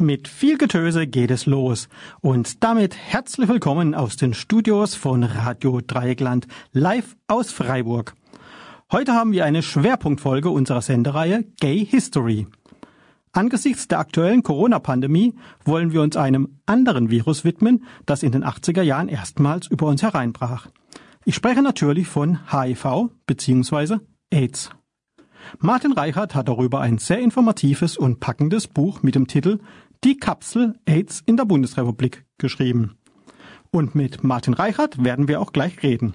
Mit 0.00 0.28
viel 0.28 0.56
Getöse 0.56 1.06
geht 1.06 1.30
es 1.30 1.44
los. 1.44 1.90
Und 2.22 2.64
damit 2.64 2.96
herzlich 2.96 3.50
willkommen 3.50 3.94
aus 3.94 4.16
den 4.16 4.32
Studios 4.32 4.94
von 4.94 5.22
Radio 5.22 5.82
Dreieckland 5.86 6.46
live 6.72 7.16
aus 7.26 7.52
Freiburg. 7.52 8.14
Heute 8.90 9.12
haben 9.12 9.32
wir 9.32 9.44
eine 9.44 9.62
Schwerpunktfolge 9.62 10.48
unserer 10.48 10.80
Sendereihe 10.80 11.44
Gay 11.60 11.84
History. 11.84 12.46
Angesichts 13.32 13.88
der 13.88 13.98
aktuellen 13.98 14.42
Corona-Pandemie 14.42 15.34
wollen 15.66 15.92
wir 15.92 16.00
uns 16.00 16.16
einem 16.16 16.56
anderen 16.64 17.10
Virus 17.10 17.44
widmen, 17.44 17.84
das 18.06 18.22
in 18.22 18.32
den 18.32 18.42
80er 18.42 18.82
Jahren 18.82 19.10
erstmals 19.10 19.66
über 19.66 19.84
uns 19.84 20.02
hereinbrach. 20.02 20.68
Ich 21.26 21.34
spreche 21.34 21.60
natürlich 21.60 22.08
von 22.08 22.38
HIV 22.50 23.10
bzw. 23.26 23.98
AIDS. 24.30 24.70
Martin 25.58 25.92
Reichert 25.92 26.34
hat 26.34 26.48
darüber 26.48 26.80
ein 26.80 26.98
sehr 26.98 27.18
informatives 27.18 27.96
und 27.96 28.20
packendes 28.20 28.66
Buch 28.66 29.02
mit 29.02 29.14
dem 29.14 29.26
Titel 29.26 29.58
Die 30.02 30.16
Kapsel 30.16 30.78
AIDS 30.86 31.22
in 31.26 31.36
der 31.36 31.44
Bundesrepublik 31.44 32.24
geschrieben. 32.38 32.96
Und 33.70 33.94
mit 33.94 34.24
Martin 34.24 34.54
Reichert 34.54 35.04
werden 35.04 35.28
wir 35.28 35.42
auch 35.42 35.52
gleich 35.52 35.82
reden. 35.82 36.14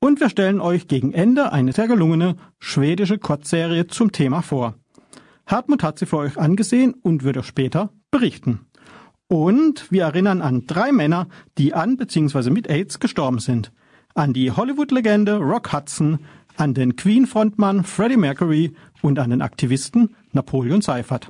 Und 0.00 0.18
wir 0.18 0.28
stellen 0.28 0.60
euch 0.60 0.88
gegen 0.88 1.12
Ende 1.12 1.52
eine 1.52 1.72
sehr 1.72 1.86
gelungene 1.86 2.34
schwedische 2.58 3.18
Kurzserie 3.18 3.86
zum 3.86 4.10
Thema 4.10 4.42
vor. 4.42 4.74
Hartmut 5.46 5.84
hat 5.84 6.00
sie 6.00 6.06
für 6.06 6.16
euch 6.16 6.36
angesehen 6.36 6.94
und 6.94 7.22
wird 7.22 7.36
euch 7.36 7.46
später 7.46 7.92
berichten. 8.10 8.66
Und 9.28 9.90
wir 9.92 10.02
erinnern 10.02 10.42
an 10.42 10.66
drei 10.66 10.90
Männer, 10.90 11.28
die 11.58 11.74
an 11.74 11.96
bzw. 11.96 12.50
mit 12.50 12.68
AIDS 12.68 12.98
gestorben 12.98 13.38
sind. 13.38 13.72
An 14.14 14.32
die 14.32 14.50
Hollywood-Legende 14.50 15.36
Rock 15.36 15.72
Hudson, 15.72 16.18
an 16.56 16.74
den 16.74 16.96
Queen-Frontmann 16.96 17.84
Freddie 17.84 18.16
Mercury 18.16 18.74
und 19.00 19.20
an 19.20 19.30
den 19.30 19.42
Aktivisten 19.42 20.16
Napoleon 20.32 20.80
Seifert. 20.80 21.28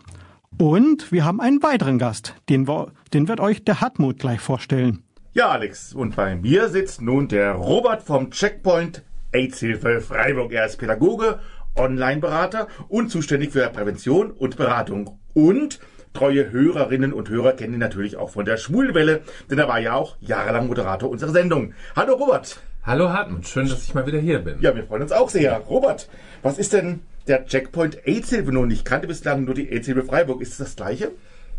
Und 0.59 1.13
wir 1.13 1.27
haben 1.27 1.43
einen 1.43 1.63
weiteren 1.63 1.99
Gast, 1.99 2.35
den, 2.49 2.67
wir, 2.67 2.93
den 3.13 3.29
wird 3.29 3.41
euch 3.41 3.63
der 3.65 3.83
Hartmut 3.83 4.19
gleich 4.19 4.41
vorstellen. 4.41 5.03
Ja, 5.35 5.49
Alex, 5.51 5.93
und 5.93 6.17
bei 6.17 6.35
mir 6.35 6.71
sitzt 6.71 7.03
nun 7.03 7.29
der 7.29 7.53
Robert 7.53 8.03
vom 8.03 8.31
Checkpoint 8.31 9.03
AIDS-Hilfe 9.33 10.01
Freiburg. 10.01 10.53
Er 10.53 10.65
ist 10.65 10.79
Pädagoge 10.79 11.41
Online-Berater 11.77 12.69
und 12.89 13.11
zuständig 13.11 13.53
für 13.53 13.69
Prävention 13.69 14.31
und 14.31 14.57
Beratung. 14.57 15.19
Und 15.35 15.79
treue 16.15 16.51
Hörerinnen 16.51 17.13
und 17.13 17.29
Hörer 17.29 17.53
kennen 17.53 17.75
ihn 17.75 17.81
natürlich 17.81 18.17
auch 18.17 18.31
von 18.31 18.47
der 18.47 18.57
Schwulenwelle, 18.57 19.21
denn 19.51 19.59
er 19.59 19.69
war 19.69 19.79
ja 19.79 19.93
auch 19.93 20.17
jahrelang 20.21 20.69
Moderator 20.69 21.11
unserer 21.11 21.33
Sendung. 21.33 21.75
Hallo 21.95 22.15
Robert. 22.15 22.63
Hallo 22.83 23.11
Hartmut, 23.11 23.47
schön, 23.47 23.69
dass 23.69 23.83
ich 23.83 23.93
mal 23.93 24.07
wieder 24.07 24.21
hier 24.21 24.39
bin. 24.39 24.57
Ja, 24.63 24.75
wir 24.75 24.85
freuen 24.85 25.03
uns 25.03 25.13
auch 25.13 25.29
sehr. 25.29 25.59
Robert, 25.59 26.09
was 26.43 26.57
ist 26.57 26.73
denn 26.73 27.01
der 27.27 27.47
Checkpoint 27.47 28.07
AIDS-Hilfe 28.07 28.53
nun? 28.53 28.71
Ich 28.71 28.85
kannte 28.85 29.07
bislang 29.07 29.45
nur 29.45 29.55
die 29.55 29.69
AIDS-Hilfe 29.71 30.05
Freiburg. 30.05 30.41
Ist 30.41 30.53
es 30.53 30.59
das 30.59 30.77
gleiche? 30.77 31.13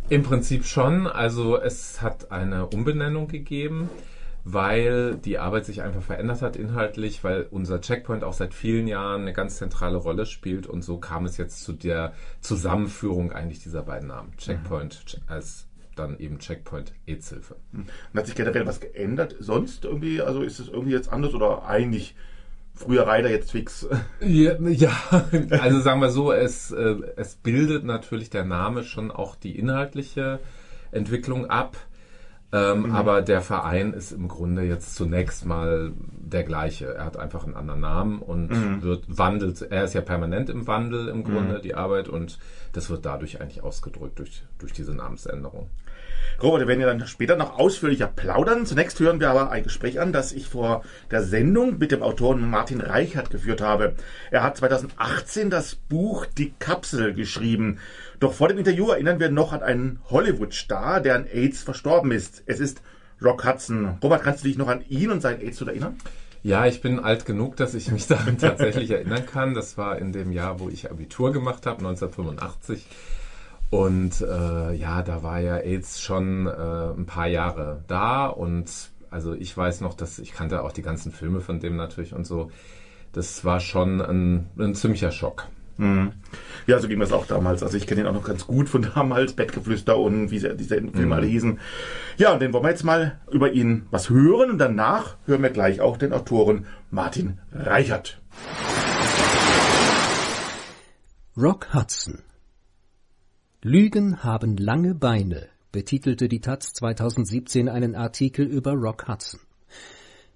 Im 0.10 0.24
Prinzip 0.24 0.66
schon. 0.66 1.08
Also 1.08 1.60
es 1.60 2.02
hat 2.02 2.32
eine 2.32 2.68
Umbenennung 2.68 3.28
gegeben 3.28 3.90
weil 4.50 5.16
die 5.16 5.40
Arbeit 5.40 5.66
sich 5.66 5.82
einfach 5.82 6.02
verändert 6.02 6.42
hat 6.42 6.56
inhaltlich, 6.56 7.22
weil 7.24 7.48
unser 7.52 7.82
Checkpoint 7.82 8.24
auch 8.24 8.32
seit 8.32 8.54
vielen 8.54 8.88
Jahren 8.88 9.24
eine 9.24 9.34
ganz 9.34 9.58
zentrale 9.58 9.98
Rolle 9.98 10.26
spielt 10.26 10.68
und 10.68 10.84
so 10.84 11.00
kam 11.00 11.26
es 11.26 11.36
jetzt 11.36 11.64
zu 11.66 11.74
der 11.74 12.14
Zusammenführung 12.40 13.34
eigentlich 13.34 13.62
dieser 13.62 13.84
beiden 13.84 14.08
Namen. 14.08 14.32
Checkpoint 14.38 15.18
mhm. 15.18 15.24
als 15.28 15.68
dann 15.96 16.18
eben 16.20 16.40
Checkpoint 16.40 16.94
AIDS-Hilfe. 17.08 17.58
Und 17.74 17.90
hat 18.16 18.28
sich 18.28 18.36
generell 18.36 18.66
was 18.66 18.80
geändert 18.80 19.36
sonst 19.40 19.84
irgendwie? 19.84 20.22
Also 20.22 20.44
ist 20.44 20.60
es 20.60 20.70
irgendwie 20.70 20.94
jetzt 20.94 21.12
anders 21.12 21.34
oder 21.34 21.66
eigentlich 21.68 22.16
früher 22.78 23.08
Reiter, 23.08 23.30
jetzt 23.30 23.52
fix? 23.52 23.88
Ja, 24.22 24.54
ja, 24.60 24.92
also 25.50 25.80
sagen 25.80 26.02
wir 26.02 26.10
so, 26.10 26.32
es, 26.32 26.72
äh, 26.72 26.96
es 27.16 27.36
bildet 27.36 27.84
natürlich 27.84 28.30
der 28.30 28.46
Name 28.46 28.84
schon 28.84 29.12
auch 29.12 29.36
die 29.36 29.58
inhaltliche 29.58 30.40
Entwicklung 30.92 31.50
ab. 31.50 31.78
Ähm, 32.54 32.84
mhm. 32.84 32.96
Aber 32.96 33.22
der 33.22 33.42
Verein 33.42 33.92
ist 33.92 34.14
im 34.14 34.30
Grunde 34.30 34.64
jetzt 34.64 34.96
zunächst 34.96 35.46
mal 35.46 35.92
der 36.18 36.44
gleiche. 36.44 36.94
Er 36.94 37.04
hat 37.04 37.18
einfach 37.18 37.44
einen 37.44 37.56
anderen 37.56 37.82
Namen 37.82 38.20
und 38.20 38.52
mhm. 38.52 38.82
wird 38.82 39.04
wandelt. 39.08 39.62
Er 39.64 39.84
ist 39.84 39.94
ja 39.94 40.02
permanent 40.02 40.50
im 40.50 40.66
Wandel 40.66 41.10
im 41.10 41.26
Grunde, 41.26 41.58
mhm. 41.58 41.62
die 41.62 41.76
Arbeit, 41.76 42.08
und 42.08 42.40
das 42.72 42.90
wird 42.90 43.06
dadurch 43.06 43.42
eigentlich 43.42 43.64
ausgedrückt 43.64 44.20
durch, 44.20 44.44
durch 44.60 44.72
diese 44.72 44.94
Namensänderung. 44.94 45.70
Robert, 46.42 46.62
wir 46.62 46.68
werden 46.68 46.82
ja 46.82 46.88
dann 46.88 47.08
später 47.08 47.36
noch 47.36 47.58
ausführlicher 47.58 48.08
plaudern. 48.08 48.66
Zunächst 48.66 49.00
hören 49.00 49.20
wir 49.20 49.30
aber 49.30 49.50
ein 49.52 49.64
Gespräch 49.64 50.00
an, 50.00 50.14
das 50.14 50.32
ich 50.32 50.48
vor 50.48 50.84
der 51.10 51.24
Sendung 51.24 51.78
mit 51.80 51.92
dem 51.92 52.04
Autoren 52.04 52.50
Martin 52.50 52.82
Reichert 52.82 53.30
geführt 53.32 53.62
habe. 53.62 53.96
Er 54.30 54.44
hat 54.44 54.58
2018 54.58 55.50
das 55.50 55.76
Buch 55.76 56.26
Die 56.26 56.54
Kapsel 56.60 57.14
geschrieben. 57.14 57.80
Doch 58.20 58.34
vor 58.34 58.48
dem 58.48 58.58
Interview 58.58 58.90
erinnern 58.90 59.20
wir 59.20 59.30
noch 59.30 59.52
an 59.52 59.64
einen 59.64 60.00
Hollywood-Star, 60.10 61.02
der 61.02 61.16
an 61.16 61.26
AIDS 61.26 61.64
verstorben 61.64 62.12
ist. 62.12 62.44
Es 62.46 62.60
ist 62.60 62.82
Rock 63.22 63.46
Hudson. 63.46 63.98
Robert, 64.04 64.24
kannst 64.24 64.44
du 64.44 64.48
dich 64.48 64.58
noch 64.58 64.68
an 64.68 64.84
ihn 64.90 65.12
und 65.12 65.22
seinen 65.22 65.42
AIDS 65.42 65.62
erinnern? 65.62 65.98
Ja, 66.44 66.66
ich 66.66 66.82
bin 66.82 67.00
alt 67.00 67.26
genug, 67.26 67.56
dass 67.58 67.74
ich 67.74 67.92
mich 67.92 68.08
daran 68.08 68.38
tatsächlich 68.38 68.92
erinnern 68.92 69.26
kann. 69.26 69.54
Das 69.54 69.78
war 69.78 69.98
in 69.98 70.14
dem 70.14 70.32
Jahr, 70.32 70.60
wo 70.60 70.70
ich 70.70 70.90
Abitur 70.90 71.34
gemacht 71.34 71.66
habe, 71.66 71.80
1985. 71.80 72.86
Und 73.70 74.22
äh, 74.22 74.74
ja, 74.74 75.02
da 75.02 75.24
war 75.24 75.40
ja 75.40 75.58
AIDS 75.58 76.02
schon 76.02 76.48
äh, 76.48 76.52
ein 76.52 77.06
paar 77.06 77.28
Jahre 77.28 77.84
da 77.88 78.28
und 78.28 78.70
also 79.10 79.34
ich 79.34 79.56
weiß 79.56 79.82
noch, 79.82 79.94
dass 79.94 80.20
ich 80.20 80.32
kannte 80.34 80.64
auch 80.64 80.72
die 80.72 80.82
ganzen 80.82 81.12
Filme 81.12 81.42
von 81.42 81.60
dem 81.60 81.76
natürlich 81.76 82.14
und 82.14 82.26
so. 82.26 82.50
Das 83.12 83.44
war 83.46 83.60
schon 83.60 84.02
ein, 84.02 84.50
ein 84.58 84.76
ziemlicher 84.76 85.12
Schock. 85.12 85.48
Mhm. 85.78 86.14
Ja, 86.66 86.80
so 86.80 86.88
ging 86.88 87.00
das 87.00 87.12
auch 87.12 87.26
damals. 87.26 87.62
Also 87.62 87.78
ich 87.78 87.88
kenne 87.88 88.02
ihn 88.02 88.08
auch 88.08 88.14
noch 88.14 88.24
ganz 88.24 88.48
gut 88.48 88.70
von 88.70 88.88
damals, 88.96 89.34
Bettgeflüster 89.34 89.98
und 89.98 90.32
wie 90.32 90.40
diese 90.40 90.78
Filme 90.78 91.06
mhm. 91.06 91.14
alle 91.14 91.28
hießen. 91.28 91.60
Ja, 92.18 92.34
und 92.34 92.42
den 92.42 92.54
wollen 92.54 92.64
wir 92.64 92.70
jetzt 92.70 92.84
mal 92.84 93.20
über 93.32 93.52
ihn 93.52 93.86
was 93.92 94.10
hören 94.10 94.52
und 94.52 94.58
danach 94.58 95.18
hören 95.26 95.44
wir 95.44 95.50
gleich 95.50 95.82
auch 95.82 95.98
den 95.98 96.14
Autoren 96.14 96.66
Martin 96.90 97.40
Reichert. 97.52 98.22
Rock 101.36 101.74
Hudson 101.74 102.24
Lügen 103.68 104.24
haben 104.24 104.56
lange 104.56 104.96
Beine, 104.96 105.50
betitelte 105.74 106.30
die 106.30 106.40
Taz 106.40 106.72
2017 106.72 107.68
einen 107.68 107.96
Artikel 107.96 108.46
über 108.46 108.72
Rock 108.72 109.10
Hudson. 109.10 109.42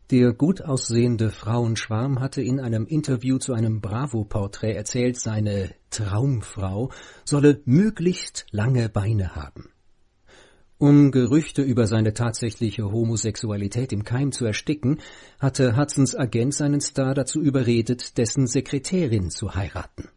Der 0.10 0.34
gut 0.34 0.62
aussehende 0.62 1.30
Frauenschwarm 1.30 2.20
hatte 2.20 2.42
in 2.42 2.60
einem 2.60 2.86
Interview 2.86 3.38
zu 3.38 3.54
einem 3.54 3.80
Bravo-Porträt 3.80 4.74
erzählt, 4.74 5.18
seine 5.18 5.74
Traumfrau 5.92 6.92
solle 7.24 7.62
möglichst 7.64 8.48
lange 8.52 8.90
Beine 8.90 9.34
haben. 9.34 9.70
Um 10.78 11.12
Gerüchte 11.12 11.62
über 11.62 11.88
seine 11.88 12.14
tatsächliche 12.14 12.92
Homosexualität 12.92 13.94
im 13.94 14.04
Keim 14.04 14.34
zu 14.34 14.44
ersticken, 14.44 15.00
hatte 15.40 15.78
Hudsons 15.78 16.18
Agent 16.18 16.54
seinen 16.54 16.82
Star 16.82 17.14
dazu 17.14 17.42
überredet, 17.42 18.18
dessen 18.18 18.46
Sekretärin 18.46 19.30
zu 19.30 19.56
heiraten. 19.56 20.10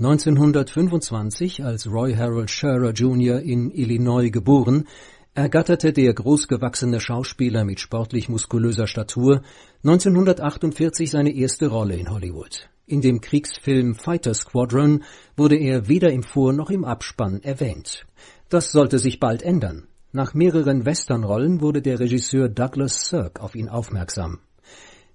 1925, 0.00 1.62
als 1.62 1.86
Roy 1.86 2.14
Harold 2.14 2.50
Scherer 2.50 2.92
Jr. 2.92 3.40
in 3.40 3.70
Illinois 3.70 4.30
geboren, 4.30 4.88
ergatterte 5.34 5.92
der 5.92 6.14
großgewachsene 6.14 7.00
Schauspieler 7.00 7.66
mit 7.66 7.80
sportlich 7.80 8.30
muskulöser 8.30 8.86
Statur 8.86 9.42
1948 9.84 11.10
seine 11.10 11.34
erste 11.34 11.66
Rolle 11.66 11.96
in 11.96 12.08
Hollywood. 12.08 12.70
In 12.86 13.02
dem 13.02 13.20
Kriegsfilm 13.20 13.94
Fighter 13.94 14.32
Squadron 14.32 15.04
wurde 15.36 15.56
er 15.56 15.86
weder 15.86 16.10
im 16.10 16.22
Vor- 16.22 16.54
noch 16.54 16.70
im 16.70 16.86
Abspann 16.86 17.42
erwähnt. 17.42 18.06
Das 18.48 18.72
sollte 18.72 18.98
sich 18.98 19.20
bald 19.20 19.42
ändern. 19.42 19.86
Nach 20.12 20.32
mehreren 20.32 20.86
Westernrollen 20.86 21.60
wurde 21.60 21.82
der 21.82 22.00
Regisseur 22.00 22.48
Douglas 22.48 23.10
Sirk 23.10 23.38
auf 23.40 23.54
ihn 23.54 23.68
aufmerksam. 23.68 24.38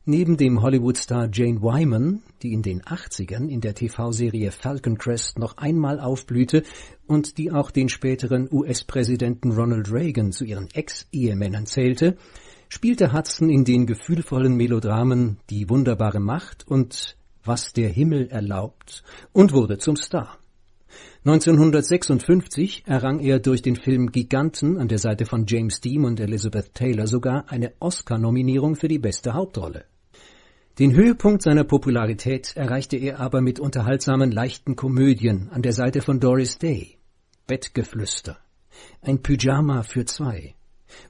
Neben 0.07 0.37
dem 0.37 0.61
Hollywood-Star 0.61 1.29
Jane 1.33 1.63
Wyman, 1.63 2.21
die 2.43 2.53
in 2.53 2.61
den 2.61 2.83
80ern 2.83 3.47
in 3.49 3.59
der 3.59 3.73
TV-Serie 3.73 4.51
Falcon 4.51 4.99
Crest 4.99 5.39
noch 5.39 5.57
einmal 5.57 5.99
aufblühte 5.99 6.61
und 7.07 7.39
die 7.39 7.51
auch 7.51 7.71
den 7.71 7.89
späteren 7.89 8.47
US-Präsidenten 8.51 9.51
Ronald 9.51 9.91
Reagan 9.91 10.31
zu 10.31 10.45
ihren 10.45 10.69
Ex-Ehemännern 10.71 11.65
zählte, 11.65 12.17
spielte 12.69 13.13
Hudson 13.13 13.49
in 13.49 13.65
den 13.65 13.87
gefühlvollen 13.87 14.55
Melodramen 14.55 15.39
Die 15.49 15.71
wunderbare 15.71 16.19
Macht 16.19 16.67
und 16.67 17.17
Was 17.43 17.73
der 17.73 17.89
Himmel 17.89 18.27
erlaubt 18.27 19.03
und 19.33 19.53
wurde 19.53 19.79
zum 19.79 19.95
Star. 19.95 20.37
1956 21.23 22.83
errang 22.85 23.21
er 23.21 23.39
durch 23.39 23.63
den 23.63 23.75
Film 23.75 24.11
Giganten 24.11 24.77
an 24.77 24.87
der 24.87 24.99
Seite 24.99 25.25
von 25.25 25.47
James 25.47 25.81
Dean 25.81 26.05
und 26.05 26.19
Elizabeth 26.19 26.75
Taylor 26.75 27.07
sogar 27.07 27.45
eine 27.49 27.73
Oscar-Nominierung 27.79 28.75
für 28.75 28.87
die 28.87 28.99
beste 28.99 29.33
Hauptrolle. 29.33 29.85
Den 30.77 30.93
Höhepunkt 30.93 31.41
seiner 31.41 31.63
Popularität 31.63 32.57
erreichte 32.57 32.97
er 32.97 33.21
aber 33.21 33.39
mit 33.39 33.61
unterhaltsamen 33.61 34.29
leichten 34.29 34.75
Komödien 34.75 35.49
an 35.49 35.61
der 35.61 35.71
Seite 35.71 36.01
von 36.01 36.19
Doris 36.19 36.57
Day, 36.57 36.97
Bettgeflüster, 37.47 38.37
ein 39.01 39.21
Pyjama 39.21 39.83
für 39.83 40.03
zwei 40.03 40.55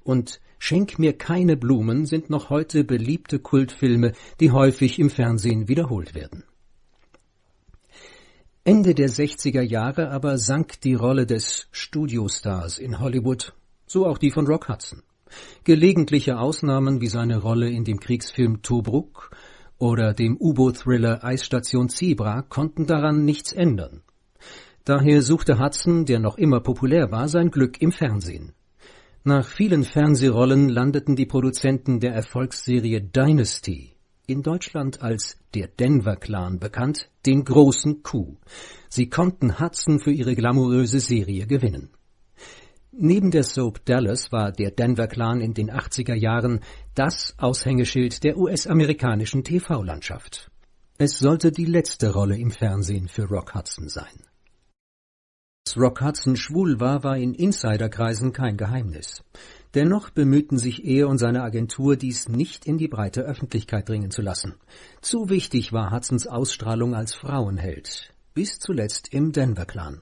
und 0.03 0.39
Schenk 0.59 0.99
mir 0.99 1.17
keine 1.17 1.57
Blumen 1.57 2.05
sind 2.05 2.29
noch 2.29 2.49
heute 2.49 2.83
beliebte 2.83 3.39
Kultfilme, 3.39 4.13
die 4.39 4.51
häufig 4.51 4.99
im 4.99 5.09
Fernsehen 5.09 5.67
wiederholt 5.67 6.15
werden. 6.15 6.43
Ende 8.63 8.95
der 8.95 9.09
60er 9.09 9.61
Jahre 9.61 10.11
aber 10.11 10.37
sank 10.37 10.79
die 10.81 10.93
Rolle 10.93 11.25
des 11.25 11.67
Studiostars 11.71 12.77
in 12.77 12.99
Hollywood, 12.99 13.53
so 13.85 14.05
auch 14.05 14.17
die 14.17 14.31
von 14.31 14.47
Rock 14.47 14.69
Hudson. 14.69 15.03
Gelegentliche 15.63 16.39
Ausnahmen 16.39 17.01
wie 17.01 17.07
seine 17.07 17.37
Rolle 17.37 17.69
in 17.69 17.83
dem 17.83 17.99
Kriegsfilm 17.99 18.61
Tobruk 18.61 19.31
oder 19.77 20.13
dem 20.13 20.37
U-Boot-Thriller 20.39 21.23
Eisstation 21.23 21.89
Zebra 21.89 22.41
konnten 22.41 22.85
daran 22.85 23.25
nichts 23.25 23.51
ändern. 23.51 24.01
Daher 24.83 25.21
suchte 25.21 25.59
Hudson, 25.59 26.05
der 26.05 26.19
noch 26.19 26.37
immer 26.37 26.59
populär 26.59 27.11
war, 27.11 27.27
sein 27.27 27.49
Glück 27.49 27.81
im 27.81 27.91
Fernsehen. 27.91 28.53
Nach 29.23 29.47
vielen 29.47 29.83
Fernsehrollen 29.83 30.69
landeten 30.69 31.15
die 31.15 31.25
Produzenten 31.25 31.99
der 31.99 32.13
Erfolgsserie 32.13 33.01
Dynasty, 33.01 33.95
in 34.27 34.43
Deutschland 34.43 35.01
als 35.01 35.39
der 35.55 35.67
Denver 35.67 36.15
Clan 36.15 36.59
bekannt, 36.59 37.09
den 37.25 37.43
großen 37.43 38.03
Coup. 38.03 38.37
Sie 38.87 39.09
konnten 39.09 39.59
Hudson 39.59 39.99
für 39.99 40.11
ihre 40.11 40.35
glamouröse 40.35 40.99
Serie 40.99 41.47
gewinnen. 41.47 41.89
Neben 42.97 43.29
der 43.29 43.43
Soap 43.43 43.83
Dallas 43.83 44.31
war 44.31 44.53
der 44.53 44.71
Denver 44.71 45.07
Clan 45.07 45.41
in 45.41 45.53
den 45.53 45.69
80er 45.69 46.13
Jahren 46.13 46.61
das 46.93 47.35
Aushängeschild 47.37 48.23
der 48.23 48.37
US-amerikanischen 48.37 49.43
TV-Landschaft. 49.43 50.49
Es 50.97 51.19
sollte 51.19 51.51
die 51.51 51.65
letzte 51.65 52.13
Rolle 52.13 52.37
im 52.37 52.51
Fernsehen 52.51 53.09
für 53.09 53.25
Rock 53.25 53.53
Hudson 53.53 53.89
sein. 53.89 54.23
Dass 55.65 55.77
Rock 55.77 55.99
Hudson 55.99 56.37
schwul 56.37 56.79
war, 56.79 57.03
war 57.03 57.17
in 57.17 57.33
Insiderkreisen 57.33 58.31
kein 58.31 58.55
Geheimnis. 58.55 59.23
Dennoch 59.73 60.09
bemühten 60.09 60.57
sich 60.57 60.85
er 60.85 61.09
und 61.09 61.17
seine 61.17 61.43
Agentur, 61.43 61.97
dies 61.97 62.29
nicht 62.29 62.65
in 62.65 62.77
die 62.77 62.87
breite 62.87 63.23
Öffentlichkeit 63.23 63.89
dringen 63.89 64.09
zu 64.09 64.21
lassen. 64.21 64.53
Zu 65.01 65.27
wichtig 65.27 65.73
war 65.73 65.91
Hudsons 65.91 66.27
Ausstrahlung 66.27 66.95
als 66.95 67.13
Frauenheld, 67.13 68.13
bis 68.33 68.57
zuletzt 68.57 69.13
im 69.13 69.33
Denver 69.33 69.65
Clan. 69.65 70.01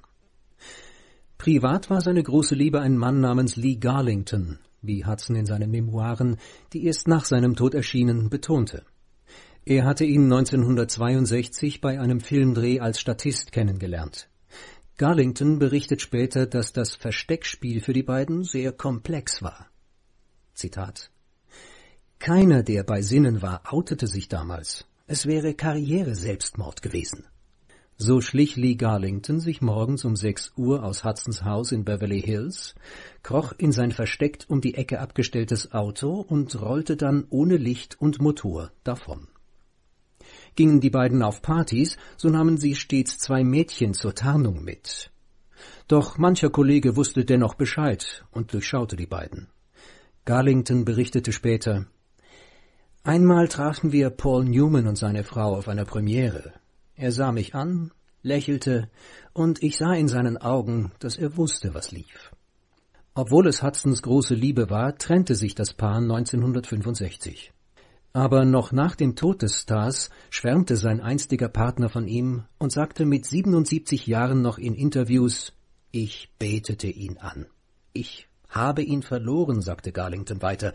Privat 1.43 1.89
war 1.89 1.99
seine 1.99 2.23
große 2.23 2.55
Liebe 2.55 2.79
ein 2.79 2.95
Mann 2.95 3.19
namens 3.19 3.57
Lee 3.57 3.75
Garlington, 3.75 4.59
wie 4.81 5.05
Hudson 5.05 5.35
in 5.35 5.45
seinen 5.45 5.71
Memoiren, 5.71 6.37
die 6.71 6.85
erst 6.85 7.09
nach 7.09 7.25
seinem 7.25 7.57
Tod 7.57 7.73
erschienen, 7.73 8.29
betonte. 8.29 8.85
Er 9.65 9.83
hatte 9.83 10.05
ihn 10.05 10.23
1962 10.31 11.81
bei 11.81 11.99
einem 11.99 12.21
Filmdreh 12.21 12.79
als 12.79 13.01
Statist 13.01 13.51
kennengelernt. 13.51 14.29
Garlington 14.95 15.59
berichtet 15.59 16.01
später, 16.01 16.45
dass 16.45 16.71
das 16.71 16.95
Versteckspiel 16.95 17.81
für 17.81 17.91
die 17.91 18.03
beiden 18.03 18.45
sehr 18.45 18.71
komplex 18.71 19.43
war. 19.43 19.67
Zitat 20.53 21.11
Keiner, 22.19 22.63
der 22.63 22.85
bei 22.85 23.01
Sinnen 23.01 23.41
war, 23.41 23.63
outete 23.69 24.07
sich 24.07 24.29
damals. 24.29 24.85
Es 25.07 25.25
wäre 25.25 25.55
Karriere-Selbstmord 25.55 26.81
gewesen. 26.81 27.25
So 27.97 28.21
schlich 28.21 28.55
Lee 28.55 28.75
Garlington 28.75 29.39
sich 29.39 29.61
morgens 29.61 30.03
um 30.03 30.15
sechs 30.15 30.51
Uhr 30.57 30.83
aus 30.83 31.03
Hudsons 31.03 31.43
Haus 31.43 31.71
in 31.71 31.85
Beverly 31.85 32.21
Hills, 32.21 32.75
kroch 33.21 33.53
in 33.57 33.71
sein 33.71 33.91
versteckt 33.91 34.49
um 34.49 34.61
die 34.61 34.73
Ecke 34.75 34.99
abgestelltes 34.99 35.73
Auto 35.73 36.19
und 36.19 36.59
rollte 36.59 36.97
dann 36.97 37.25
ohne 37.29 37.57
Licht 37.57 38.01
und 38.01 38.19
Motor 38.19 38.71
davon. 38.83 39.27
Gingen 40.55 40.81
die 40.81 40.89
beiden 40.89 41.21
auf 41.21 41.41
Partys, 41.41 41.97
so 42.17 42.29
nahmen 42.29 42.57
sie 42.57 42.75
stets 42.75 43.19
zwei 43.19 43.43
Mädchen 43.43 43.93
zur 43.93 44.15
Tarnung 44.15 44.63
mit. 44.63 45.11
Doch 45.87 46.17
mancher 46.17 46.49
Kollege 46.49 46.95
wusste 46.95 47.25
dennoch 47.25 47.53
Bescheid 47.53 48.25
und 48.31 48.53
durchschaute 48.53 48.95
die 48.95 49.05
beiden. 49.05 49.47
Garlington 50.25 50.85
berichtete 50.85 51.31
später 51.31 51.85
Einmal 53.03 53.49
trafen 53.49 53.91
wir 53.91 54.09
Paul 54.09 54.45
Newman 54.45 54.87
und 54.87 54.97
seine 54.97 55.23
Frau 55.23 55.55
auf 55.55 55.67
einer 55.67 55.85
Premiere. 55.85 56.53
Er 56.95 57.11
sah 57.11 57.31
mich 57.31 57.55
an, 57.55 57.91
lächelte, 58.21 58.89
und 59.33 59.63
ich 59.63 59.77
sah 59.77 59.93
in 59.93 60.07
seinen 60.07 60.37
Augen, 60.37 60.91
dass 60.99 61.17
er 61.17 61.37
wusste, 61.37 61.73
was 61.73 61.91
lief. 61.91 62.31
Obwohl 63.15 63.47
es 63.47 63.61
Hudsons 63.61 64.01
große 64.01 64.33
Liebe 64.33 64.69
war, 64.69 64.97
trennte 64.97 65.35
sich 65.35 65.55
das 65.55 65.73
Paar 65.73 65.97
1965. 65.97 67.53
Aber 68.11 68.45
noch 68.45 68.71
nach 68.71 68.95
dem 68.95 69.15
Tod 69.15 69.41
des 69.41 69.61
Stars 69.61 70.11
schwärmte 70.29 70.77
sein 70.77 71.01
einstiger 71.01 71.49
Partner 71.49 71.89
von 71.89 72.07
ihm 72.07 72.43
und 72.59 72.71
sagte 72.71 73.05
mit 73.05 73.25
77 73.25 74.05
Jahren 74.05 74.43
noch 74.43 74.59
in 74.59 74.75
Interviews, 74.75 75.53
ich 75.91 76.31
betete 76.37 76.87
ihn 76.87 77.17
an. 77.17 77.47
Ich 77.91 78.27
habe 78.49 78.83
ihn 78.83 79.01
verloren, 79.01 79.61
sagte 79.61 79.91
Garlington 79.91 80.43
weiter. 80.43 80.73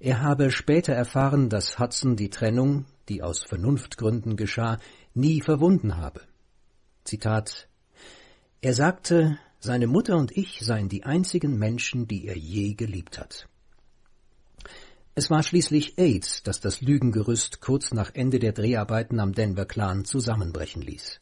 Er 0.00 0.20
habe 0.22 0.50
später 0.50 0.92
erfahren, 0.92 1.48
dass 1.48 1.78
Hudson 1.78 2.16
die 2.16 2.30
Trennung, 2.30 2.86
die 3.08 3.22
aus 3.22 3.44
Vernunftgründen 3.44 4.36
geschah, 4.36 4.78
nie 5.14 5.40
verwunden 5.40 5.96
habe. 5.96 6.20
Zitat 7.04 7.68
Er 8.60 8.74
sagte, 8.74 9.38
seine 9.60 9.86
Mutter 9.86 10.16
und 10.16 10.36
ich 10.36 10.60
seien 10.60 10.88
die 10.88 11.04
einzigen 11.04 11.58
Menschen, 11.58 12.06
die 12.06 12.26
er 12.26 12.36
je 12.36 12.74
geliebt 12.74 13.18
hat. 13.18 13.48
Es 15.14 15.30
war 15.30 15.42
schließlich 15.42 15.96
AIDS, 15.96 16.42
das 16.42 16.60
das 16.60 16.80
Lügengerüst 16.80 17.60
kurz 17.60 17.92
nach 17.92 18.10
Ende 18.14 18.40
der 18.40 18.52
Dreharbeiten 18.52 19.20
am 19.20 19.32
Denver 19.32 19.64
Clan 19.64 20.04
zusammenbrechen 20.04 20.82
ließ. 20.82 21.20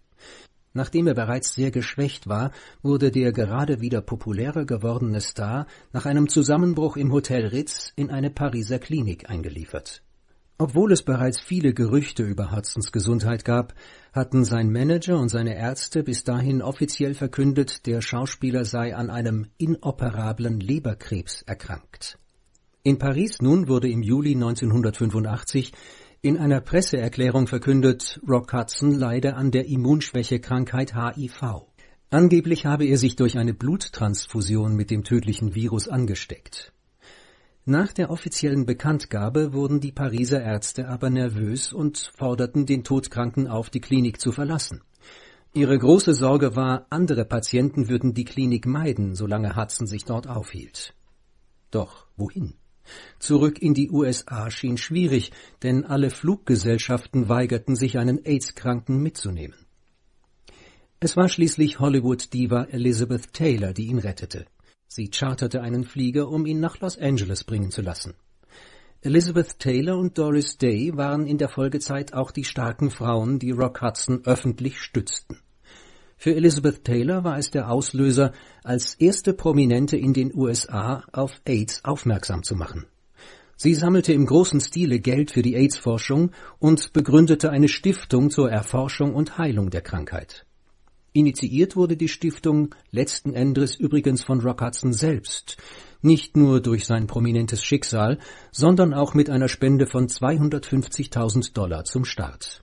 Nachdem 0.73 1.07
er 1.07 1.15
bereits 1.15 1.55
sehr 1.55 1.71
geschwächt 1.71 2.27
war, 2.27 2.53
wurde 2.83 3.11
der 3.11 3.33
gerade 3.33 3.81
wieder 3.83 4.01
populärer 4.01 4.65
gewordene 4.65 5.21
Star 5.21 5.67
nach 5.93 6.07
einem 6.07 6.29
Zusammenbruch 6.29 6.97
im 6.97 7.13
Hotel 7.13 7.47
Ritz 7.47 7.93
in 7.95 8.11
eine 8.11 8.31
Pariser 8.31 8.79
Klinik 8.79 9.29
eingeliefert. 9.29 10.03
Obwohl 10.59 10.93
es 10.93 11.03
bereits 11.03 11.41
viele 11.41 11.75
Gerüchte 11.75 12.23
über 12.23 12.53
Hudsons 12.53 12.93
Gesundheit 12.93 13.45
gab, 13.45 13.75
hatten 14.13 14.45
sein 14.45 14.71
Manager 14.71 15.19
und 15.19 15.29
seine 15.29 15.57
Ärzte 15.57 16.03
bis 16.03 16.25
dahin 16.25 16.63
offiziell 16.63 17.15
verkündet, 17.15 17.87
der 17.87 18.01
Schauspieler 18.01 18.65
sei 18.65 18.95
an 18.95 19.11
einem 19.11 19.47
inoperablen 19.59 20.61
Leberkrebs 20.61 21.43
erkrankt. 21.43 22.19
In 22.85 22.99
Paris 22.99 23.41
nun 23.41 23.69
wurde 23.69 23.89
im 23.89 24.03
Juli 24.03 24.35
1985 24.35 25.73
in 26.21 26.39
einer 26.39 26.61
Presseerklärung 26.61 27.49
verkündet, 27.49 28.21
Rock 28.29 28.53
Hudson 28.53 28.93
leide 28.93 29.35
an 29.35 29.51
der 29.51 29.67
Immunschwächekrankheit 29.67 30.95
HIV. 30.95 31.67
Angeblich 32.11 32.67
habe 32.67 32.85
er 32.85 32.99
sich 32.99 33.17
durch 33.17 33.39
eine 33.39 33.55
Bluttransfusion 33.55 34.77
mit 34.77 34.91
dem 34.91 35.03
tödlichen 35.03 35.57
Virus 35.57 35.89
angesteckt. 35.89 36.73
Nach 37.65 37.93
der 37.93 38.11
offiziellen 38.11 38.67
Bekanntgabe 38.67 39.53
wurden 39.53 39.79
die 39.79 39.93
Pariser 39.93 40.43
Ärzte 40.43 40.89
aber 40.89 41.11
nervös 41.11 41.73
und 41.73 42.11
forderten 42.17 42.67
den 42.67 42.83
Todkranken 42.83 43.47
auf, 43.47 43.71
die 43.71 43.81
Klinik 43.81 44.21
zu 44.21 44.33
verlassen. 44.33 44.83
Ihre 45.55 45.79
große 45.79 46.13
Sorge 46.13 46.57
war, 46.57 46.87
andere 46.91 47.25
Patienten 47.25 47.89
würden 47.89 48.15
die 48.15 48.25
Klinik 48.25 48.67
meiden, 48.67 49.15
solange 49.15 49.55
Hudson 49.55 49.87
sich 49.87 50.05
dort 50.05 50.27
aufhielt. 50.27 50.93
Doch 51.71 52.07
wohin? 52.17 52.55
Zurück 53.21 53.63
in 53.63 53.75
die 53.75 53.91
USA 53.93 54.51
schien 54.51 54.77
schwierig, 54.77 55.31
denn 55.63 55.85
alle 55.85 56.11
Fluggesellschaften 56.11 57.29
weigerten 57.29 57.77
sich, 57.77 57.97
einen 57.97 58.25
AIDS-Kranken 58.25 59.01
mitzunehmen. 59.01 59.67
Es 60.99 61.17
war 61.17 61.29
schließlich 61.29 61.79
Hollywood-Diva 61.79 62.65
Elizabeth 62.65 63.33
Taylor, 63.33 63.73
die 63.73 63.87
ihn 63.87 63.99
rettete. 63.99 64.47
Sie 64.95 65.09
charterte 65.09 65.63
einen 65.63 65.85
Flieger, 65.85 66.29
um 66.29 66.45
ihn 66.45 66.61
nach 66.61 66.79
Los 66.81 66.99
Angeles 66.99 67.45
bringen 67.45 67.71
zu 67.71 67.81
lassen. 67.81 68.13
Elizabeth 69.01 69.59
Taylor 69.59 69.97
und 69.97 70.19
Doris 70.19 70.59
Day 70.59 70.95
waren 70.95 71.27
in 71.27 71.39
der 71.39 71.49
Folgezeit 71.49 72.13
auch 72.13 72.31
die 72.31 72.45
starken 72.45 72.91
Frauen, 72.91 73.39
die 73.39 73.53
Rock 73.53 73.81
Hudson 73.81 74.21
öffentlich 74.27 74.83
stützten. 74.83 75.39
Für 76.19 76.35
Elizabeth 76.35 76.85
Taylor 76.85 77.25
war 77.25 77.39
es 77.39 77.51
der 77.51 77.71
Auslöser, 77.71 78.33
als 78.65 78.95
erste 78.97 79.33
Prominente 79.33 79.97
in 79.97 80.13
den 80.13 80.31
USA 80.35 81.05
auf 81.11 81.41
AIDS 81.47 81.83
aufmerksam 81.87 82.43
zu 82.43 82.55
machen. 82.55 82.85
Sie 83.57 83.75
sammelte 83.75 84.13
im 84.13 84.27
großen 84.27 84.61
Stile 84.61 85.01
Geld 85.01 85.31
für 85.31 85.41
die 85.41 85.57
AIDS-Forschung 85.57 86.33
und 86.59 86.93
begründete 86.93 87.49
eine 87.49 87.69
Stiftung 87.69 88.29
zur 88.29 88.51
Erforschung 88.51 89.15
und 89.15 89.39
Heilung 89.39 89.71
der 89.71 89.81
Krankheit. 89.81 90.45
Initiiert 91.15 91.77
wurde 91.77 91.99
die 91.99 92.09
Stiftung 92.09 92.75
letzten 92.91 93.35
Endes 93.35 93.77
übrigens 93.77 94.23
von 94.25 94.41
Rock 94.41 94.63
Hudson 94.63 94.95
selbst, 94.95 95.59
nicht 96.01 96.39
nur 96.39 96.63
durch 96.63 96.87
sein 96.87 97.07
prominentes 97.07 97.63
Schicksal, 97.63 98.19
sondern 98.51 98.95
auch 98.95 99.13
mit 99.13 99.29
einer 99.29 99.49
Spende 99.49 99.87
von 99.87 100.09
250.000 100.09 101.53
Dollar 101.53 101.85
zum 101.85 102.07
Start. 102.07 102.63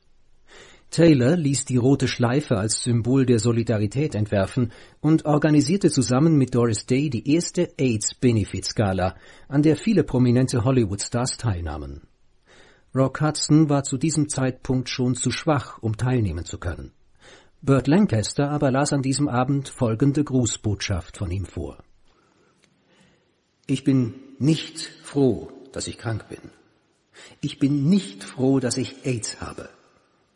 Taylor 0.89 1.37
ließ 1.37 1.65
die 1.65 1.77
rote 1.77 2.07
Schleife 2.07 2.57
als 2.57 2.81
Symbol 2.81 3.27
der 3.27 3.37
Solidarität 3.37 4.15
entwerfen 4.15 4.71
und 4.99 5.25
organisierte 5.25 5.91
zusammen 5.91 6.35
mit 6.35 6.55
Doris 6.55 6.87
Day 6.87 7.11
die 7.11 7.31
erste 7.31 7.69
AIDS-Benefit-Skala, 7.77 9.15
an 9.47 9.61
der 9.61 9.75
viele 9.75 10.03
prominente 10.03 10.63
Hollywood-Stars 10.63 11.37
teilnahmen. 11.37 12.07
Rock 12.95 13.21
Hudson 13.21 13.69
war 13.69 13.83
zu 13.83 13.99
diesem 13.99 14.27
Zeitpunkt 14.29 14.89
schon 14.89 15.13
zu 15.13 15.29
schwach, 15.29 15.77
um 15.83 15.95
teilnehmen 15.95 16.45
zu 16.45 16.57
können. 16.57 16.91
Burt 17.61 17.87
Lancaster 17.87 18.49
aber 18.51 18.71
las 18.71 18.93
an 18.93 19.01
diesem 19.01 19.27
Abend 19.27 19.67
folgende 19.67 20.23
Grußbotschaft 20.23 21.17
von 21.17 21.29
ihm 21.29 21.45
vor. 21.45 21.83
Ich 23.67 23.83
bin 23.83 24.13
nicht 24.39 24.79
froh, 25.03 25.51
dass 25.73 25.87
ich 25.87 25.97
krank 25.97 26.29
bin. 26.29 26.51
Ich 27.41 27.59
bin 27.59 27.89
nicht 27.89 28.23
froh, 28.23 28.61
dass 28.61 28.77
ich 28.77 29.05
AIDS 29.05 29.41
habe. 29.41 29.67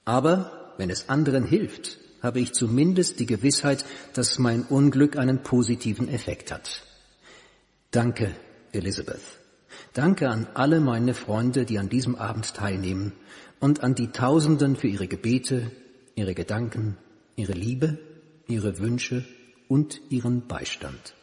Aber 0.03 0.73
wenn 0.77 0.89
es 0.89 1.07
anderen 1.07 1.45
hilft, 1.45 1.97
habe 2.21 2.41
ich 2.41 2.51
zumindest 2.51 3.21
die 3.21 3.25
Gewissheit, 3.25 3.85
dass 4.13 4.37
mein 4.37 4.63
Unglück 4.63 5.15
einen 5.17 5.43
positiven 5.43 6.09
Effekt 6.09 6.51
hat. 6.51 6.83
Danke, 7.91 8.35
Elizabeth. 8.73 9.21
Danke 9.93 10.29
an 10.29 10.47
alle 10.55 10.81
meine 10.81 11.13
Freunde, 11.13 11.63
die 11.63 11.79
an 11.79 11.87
diesem 11.87 12.15
Abend 12.15 12.53
teilnehmen 12.53 13.13
und 13.61 13.81
an 13.81 13.95
die 13.95 14.11
Tausenden 14.11 14.75
für 14.75 14.87
ihre 14.87 15.07
Gebete, 15.07 15.71
ihre 16.15 16.33
Gedanken, 16.33 16.97
ihre 17.35 17.53
Liebe, 17.53 17.97
ihre 18.47 18.79
Wünsche 18.79 19.25
und 19.67 19.99
ihren 20.11 20.47
Beistand. 20.47 21.15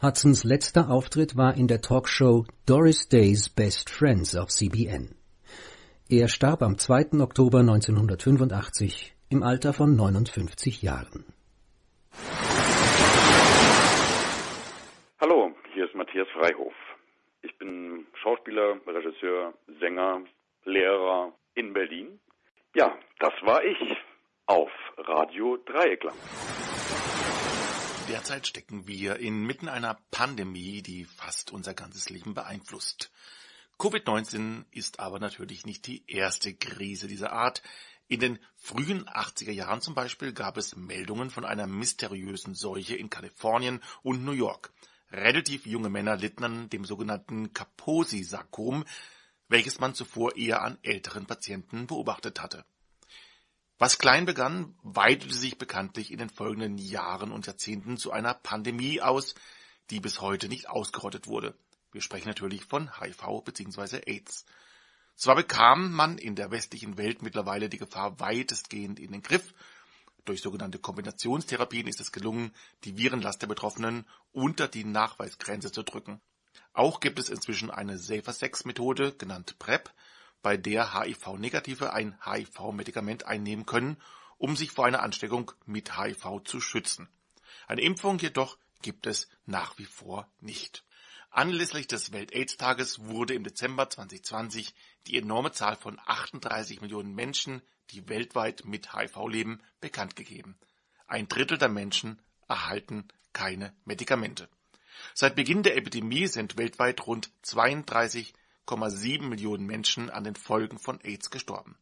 Hudsons 0.00 0.44
letzter 0.44 0.90
Auftritt 0.90 1.36
war 1.36 1.56
in 1.56 1.66
der 1.66 1.80
Talkshow 1.80 2.46
Doris 2.66 3.08
Day's 3.08 3.48
Best 3.48 3.90
Friends 3.90 4.36
auf 4.36 4.48
CBN. 4.48 5.14
Er 6.08 6.28
starb 6.28 6.62
am 6.62 6.78
2. 6.78 7.20
Oktober 7.20 7.58
1985 7.60 9.14
im 9.28 9.42
Alter 9.42 9.72
von 9.72 9.94
59 9.96 10.82
Jahren. 10.82 11.26
Hallo, 15.20 15.52
hier 15.74 15.84
ist 15.84 15.94
Matthias 15.94 16.28
Freihof. 16.28 16.74
Ich 17.42 17.56
bin 17.58 18.06
Schauspieler, 18.22 18.80
Regisseur, 18.86 19.52
Sänger, 19.80 20.22
Lehrer 20.64 21.32
in 21.54 21.72
Berlin. 21.72 22.20
Ja, 22.74 22.96
das 23.18 23.32
war 23.42 23.64
ich 23.64 23.96
auf 24.48 24.70
Radio 24.96 25.58
Dreieckland. 25.58 26.16
Derzeit 28.08 28.46
stecken 28.46 28.86
wir 28.86 29.16
inmitten 29.16 29.68
einer 29.68 29.98
Pandemie, 30.10 30.80
die 30.80 31.04
fast 31.04 31.52
unser 31.52 31.74
ganzes 31.74 32.08
Leben 32.08 32.32
beeinflusst. 32.32 33.12
Covid-19 33.78 34.64
ist 34.70 35.00
aber 35.00 35.18
natürlich 35.18 35.66
nicht 35.66 35.86
die 35.86 36.02
erste 36.06 36.54
Krise 36.54 37.08
dieser 37.08 37.32
Art. 37.32 37.62
In 38.08 38.20
den 38.20 38.38
frühen 38.56 39.06
80er 39.06 39.52
Jahren 39.52 39.82
zum 39.82 39.94
Beispiel 39.94 40.32
gab 40.32 40.56
es 40.56 40.74
Meldungen 40.74 41.28
von 41.28 41.44
einer 41.44 41.66
mysteriösen 41.66 42.54
Seuche 42.54 42.96
in 42.96 43.10
Kalifornien 43.10 43.82
und 44.02 44.24
New 44.24 44.32
York. 44.32 44.72
Relativ 45.12 45.66
junge 45.66 45.90
Männer 45.90 46.16
litten 46.16 46.44
an 46.44 46.70
dem 46.70 46.86
sogenannten 46.86 47.52
Kaposi-Sarkom, 47.52 48.86
welches 49.48 49.78
man 49.78 49.92
zuvor 49.92 50.36
eher 50.36 50.62
an 50.62 50.78
älteren 50.82 51.26
Patienten 51.26 51.86
beobachtet 51.86 52.40
hatte. 52.40 52.64
Was 53.78 53.98
klein 53.98 54.26
begann, 54.26 54.74
weitete 54.82 55.34
sich 55.34 55.56
bekanntlich 55.56 56.10
in 56.10 56.18
den 56.18 56.30
folgenden 56.30 56.78
Jahren 56.78 57.30
und 57.32 57.46
Jahrzehnten 57.46 57.96
zu 57.96 58.10
einer 58.10 58.34
Pandemie 58.34 59.00
aus, 59.00 59.34
die 59.90 60.00
bis 60.00 60.20
heute 60.20 60.48
nicht 60.48 60.68
ausgerottet 60.68 61.26
wurde. 61.26 61.56
Wir 61.92 62.00
sprechen 62.00 62.28
natürlich 62.28 62.64
von 62.64 63.00
HIV 63.00 63.42
bzw. 63.44 64.00
AIDS. 64.06 64.44
Zwar 65.14 65.36
bekam 65.36 65.92
man 65.92 66.18
in 66.18 66.34
der 66.34 66.50
westlichen 66.50 66.98
Welt 66.98 67.22
mittlerweile 67.22 67.68
die 67.68 67.78
Gefahr 67.78 68.20
weitestgehend 68.20 69.00
in 69.00 69.12
den 69.12 69.22
Griff, 69.22 69.54
durch 70.28 70.42
sogenannte 70.42 70.78
Kombinationstherapien 70.78 71.86
ist 71.86 72.02
es 72.02 72.12
gelungen, 72.12 72.52
die 72.84 72.98
Virenlast 72.98 73.40
der 73.40 73.46
Betroffenen 73.46 74.06
unter 74.30 74.68
die 74.68 74.84
Nachweisgrenze 74.84 75.72
zu 75.72 75.82
drücken. 75.82 76.20
Auch 76.74 77.00
gibt 77.00 77.18
es 77.18 77.30
inzwischen 77.30 77.70
eine 77.70 77.96
Safer-Sex-Methode, 77.96 79.14
genannt 79.14 79.58
PrEP, 79.58 79.90
bei 80.42 80.56
der 80.56 80.94
HIV-Negative 80.94 81.92
ein 81.92 82.18
HIV-Medikament 82.24 83.26
einnehmen 83.26 83.66
können, 83.66 83.96
um 84.38 84.56
sich 84.56 84.72
vor 84.72 84.86
einer 84.86 85.02
Ansteckung 85.02 85.52
mit 85.66 85.98
HIV 85.98 86.42
zu 86.44 86.60
schützen. 86.60 87.08
Eine 87.66 87.82
Impfung 87.82 88.18
jedoch 88.18 88.56
gibt 88.82 89.06
es 89.06 89.28
nach 89.46 89.78
wie 89.78 89.84
vor 89.84 90.30
nicht. 90.40 90.84
Anlässlich 91.30 91.86
des 91.86 92.12
Welt-AIDS-Tages 92.12 93.04
wurde 93.04 93.34
im 93.34 93.44
Dezember 93.44 93.90
2020 93.90 94.74
die 95.06 95.18
enorme 95.18 95.52
Zahl 95.52 95.76
von 95.76 96.00
38 96.06 96.80
Millionen 96.80 97.14
Menschen, 97.14 97.62
die 97.90 98.08
weltweit 98.08 98.64
mit 98.64 98.94
HIV 98.94 99.26
leben, 99.28 99.60
bekannt 99.80 100.16
gegeben. 100.16 100.58
Ein 101.06 101.28
Drittel 101.28 101.58
der 101.58 101.68
Menschen 101.68 102.20
erhalten 102.48 103.08
keine 103.32 103.74
Medikamente. 103.84 104.48
Seit 105.14 105.36
Beginn 105.36 105.62
der 105.62 105.76
Epidemie 105.76 106.26
sind 106.26 106.56
weltweit 106.56 107.06
rund 107.06 107.30
32 107.42 108.32
1,7 108.68 109.22
Millionen 109.22 109.66
Menschen 109.66 110.10
an 110.10 110.24
den 110.24 110.36
Folgen 110.36 110.78
von 110.78 111.00
AIDS 111.00 111.30
gestorben. 111.30 111.76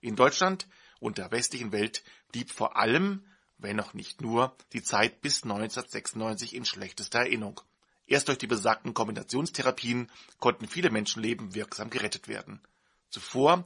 In 0.00 0.16
Deutschland 0.16 0.68
und 0.98 1.18
der 1.18 1.30
westlichen 1.30 1.72
Welt 1.72 2.02
blieb 2.30 2.50
vor 2.50 2.76
allem, 2.76 3.24
wenn 3.58 3.76
noch 3.76 3.94
nicht 3.94 4.20
nur, 4.20 4.54
die 4.72 4.82
Zeit 4.82 5.20
bis 5.22 5.42
1996 5.42 6.54
in 6.54 6.64
schlechtester 6.64 7.20
Erinnerung. 7.20 7.60
Erst 8.06 8.28
durch 8.28 8.38
die 8.38 8.46
besagten 8.46 8.92
Kombinationstherapien 8.92 10.10
konnten 10.38 10.66
viele 10.66 10.90
Menschenleben 10.90 11.54
wirksam 11.54 11.90
gerettet 11.90 12.28
werden. 12.28 12.60
Zuvor 13.08 13.64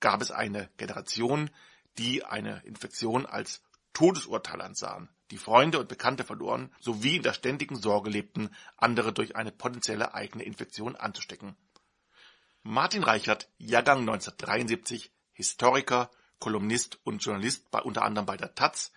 gab 0.00 0.22
es 0.22 0.30
eine 0.30 0.68
Generation, 0.76 1.50
die 1.98 2.24
eine 2.24 2.62
Infektion 2.64 3.26
als 3.26 3.62
Todesurteil 3.94 4.60
ansahen, 4.60 5.08
die 5.30 5.38
Freunde 5.38 5.80
und 5.80 5.88
Bekannte 5.88 6.24
verloren 6.24 6.70
sowie 6.80 7.16
in 7.16 7.22
der 7.22 7.32
ständigen 7.32 7.76
Sorge 7.76 8.10
lebten, 8.10 8.50
andere 8.76 9.12
durch 9.12 9.34
eine 9.34 9.50
potenzielle 9.50 10.14
eigene 10.14 10.44
Infektion 10.44 10.94
anzustecken. 10.94 11.56
Martin 12.68 13.04
Reichert, 13.04 13.48
Jahrgang 13.58 14.00
1973, 14.00 15.12
Historiker, 15.30 16.10
Kolumnist 16.40 16.98
und 17.04 17.24
Journalist 17.24 17.70
bei, 17.70 17.80
unter 17.80 18.02
anderem 18.02 18.26
bei 18.26 18.36
der 18.36 18.56
taz, 18.56 18.90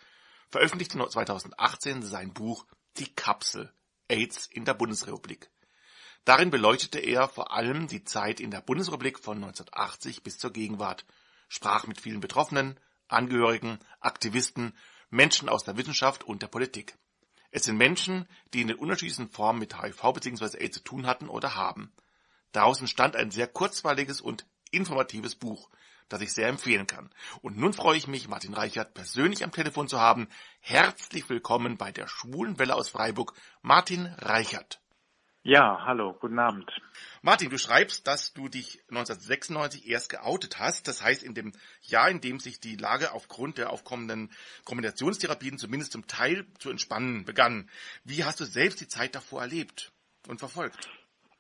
veröffentlichte 0.48 0.98
2018 0.98 2.02
sein 2.02 2.34
Buch 2.34 2.66
Die 2.98 3.14
Kapsel 3.14 3.72
AIDS 4.08 4.48
in 4.48 4.66
der 4.66 4.74
Bundesrepublik. 4.74 5.52
Darin 6.26 6.50
beleuchtete 6.50 6.98
er 6.98 7.28
vor 7.28 7.54
allem 7.54 7.88
die 7.88 8.04
Zeit 8.04 8.40
in 8.40 8.50
der 8.50 8.62
Bundesrepublik 8.62 9.20
von 9.20 9.38
1980 9.38 10.24
bis 10.24 10.40
zur 10.40 10.52
Gegenwart, 10.52 11.06
sprach 11.48 11.86
mit 11.86 12.02
vielen 12.02 12.22
Betroffenen, 12.22 12.80
Angehörigen, 13.08 13.78
Aktivisten, 14.00 14.76
Menschen 15.12 15.48
aus 15.48 15.64
der 15.64 15.78
Wissenschaft 15.78 16.24
und 16.24 16.42
der 16.42 16.48
Politik. 16.48 16.98
Es 17.52 17.66
sind 17.66 17.78
Menschen, 17.78 18.28
die 18.56 18.62
in 18.62 18.68
den 18.70 18.78
unterschiedlichsten 18.78 19.30
Formen 19.30 19.60
mit 19.60 19.80
HIV 19.80 20.14
bzw. 20.14 20.58
AIDS 20.58 20.78
zu 20.78 20.84
tun 20.84 21.06
hatten 21.06 21.30
oder 21.30 21.54
haben. 21.54 21.94
Daraus 22.52 22.80
entstand 22.82 23.16
ein 23.16 23.32
sehr 23.32 23.48
kurzweiliges 23.48 24.22
und 24.22 24.46
informatives 24.72 25.36
Buch, 25.36 25.70
das 26.08 26.22
ich 26.22 26.34
sehr 26.34 26.48
empfehlen 26.48 26.88
kann. 26.88 27.12
Und 27.42 27.58
nun 27.58 27.74
freue 27.74 27.98
ich 27.98 28.08
mich, 28.08 28.28
Martin 28.28 28.54
Reichert 28.54 28.94
persönlich 28.94 29.44
am 29.44 29.52
Telefon 29.52 29.88
zu 29.88 30.00
haben. 30.00 30.28
Herzlich 30.60 31.30
willkommen 31.30 31.78
bei 31.78 31.92
der 31.92 32.08
Schwulen 32.08 32.58
Welle 32.58 32.76
aus 32.76 32.90
Freiburg, 32.90 33.34
Martin 33.62 34.08
Reichert. 34.18 34.82
Ja, 35.42 35.86
hallo, 35.86 36.14
guten 36.20 36.38
Abend. 36.38 36.70
Martin, 37.22 37.50
du 37.50 37.58
schreibst, 37.58 38.08
dass 38.08 38.34
du 38.34 38.50
dich 38.50 38.82
1996 38.90 39.88
erst 39.88 40.10
geoutet 40.10 40.60
hast. 40.60 40.88
Das 40.88 41.02
heißt, 41.02 41.24
in 41.24 41.34
dem 41.34 41.54
Jahr, 41.82 42.10
in 42.10 42.20
dem 42.20 42.40
sich 42.42 42.60
die 42.60 42.76
Lage 42.76 43.14
aufgrund 43.14 43.58
der 43.58 43.70
aufkommenden 43.70 44.32
Kombinationstherapien 44.66 45.58
zumindest 45.58 45.94
zum 45.94 46.08
Teil 46.08 46.46
zu 46.60 46.70
entspannen 46.70 47.24
begann. 47.24 47.70
Wie 48.04 48.26
hast 48.26 48.42
du 48.42 48.46
selbst 48.46 48.82
die 48.82 48.90
Zeit 48.90 49.16
davor 49.16 49.42
erlebt 49.42 49.94
und 50.28 50.40
verfolgt? 50.40 50.90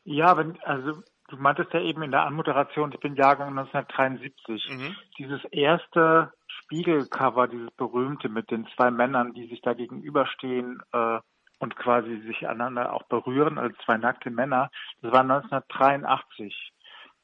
Ja, 0.09 0.35
wenn, 0.37 0.59
also 0.63 1.03
du 1.27 1.37
meintest 1.37 1.71
ja 1.71 1.81
eben 1.81 2.01
in 2.01 2.09
der 2.09 2.25
Anmoderation, 2.25 2.91
ich 2.91 2.99
bin 2.99 3.15
Jahrgang 3.15 3.49
1973. 3.49 4.67
Mhm. 4.71 4.95
Dieses 5.19 5.45
erste 5.51 6.33
Spiegelcover, 6.47 7.47
dieses 7.47 7.69
berühmte 7.71 8.27
mit 8.27 8.49
den 8.49 8.67
zwei 8.75 8.89
Männern, 8.89 9.33
die 9.35 9.45
sich 9.45 9.61
da 9.61 9.73
gegenüberstehen 9.73 10.81
äh, 10.93 11.19
und 11.59 11.75
quasi 11.75 12.21
sich 12.21 12.47
aneinander 12.47 12.91
auch 12.93 13.03
berühren, 13.03 13.59
also 13.59 13.75
zwei 13.85 13.97
nackte 13.97 14.31
Männer, 14.31 14.71
das 15.03 15.11
war 15.11 15.21
1983. 15.21 16.71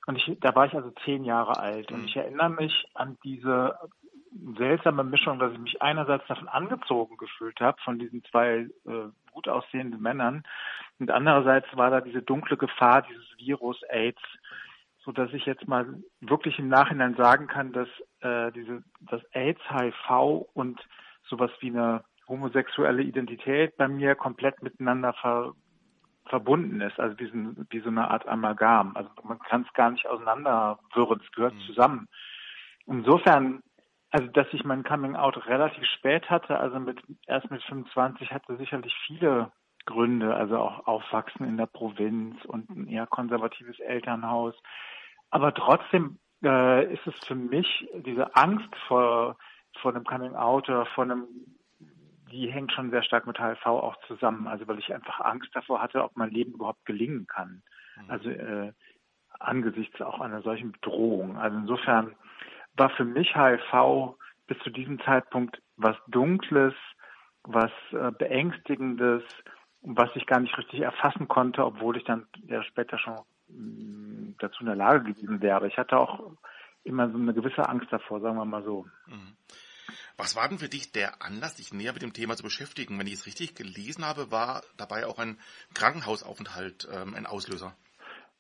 Und 0.06 0.18
ich, 0.18 0.38
da 0.40 0.54
war 0.54 0.68
ich 0.68 0.76
also 0.76 0.92
zehn 1.06 1.24
Jahre 1.24 1.58
alt. 1.58 1.92
Und 1.92 2.02
mhm. 2.02 2.06
ich 2.06 2.16
erinnere 2.16 2.52
mich 2.52 2.86
an 2.94 3.18
diese 3.24 3.80
seltsame 4.58 5.04
Mischung, 5.04 5.40
dass 5.40 5.54
ich 5.54 5.60
mich 5.60 5.82
einerseits 5.82 6.26
davon 6.28 6.48
angezogen 6.48 7.18
gefühlt 7.18 7.60
habe, 7.60 7.82
von 7.84 8.00
diesen 8.00 8.24
zwei 8.26 8.68
äh, 8.86 9.10
gut 9.32 9.48
aussehenden 9.48 10.02
Männern, 10.02 10.44
und 11.00 11.12
andererseits 11.12 11.68
war 11.76 11.90
da 11.90 12.02
diese 12.02 12.22
dunkle 12.22 12.58
Gefahr 12.58 13.02
dieses 13.02 13.26
Virus 13.38 13.82
AIDS, 13.90 14.22
so 15.04 15.12
dass 15.12 15.32
ich 15.34 15.46
jetzt 15.46 15.68
mal 15.68 15.86
wirklich 16.22 16.58
im 16.58 16.70
Nachhinein 16.70 17.16
sagen 17.16 17.48
kann, 17.48 17.74
dass 17.74 17.90
äh, 18.22 18.52
diese 18.54 18.84
das 19.02 19.22
AIDS, 19.34 19.60
HIV 19.70 20.48
und 20.54 20.80
sowas 21.28 21.52
wie 21.60 21.70
eine 21.70 22.04
homosexuelle 22.28 23.04
Identität 23.04 23.78
bei 23.78 23.88
mir 23.88 24.16
komplett 24.16 24.64
miteinander 24.64 25.14
ver, 25.14 25.54
verbunden 26.28 26.82
ist, 26.82 27.00
also 27.00 27.20
wie 27.20 27.28
so, 27.28 27.66
wie 27.70 27.80
so 27.82 27.90
eine 27.90 28.10
Art 28.10 28.28
Amalgam. 28.28 28.96
Also 28.96 29.10
man 29.24 29.38
kann 29.40 29.64
es 29.68 29.74
gar 29.74 29.92
nicht 29.92 30.08
auseinanderwirren, 30.08 31.22
es 31.24 31.32
gehört 31.34 31.54
mhm. 31.54 31.62
zusammen. 31.68 32.08
Insofern 32.88 33.62
also, 34.12 34.28
dass 34.28 34.48
ich 34.54 34.64
mein 34.64 34.84
Coming 34.84 35.16
Out 35.16 35.46
relativ 35.48 35.86
spät 35.86 36.30
hatte, 36.30 36.58
also 36.58 36.80
mit, 36.80 37.02
erst 37.28 37.52
mit 37.52 37.62
25 37.64 38.32
hatte 38.32 38.56
sicherlich 38.58 38.94
viele 39.08 39.52
Gründe, 39.86 40.36
also 40.36 40.58
auch 40.58 40.88
Aufwachsen 40.88 41.46
in 41.48 41.58
der 41.58 41.68
Provinz 41.68 42.44
und 42.46 42.70
ein 42.70 42.88
eher 42.88 43.08
konservatives 43.08 43.80
Elternhaus. 43.80 44.56
Aber 45.30 45.54
trotzdem 45.54 46.20
äh, 46.44 46.94
ist 46.94 47.06
es 47.06 47.16
für 47.26 47.36
mich 47.36 47.88
diese 47.94 48.36
Angst 48.36 48.74
vor, 48.88 49.38
vor 49.80 49.94
einem 49.94 50.06
Coming 50.06 50.36
Out 50.36 50.70
oder 50.70 50.86
vor 50.88 51.04
einem, 51.04 51.28
die 52.32 52.52
hängt 52.52 52.72
schon 52.72 52.90
sehr 52.90 53.04
stark 53.04 53.28
mit 53.28 53.40
HIV 53.40 53.66
auch 53.66 53.96
zusammen. 54.08 54.48
Also 54.48 54.68
weil 54.68 54.80
ich 54.80 54.94
einfach 54.94 55.20
Angst 55.20 55.50
davor 55.54 55.82
hatte, 55.82 56.04
ob 56.04 56.16
mein 56.16 56.32
Leben 56.32 56.54
überhaupt 56.54 56.86
gelingen 56.86 57.28
kann. 57.28 57.62
Mhm. 57.98 58.12
Also 58.12 58.30
äh, 58.30 58.74
angesichts 59.40 60.02
auch 60.02 60.20
einer 60.20 60.42
solchen 60.42 60.72
Bedrohung. 60.72 61.38
Also 61.38 61.58
insofern 61.58 62.16
war 62.76 62.90
für 62.92 63.06
mich 63.06 63.36
HIV 63.36 64.16
bis 64.48 64.58
zu 64.60 64.70
diesem 64.70 65.00
Zeitpunkt 65.02 65.62
was 65.78 65.96
Dunkles, 66.08 66.74
was 67.44 67.72
äh, 67.92 68.12
Beängstigendes, 68.12 69.24
was 69.82 70.10
ich 70.16 70.26
gar 70.26 70.40
nicht 70.40 70.58
richtig 70.58 70.82
erfassen 70.82 71.28
konnte, 71.28 71.66
obwohl 71.66 71.98
ich 71.98 72.04
dann 72.04 72.28
ja 72.48 72.64
später 72.64 72.98
schon 72.98 73.16
mh, 73.48 73.58
mm, 73.58 74.36
dazu 74.40 74.62
in 74.62 74.68
der 74.68 74.76
Lage 74.76 75.14
gewesen 75.14 75.42
wäre. 75.42 75.68
Ich 75.68 75.78
hatte 75.78 75.98
auch 75.98 76.32
immer 76.84 77.10
so 77.10 77.18
eine 77.18 77.34
gewisse 77.34 77.68
Angst 77.68 77.92
davor, 77.92 78.22
sagen 78.22 78.38
wir 78.38 78.46
mal 78.46 78.64
so. 78.64 78.86
Mhm. 79.08 79.36
Was 80.18 80.36
war 80.36 80.48
denn 80.48 80.60
für 80.60 80.70
dich 80.70 80.92
der 80.92 81.22
Anlass, 81.22 81.56
dich 81.56 81.74
näher 81.74 81.94
mit 81.94 82.02
dem 82.02 82.14
Thema 82.14 82.36
zu 82.36 82.44
beschäftigen? 82.44 82.98
Wenn 82.98 83.08
ich 83.08 83.14
es 83.14 83.26
richtig 83.26 83.56
gelesen 83.56 84.06
habe, 84.06 84.32
war 84.32 84.64
dabei 84.78 85.06
auch 85.08 85.20
ein 85.20 85.38
Krankenhausaufenthalt 85.74 86.88
ähm, 86.92 87.16
ein 87.16 87.26
Auslöser. 87.26 87.76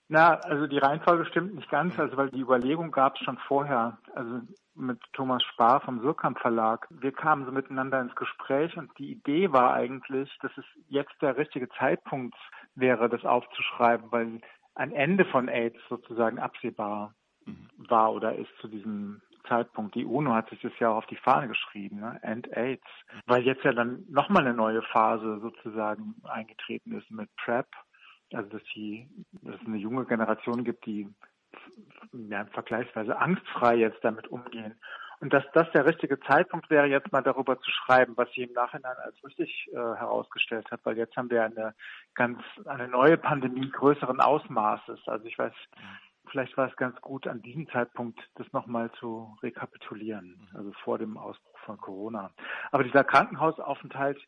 Na, 0.07 0.35
also 0.35 0.67
die 0.67 0.77
Reihenfolge 0.77 1.25
stimmt 1.25 1.55
nicht 1.55 1.69
ganz, 1.69 1.97
also 1.97 2.15
weil 2.15 2.29
die 2.29 2.41
Überlegung 2.41 2.91
gab 2.91 3.15
es 3.15 3.23
schon 3.23 3.37
vorher, 3.47 3.97
also 4.13 4.41
mit 4.75 4.99
Thomas 5.13 5.43
Spar 5.43 5.81
vom 5.81 6.01
Surkamp 6.01 6.39
Verlag. 6.39 6.87
Wir 6.89 7.11
kamen 7.11 7.45
so 7.45 7.51
miteinander 7.51 7.99
ins 8.01 8.15
Gespräch 8.15 8.77
und 8.77 8.91
die 8.99 9.11
Idee 9.11 9.51
war 9.51 9.73
eigentlich, 9.73 10.29
dass 10.41 10.51
es 10.57 10.65
jetzt 10.89 11.13
der 11.21 11.37
richtige 11.37 11.69
Zeitpunkt 11.69 12.35
wäre, 12.75 13.09
das 13.09 13.25
aufzuschreiben, 13.25 14.11
weil 14.11 14.41
ein 14.75 14.91
Ende 14.91 15.25
von 15.25 15.47
AIDS 15.47 15.79
sozusagen 15.89 16.37
absehbar 16.37 17.15
mhm. 17.45 17.69
war 17.77 18.13
oder 18.13 18.35
ist 18.35 18.51
zu 18.59 18.67
diesem 18.67 19.21
Zeitpunkt. 19.47 19.95
Die 19.95 20.05
UNO 20.05 20.33
hat 20.33 20.49
sich 20.49 20.61
das 20.61 20.77
ja 20.79 20.89
auch 20.89 20.97
auf 20.97 21.05
die 21.07 21.15
Fahne 21.15 21.47
geschrieben, 21.47 21.99
ne? 21.99 22.19
End 22.21 22.51
AIDS. 22.55 22.85
Weil 23.25 23.43
jetzt 23.43 23.63
ja 23.63 23.73
dann 23.73 24.03
nochmal 24.09 24.45
eine 24.45 24.55
neue 24.55 24.81
Phase 24.81 25.39
sozusagen 25.39 26.15
eingetreten 26.23 26.97
ist 26.97 27.09
mit 27.11 27.29
PrEP. 27.37 27.67
Also 28.33 28.49
dass, 28.49 28.63
die, 28.75 29.07
dass 29.41 29.55
es 29.61 29.67
eine 29.67 29.77
junge 29.77 30.05
Generation 30.05 30.63
gibt, 30.63 30.85
die 30.85 31.07
ja, 32.13 32.45
vergleichsweise 32.45 33.17
angstfrei 33.17 33.75
jetzt 33.75 34.03
damit 34.03 34.27
umgehen. 34.27 34.75
Und 35.21 35.33
dass 35.33 35.43
das 35.53 35.71
der 35.71 35.85
richtige 35.85 36.19
Zeitpunkt 36.19 36.69
wäre, 36.69 36.87
jetzt 36.87 37.11
mal 37.11 37.21
darüber 37.21 37.59
zu 37.59 37.71
schreiben, 37.71 38.13
was 38.17 38.29
sie 38.33 38.43
im 38.43 38.53
Nachhinein 38.53 38.95
als 38.97 39.15
richtig 39.23 39.69
äh, 39.71 39.75
herausgestellt 39.75 40.69
hat, 40.71 40.81
weil 40.83 40.97
jetzt 40.97 41.15
haben 41.15 41.29
wir 41.29 41.43
eine 41.43 41.73
ganz 42.13 42.39
eine 42.65 42.87
neue 42.87 43.17
Pandemie 43.17 43.69
größeren 43.69 44.19
Ausmaßes. 44.19 44.99
Also 45.07 45.25
ich 45.25 45.39
weiß, 45.39 45.53
vielleicht 46.29 46.57
war 46.57 46.69
es 46.69 46.75
ganz 46.75 46.99
gut, 47.01 47.27
an 47.27 47.41
diesem 47.41 47.67
Zeitpunkt 47.69 48.19
das 48.35 48.51
nochmal 48.51 48.91
zu 48.99 49.37
rekapitulieren, 49.41 50.37
mhm. 50.51 50.57
also 50.57 50.71
vor 50.83 50.97
dem 50.97 51.17
Ausbruch 51.17 51.59
von 51.59 51.77
Corona. 51.77 52.31
Aber 52.71 52.83
dieser 52.83 53.03
Krankenhausaufenthalt, 53.03 54.21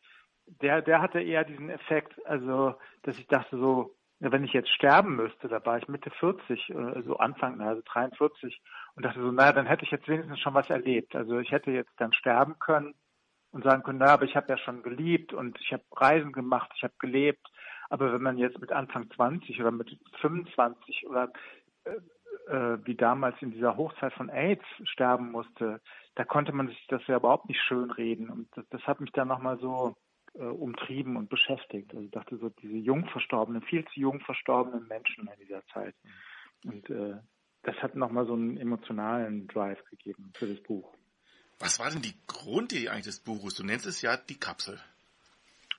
der, 0.60 0.82
der 0.82 1.00
hatte 1.00 1.20
eher 1.20 1.44
diesen 1.44 1.70
Effekt, 1.70 2.14
also, 2.26 2.74
dass 3.02 3.18
ich 3.18 3.26
dachte 3.26 3.58
so, 3.58 3.94
wenn 4.20 4.44
ich 4.44 4.52
jetzt 4.52 4.70
sterben 4.70 5.16
müsste, 5.16 5.48
da 5.48 5.64
war 5.64 5.78
ich 5.78 5.88
Mitte 5.88 6.10
40, 6.10 6.70
äh, 6.70 7.02
so 7.02 7.18
Anfang, 7.18 7.60
also 7.60 7.82
43, 7.84 8.60
und 8.96 9.04
dachte 9.04 9.20
so, 9.20 9.30
naja, 9.30 9.52
dann 9.52 9.66
hätte 9.66 9.84
ich 9.84 9.90
jetzt 9.90 10.08
wenigstens 10.08 10.40
schon 10.40 10.54
was 10.54 10.70
erlebt. 10.70 11.14
Also 11.14 11.38
ich 11.38 11.52
hätte 11.52 11.70
jetzt 11.70 11.92
dann 11.98 12.12
sterben 12.12 12.58
können 12.58 12.94
und 13.52 13.64
sagen 13.64 13.82
können, 13.82 13.98
naja, 13.98 14.14
aber 14.14 14.24
ich 14.24 14.36
habe 14.36 14.48
ja 14.48 14.58
schon 14.58 14.82
geliebt 14.82 15.32
und 15.32 15.58
ich 15.60 15.72
habe 15.72 15.84
Reisen 15.92 16.32
gemacht, 16.32 16.70
ich 16.74 16.82
habe 16.82 16.94
gelebt. 16.98 17.46
Aber 17.90 18.12
wenn 18.12 18.22
man 18.22 18.38
jetzt 18.38 18.60
mit 18.60 18.72
Anfang 18.72 19.08
20 19.10 19.60
oder 19.60 19.70
mit 19.70 19.96
25 20.20 21.06
oder 21.08 21.32
äh, 21.84 21.90
äh, 22.52 22.78
wie 22.84 22.96
damals 22.96 23.40
in 23.40 23.52
dieser 23.52 23.76
Hochzeit 23.76 24.12
von 24.14 24.30
AIDS 24.30 24.64
sterben 24.84 25.30
musste, 25.30 25.80
da 26.16 26.24
konnte 26.24 26.52
man 26.52 26.68
sich 26.68 26.86
das 26.88 27.06
ja 27.06 27.16
überhaupt 27.16 27.48
nicht 27.48 27.60
schönreden. 27.62 28.30
Und 28.30 28.48
das, 28.56 28.68
das 28.70 28.82
hat 28.82 29.00
mich 29.00 29.12
dann 29.12 29.28
nochmal 29.28 29.58
so 29.58 29.94
äh, 30.38 30.44
umtrieben 30.44 31.16
und 31.16 31.28
beschäftigt. 31.28 31.90
Also 31.92 32.04
ich 32.04 32.10
dachte 32.10 32.36
so, 32.36 32.48
diese 32.48 32.76
jung 32.76 33.06
verstorbenen, 33.08 33.62
viel 33.62 33.84
zu 33.86 34.00
jung 34.00 34.20
verstorbenen 34.20 34.86
Menschen 34.86 35.28
in 35.28 35.46
dieser 35.46 35.66
Zeit. 35.66 35.94
Und 36.64 36.88
äh, 36.90 37.16
das 37.62 37.76
hat 37.76 37.96
nochmal 37.96 38.26
so 38.26 38.34
einen 38.34 38.56
emotionalen 38.56 39.46
Drive 39.48 39.84
gegeben 39.86 40.32
für 40.34 40.46
das 40.46 40.62
Buch. 40.62 40.94
Was 41.58 41.80
war 41.80 41.90
denn 41.90 42.02
die 42.02 42.14
Grundidee 42.26 42.88
eigentlich 42.88 43.06
des 43.06 43.20
Buches? 43.20 43.54
Du 43.54 43.64
nennst 43.64 43.86
es 43.86 44.00
ja 44.00 44.16
die 44.16 44.38
Kapsel. 44.38 44.78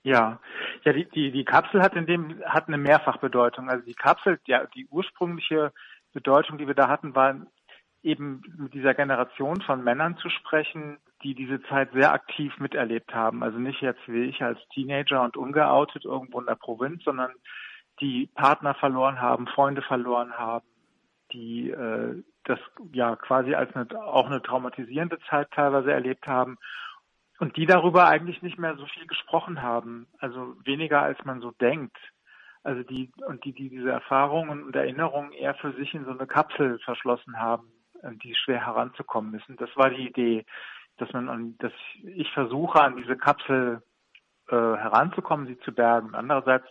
Ja, 0.04 0.42
ja, 0.84 0.94
die, 0.94 1.10
die, 1.10 1.32
die 1.32 1.46
Kapsel 1.46 1.82
hat 1.82 1.96
in 1.96 2.06
dem, 2.06 2.42
hat 2.46 2.68
eine 2.68 2.78
Mehrfachbedeutung. 2.78 3.70
Also 3.70 3.86
die 3.86 3.94
Kapsel, 3.94 4.40
ja, 4.46 4.66
die 4.68 4.88
ursprüngliche 4.88 5.74
Bedeutung, 6.14 6.58
die 6.58 6.68
wir 6.68 6.74
da 6.74 6.88
hatten, 6.88 7.16
war 7.16 7.48
eben 8.02 8.42
mit 8.58 8.74
dieser 8.74 8.94
Generation 8.94 9.62
von 9.62 9.84
Männern 9.84 10.18
zu 10.18 10.30
sprechen, 10.30 10.98
die 11.24 11.36
diese 11.36 11.62
Zeit 11.64 11.92
sehr 11.94 12.14
aktiv 12.14 12.58
miterlebt 12.60 13.14
haben. 13.14 13.44
Also 13.44 13.60
nicht 13.60 13.82
jetzt 13.82 14.08
wie 14.08 14.24
ich 14.24 14.42
als 14.42 14.60
Teenager 14.74 15.22
und 15.24 15.38
ungeoutet 15.38 16.06
irgendwo 16.06 16.40
in 16.40 16.46
der 16.46 16.56
Provinz, 16.56 17.04
sondern 17.04 17.32
die 18.00 18.28
Partner 18.28 18.74
verloren 18.76 19.22
haben, 19.22 19.48
Freunde 19.48 19.82
verloren 19.82 20.34
haben, 20.38 20.66
die 21.34 21.70
äh, 21.70 22.24
das 22.46 22.60
ja 22.94 23.16
quasi 23.16 23.54
als 23.54 23.76
eine, 23.76 23.88
auch 24.02 24.28
eine 24.28 24.42
traumatisierende 24.42 25.20
Zeit 25.30 25.52
teilweise 25.52 25.92
erlebt 25.92 26.26
haben 26.26 26.58
und 27.40 27.58
die 27.58 27.66
darüber 27.66 28.08
eigentlich 28.08 28.42
nicht 28.42 28.58
mehr 28.58 28.76
so 28.76 28.86
viel 28.86 29.06
gesprochen 29.06 29.62
haben, 29.62 30.08
also 30.20 30.56
weniger 30.64 31.02
als 31.02 31.24
man 31.26 31.42
so 31.42 31.52
denkt. 31.52 31.98
Also 32.64 32.84
die 32.84 33.12
und 33.26 33.46
die, 33.46 33.54
die 33.54 33.70
diese 33.70 33.92
Erfahrungen 33.92 34.64
und 34.64 34.76
Erinnerungen 34.76 35.32
eher 35.32 35.56
für 35.56 35.72
sich 35.74 35.94
in 35.94 36.06
so 36.06 36.12
eine 36.12 36.28
Kapsel 36.28 36.80
verschlossen 36.80 37.40
haben, 37.40 37.72
die 38.24 38.36
schwer 38.36 38.66
heranzukommen 38.66 39.32
müssen. 39.32 39.56
Das 39.58 39.70
war 39.76 39.90
die 39.90 40.08
Idee, 40.08 40.46
dass 41.02 41.12
man 41.14 41.30
an, 41.30 41.56
dass 41.60 41.74
ich 42.04 42.32
versuche 42.32 42.82
an 42.82 42.98
diese 42.98 43.18
Kapsel 43.18 43.82
äh, 44.48 44.56
heranzukommen, 44.56 45.48
sie 45.48 45.60
zu 45.60 45.74
bergen. 45.74 46.16
Andererseits 46.16 46.68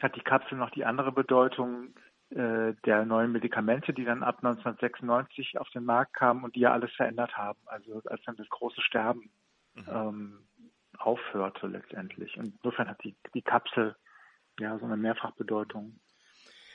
hat 0.00 0.16
die 0.16 0.22
Kapsel 0.22 0.58
noch 0.58 0.70
die 0.70 0.84
andere 0.84 1.12
Bedeutung 1.12 1.94
äh, 2.30 2.74
der 2.84 3.04
neuen 3.04 3.32
Medikamente, 3.32 3.92
die 3.92 4.04
dann 4.04 4.22
ab 4.22 4.36
1996 4.36 5.58
auf 5.58 5.68
den 5.70 5.84
Markt 5.84 6.14
kamen 6.14 6.44
und 6.44 6.54
die 6.54 6.60
ja 6.60 6.72
alles 6.72 6.92
verändert 6.92 7.36
haben. 7.36 7.58
Also 7.66 8.00
als 8.06 8.22
dann 8.24 8.36
das 8.36 8.48
große 8.48 8.80
Sterben 8.82 9.30
mhm. 9.74 9.84
ähm, 9.88 10.38
aufhörte 10.98 11.66
letztendlich. 11.66 12.36
Und 12.38 12.54
insofern 12.56 12.88
hat 12.88 13.02
die, 13.02 13.16
die 13.34 13.42
Kapsel 13.42 13.96
ja 14.58 14.78
so 14.78 14.84
eine 14.84 14.96
Mehrfachbedeutung. 14.96 15.98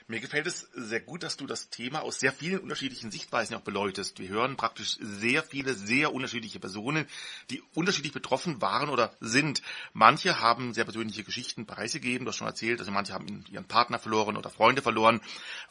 Mir 0.08 0.20
gefällt 0.20 0.46
es 0.46 0.62
sehr 0.74 1.00
gut, 1.00 1.24
dass 1.24 1.36
du 1.36 1.48
das 1.48 1.72
Thema 1.72 2.04
aus 2.04 2.20
sehr 2.20 2.32
vielen 2.32 2.60
unterschiedlichen 2.60 3.10
Sichtweisen 3.10 3.56
auch 3.56 3.62
beleuchtest. 3.62 4.20
Wir 4.20 4.30
hören 4.30 4.56
praktisch 4.56 4.98
sehr 5.00 5.42
viele, 5.42 5.74
sehr 5.74 6.14
unterschiedliche 6.14 6.60
Personen, 6.60 7.08
die 7.50 7.64
unterschiedlich 7.74 8.14
betroffen 8.14 8.62
waren 8.62 8.90
oder 8.90 9.14
sind. 9.20 9.64
Manche 9.94 10.40
haben 10.40 10.76
sehr 10.76 10.84
persönliche 10.84 11.24
Geschichten 11.24 11.66
preisgegeben. 11.66 12.24
Du 12.24 12.30
hast 12.30 12.36
schon 12.36 12.48
erzählt, 12.48 12.80
dass 12.80 12.92
manche 12.92 13.14
haben 13.14 13.46
ihren 13.50 13.68
Partner 13.68 13.98
verloren 13.98 14.38
oder 14.38 14.52
Freunde 14.52 14.84
verloren. 14.84 15.22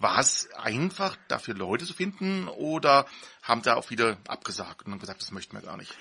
War 0.01 0.18
es 0.18 0.53
einfach, 0.55 1.16
dafür 1.29 1.55
Leute 1.55 1.85
zu 1.85 1.94
finden 1.94 2.49
oder 2.49 3.07
haben 3.44 3.62
da 3.62 3.77
auch 3.77 3.85
viele 3.85 4.16
abgesagt 4.27 4.87
und 4.87 4.99
gesagt, 4.99 5.20
das 5.20 5.31
möchten 5.31 5.57
wir 5.57 5.62
gar 5.62 5.77
nicht? 5.77 5.97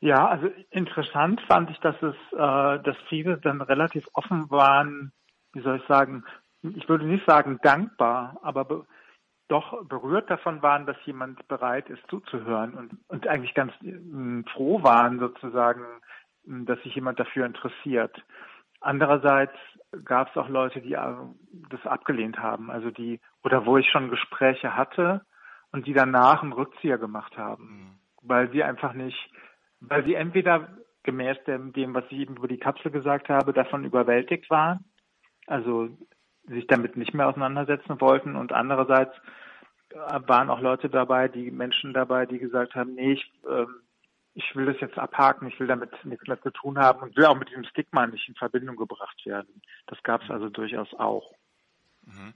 Ja, 0.00 0.26
also 0.26 0.48
interessant 0.70 1.40
fand 1.46 1.70
ich, 1.70 1.78
dass 1.78 1.94
es, 2.02 2.16
äh, 2.32 2.82
dass 2.82 2.96
viele 3.08 3.38
dann 3.38 3.60
relativ 3.60 4.08
offen 4.14 4.50
waren, 4.50 5.12
wie 5.52 5.62
soll 5.62 5.76
ich 5.76 5.86
sagen, 5.86 6.24
ich 6.62 6.88
würde 6.88 7.06
nicht 7.06 7.24
sagen 7.26 7.58
dankbar, 7.62 8.38
aber 8.42 8.64
be 8.64 8.86
doch 9.48 9.84
berührt 9.84 10.30
davon 10.30 10.62
waren, 10.62 10.86
dass 10.86 10.96
jemand 11.06 11.48
bereit 11.48 11.90
ist 11.90 12.02
zuzuhören 12.08 12.74
und, 12.74 12.92
und 13.08 13.26
eigentlich 13.26 13.52
ganz 13.52 13.72
äh, 13.82 14.48
froh 14.52 14.80
waren 14.84 15.18
sozusagen, 15.18 15.84
dass 16.44 16.80
sich 16.82 16.94
jemand 16.94 17.18
dafür 17.18 17.46
interessiert. 17.46 18.16
Andererseits 18.80 19.56
gab 20.04 20.30
es 20.30 20.36
auch 20.36 20.48
Leute, 20.48 20.80
die 20.80 20.92
äh, 20.92 21.14
das 21.68 21.84
abgelehnt 21.84 22.38
haben, 22.38 22.70
also 22.70 22.92
die, 22.92 23.20
oder 23.42 23.66
wo 23.66 23.76
ich 23.76 23.90
schon 23.90 24.08
Gespräche 24.08 24.76
hatte 24.76 25.22
und 25.72 25.86
die 25.88 25.94
danach 25.94 26.42
einen 26.42 26.52
Rückzieher 26.52 26.98
gemacht 26.98 27.36
haben, 27.36 27.64
mhm. 27.64 27.98
weil 28.22 28.50
sie 28.52 28.62
einfach 28.62 28.92
nicht, 28.92 29.32
weil 29.80 30.04
sie 30.04 30.14
entweder 30.14 30.68
gemäß 31.02 31.42
dem, 31.44 31.72
dem, 31.72 31.92
was 31.92 32.04
ich 32.10 32.18
eben 32.18 32.36
über 32.36 32.48
die 32.48 32.58
Kapsel 32.58 32.90
gesagt 32.90 33.28
habe, 33.28 33.52
davon 33.52 33.84
überwältigt 33.84 34.48
waren, 34.48 34.84
also 35.46 35.88
sich 36.50 36.66
damit 36.66 36.96
nicht 36.96 37.14
mehr 37.14 37.28
auseinandersetzen 37.28 38.00
wollten 38.00 38.36
und 38.36 38.52
andererseits 38.52 39.14
äh, 39.90 40.20
waren 40.26 40.50
auch 40.50 40.60
Leute 40.60 40.88
dabei, 40.88 41.28
die 41.28 41.50
Menschen 41.50 41.92
dabei, 41.92 42.26
die 42.26 42.38
gesagt 42.38 42.74
haben, 42.74 42.94
nee, 42.94 43.12
ich, 43.12 43.32
ähm, 43.48 43.82
ich 44.34 44.54
will 44.54 44.66
das 44.66 44.80
jetzt 44.80 44.98
abhaken, 44.98 45.48
ich 45.48 45.58
will 45.58 45.66
damit 45.66 45.92
nichts 46.04 46.26
mehr 46.26 46.40
zu 46.40 46.50
tun 46.50 46.78
haben 46.78 47.02
und 47.02 47.16
will 47.16 47.26
auch 47.26 47.36
mit 47.38 47.48
diesem 47.50 47.64
Stigma 47.64 48.06
nicht 48.06 48.28
in 48.28 48.34
Verbindung 48.34 48.76
gebracht 48.76 49.24
werden. 49.24 49.62
Das 49.86 50.02
gab 50.02 50.22
es 50.22 50.30
also 50.30 50.48
durchaus 50.48 50.92
auch. 50.94 51.34
Mhm. 52.04 52.34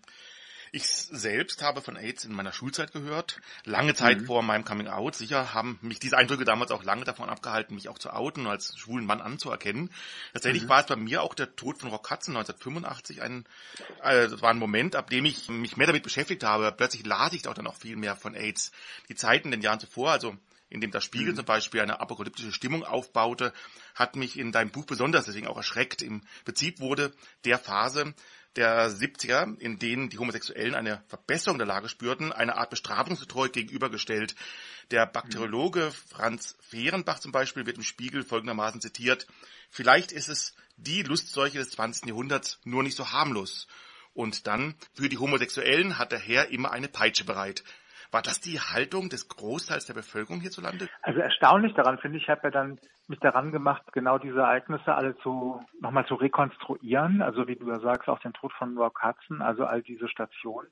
Ich 0.75 0.89
selbst 0.89 1.63
habe 1.63 1.83
von 1.83 1.97
AIDS 1.97 2.25
in 2.25 2.33
meiner 2.33 2.53
Schulzeit 2.53 2.91
gehört, 2.91 3.41
lange 3.65 3.95
Zeit 3.95 4.23
mhm. 4.23 4.27
vor 4.27 4.43
meinem 4.43 4.65
Coming 4.65 4.89
Out. 4.89 5.15
Sicher 5.15 5.55
haben 5.55 5.79
mich 5.83 6.01
diese 6.01 6.19
Eindrücke 6.19 6.45
damals 6.45 6.73
auch 6.73 6.83
lange 6.83 7.05
davon 7.05 7.31
abgehalten, 7.31 7.77
mich 7.77 7.89
auch 7.89 7.97
zu 7.97 8.13
outen 8.13 8.47
und 8.47 8.51
als 8.51 8.77
schwulen 8.77 9.07
Mann 9.07 9.21
anzuerkennen. 9.21 9.91
Tatsächlich 10.33 10.65
mhm. 10.65 10.69
war 10.71 10.81
es 10.81 10.87
bei 10.87 10.97
mir 10.97 11.23
auch 11.23 11.35
der 11.35 11.55
Tod 11.55 11.79
von 11.79 11.91
Rock 11.91 12.11
Hudson 12.11 12.37
1985 12.37 13.23
ein, 13.23 13.45
äh, 14.03 14.29
das 14.29 14.43
war 14.43 14.51
ein 14.51 14.59
Moment, 14.59 14.97
ab 14.97 15.11
dem 15.11 15.25
ich 15.27 15.49
mich 15.49 15.77
mehr 15.77 15.87
damit 15.87 16.03
beschäftigt 16.03 16.43
habe. 16.43 16.73
Plötzlich 16.73 17.07
las 17.07 17.33
ich 17.35 17.47
auch 17.47 17.55
dann 17.55 17.69
auch 17.69 17.77
viel 17.77 17.95
mehr 17.95 18.17
von 18.17 18.35
AIDS. 18.35 18.73
Die 19.09 19.15
Zeiten 19.15 19.53
in 19.53 19.53
den 19.53 19.63
Jahren 19.63 19.79
zuvor, 19.79 20.11
also 20.11 20.37
in 20.71 20.81
dem 20.81 20.91
das 20.91 21.05
Spiegel 21.05 21.35
mhm. 21.35 21.37
zum 21.37 21.45
Beispiel 21.45 21.83
eine 21.83 22.01
apokalyptische 22.01 22.53
Stimmung 22.53 22.83
aufbaute, 22.83 23.53
hat 23.95 24.17
mich 24.17 24.37
in 24.37 24.51
deinem 24.51 24.71
Buch 24.71 24.87
besonders 24.87 25.27
deswegen 25.27 25.47
auch 25.47 25.57
erschreckt. 25.57 26.03
Im 26.03 26.23
Prinzip 26.45 26.81
wurde 26.81 27.13
der 27.45 27.61
Phase 27.61 28.13
der 28.57 28.91
70er, 28.91 29.59
in 29.59 29.79
denen 29.79 30.11
die 30.11 30.19
Homosexuellen 30.19 30.75
eine 30.75 31.03
Verbesserung 31.09 31.59
der 31.59 31.67
Lage 31.67 31.89
spürten, 31.89 32.33
eine 32.33 32.57
Art 32.57 32.71
Bestrafungsgetreue 32.71 33.51
gegenübergestellt. 33.51 34.35
Der 34.91 35.07
Bakteriologe 35.07 35.93
Franz 36.11 36.57
Fehrenbach 36.61 37.19
zum 37.19 37.33
Beispiel 37.33 37.67
wird 37.67 37.79
im 37.79 37.83
Spiegel 37.83 38.23
folgendermaßen 38.23 38.81
zitiert, 38.81 39.27
vielleicht 39.71 40.13
ist 40.13 40.29
es 40.29 40.55
die 40.77 41.03
Lustseuche 41.03 41.59
des 41.59 41.71
20. 41.71 42.07
Jahrhunderts 42.07 42.59
nur 42.65 42.83
nicht 42.83 42.97
so 42.97 43.13
harmlos. 43.13 43.67
Und 44.13 44.47
dann, 44.47 44.75
für 44.93 45.09
die 45.09 45.19
Homosexuellen 45.19 45.99
hat 45.99 46.13
der 46.13 46.21
Herr 46.21 46.49
immer 46.49 46.71
eine 46.71 46.89
Peitsche 46.89 47.25
bereit. 47.25 47.65
War 48.15 48.23
das 48.23 48.41
die 48.41 48.61
Haltung 48.61 49.09
des 49.09 49.29
Großteils 49.29 49.87
der 49.87 49.95
Bevölkerung 49.95 50.41
hierzulande? 50.41 50.89
Also 51.03 51.19
erstaunlich 51.19 51.75
daran 51.75 51.99
finde 51.99 52.19
ich, 52.19 52.23
ich 52.23 52.29
habe 52.29 52.43
ja 52.45 52.51
dann 52.51 52.79
mich 53.09 53.19
daran 53.19 53.51
gemacht, 53.51 53.83
genau 53.93 54.19
diese 54.19 54.39
Ereignisse 54.39 54.95
alle 54.95 55.17
zu 55.19 55.61
nochmal 55.81 56.07
zu 56.07 56.15
rekonstruieren. 56.15 57.23
Also 57.23 57.49
wie 57.49 57.57
du 57.57 57.67
ja 57.67 57.81
sagst, 57.81 58.09
auch 58.09 58.21
den 58.21 58.33
Tod 58.33 58.53
von 58.53 58.79
Rock 58.79 59.03
Hudson, 59.03 59.43
also 59.43 59.65
all 59.65 59.83
diese 59.83 60.09
Stationen. 60.09 60.69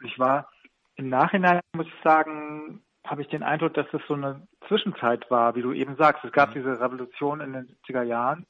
Und 0.00 0.06
ich 0.06 0.18
war 0.18 0.48
im 0.96 1.10
Nachhinein, 1.10 1.60
muss 1.76 1.86
ich 1.86 2.02
sagen, 2.02 2.82
habe 3.06 3.20
ich 3.20 3.28
den 3.28 3.42
Eindruck, 3.42 3.74
dass 3.74 3.86
das 3.92 4.00
so 4.08 4.14
eine 4.14 4.48
Zwischenzeit 4.66 5.30
war, 5.30 5.56
wie 5.56 5.62
du 5.62 5.74
eben 5.74 5.94
sagst. 5.96 6.24
Es 6.24 6.32
gab 6.32 6.50
mhm. 6.50 6.54
diese 6.54 6.80
Revolution 6.80 7.42
in 7.42 7.52
den 7.52 7.66
70er 7.66 8.02
Jahren 8.02 8.46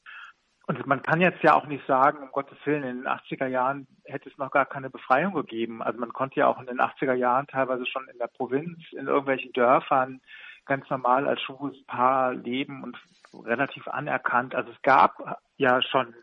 und 0.69 0.87
man 0.87 1.03
kann 1.03 1.23
jetzt 1.23 1.43
ja 1.43 1.55
auch 1.55 1.67
nicht 1.67 1.87
sagen, 1.87 2.19
um 2.19 2.31
Gottes 2.31 2.59
Willen, 2.65 2.85
in 2.85 2.97
den 2.99 3.09
80er 3.09 3.47
Jahren 3.47 3.87
hätte 4.05 4.29
es 4.29 4.37
noch 4.37 4.51
gar 4.51 4.67
keine 4.67 4.91
Befreiung 4.91 5.33
gegeben. 5.33 5.83
Also 5.83 5.99
man 5.99 6.13
konnte 6.13 6.41
ja 6.41 6.47
auch 6.47 6.61
in 6.61 6.67
den 6.67 6.79
80er 6.79 7.15
Jahren 7.15 7.47
teilweise 7.47 7.87
schon 7.87 8.07
in 8.13 8.19
der 8.19 8.27
Provinz, 8.27 8.79
in 8.93 9.07
irgendwelchen 9.07 9.53
Dörfern 9.55 10.21
ganz 10.67 10.89
normal 10.91 11.27
als 11.27 11.41
schwules 11.41 11.83
Paar 11.87 12.35
leben 12.35 12.85
und 12.85 12.99
relativ 13.47 13.89
anerkannt. 13.89 14.55
Also 14.55 14.71
es 14.71 14.83
gab 14.83 15.41
ja 15.57 15.81
schon 15.81 16.15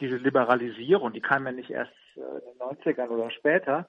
diese 0.00 0.16
Liberalisierung, 0.16 1.12
die 1.12 1.20
kam 1.20 1.44
ja 1.44 1.52
nicht 1.52 1.68
erst 1.68 1.92
äh, 2.16 2.20
in 2.20 2.58
den 2.58 2.78
90ern 2.78 3.08
oder 3.08 3.30
später. 3.30 3.86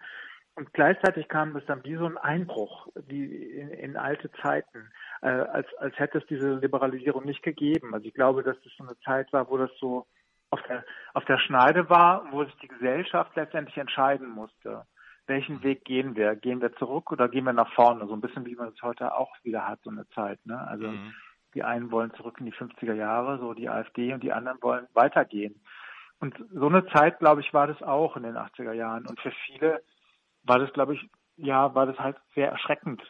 Und 0.56 0.74
gleichzeitig 0.74 1.28
kam 1.30 1.56
es 1.56 1.66
dann 1.66 1.84
wie 1.86 1.96
so 1.96 2.06
ein 2.06 2.18
Einbruch, 2.18 2.88
wie 3.08 3.26
in, 3.26 3.70
in 3.70 3.98
alte 3.98 4.30
Zeiten 4.42 4.92
äh, 5.22 5.30
als, 5.30 5.68
als 5.78 5.98
hätte 5.98 6.18
es 6.18 6.26
diese 6.26 6.56
Liberalisierung 6.56 7.26
nicht 7.26 7.42
gegeben. 7.42 7.94
Also 7.94 8.06
ich 8.08 8.14
glaube, 8.14 8.44
dass 8.44 8.60
das 8.62 8.74
so 8.78 8.84
eine 8.84 9.00
Zeit 9.00 9.32
war, 9.32 9.50
wo 9.50 9.58
das 9.58 9.72
so 9.80 10.08
auf 10.50 10.62
der, 10.64 10.84
auf 11.14 11.24
der 11.26 11.38
Schneide 11.38 11.90
war, 11.90 12.30
wo 12.32 12.44
sich 12.44 12.56
die 12.58 12.68
Gesellschaft 12.68 13.36
letztendlich 13.36 13.78
entscheiden 13.78 14.30
musste. 14.30 14.86
Welchen 15.26 15.64
Weg 15.64 15.86
gehen 15.86 16.16
wir? 16.16 16.36
Gehen 16.36 16.62
wir 16.62 16.76
zurück 16.76 17.12
oder 17.12 17.30
gehen 17.30 17.46
wir 17.46 17.54
nach 17.54 17.72
vorne? 17.74 18.06
So 18.08 18.14
ein 18.14 18.22
bisschen 18.22 18.46
wie 18.46 18.56
man 18.56 18.70
es 18.70 18.82
heute 18.82 19.16
auch 19.16 19.34
wieder 19.44 19.66
hat, 19.66 19.80
so 19.84 19.90
eine 19.90 20.08
Zeit. 20.10 20.46
Ne? 20.46 20.60
Also 20.68 20.88
mhm. 20.88 21.14
die 21.54 21.64
einen 21.64 21.92
wollen 21.92 22.14
zurück 22.16 22.36
in 22.40 22.48
die 22.48 22.54
50er 22.54 22.94
Jahre, 22.94 23.40
so 23.40 23.54
die 23.54 23.70
AfD, 23.70 24.14
und 24.14 24.22
die 24.22 24.34
anderen 24.34 24.62
wollen 24.62 24.88
weitergehen. 24.94 25.62
Und 26.20 26.36
so 26.54 26.68
eine 26.68 26.86
Zeit, 26.88 27.20
glaube 27.20 27.42
ich, 27.42 27.54
war 27.54 27.68
das 27.68 27.82
auch 27.82 28.18
in 28.18 28.24
den 28.24 28.36
80er 28.36 28.74
Jahren. 28.74 29.08
Und 29.08 29.20
für 29.22 29.32
viele 29.46 29.82
war 30.44 30.60
das, 30.60 30.72
glaube 30.74 30.96
ich, 30.96 31.10
ja, 31.38 31.74
war 31.76 31.86
das 31.86 31.98
halt 31.98 32.18
sehr 32.36 32.50
erschreckend, 32.50 33.02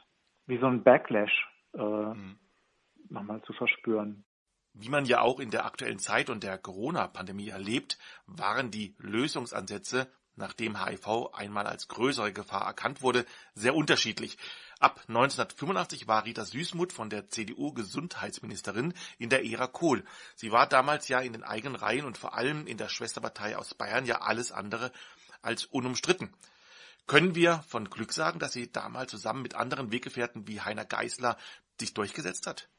wie 0.45 0.57
so 0.59 0.67
ein 0.67 0.83
Backlash 0.83 1.47
äh, 1.73 1.79
mhm. 1.79 2.39
nochmal 3.09 3.41
zu 3.43 3.53
verspüren. 3.53 4.23
Wie 4.73 4.89
man 4.89 5.05
ja 5.05 5.21
auch 5.21 5.39
in 5.39 5.51
der 5.51 5.65
aktuellen 5.65 5.99
Zeit 5.99 6.29
und 6.29 6.43
der 6.43 6.57
Corona-Pandemie 6.57 7.49
erlebt, 7.49 7.97
waren 8.25 8.71
die 8.71 8.95
Lösungsansätze, 8.99 10.09
nachdem 10.35 10.81
HIV 10.81 11.33
einmal 11.33 11.67
als 11.67 11.89
größere 11.89 12.31
Gefahr 12.31 12.65
erkannt 12.65 13.01
wurde, 13.01 13.25
sehr 13.53 13.75
unterschiedlich. 13.75 14.37
Ab 14.79 15.01
1985 15.09 16.07
war 16.07 16.25
Rita 16.25 16.45
Süßmuth 16.45 16.93
von 16.93 17.09
der 17.09 17.27
CDU 17.27 17.73
Gesundheitsministerin 17.73 18.93
in 19.19 19.29
der 19.29 19.45
Ära 19.45 19.67
Kohl. 19.67 20.05
Sie 20.35 20.51
war 20.51 20.67
damals 20.67 21.09
ja 21.09 21.19
in 21.19 21.33
den 21.33 21.43
eigenen 21.43 21.75
Reihen 21.75 22.05
und 22.05 22.17
vor 22.17 22.33
allem 22.33 22.65
in 22.65 22.77
der 22.77 22.87
Schwesterpartei 22.87 23.57
aus 23.57 23.75
Bayern 23.75 24.05
ja 24.05 24.21
alles 24.21 24.53
andere 24.53 24.91
als 25.41 25.65
unumstritten. 25.65 26.33
Können 27.11 27.35
wir 27.35 27.59
von 27.67 27.89
Glück 27.89 28.13
sagen, 28.13 28.39
dass 28.39 28.53
sie 28.53 28.71
damals 28.71 29.11
zusammen 29.11 29.41
mit 29.41 29.53
anderen 29.53 29.91
Weggefährten 29.91 30.47
wie 30.47 30.61
Heiner 30.61 30.85
Geißler 30.85 31.35
sich 31.77 31.93
durchgesetzt 31.93 32.47
hat? 32.47 32.69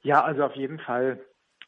Ja, 0.00 0.24
also 0.24 0.44
auf 0.44 0.54
jeden 0.54 0.78
Fall. 0.78 1.22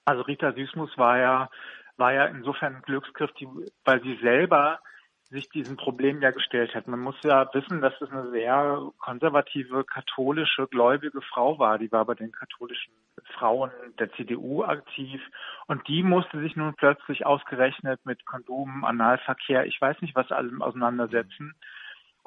Also 0.07 0.23
Rita 0.23 0.55
Süßmus 0.55 0.97
war 0.97 1.19
ja, 1.19 1.51
war 1.99 2.15
ja 2.15 2.25
insofern 2.25 2.77
ein 2.77 2.81
Glücksgriff, 2.83 3.31
die, 3.33 3.47
weil 3.85 4.03
sie 4.03 4.19
selber 4.23 4.81
sich 5.29 5.51
diesem 5.51 5.77
Problem 5.77 6.23
ja 6.23 6.31
gestellt 6.31 6.75
hat. 6.75 6.89
Man 6.89 7.01
muss 7.01 7.17
ja 7.25 7.47
wissen, 7.53 7.83
dass 7.83 7.93
es 8.01 8.11
eine 8.11 8.31
sehr 8.31 8.91
konservative, 8.97 9.85
katholische, 9.85 10.67
gläubige 10.67 11.21
Frau 11.21 11.59
war. 11.59 11.77
Die 11.77 11.93
war 11.93 12.07
bei 12.07 12.15
den 12.15 12.33
katholischen 12.33 12.95
Frauen 13.35 13.71
der 13.99 14.11
CDU 14.13 14.65
aktiv 14.65 15.21
und 15.67 15.87
die 15.89 16.03
musste 16.03 16.41
sich 16.41 16.57
nun 16.57 16.73
plötzlich 16.73 17.27
ausgerechnet 17.27 18.01
mit 18.05 18.25
Kondomen, 18.25 18.87
Analverkehr, 18.87 19.67
ich 19.67 19.79
weiß 19.79 20.01
nicht 20.01 20.15
was 20.15 20.33
allem 20.33 20.63
auseinandersetzen. 20.63 21.55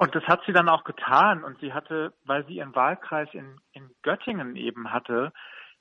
Und 0.02 0.16
das 0.16 0.24
hat 0.24 0.42
sie 0.46 0.52
dann 0.52 0.68
auch 0.68 0.82
getan. 0.82 1.44
Und 1.44 1.60
sie 1.60 1.72
hatte, 1.72 2.12
weil 2.24 2.44
sie 2.46 2.54
ihren 2.54 2.74
Wahlkreis 2.74 3.28
in, 3.34 3.60
in 3.72 3.88
Göttingen 4.02 4.56
eben 4.56 4.92
hatte, 4.92 5.32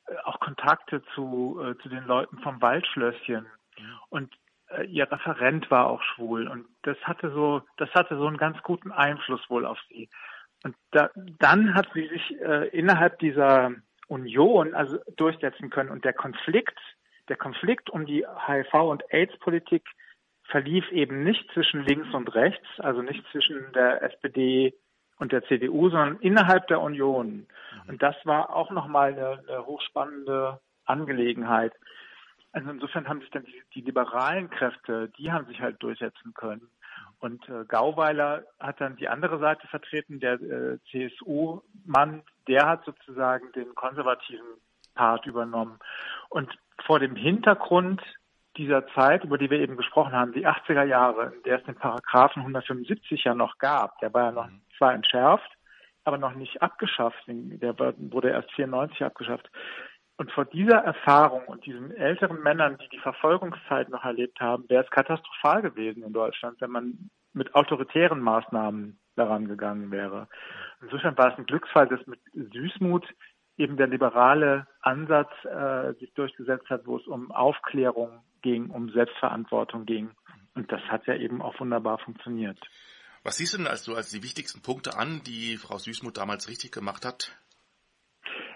äh, 0.06 0.16
auch 0.26 0.40
Kontakte 0.40 1.02
zu, 1.16 1.60
äh, 1.60 1.76
zu 1.82 1.90
den 1.90 2.06
Leuten 2.06 2.38
vom 2.38 2.62
Waldschlösschen. 2.62 3.48
Und 4.10 4.32
äh, 4.68 4.86
ihr 4.86 5.12
Referent 5.12 5.72
war 5.72 5.88
auch 5.88 6.04
schwul. 6.04 6.48
Und 6.48 6.68
das 6.84 6.98
hatte 7.02 7.32
so, 7.32 7.64
das 7.78 7.90
hatte 7.96 8.16
so 8.16 8.28
einen 8.28 8.38
ganz 8.38 8.62
guten 8.62 8.92
Einfluss 8.92 9.42
wohl 9.50 9.66
auf 9.66 9.80
sie. 9.90 10.08
Und 10.64 10.76
da, 10.92 11.10
dann 11.40 11.74
hat 11.74 11.88
sie 11.96 12.08
sich 12.08 12.40
äh, 12.42 12.68
innerhalb 12.68 13.18
dieser 13.18 13.72
Union 14.08 14.76
also 14.76 15.00
durchsetzen 15.18 15.72
können. 15.72 15.90
Und 15.90 16.06
der 16.06 16.14
Konflikt, 16.14 16.78
der 17.28 17.38
Konflikt 17.38 17.90
um 17.90 18.06
die 18.06 18.28
HIV- 18.28 18.88
und 18.88 19.04
AIDS-Politik 19.12 19.84
verlief 20.52 20.90
eben 20.92 21.24
nicht 21.24 21.50
zwischen 21.54 21.84
links 21.84 22.14
und 22.14 22.34
rechts, 22.36 22.68
also 22.80 23.02
nicht 23.02 23.24
zwischen 23.32 23.72
der 23.74 24.04
SPD 24.04 24.74
und 25.18 25.32
der 25.32 25.44
CDU, 25.46 25.90
sondern 25.90 26.20
innerhalb 26.20 26.68
der 26.68 26.82
Union. 26.82 27.28
Mhm. 27.28 27.48
Und 27.88 28.04
das 28.04 28.16
war 28.26 28.54
auch 28.56 28.70
nochmal 28.72 29.14
eine, 29.14 29.44
eine 29.48 29.66
hochspannende 29.66 30.60
Angelegenheit. 30.86 31.74
Also 32.52 32.70
insofern 32.70 33.08
haben 33.08 33.22
sich 33.22 33.30
dann 33.32 33.46
die, 33.46 33.64
die, 33.76 33.82
liberalen 33.82 34.50
Kräfte, 34.50 35.10
die 35.18 35.32
haben 35.32 35.46
sich 35.46 35.62
halt 35.62 35.82
durchsetzen 35.82 36.34
können. 36.34 36.68
Und 37.20 37.48
äh, 37.48 37.64
Gauweiler 37.66 38.44
hat 38.60 38.82
dann 38.82 38.98
die 38.98 39.08
andere 39.08 39.40
Seite 39.40 39.68
vertreten, 39.68 40.20
der 40.20 40.34
äh, 40.42 40.80
CSU-Mann, 40.90 42.24
der 42.48 42.68
hat 42.68 42.84
sozusagen 42.84 43.52
den 43.54 43.74
konservativen 43.76 44.58
Part 44.96 45.26
übernommen. 45.28 45.80
Und 46.30 46.52
vor 46.86 47.00
dem 47.00 47.16
Hintergrund 47.16 48.02
dieser 48.58 48.86
Zeit, 48.88 49.24
über 49.24 49.38
die 49.38 49.50
wir 49.50 49.60
eben 49.60 49.78
gesprochen 49.78 50.14
haben, 50.14 50.34
die 50.34 50.48
80er 50.48 50.84
Jahre, 50.84 51.34
in 51.36 51.44
der 51.44 51.60
es 51.60 51.66
den 51.66 51.76
Paragraphen 51.76 52.42
175 52.42 53.24
ja 53.24 53.34
noch 53.34 53.58
gab, 53.58 54.00
der 54.00 54.14
war 54.14 54.26
ja 54.26 54.32
noch 54.32 54.48
mhm. 54.48 54.62
zwar 54.78 54.94
entschärft, 54.94 55.50
aber 56.04 56.18
noch 56.18 56.34
nicht 56.34 56.62
abgeschafft, 56.62 57.24
der 57.28 57.78
wurde 57.78 58.30
erst 58.30 58.52
94 58.54 59.04
abgeschafft. 59.04 59.50
Und 60.18 60.32
vor 60.32 60.46
dieser 60.46 60.78
Erfahrung 60.78 61.46
und 61.46 61.66
diesen 61.66 61.92
älteren 61.92 62.42
Männern, 62.44 62.78
die 62.78 62.90
die 62.90 63.00
Verfolgungszeit 63.00 63.90
noch 63.90 64.04
erlebt 64.04 64.40
haben, 64.40 64.70
wäre 64.70 64.84
es 64.84 64.92
katastrophal 64.92 65.62
gewesen 65.62 66.04
in 66.04 66.14
Deutschland, 66.14 66.62
wenn 66.62 66.72
man 66.72 67.10
mit 67.34 67.56
autoritären 67.56 68.20
Maßnahmen 68.20 69.00
daran 69.16 69.48
gegangen 69.48 69.90
wäre. 69.92 70.28
Insofern 70.82 71.18
war 71.18 71.32
es 71.32 71.38
ein 71.38 71.46
Glücksfall, 71.46 71.88
dass 71.88 72.06
mit 72.08 72.20
Süßmut 72.34 73.08
eben 73.62 73.78
der 73.78 73.88
liberale 73.88 74.67
Ansatz 74.82 75.30
äh, 75.45 75.93
sich 76.00 76.12
durchgesetzt 76.13 76.69
hat, 76.69 76.86
wo 76.88 76.97
es 76.97 77.08
um 77.08 77.32
Aufklärung 77.32 78.24
ging, 78.41 78.69
um 78.69 78.89
Selbstverantwortung 78.89 79.86
ging. 79.86 80.12
Und 80.56 80.71
das 80.71 80.82
hat 80.89 81.06
ja 81.08 81.15
eben 81.15 81.41
auch 81.41 81.60
wunderbar 81.60 82.00
funktioniert. 82.00 82.60
Was 83.24 83.38
siehst 83.38 83.54
du 83.54 83.58
denn 83.58 83.67
als, 83.67 83.88
als 83.88 84.10
die 84.10 84.24
wichtigsten 84.24 84.62
Punkte 84.62 84.97
an, 84.97 85.21
die 85.26 85.58
Frau 85.58 85.78
Süßmuth 85.78 86.17
damals 86.17 86.50
richtig 86.50 86.71
gemacht 86.71 87.06
hat? 87.06 87.38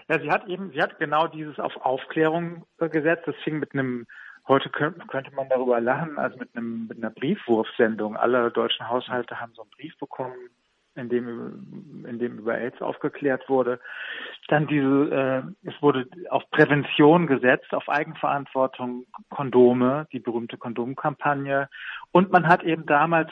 Ja, 0.08 0.20
sie 0.20 0.30
hat 0.30 0.46
eben, 0.48 0.72
sie 0.72 0.82
hat 0.82 0.98
genau 0.98 1.28
dieses 1.28 1.58
auf 1.58 1.76
Aufklärung 1.76 2.66
gesetzt. 2.78 3.24
Das 3.26 3.36
fing 3.44 3.58
mit 3.58 3.74
einem, 3.74 4.06
heute 4.46 4.70
könnte, 4.70 5.06
könnte 5.06 5.30
man 5.32 5.48
darüber 5.48 5.80
lachen, 5.80 6.18
also 6.18 6.36
mit 6.36 6.54
einem, 6.56 6.88
mit 6.88 6.98
einer 6.98 7.10
Briefwurfsendung. 7.10 8.16
Alle 8.16 8.50
deutschen 8.50 8.88
Haushalte 8.88 9.40
haben 9.40 9.54
so 9.54 9.62
einen 9.62 9.70
Brief 9.70 9.96
bekommen, 9.98 10.36
in 10.96 11.08
dem, 11.08 12.04
in 12.08 12.18
dem 12.18 12.38
über 12.38 12.54
AIDS 12.54 12.80
aufgeklärt 12.82 13.48
wurde. 13.48 13.78
Dann 14.48 14.66
diese, 14.66 15.52
äh, 15.64 15.68
es 15.68 15.80
wurde 15.82 16.06
auf 16.30 16.48
Prävention 16.50 17.26
gesetzt, 17.26 17.72
auf 17.74 17.88
Eigenverantwortung, 17.88 19.06
Kondome, 19.30 20.06
die 20.12 20.20
berühmte 20.20 20.56
Kondomkampagne. 20.56 21.68
Und 22.12 22.32
man 22.32 22.48
hat 22.48 22.62
eben 22.62 22.86
damals 22.86 23.30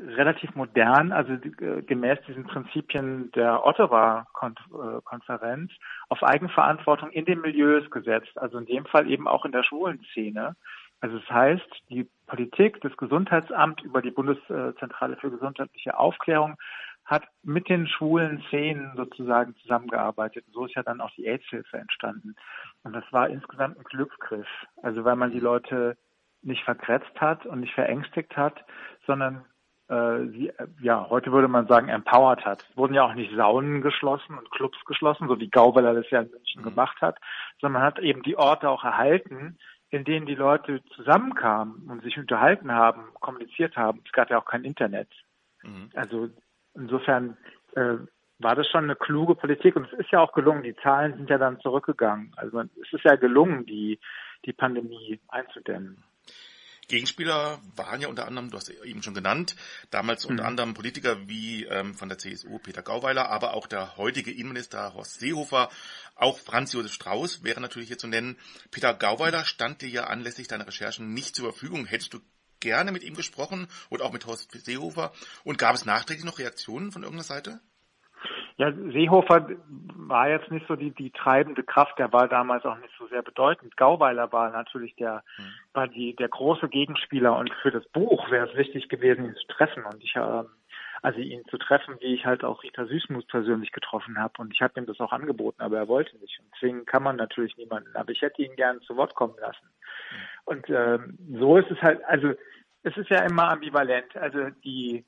relativ 0.00 0.54
modern, 0.54 1.10
also 1.12 1.32
äh, 1.32 1.82
gemäß 1.82 2.18
diesen 2.26 2.44
Prinzipien 2.44 3.30
der 3.32 3.66
Ottawa-Konferenz, 3.66 5.72
auf 6.08 6.22
Eigenverantwortung 6.22 7.10
in 7.10 7.24
den 7.24 7.40
Milieus 7.40 7.90
gesetzt. 7.90 8.30
Also 8.36 8.58
in 8.58 8.66
dem 8.66 8.84
Fall 8.86 9.10
eben 9.10 9.26
auch 9.26 9.44
in 9.44 9.50
der 9.52 9.64
schwulen 9.64 10.00
Szene. 10.10 10.54
Also 11.00 11.18
das 11.18 11.30
heißt, 11.30 11.68
die 11.90 12.08
Politik, 12.26 12.80
das 12.80 12.96
Gesundheitsamt 12.96 13.82
über 13.82 14.02
die 14.02 14.10
Bundeszentrale 14.10 15.16
für 15.16 15.30
gesundheitliche 15.30 15.96
Aufklärung 15.98 16.56
hat 17.08 17.24
mit 17.42 17.70
den 17.70 17.88
schwulen 17.88 18.42
Szenen 18.48 18.92
sozusagen 18.94 19.56
zusammengearbeitet. 19.62 20.44
So 20.52 20.66
ist 20.66 20.74
ja 20.74 20.82
dann 20.82 21.00
auch 21.00 21.10
die 21.12 21.26
AIDS-Hilfe 21.26 21.78
entstanden. 21.78 22.36
Und 22.82 22.92
das 22.92 23.04
war 23.10 23.30
insgesamt 23.30 23.78
ein 23.78 23.84
Glücksgriff. 23.84 24.46
Also 24.82 25.04
weil 25.04 25.16
man 25.16 25.32
die 25.32 25.40
Leute 25.40 25.96
nicht 26.42 26.62
verkretzt 26.64 27.18
hat 27.18 27.46
und 27.46 27.60
nicht 27.60 27.74
verängstigt 27.74 28.36
hat, 28.36 28.62
sondern 29.06 29.44
äh, 29.88 30.26
sie, 30.32 30.52
ja, 30.82 31.08
heute 31.08 31.32
würde 31.32 31.48
man 31.48 31.66
sagen, 31.66 31.88
empowered 31.88 32.44
hat. 32.44 32.66
Es 32.68 32.76
wurden 32.76 32.92
ja 32.92 33.04
auch 33.04 33.14
nicht 33.14 33.34
Saunen 33.34 33.80
geschlossen 33.80 34.36
und 34.36 34.50
Clubs 34.50 34.78
geschlossen, 34.84 35.28
so 35.28 35.40
wie 35.40 35.48
Gauweiler 35.48 35.94
das 35.94 36.10
ja 36.10 36.20
in 36.20 36.30
München 36.30 36.60
mhm. 36.60 36.66
gemacht 36.66 37.00
hat, 37.00 37.18
sondern 37.58 37.80
man 37.80 37.86
hat 37.90 37.98
eben 38.00 38.22
die 38.22 38.36
Orte 38.36 38.68
auch 38.68 38.84
erhalten, 38.84 39.56
in 39.88 40.04
denen 40.04 40.26
die 40.26 40.34
Leute 40.34 40.82
zusammenkamen 40.94 41.88
und 41.88 42.02
sich 42.02 42.18
unterhalten 42.18 42.70
haben, 42.70 43.04
kommuniziert 43.14 43.78
haben. 43.78 44.02
Es 44.04 44.12
gab 44.12 44.28
ja 44.28 44.38
auch 44.38 44.44
kein 44.44 44.64
Internet. 44.64 45.08
Mhm. 45.62 45.88
Also 45.94 46.28
insofern 46.78 47.36
äh, 47.74 47.96
war 48.38 48.54
das 48.54 48.68
schon 48.68 48.84
eine 48.84 48.96
kluge 48.96 49.34
Politik 49.34 49.76
und 49.76 49.92
es 49.92 49.98
ist 49.98 50.10
ja 50.12 50.20
auch 50.20 50.32
gelungen. 50.32 50.62
Die 50.62 50.76
Zahlen 50.76 51.16
sind 51.16 51.28
ja 51.28 51.38
dann 51.38 51.60
zurückgegangen. 51.60 52.32
Also 52.36 52.60
es 52.60 52.92
ist 52.92 53.04
ja 53.04 53.16
gelungen, 53.16 53.66
die, 53.66 53.98
die 54.46 54.52
Pandemie 54.52 55.20
einzudämmen. 55.28 56.02
Gegenspieler 56.88 57.60
waren 57.76 58.00
ja 58.00 58.08
unter 58.08 58.26
anderem, 58.26 58.50
du 58.50 58.56
hast 58.56 58.70
eben 58.70 59.02
schon 59.02 59.12
genannt, 59.12 59.56
damals 59.90 60.24
unter 60.24 60.44
mhm. 60.44 60.48
anderem 60.48 60.74
Politiker 60.74 61.28
wie 61.28 61.64
ähm, 61.64 61.94
von 61.94 62.08
der 62.08 62.16
CSU 62.16 62.58
Peter 62.58 62.82
Gauweiler, 62.82 63.28
aber 63.28 63.52
auch 63.52 63.66
der 63.66 63.98
heutige 63.98 64.30
Innenminister 64.30 64.94
Horst 64.94 65.20
Seehofer, 65.20 65.68
auch 66.16 66.38
Franz 66.38 66.72
Josef 66.72 66.92
Strauß 66.92 67.44
wäre 67.44 67.60
natürlich 67.60 67.88
hier 67.88 67.98
zu 67.98 68.08
nennen. 68.08 68.38
Peter 68.70 68.94
Gauweiler 68.94 69.44
stand 69.44 69.82
dir 69.82 69.90
ja 69.90 70.04
anlässlich 70.04 70.48
deiner 70.48 70.66
Recherchen 70.66 71.12
nicht 71.12 71.36
zur 71.36 71.52
Verfügung. 71.52 71.84
Hättest 71.84 72.14
du 72.14 72.20
gerne 72.60 72.92
mit 72.92 73.02
ihm 73.02 73.14
gesprochen 73.14 73.68
und 73.90 74.02
auch 74.02 74.12
mit 74.12 74.26
Horst 74.26 74.52
Seehofer. 74.52 75.12
Und 75.44 75.58
gab 75.58 75.74
es 75.74 75.84
nachträglich 75.84 76.24
noch 76.24 76.38
Reaktionen 76.38 76.92
von 76.92 77.02
irgendeiner 77.02 77.24
Seite? 77.24 77.60
Ja, 78.58 78.72
Seehofer 78.72 79.50
war 79.68 80.28
jetzt 80.28 80.50
nicht 80.50 80.66
so 80.66 80.74
die, 80.74 80.90
die 80.90 81.12
treibende 81.12 81.62
Kraft, 81.62 81.96
der 82.00 82.12
war 82.12 82.26
damals 82.26 82.64
auch 82.64 82.76
nicht 82.78 82.92
so 82.98 83.06
sehr 83.06 83.22
bedeutend. 83.22 83.76
Gauweiler 83.76 84.32
war 84.32 84.50
natürlich 84.50 84.96
der, 84.96 85.22
mhm. 85.38 85.52
war 85.74 85.86
die, 85.86 86.16
der 86.16 86.28
große 86.28 86.68
Gegenspieler 86.68 87.36
und 87.36 87.52
für 87.62 87.70
das 87.70 87.86
Buch 87.90 88.28
wäre 88.32 88.48
es 88.50 88.56
wichtig 88.56 88.88
gewesen, 88.88 89.26
ihn 89.26 89.36
zu 89.36 89.46
treffen 89.46 89.84
und 89.84 90.02
ich, 90.02 90.16
äh, 90.16 90.42
also 91.02 91.20
ihn 91.20 91.44
zu 91.50 91.56
treffen, 91.56 91.94
wie 92.00 92.14
ich 92.14 92.26
halt 92.26 92.42
auch 92.42 92.64
Rita 92.64 92.84
Süßmus 92.86 93.26
persönlich 93.26 93.70
getroffen 93.70 94.18
habe 94.18 94.34
und 94.38 94.52
ich 94.52 94.60
habe 94.60 94.80
ihm 94.80 94.86
das 94.86 94.98
auch 94.98 95.12
angeboten, 95.12 95.62
aber 95.62 95.76
er 95.76 95.86
wollte 95.86 96.16
nicht 96.18 96.40
und 96.40 96.50
deswegen 96.52 96.84
kann 96.84 97.04
man 97.04 97.14
natürlich 97.14 97.56
niemanden, 97.56 97.94
aber 97.94 98.10
ich 98.10 98.22
hätte 98.22 98.42
ihn 98.42 98.56
gerne 98.56 98.80
zu 98.80 98.96
Wort 98.96 99.14
kommen 99.14 99.36
lassen. 99.40 99.68
Und 100.44 100.68
äh, 100.68 100.98
so 101.38 101.56
ist 101.56 101.70
es 101.70 101.80
halt, 101.82 102.04
also 102.04 102.32
es 102.82 102.96
ist 102.96 103.10
ja 103.10 103.22
immer 103.24 103.50
ambivalent. 103.50 104.16
Also 104.16 104.50
die, 104.64 105.04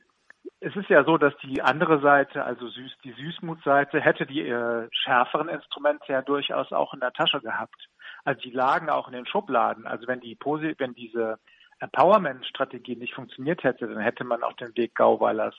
es 0.61 0.75
ist 0.77 0.89
ja 0.89 1.05
so, 1.05 1.17
dass 1.17 1.35
die 1.39 1.63
andere 1.63 2.01
Seite, 2.01 2.45
also 2.45 2.69
süß, 2.69 2.93
die 3.05 3.13
Süßmutseite, 3.13 4.01
hätte 4.01 4.27
die 4.27 4.41
äh, 4.41 4.89
schärferen 4.93 5.49
Instrumente 5.49 6.13
ja 6.13 6.23
durchaus 6.23 6.73
auch 6.73 6.95
in 6.95 7.01
der 7.01 7.13
Tasche 7.13 7.41
gehabt. 7.41 7.89
Also 8.25 8.41
die 8.43 8.51
lagen 8.51 8.91
auch 8.91 9.09
in 9.09 9.15
den 9.15 9.27
Schubladen. 9.27 9.87
Also 9.87 10.07
wenn 10.07 10.21
die 10.21 10.37
wenn 10.79 10.95
diese 10.95 11.39
Empowerment-Strategie 11.81 12.97
nicht 12.97 13.15
funktioniert 13.15 13.65
hätte, 13.65 13.89
dann 13.89 13.99
hätte 13.99 14.25
man 14.25 14.43
auch 14.43 14.53
den 14.55 14.77
Weg 14.77 14.95
Gauweilers 14.95 15.55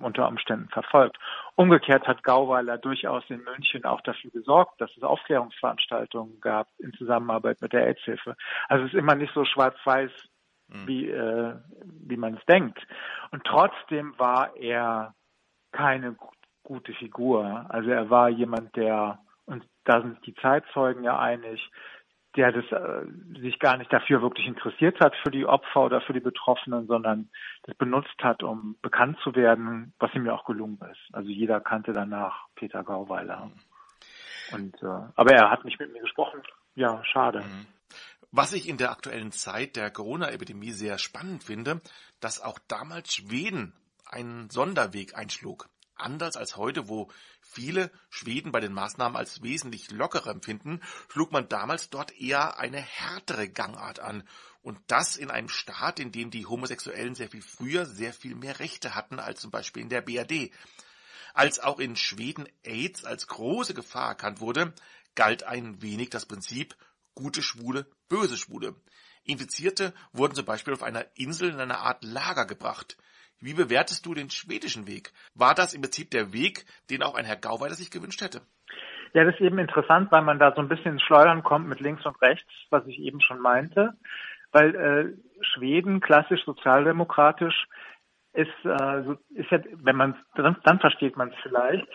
unter 0.00 0.28
Umständen 0.28 0.68
verfolgt. 0.68 1.18
Umgekehrt 1.54 2.06
hat 2.06 2.22
Gauweiler 2.22 2.78
durchaus 2.78 3.24
in 3.28 3.42
München 3.44 3.84
auch 3.84 4.00
dafür 4.02 4.30
gesorgt, 4.30 4.80
dass 4.80 4.96
es 4.96 5.02
Aufklärungsveranstaltungen 5.02 6.40
gab 6.40 6.68
in 6.78 6.92
Zusammenarbeit 6.92 7.62
mit 7.62 7.72
der 7.72 7.86
AIDS-Hilfe. 7.86 8.36
Also 8.68 8.84
es 8.84 8.92
ist 8.92 8.98
immer 8.98 9.14
nicht 9.14 9.32
so 9.32 9.44
schwarz-weiß 9.44 10.10
Mhm. 10.68 10.86
wie, 10.86 11.08
äh, 11.08 11.54
wie 12.06 12.16
man 12.16 12.34
es 12.34 12.44
denkt. 12.46 12.86
Und 13.30 13.44
trotzdem 13.44 14.18
war 14.18 14.54
er 14.56 15.14
keine 15.72 16.16
gute 16.62 16.92
Figur. 16.94 17.66
Also 17.68 17.90
er 17.90 18.10
war 18.10 18.28
jemand, 18.28 18.76
der, 18.76 19.18
und 19.46 19.64
da 19.84 20.02
sind 20.02 20.24
die 20.26 20.34
Zeitzeugen 20.34 21.04
ja 21.04 21.18
einig, 21.18 21.70
der 22.36 22.52
das, 22.52 22.64
äh, 22.70 23.40
sich 23.40 23.58
gar 23.58 23.76
nicht 23.76 23.92
dafür 23.92 24.22
wirklich 24.22 24.46
interessiert 24.46 25.00
hat 25.00 25.14
für 25.22 25.30
die 25.30 25.46
Opfer 25.46 25.84
oder 25.84 26.00
für 26.00 26.12
die 26.12 26.20
Betroffenen, 26.20 26.86
sondern 26.86 27.30
das 27.64 27.74
benutzt 27.76 28.22
hat, 28.22 28.42
um 28.42 28.76
bekannt 28.82 29.18
zu 29.22 29.34
werden, 29.34 29.94
was 29.98 30.14
ihm 30.14 30.26
ja 30.26 30.34
auch 30.34 30.44
gelungen 30.44 30.78
ist. 30.90 31.14
Also 31.14 31.30
jeder 31.30 31.60
kannte 31.60 31.92
danach 31.92 32.46
Peter 32.54 32.84
Gauweiler. 32.84 33.46
Mhm. 33.46 34.54
Und, 34.54 34.82
äh, 34.82 35.12
aber 35.14 35.32
er 35.32 35.50
hat 35.50 35.64
nicht 35.64 35.80
mit 35.80 35.92
mir 35.92 36.02
gesprochen. 36.02 36.42
Ja, 36.74 37.02
schade. 37.04 37.40
Mhm. 37.40 37.66
Was 38.30 38.52
ich 38.52 38.68
in 38.68 38.76
der 38.76 38.90
aktuellen 38.90 39.32
Zeit 39.32 39.76
der 39.76 39.90
Corona-Epidemie 39.90 40.72
sehr 40.72 40.98
spannend 40.98 41.44
finde, 41.44 41.80
dass 42.20 42.42
auch 42.42 42.58
damals 42.68 43.14
Schweden 43.14 43.72
einen 44.06 44.50
Sonderweg 44.50 45.16
einschlug. 45.16 45.68
Anders 45.98 46.36
als 46.36 46.56
heute, 46.56 46.88
wo 46.88 47.10
viele 47.40 47.90
Schweden 48.08 48.52
bei 48.52 48.60
den 48.60 48.72
Maßnahmen 48.72 49.16
als 49.16 49.42
wesentlich 49.42 49.90
lockerer 49.90 50.30
empfinden, 50.30 50.80
schlug 51.08 51.32
man 51.32 51.48
damals 51.48 51.90
dort 51.90 52.18
eher 52.18 52.58
eine 52.58 52.80
härtere 52.80 53.48
Gangart 53.48 54.00
an. 54.00 54.22
Und 54.62 54.78
das 54.86 55.16
in 55.16 55.30
einem 55.30 55.48
Staat, 55.48 55.98
in 55.98 56.12
dem 56.12 56.30
die 56.30 56.46
Homosexuellen 56.46 57.14
sehr 57.14 57.28
viel 57.28 57.42
früher 57.42 57.84
sehr 57.86 58.12
viel 58.12 58.34
mehr 58.34 58.60
Rechte 58.60 58.94
hatten 58.94 59.18
als 59.18 59.40
zum 59.40 59.50
Beispiel 59.50 59.82
in 59.82 59.88
der 59.88 60.02
BRD. 60.02 60.50
Als 61.34 61.60
auch 61.60 61.78
in 61.78 61.96
Schweden 61.96 62.48
AIDS 62.62 63.04
als 63.04 63.26
große 63.26 63.74
Gefahr 63.74 64.08
erkannt 64.08 64.40
wurde, 64.40 64.72
galt 65.14 65.42
ein 65.42 65.82
wenig 65.82 66.10
das 66.10 66.26
Prinzip 66.26 66.76
gute 67.14 67.42
Schwule, 67.42 67.86
böse 68.08 68.36
Schwule. 68.36 68.76
Infizierte 69.24 69.92
wurden 70.12 70.34
zum 70.34 70.44
Beispiel 70.44 70.74
auf 70.74 70.82
einer 70.82 71.04
Insel 71.16 71.50
in 71.50 71.60
eine 71.60 71.78
Art 71.78 72.04
Lager 72.04 72.46
gebracht. 72.46 72.96
Wie 73.40 73.54
bewertest 73.54 74.04
du 74.04 74.14
den 74.14 74.30
schwedischen 74.30 74.86
Weg? 74.86 75.12
War 75.34 75.54
das 75.54 75.74
im 75.74 75.82
Prinzip 75.82 76.10
der 76.10 76.32
Weg, 76.32 76.64
den 76.90 77.02
auch 77.02 77.14
ein 77.14 77.24
Herr 77.24 77.36
Gauweiler 77.36 77.74
sich 77.74 77.90
gewünscht 77.90 78.20
hätte? 78.20 78.40
Ja, 79.14 79.24
das 79.24 79.34
ist 79.34 79.40
eben 79.40 79.58
interessant, 79.58 80.10
weil 80.10 80.22
man 80.22 80.38
da 80.38 80.52
so 80.54 80.60
ein 80.60 80.68
bisschen 80.68 80.92
ins 80.92 81.02
Schleudern 81.02 81.42
kommt 81.42 81.68
mit 81.68 81.80
links 81.80 82.04
und 82.04 82.20
rechts, 82.20 82.50
was 82.70 82.86
ich 82.86 82.98
eben 82.98 83.20
schon 83.20 83.40
meinte. 83.40 83.94
Weil 84.52 84.74
äh, 84.74 85.44
Schweden, 85.44 86.00
klassisch 86.00 86.44
sozialdemokratisch, 86.44 87.66
ist, 88.32 88.64
äh, 88.64 89.00
ist 89.34 89.50
ja, 89.50 89.60
wenn 89.72 89.96
man 89.96 90.16
dann, 90.34 90.56
dann 90.64 90.80
versteht 90.80 91.16
man 91.16 91.30
es 91.30 91.36
vielleicht, 91.42 91.88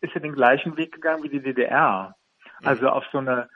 ist 0.00 0.14
ja 0.14 0.20
den 0.20 0.34
gleichen 0.34 0.76
Weg 0.76 0.92
gegangen 0.92 1.22
wie 1.22 1.28
die 1.28 1.42
DDR. 1.42 2.14
Also 2.62 2.88
auf 2.88 3.04
so 3.10 3.18
eine 3.18 3.48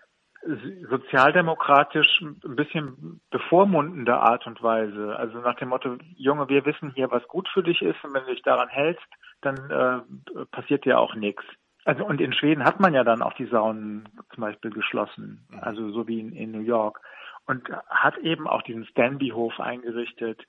sozialdemokratisch 0.90 2.20
ein 2.20 2.56
bisschen 2.56 3.20
bevormundende 3.30 4.16
Art 4.16 4.46
und 4.46 4.62
Weise. 4.62 5.16
Also 5.16 5.38
nach 5.38 5.56
dem 5.56 5.70
Motto, 5.70 5.96
Junge, 6.16 6.48
wir 6.48 6.64
wissen 6.66 6.92
hier, 6.94 7.10
was 7.10 7.26
gut 7.28 7.48
für 7.48 7.62
dich 7.62 7.80
ist 7.82 8.02
und 8.04 8.14
wenn 8.14 8.24
du 8.24 8.32
dich 8.32 8.42
daran 8.42 8.68
hältst, 8.68 9.06
dann 9.40 9.56
äh, 9.70 10.44
passiert 10.46 10.84
dir 10.84 10.98
auch 10.98 11.14
nichts. 11.14 11.44
Also 11.84 12.04
und 12.04 12.20
in 12.20 12.32
Schweden 12.32 12.64
hat 12.64 12.80
man 12.80 12.94
ja 12.94 13.04
dann 13.04 13.22
auch 13.22 13.34
die 13.34 13.46
Saunen 13.46 14.08
zum 14.34 14.40
Beispiel 14.40 14.70
geschlossen, 14.70 15.46
also 15.60 15.90
so 15.90 16.06
wie 16.08 16.20
in, 16.20 16.32
in 16.32 16.50
New 16.52 16.60
York 16.60 17.00
und 17.46 17.68
hat 17.88 18.16
eben 18.18 18.46
auch 18.46 18.62
diesen 18.62 18.86
Stanby-Hof 18.86 19.60
eingerichtet. 19.60 20.42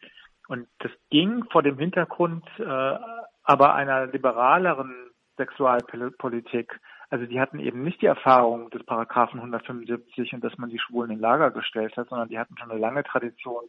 Und 0.48 0.68
das 0.80 0.92
ging 1.10 1.44
vor 1.52 1.64
dem 1.64 1.78
Hintergrund 1.78 2.48
äh, 2.60 2.98
aber 3.44 3.76
einer 3.76 4.08
liberaleren 4.08 4.94
Sexualpolitik 5.38 6.80
also 7.10 7.26
die 7.26 7.40
hatten 7.40 7.60
eben 7.60 7.84
nicht 7.84 8.02
die 8.02 8.08
Erfahrung 8.08 8.70
des 8.70 8.84
Paragraphen 8.84 9.40
175 9.40 10.34
und 10.34 10.44
dass 10.44 10.58
man 10.58 10.70
die 10.70 10.80
Schwulen 10.80 11.12
in 11.12 11.20
Lager 11.20 11.52
gestellt 11.52 11.96
hat, 11.98 12.10
sondern 12.10 12.30
die 12.30 12.40
hatten 12.40 12.58
schon 12.58 12.72
eine 12.72 12.80
lange 12.80 13.04
Tradition 13.04 13.64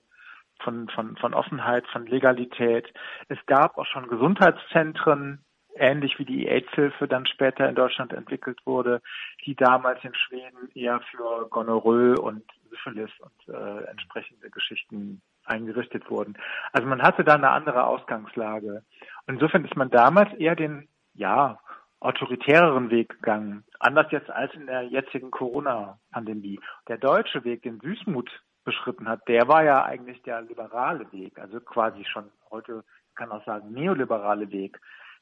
von, 0.61 0.88
von, 0.88 1.16
von 1.16 1.35
Offenheit, 1.35 1.87
von 1.88 2.07
Legalität. 2.07 2.92
Es 3.29 3.38
gab 3.46 3.77
auch 3.79 3.87
schon 3.87 4.09
Gesundheitszentren, 4.09 5.44
ähnlich 5.79 6.18
wie 6.18 6.25
die 6.25 6.49
AIDS-Hilfe 6.49 7.07
dann 7.07 7.27
später 7.27 7.68
in 7.68 7.75
Deutschland 7.75 8.12
entwickelt 8.12 8.59
wurde, 8.64 9.03
die 9.44 9.55
damals 9.55 10.03
in 10.05 10.14
Schweden 10.14 10.70
eher 10.75 11.01
für 11.11 11.49
Gonorrhoe 11.51 12.18
und 12.18 12.42
Syphilis 12.70 13.11
und 13.20 13.55
äh, 13.55 13.85
entsprechende 13.90 14.51
Geschichten 14.51 15.20
eingerichtet 15.44 16.11
wurden. 16.11 16.37
Also 16.72 16.88
man 16.88 17.03
hatte 17.03 17.25
da 17.25 17.35
eine 17.35 17.51
andere 17.51 17.85
Ausgangslage. 17.85 18.83
Und 19.27 19.35
insofern 19.35 19.64
ist 19.64 19.77
man 19.77 19.90
damals 19.90 20.33
eher 20.35 20.57
den, 20.57 20.88
ja, 21.14 21.59
autoritäreren 22.00 22.90
Weg 22.90 23.11
gegangen. 23.11 23.64
Anders 23.80 24.11
jetzt 24.11 24.30
als 24.30 24.52
in 24.54 24.66
der 24.66 24.82
jetzigen 24.82 25.30
Corona-Pandemie. 25.30 26.61
Der 26.88 26.98
deutsche 26.98 27.44
Weg, 27.44 27.62
den 27.62 27.80
Süßmut 27.80 28.30
beschritten 28.64 29.09
hat, 29.09 29.26
der 29.28 29.48
war 29.48 29.64
ja 29.64 29.85
eigentlich 29.85 30.22
der 30.22 30.42
liberale 30.42 31.11
Weg. 31.12 31.38
Also 31.38 31.61
quasi 31.61 32.04
schon 32.04 32.30
heute 32.50 32.85
kann 33.14 33.28
man 33.28 33.40
auch 33.40 33.46
sagen 33.46 33.72
neoliberale 33.72 34.50
Weg. 34.50 34.78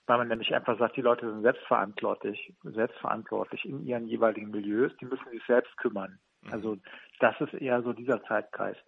Weil 0.06 0.18
man 0.18 0.28
nämlich 0.28 0.54
einfach 0.54 0.78
sagt, 0.78 0.96
die 0.96 1.02
Leute 1.02 1.30
sind 1.30 1.42
selbstverantwortlich, 1.42 2.52
selbstverantwortlich 2.62 3.64
in 3.64 3.86
ihren 3.86 4.06
jeweiligen 4.06 4.50
Milieus, 4.50 4.92
die 5.00 5.06
müssen 5.06 5.30
sich 5.30 5.42
selbst 5.46 5.74
kümmern. 5.78 6.18
Mhm. 6.42 6.52
Also 6.52 6.76
das 7.20 7.40
ist 7.40 7.54
eher 7.54 7.82
so 7.82 7.94
dieser 7.94 8.22
Zeitgeist. 8.24 8.84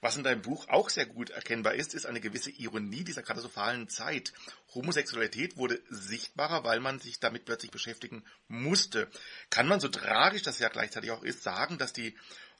Was 0.00 0.16
in 0.16 0.22
deinem 0.22 0.42
Buch 0.42 0.68
auch 0.68 0.90
sehr 0.90 1.06
gut 1.06 1.30
erkennbar 1.30 1.74
ist, 1.74 1.92
ist 1.92 2.06
eine 2.06 2.20
gewisse 2.20 2.50
Ironie 2.50 3.02
dieser 3.02 3.22
katastrophalen 3.22 3.88
Zeit. 3.88 4.32
Homosexualität 4.72 5.56
wurde 5.56 5.80
sichtbarer, 5.88 6.62
weil 6.62 6.78
man 6.78 7.00
sich 7.00 7.18
damit 7.18 7.44
plötzlich 7.44 7.72
beschäftigen 7.72 8.22
musste. 8.46 9.08
Kann 9.50 9.66
man 9.66 9.80
so 9.80 9.88
tragisch 9.88 10.42
das 10.42 10.60
ja 10.60 10.68
gleichzeitig 10.68 11.10
auch 11.10 11.24
ist, 11.24 11.42
sagen, 11.42 11.78
dass 11.78 11.92
die 11.92 12.14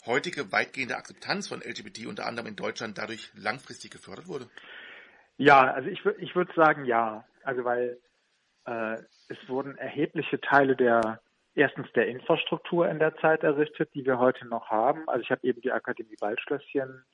heutige 0.04 0.50
weitgehende 0.50 0.96
Akzeptanz 0.96 1.48
von 1.48 1.60
LGBT 1.60 2.06
unter 2.06 2.26
anderem 2.26 2.48
in 2.48 2.56
Deutschland 2.56 2.98
dadurch 2.98 3.30
langfristig 3.34 3.92
gefördert 3.92 4.26
wurde? 4.26 4.50
Ja, 5.36 5.72
also 5.72 5.88
ich, 5.88 6.04
ich 6.18 6.34
würde 6.34 6.52
sagen 6.56 6.86
ja. 6.86 7.24
Also 7.44 7.64
weil 7.64 8.00
äh, 8.66 8.96
es 9.28 9.38
wurden 9.48 9.76
erhebliche 9.76 10.40
Teile 10.40 10.74
der 10.74 11.20
erstens 11.54 11.90
der 11.92 12.08
Infrastruktur 12.08 12.88
in 12.88 12.98
der 12.98 13.16
Zeit 13.16 13.42
errichtet, 13.42 13.94
die 13.94 14.04
wir 14.04 14.18
heute 14.18 14.46
noch 14.46 14.70
haben. 14.70 15.08
Also 15.08 15.22
ich 15.22 15.30
habe 15.30 15.46
eben 15.46 15.60
die 15.60 15.72
Akademie 15.72 16.16
Waldschlösschen 16.20 17.04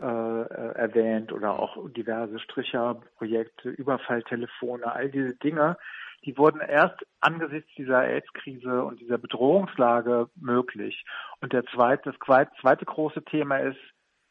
äh, 0.00 0.42
äh, 0.42 0.74
erwähnt 0.74 1.32
oder 1.32 1.58
auch 1.58 1.76
diverse 1.90 2.38
Stricherprojekte, 2.38 3.70
Überfalltelefone, 3.70 4.90
all 4.92 5.08
diese 5.10 5.34
Dinge, 5.34 5.76
die 6.24 6.36
wurden 6.36 6.60
erst 6.60 7.04
angesichts 7.20 7.70
dieser 7.76 8.04
AIDS-Krise 8.04 8.84
und 8.84 9.00
dieser 9.00 9.18
Bedrohungslage 9.18 10.28
möglich. 10.36 11.04
Und 11.40 11.52
der 11.52 11.64
zweite, 11.66 12.12
das 12.12 12.50
zweite 12.60 12.84
große 12.84 13.24
Thema 13.24 13.58
ist, 13.58 13.78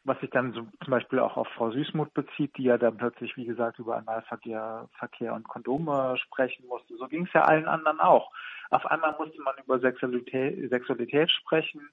was 0.04 0.18
sich 0.20 0.30
dann 0.30 0.52
so 0.52 0.62
zum 0.82 0.90
Beispiel 0.90 1.18
auch 1.18 1.36
auf 1.36 1.48
Frau 1.48 1.70
Süßmuth 1.70 2.14
bezieht, 2.14 2.56
die 2.56 2.64
ja 2.64 2.78
dann 2.78 2.96
plötzlich, 2.96 3.36
wie 3.36 3.44
gesagt, 3.44 3.78
über 3.78 3.96
Analverkehr 3.96 4.88
Verkehr 4.98 5.34
und 5.34 5.46
Kondome 5.46 6.16
sprechen 6.16 6.66
musste. 6.66 6.96
So 6.96 7.06
ging 7.08 7.26
es 7.26 7.32
ja 7.32 7.44
allen 7.44 7.66
anderen 7.66 8.00
auch. 8.00 8.30
Auf 8.70 8.86
einmal 8.86 9.14
musste 9.18 9.40
man 9.42 9.54
über 9.62 9.78
Sexualität, 9.78 10.70
Sexualität 10.70 11.30
sprechen, 11.30 11.88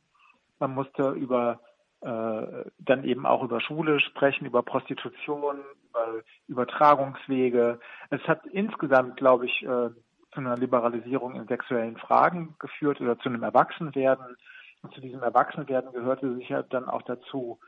man 0.59 0.73
musste 0.73 1.09
über 1.11 1.59
dann 2.05 3.03
eben 3.03 3.25
auch 3.25 3.43
über 3.43 3.59
Schule 3.61 3.99
sprechen, 3.99 4.45
über 4.45 4.61
Prostitution, 4.61 5.57
über 5.89 6.21
Übertragungswege. 6.47 7.79
Es 8.11 8.21
hat 8.27 8.45
insgesamt, 8.45 9.17
glaube 9.17 9.47
ich, 9.47 9.63
äh, 9.63 9.89
zu 10.35 10.41
einer 10.41 10.57
Liberalisierung 10.57 11.35
in 11.35 11.47
sexuellen 11.47 11.97
Fragen 11.97 12.55
geführt 12.59 13.01
oder 13.01 13.17
zu 13.17 13.29
einem 13.29 13.41
Erwachsenwerden. 13.41 14.35
Und 14.83 14.93
zu 14.93 15.01
diesem 15.01 15.23
Erwachsenwerden 15.23 15.93
gehörte 15.93 16.35
sicher 16.35 16.61
dann 16.63 16.87
auch 16.87 17.01
dazu, 17.03 17.59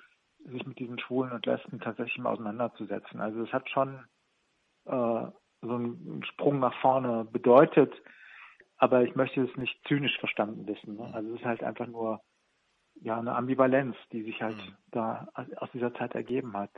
sich 0.45 0.65
mit 0.67 0.77
diesen 0.77 0.99
Schwulen 0.99 1.31
und 1.31 1.45
Lesben 1.45 1.79
tatsächlich 1.79 2.19
mal 2.19 2.33
auseinanderzusetzen. 2.33 3.19
Also 3.19 3.43
es 3.43 3.51
hat 3.51 3.69
schon 3.69 4.05
äh, 4.85 5.25
so 5.61 5.73
einen 5.73 6.23
Sprung 6.25 6.59
nach 6.59 6.79
vorne 6.81 7.25
bedeutet, 7.25 7.91
aber 8.77 9.03
ich 9.03 9.15
möchte 9.15 9.41
es 9.41 9.55
nicht 9.57 9.79
zynisch 9.87 10.17
verstanden 10.19 10.67
wissen. 10.67 10.95
Ne? 10.95 11.09
Also 11.13 11.33
es 11.33 11.39
ist 11.39 11.45
halt 11.45 11.63
einfach 11.63 11.87
nur 11.87 12.21
ja 13.01 13.19
eine 13.19 13.35
Ambivalenz, 13.35 13.95
die 14.11 14.23
sich 14.23 14.41
halt 14.41 14.57
mhm. 14.57 14.75
da 14.91 15.27
aus 15.57 15.69
dieser 15.73 15.93
Zeit 15.93 16.15
ergeben 16.15 16.55
hat. 16.55 16.71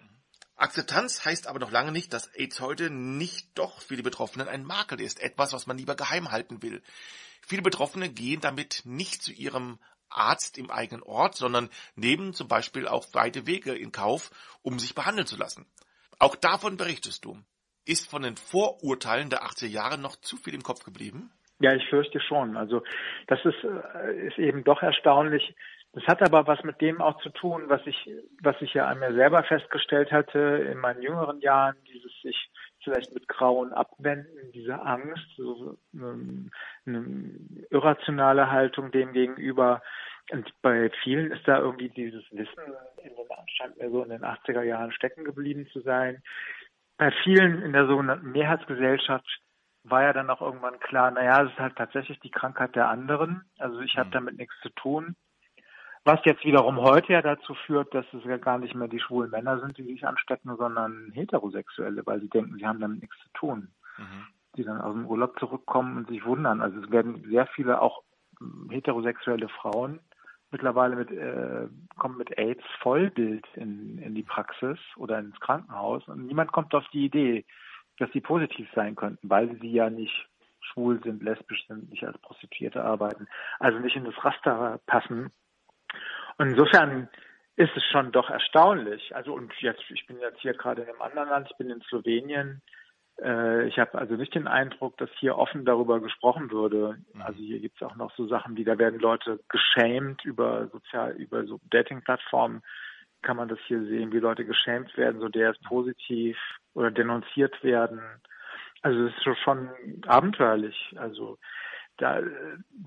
Akzeptanz 0.56 1.24
heißt 1.24 1.48
aber 1.48 1.60
noch 1.60 1.72
lange 1.72 1.92
nicht, 1.92 2.12
dass 2.12 2.28
AIDS 2.36 2.60
heute 2.60 2.90
nicht 2.90 3.58
doch 3.58 3.82
für 3.82 3.96
die 3.96 4.02
Betroffenen 4.04 4.50
ein 4.50 4.66
Makel 4.66 5.00
ist, 5.00 5.22
etwas, 5.22 5.54
was 5.54 5.68
man 5.68 5.78
lieber 5.78 5.96
geheim 5.96 6.32
halten 6.32 6.62
will. 6.62 6.82
Viele 7.42 7.62
Betroffene 7.62 8.10
gehen 8.10 8.42
damit 8.42 8.82
nicht 8.84 9.24
zu 9.24 9.32
ihrem 9.32 9.80
Arzt 10.10 10.58
im 10.58 10.70
eigenen 10.70 11.04
Ort, 11.04 11.36
sondern 11.36 11.70
nehmen 11.96 12.34
zum 12.34 12.48
Beispiel 12.48 12.88
auch 12.88 13.06
weite 13.14 13.48
Wege 13.48 13.74
in 13.74 13.92
Kauf, 13.92 14.32
um 14.62 14.80
sich 14.80 14.96
behandeln 14.96 15.28
zu 15.28 15.38
lassen. 15.38 15.66
Auch 16.18 16.36
davon 16.36 16.78
berichtest 16.78 17.24
du. 17.24 17.38
Ist 17.86 18.10
von 18.10 18.22
den 18.22 18.36
Vorurteilen 18.36 19.30
der 19.30 19.44
80er 19.44 19.68
Jahre 19.68 19.98
noch 19.98 20.18
zu 20.18 20.36
viel 20.38 20.54
im 20.54 20.64
Kopf 20.64 20.84
geblieben? 20.84 21.32
Ja, 21.60 21.74
ich 21.74 21.88
fürchte 21.90 22.20
schon. 22.22 22.58
Also 22.58 22.84
das 23.28 23.40
ist, 23.46 23.64
äh, 23.64 24.28
ist 24.28 24.38
eben 24.38 24.64
doch 24.64 24.82
erstaunlich. 24.82 25.56
Das 25.94 26.04
hat 26.06 26.22
aber 26.22 26.46
was 26.46 26.64
mit 26.64 26.82
dem 26.82 27.02
auch 27.02 27.20
zu 27.22 27.30
tun, 27.30 27.64
was 27.68 27.82
ich, 27.88 28.10
was 28.42 28.56
ich 28.62 28.74
ja 28.76 28.86
an 28.86 29.00
mir 29.00 29.14
selber 29.14 29.44
festgestellt 29.44 30.12
hatte 30.12 30.40
in 30.72 30.78
meinen 30.78 31.02
jüngeren 31.02 31.40
Jahren, 31.42 31.76
dieses 31.88 32.12
sich 32.22 32.52
vielleicht 32.84 33.14
mit 33.14 33.28
Grauen 33.28 33.74
abwenden, 33.74 34.52
diese 34.54 34.80
Angst, 34.82 35.26
so 35.36 35.78
eine, 35.94 36.50
eine 36.86 37.40
irrationale 37.72 38.52
Haltung 38.52 38.92
dem 38.92 39.14
gegenüber. 39.14 39.82
Und 40.32 40.48
bei 40.62 40.92
vielen 41.04 41.32
ist 41.32 41.48
da 41.48 41.58
irgendwie 41.58 41.90
dieses 41.90 42.24
Wissen 42.32 42.74
in 43.04 43.16
den, 43.16 43.26
scheint 43.58 43.78
mir 43.78 43.90
so 43.90 44.04
in 44.04 44.10
den 44.10 44.24
80er 44.24 44.62
Jahren 44.62 44.92
stecken 44.92 45.24
geblieben 45.24 45.68
zu 45.74 45.82
sein. 45.82 46.22
Bei 46.98 47.12
vielen 47.24 47.64
in 47.64 47.74
der 47.74 47.88
sogenannten 47.88 48.32
Mehrheitsgesellschaft 48.32 49.26
war 49.84 50.04
ja 50.04 50.14
dann 50.14 50.30
auch 50.30 50.42
irgendwann 50.42 50.80
klar, 50.80 51.10
naja, 51.10 51.44
es 51.44 51.52
ist 51.52 51.60
halt 51.60 51.78
tatsächlich 51.78 52.20
die 52.20 52.30
Krankheit 52.30 52.76
der 52.76 52.90
anderen. 52.90 53.50
Also 53.58 53.80
ich 53.80 53.98
habe 53.98 54.10
mhm. 54.10 54.14
damit 54.14 54.38
nichts 54.38 54.54
zu 54.62 54.70
tun. 54.70 55.16
Was 56.06 56.20
jetzt 56.26 56.44
wiederum 56.46 56.78
heute 56.78 57.14
ja 57.14 57.22
dazu 57.22 57.54
führt, 57.66 57.94
dass 57.94 58.06
es 58.14 58.24
ja 58.24 58.38
gar 58.38 58.58
nicht 58.58 58.74
mehr 58.74 58.88
die 58.88 59.00
schwulen 59.00 59.32
Männer 59.32 59.60
sind, 59.60 59.78
die 59.78 59.84
sich 59.84 60.08
anstecken, 60.08 60.56
sondern 60.58 61.12
Heterosexuelle, 61.14 62.06
weil 62.06 62.22
sie 62.22 62.30
denken, 62.30 62.56
sie 62.58 62.66
haben 62.66 62.80
damit 62.80 63.02
nichts 63.02 63.18
zu 63.24 63.30
tun. 63.34 63.70
Mhm. 63.98 64.28
Die 64.56 64.64
dann 64.64 64.82
aus 64.82 64.94
dem 64.94 65.06
Urlaub 65.06 65.38
zurückkommen 65.40 65.98
und 65.98 66.08
sich 66.08 66.26
wundern. 66.26 66.62
Also 66.62 66.80
es 66.82 66.90
werden 66.90 67.24
sehr 67.30 67.46
viele 67.48 67.82
auch 67.82 68.04
heterosexuelle 68.70 69.50
Frauen 69.50 70.00
mittlerweile 70.52 70.96
mit, 70.96 71.12
äh, 71.12 71.68
kommen 71.98 72.18
mit 72.18 72.38
AIDS 72.38 72.64
Vollbild 72.82 73.46
in, 73.56 74.00
in 74.00 74.16
die 74.16 74.24
Praxis 74.24 74.80
oder 74.98 75.20
ins 75.20 75.40
Krankenhaus 75.40 76.08
und 76.08 76.26
niemand 76.26 76.52
kommt 76.52 76.74
auf 76.74 76.88
die 76.92 77.06
Idee, 77.06 77.46
dass 77.98 78.12
sie 78.14 78.22
positiv 78.22 78.68
sein 78.74 78.96
könnten, 78.96 79.30
weil 79.30 79.56
sie 79.60 79.72
ja 79.72 79.90
nicht 79.90 80.28
schwul 80.62 81.02
sind, 81.04 81.24
lesbisch 81.24 81.66
sind, 81.68 81.90
nicht 81.90 82.06
als 82.06 82.18
Prostituierte 82.20 82.84
arbeiten, 82.84 83.28
also 83.60 83.80
nicht 83.80 83.96
in 83.96 84.06
das 84.06 84.24
Raster 84.24 84.80
passen. 84.86 85.32
Und 86.40 86.52
insofern 86.52 87.10
ist 87.58 87.76
es 87.76 87.84
schon 87.92 88.12
doch 88.14 88.30
erstaunlich. 88.30 89.14
Also 89.16 89.34
und 89.34 89.54
jetzt, 89.60 89.84
ich 89.90 90.08
bin 90.08 90.20
jetzt 90.20 90.40
hier 90.40 90.54
gerade 90.54 90.82
in 90.82 90.90
einem 90.90 91.02
anderen 91.02 91.30
Land, 91.30 91.50
ich 91.52 91.58
bin 91.58 91.70
in 91.70 91.82
Slowenien. 91.82 92.62
Äh, 93.22 93.68
ich 93.68 93.78
habe 93.78 93.98
also 93.98 94.16
nicht 94.16 94.34
den 94.34 94.48
Eindruck, 94.48 94.98
dass 94.98 95.10
hier 95.20 95.38
offen 95.38 95.66
darüber 95.66 96.00
gesprochen 96.00 96.50
würde. 96.50 96.98
Mhm. 97.14 97.22
Also 97.22 97.40
hier 97.40 97.60
gibt 97.60 97.76
es 97.76 97.86
auch 97.86 97.98
noch 97.98 98.16
so 98.16 98.26
Sachen, 98.28 98.56
wie 98.56 98.64
da 98.64 98.78
werden 98.78 99.00
Leute 99.02 99.42
geschämt 99.50 100.24
über 100.24 100.68
sozial, 100.70 101.12
über 101.18 101.44
so 101.46 101.60
Dating-Plattformen 101.70 102.64
kann 103.22 103.36
man 103.36 103.50
das 103.50 103.60
hier 103.68 103.84
sehen, 103.84 104.14
wie 104.14 104.20
Leute 104.20 104.46
geschämt 104.46 104.96
werden, 104.96 105.20
so 105.20 105.28
der 105.28 105.52
ist 105.52 105.62
positiv 105.64 106.38
oder 106.74 106.90
denunziert 106.90 107.62
werden. 107.66 108.00
Also 108.82 109.08
es 109.08 109.14
ist 109.18 109.38
schon 109.44 109.70
abenteuerlich. 110.08 110.96
Also 110.96 111.38
da 112.00 112.22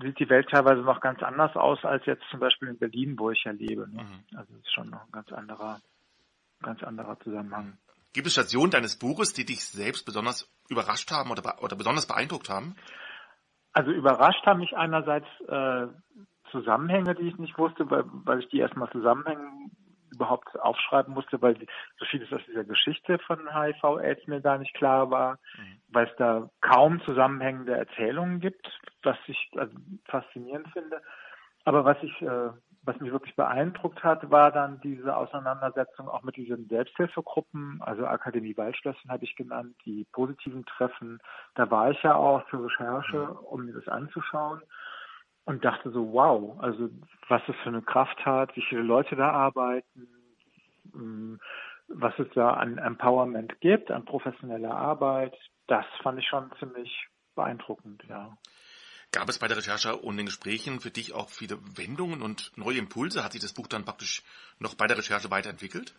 sieht 0.01 0.19
die 0.19 0.29
Welt 0.29 0.49
teilweise 0.49 0.81
noch 0.81 0.99
ganz 0.99 1.21
anders 1.21 1.55
aus 1.55 1.83
als 1.83 2.05
jetzt 2.05 2.23
zum 2.31 2.39
Beispiel 2.39 2.69
in 2.69 2.77
Berlin, 2.77 3.17
wo 3.17 3.29
ich 3.31 3.43
ja 3.43 3.51
lebe. 3.51 3.87
Ne? 3.89 4.03
Mhm. 4.03 4.37
Also 4.37 4.53
es 4.53 4.65
ist 4.65 4.73
schon 4.73 4.89
noch 4.89 5.05
ein 5.05 5.11
ganz 5.11 5.31
anderer, 5.31 5.79
ganz 6.61 6.83
anderer 6.83 7.19
Zusammenhang. 7.19 7.77
Gibt 8.13 8.27
es 8.27 8.33
Stationen 8.33 8.71
deines 8.71 8.97
Buches, 8.97 9.33
die 9.33 9.45
dich 9.45 9.65
selbst 9.65 10.05
besonders 10.05 10.51
überrascht 10.69 11.11
haben 11.11 11.31
oder, 11.31 11.63
oder 11.63 11.75
besonders 11.75 12.07
beeindruckt 12.07 12.49
haben? 12.49 12.75
Also 13.71 13.91
überrascht 13.91 14.45
haben 14.45 14.59
mich 14.59 14.75
einerseits 14.75 15.27
äh, 15.47 15.87
Zusammenhänge, 16.51 17.15
die 17.15 17.27
ich 17.27 17.37
nicht 17.37 17.57
wusste, 17.57 17.89
weil, 17.89 18.03
weil 18.05 18.39
ich 18.39 18.49
die 18.49 18.59
erstmal 18.59 18.91
zusammenhängen 18.91 19.71
überhaupt 20.13 20.59
aufschreiben 20.59 21.13
musste, 21.13 21.41
weil 21.41 21.57
so 21.97 22.05
vieles 22.05 22.31
aus 22.31 22.41
dieser 22.47 22.63
Geschichte 22.63 23.19
von 23.19 23.39
HIV-Aids 23.53 24.27
mir 24.27 24.41
gar 24.41 24.57
nicht 24.57 24.73
klar 24.73 25.11
war, 25.11 25.39
mhm. 25.57 25.81
weil 25.89 26.07
es 26.07 26.15
da 26.17 26.49
kaum 26.61 27.01
zusammenhängende 27.01 27.75
Erzählungen 27.75 28.39
gibt, 28.39 28.67
was 29.03 29.17
ich 29.27 29.49
also 29.55 29.73
faszinierend 30.05 30.67
finde. 30.69 31.01
Aber 31.65 31.85
was 31.85 31.97
ich, 32.01 32.21
äh, 32.21 32.49
was 32.83 32.99
mich 32.99 33.11
wirklich 33.11 33.35
beeindruckt 33.35 34.03
hat, 34.03 34.29
war 34.29 34.51
dann 34.51 34.81
diese 34.81 35.15
Auseinandersetzung 35.15 36.09
auch 36.09 36.23
mit 36.23 36.35
diesen 36.35 36.67
Selbsthilfegruppen, 36.67 37.81
also 37.81 38.05
Akademie 38.05 38.57
Waldschlösschen 38.57 39.09
habe 39.09 39.23
ich 39.23 39.35
genannt, 39.35 39.75
die 39.85 40.05
positiven 40.11 40.65
Treffen. 40.65 41.19
Da 41.55 41.71
war 41.71 41.91
ich 41.91 42.03
ja 42.03 42.15
auch 42.15 42.45
für 42.49 42.63
Recherche, 42.63 43.17
mhm. 43.17 43.45
um 43.45 43.65
mir 43.65 43.73
das 43.73 43.87
anzuschauen 43.87 44.61
und 45.45 45.63
dachte 45.65 45.91
so, 45.91 46.13
wow, 46.13 46.59
also 46.59 46.89
was 47.27 47.41
es 47.47 47.55
für 47.63 47.69
eine 47.69 47.81
Kraft 47.81 48.25
hat, 48.25 48.55
wie 48.55 48.63
viele 48.67 48.81
Leute 48.81 49.15
da 49.15 49.31
arbeiten, 49.31 50.07
mm, 50.93 51.35
was 51.87 52.17
es 52.17 52.27
da 52.33 52.51
an 52.51 52.77
Empowerment 52.77 53.59
gibt, 53.59 53.91
an 53.91 54.05
professioneller 54.05 54.73
Arbeit, 54.73 55.35
das 55.67 55.85
fand 56.01 56.19
ich 56.19 56.27
schon 56.27 56.51
ziemlich 56.59 57.07
beeindruckend, 57.35 58.03
ja. 58.07 58.37
Gab 59.11 59.29
es 59.29 59.37
bei 59.37 59.47
der 59.47 59.57
Recherche 59.57 59.95
und 59.95 60.17
den 60.17 60.25
Gesprächen 60.25 60.79
für 60.79 60.89
dich 60.89 61.13
auch 61.13 61.29
viele 61.29 61.59
Wendungen 61.77 62.23
und 62.23 62.51
neue 62.55 62.79
Impulse? 62.79 63.23
Hat 63.23 63.33
sich 63.33 63.41
das 63.41 63.53
Buch 63.53 63.67
dann 63.67 63.85
praktisch 63.85 64.23
noch 64.57 64.73
bei 64.73 64.87
der 64.87 64.97
Recherche 64.97 65.29
weiterentwickelt? 65.29 65.93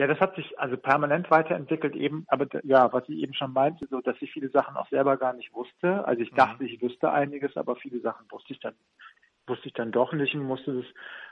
Ja, 0.00 0.06
das 0.06 0.18
hat 0.18 0.34
sich 0.34 0.58
also 0.58 0.78
permanent 0.78 1.30
weiterentwickelt 1.30 1.94
eben, 1.94 2.24
aber 2.28 2.46
ja, 2.64 2.90
was 2.90 3.06
ich 3.10 3.18
eben 3.18 3.34
schon 3.34 3.52
meinte, 3.52 3.86
so, 3.90 4.00
dass 4.00 4.16
ich 4.22 4.32
viele 4.32 4.48
Sachen 4.48 4.74
auch 4.78 4.88
selber 4.88 5.18
gar 5.18 5.34
nicht 5.34 5.52
wusste. 5.52 6.06
Also 6.06 6.22
ich 6.22 6.32
mhm. 6.32 6.36
dachte, 6.36 6.64
ich 6.64 6.80
wüsste 6.80 7.12
einiges, 7.12 7.54
aber 7.58 7.76
viele 7.76 8.00
Sachen 8.00 8.24
wusste 8.30 8.54
ich 8.54 8.60
dann, 8.60 8.72
wusste 9.46 9.66
ich 9.66 9.74
dann 9.74 9.92
doch 9.92 10.14
nicht 10.14 10.34
und 10.34 10.44
musste 10.44 10.72
das, 10.72 10.86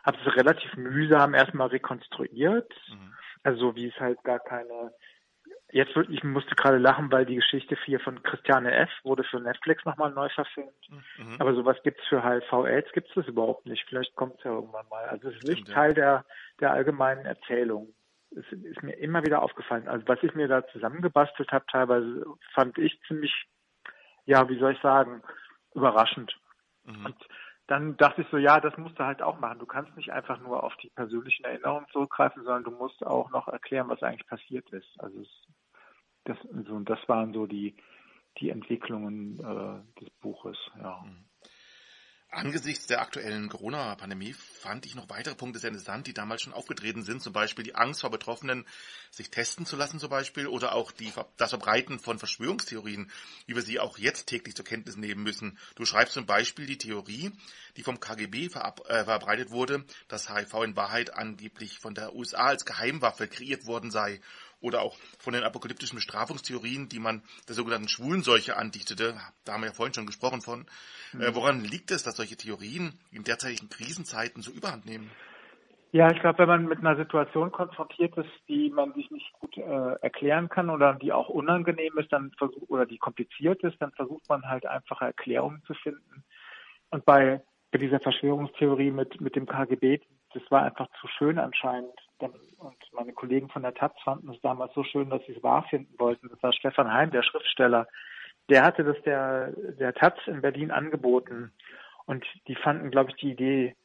habe 0.05 0.19
es 0.23 0.37
relativ 0.37 0.77
mühsam 0.77 1.33
erstmal 1.33 1.69
rekonstruiert. 1.69 2.71
Mhm. 2.91 3.15
Also 3.43 3.75
wie 3.75 3.89
es 3.89 3.99
halt 3.99 4.23
gar 4.23 4.39
keine, 4.39 4.93
jetzt 5.73 5.97
ich 6.11 6.23
musste 6.23 6.55
gerade 6.55 6.77
lachen, 6.77 7.11
weil 7.11 7.25
die 7.25 7.37
Geschichte 7.37 7.75
4 7.75 8.01
von 8.01 8.23
Christiane 8.23 8.71
F. 8.73 8.91
wurde 9.03 9.25
für 9.25 9.41
Netflix 9.41 9.83
nochmal 9.87 10.11
neu 10.11 10.29
verfilmt. 10.29 10.91
Mhm. 10.91 11.37
Aber 11.39 11.55
sowas 11.55 11.79
gibt's 11.85 12.07
für 12.07 12.23
HIV-Aids, 12.23 12.93
gibt's 12.93 13.15
das 13.15 13.29
überhaupt 13.29 13.65
nicht. 13.65 13.87
Vielleicht 13.89 14.15
kommt's 14.15 14.45
ja 14.45 14.51
irgendwann 14.51 14.89
mal. 14.91 15.07
Also 15.07 15.31
es 15.31 15.37
ist 15.37 15.49
nicht 15.49 15.73
Teil 15.73 15.95
der, 15.95 16.27
der 16.61 16.73
allgemeinen 16.73 17.25
Erzählung 17.25 17.95
es 18.31 18.45
ist 18.53 18.83
mir 18.83 18.93
immer 18.99 19.23
wieder 19.25 19.43
aufgefallen. 19.43 19.89
Also 19.89 20.07
was 20.07 20.23
ich 20.23 20.35
mir 20.35 20.49
da 20.49 20.67
zusammengebastelt 20.69 21.51
habe, 21.51 21.65
teilweise 21.71 22.25
fand 22.55 22.79
ich 22.79 23.01
ziemlich, 23.07 23.33
ja, 24.27 24.49
wie 24.49 24.59
soll 24.59 24.73
ich 24.73 24.81
sagen, 24.81 25.23
überraschend. 25.75 26.37
Mhm. 26.85 27.07
Und 27.07 27.17
dann 27.67 27.97
dachte 27.97 28.23
ich 28.23 28.29
so, 28.29 28.39
ja, 28.39 28.61
das 28.61 28.77
musst 28.79 28.99
du 28.99 29.05
halt 29.05 29.23
auch 29.23 29.39
machen. 29.39 29.59
Du 29.59 29.67
kannst 29.67 29.95
nicht 29.97 30.11
einfach 30.11 30.41
nur 30.41 30.63
auf 30.63 30.75
die 30.77 30.91
persönlichen 30.91 31.45
Erinnerungen 31.45 31.87
zurückgreifen, 31.93 32.43
sondern 32.43 32.65
du 32.65 32.71
musst 32.71 33.05
auch 33.05 33.31
noch 33.31 33.49
erklären, 33.49 33.89
was 33.89 34.03
eigentlich 34.03 34.27
passiert 34.27 34.69
ist. 34.71 34.89
Also 34.99 35.21
es, 35.21 35.29
das, 36.25 36.39
so, 36.67 36.79
das 36.81 36.99
waren 37.09 37.33
so 37.33 37.47
die, 37.47 37.77
die 38.39 38.51
Entwicklungen 38.51 39.39
äh, 39.41 40.01
des 40.01 40.11
Buches. 40.21 40.59
Ja. 40.79 41.03
Mhm. 41.05 41.28
Angesichts 42.31 42.87
der 42.87 43.01
aktuellen 43.01 43.49
Corona-Pandemie 43.49 44.35
fand 44.35 44.85
ich 44.85 44.95
noch 44.95 45.09
weitere 45.09 45.35
Punkte 45.35 45.61
sehr 45.61 45.71
interessant, 45.71 46.07
die 46.07 46.13
damals 46.13 46.43
schon 46.43 46.53
aufgetreten 46.53 47.03
sind. 47.03 47.23
Zum 47.23 47.33
Beispiel 47.33 47.65
die 47.65 47.75
Angst 47.75 48.03
vor 48.03 48.11
Betroffenen, 48.11 48.67
sich 49.11 49.31
testen 49.31 49.65
zu 49.65 49.77
lassen 49.77 49.99
zum 49.99 50.11
Beispiel, 50.11 50.47
oder 50.47 50.75
auch 50.75 50.93
die, 50.93 51.11
das 51.39 51.51
Verbreiten 51.51 51.99
von 51.99 52.19
Verschwörungstheorien, 52.19 53.11
wie 53.47 53.55
wir 53.55 53.63
sie 53.63 53.81
auch 53.81 53.97
jetzt 53.97 54.27
täglich 54.27 54.55
zur 54.55 54.67
Kenntnis 54.67 54.97
nehmen 54.97 55.23
müssen. 55.23 55.59
Du 55.75 55.87
schreibst 55.87 56.13
zum 56.13 56.27
Beispiel 56.27 56.67
die 56.67 56.77
Theorie, 56.77 57.33
die 57.79 57.83
vom 57.83 57.99
KGB 57.99 58.51
verab, 58.51 58.83
äh, 58.91 59.05
verbreitet 59.05 59.51
wurde, 59.51 59.87
dass 60.09 60.29
HIV 60.29 60.53
in 60.65 60.77
Wahrheit 60.77 61.15
angeblich 61.15 61.79
von 61.79 61.95
der 61.95 62.15
USA 62.15 62.49
als 62.49 62.67
Geheimwaffe 62.67 63.27
kreiert 63.27 63.65
worden 63.65 63.91
sei 63.91 64.21
oder 64.61 64.83
auch 64.83 64.97
von 65.19 65.33
den 65.33 65.45
apokalyptischen 65.45 65.97
Bestrafungstheorien, 65.97 66.89
die 66.89 66.99
man 66.99 67.23
der 67.49 67.55
sogenannten 67.55 67.89
Schwulenseuche 67.89 68.57
andichtete. 68.57 69.15
Da 69.45 69.53
haben 69.53 69.63
wir 69.63 69.69
ja 69.69 69.75
vorhin 69.75 69.95
schon 69.95 70.07
gesprochen 70.07 70.41
von. 70.41 70.67
Mhm. 71.13 71.21
Äh, 71.21 71.35
woran 71.35 71.65
liegt 71.65 71.91
es, 71.91 72.03
dass 72.03 72.17
solche 72.17 72.37
Theorien 72.37 72.99
in 73.13 73.25
derzeitigen 73.25 73.69
Krisenzeiten 73.69 74.43
so 74.43 74.51
überhand 74.51 74.87
nehmen? 74.87 75.11
Ja, 75.91 76.11
ich 76.11 76.21
glaube, 76.21 76.41
wenn 76.41 76.49
man 76.49 76.65
mit 76.67 76.81
einer 76.81 76.97
Situation 76.97 77.51
konfrontiert 77.51 78.15
ist, 78.19 78.31
die 78.47 78.69
man 78.69 78.93
sich 78.93 79.11
nicht 79.11 79.33
gut 79.35 79.57
äh, 79.57 79.95
erklären 80.03 80.51
kann 80.51 80.69
oder 80.69 80.95
die 80.95 81.13
auch 81.13 81.31
unangenehm 81.31 81.97
ist, 81.97 82.13
dann 82.13 82.31
versucht 82.37 82.69
oder 82.69 82.85
die 82.85 82.99
kompliziert 82.99 83.63
ist, 83.63 83.81
dann 83.81 83.93
versucht 83.93 84.29
man 84.29 84.43
halt 84.43 84.67
einfache 84.67 85.07
Erklärungen 85.07 85.63
zu 85.67 85.73
finden. 85.73 86.25
Und 86.91 87.07
bei, 87.07 87.43
bei 87.73 87.79
dieser 87.79 88.01
Verschwörungstheorie 88.01 88.91
mit 88.91 89.19
mit 89.23 89.35
dem 89.35 89.47
KGB, 89.47 90.01
das 90.35 90.43
war 90.51 90.63
einfach 90.63 90.89
zu 91.01 91.09
schön 91.09 91.39
anscheinend, 91.39 91.99
und 92.23 92.77
meine 92.93 93.13
Kollegen 93.13 93.49
von 93.49 93.63
der 93.63 93.75
Taz 93.75 93.93
fanden 94.05 94.31
es 94.31 94.41
damals 94.41 94.75
so 94.75 94.85
schön, 94.85 95.11
dass 95.11 95.25
sie 95.27 95.33
es 95.33 95.43
wahr 95.43 95.65
finden 95.69 95.95
wollten. 95.99 96.29
Das 96.29 96.43
war 96.43 96.53
Stefan 96.53 96.93
Heim, 96.93 97.11
der 97.11 97.23
Schriftsteller. 97.23 97.87
Der 98.49 98.65
hatte 98.65 98.85
das 98.85 99.01
der, 99.03 99.53
der 99.79 99.95
Taz 99.95 100.15
in 100.27 100.41
Berlin 100.41 100.71
angeboten. 100.71 101.53
Und 102.07 102.25
die 102.47 102.55
fanden, 102.55 102.91
glaube 102.91 103.11
ich, 103.11 103.17
die 103.17 103.33
Idee, 103.33 103.77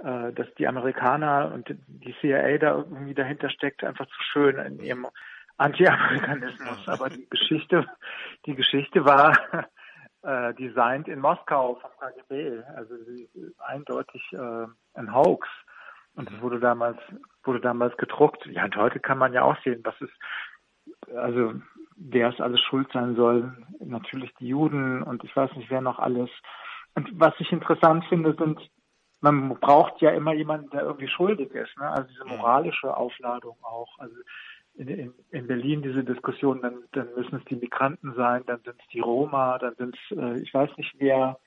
äh, 0.00 0.32
dass 0.32 0.52
die 0.58 0.66
Amerikaner 0.66 1.52
und 1.54 1.74
die 1.86 2.14
CIA 2.20 2.58
da 2.58 2.76
irgendwie 2.76 3.14
dahinter 3.14 3.50
steckt, 3.50 3.84
einfach 3.84 4.06
zu 4.06 4.22
schön 4.32 4.56
in 4.56 4.80
ihrem 4.80 5.06
Anti-Amerikanismus. 5.58 6.86
Aber 6.88 7.10
die 7.10 7.28
Geschichte, 7.28 7.86
die 8.46 8.54
Geschichte 8.54 9.04
war 9.04 9.36
äh, 10.22 10.54
designt 10.54 11.08
in 11.08 11.20
Moskau 11.20 11.76
vom 11.76 11.90
KGB. 11.98 12.62
Also 12.74 12.94
eindeutig 13.58 14.22
äh, 14.32 14.66
ein 14.94 15.14
Hoax. 15.14 15.48
Und 16.14 16.30
es 16.30 16.40
wurde 16.40 16.58
damals, 16.58 16.98
wurde 17.46 17.60
damals 17.60 17.96
gedruckt. 17.96 18.46
Ja, 18.46 18.64
und 18.64 18.76
heute 18.76 19.00
kann 19.00 19.18
man 19.18 19.32
ja 19.32 19.42
auch 19.42 19.56
sehen, 19.62 19.80
was 19.84 19.94
es, 20.00 20.10
also, 21.14 21.54
wer 21.96 22.30
es 22.30 22.40
alles 22.40 22.60
schuld 22.60 22.90
sein 22.92 23.16
soll. 23.16 23.56
Natürlich 23.80 24.34
die 24.40 24.48
Juden 24.48 25.02
und 25.02 25.24
ich 25.24 25.34
weiß 25.34 25.54
nicht, 25.56 25.70
wer 25.70 25.80
noch 25.80 25.98
alles. 25.98 26.30
Und 26.94 27.08
was 27.20 27.34
ich 27.38 27.52
interessant 27.52 28.04
finde, 28.06 28.34
sind, 28.38 28.58
man 29.20 29.48
braucht 29.60 30.00
ja 30.00 30.10
immer 30.10 30.32
jemanden, 30.34 30.70
der 30.70 30.82
irgendwie 30.82 31.08
schuldig 31.08 31.50
ist, 31.52 31.76
ne? 31.78 31.88
Also 31.88 32.08
diese 32.08 32.24
moralische 32.24 32.96
Aufladung 32.96 33.56
auch. 33.62 33.98
Also 33.98 34.14
in, 34.74 34.88
in, 34.88 35.14
in 35.30 35.46
Berlin 35.46 35.82
diese 35.82 36.04
Diskussion, 36.04 36.60
dann, 36.60 36.84
dann 36.92 37.08
müssen 37.16 37.36
es 37.36 37.44
die 37.46 37.56
Migranten 37.56 38.14
sein, 38.14 38.42
dann 38.46 38.60
sind 38.62 38.76
es 38.78 38.86
die 38.92 39.00
Roma, 39.00 39.58
dann 39.58 39.74
sind 39.76 39.96
es, 39.96 40.16
äh, 40.16 40.42
ich 40.42 40.52
weiß 40.52 40.70
nicht 40.76 40.94
wer. 40.98 41.38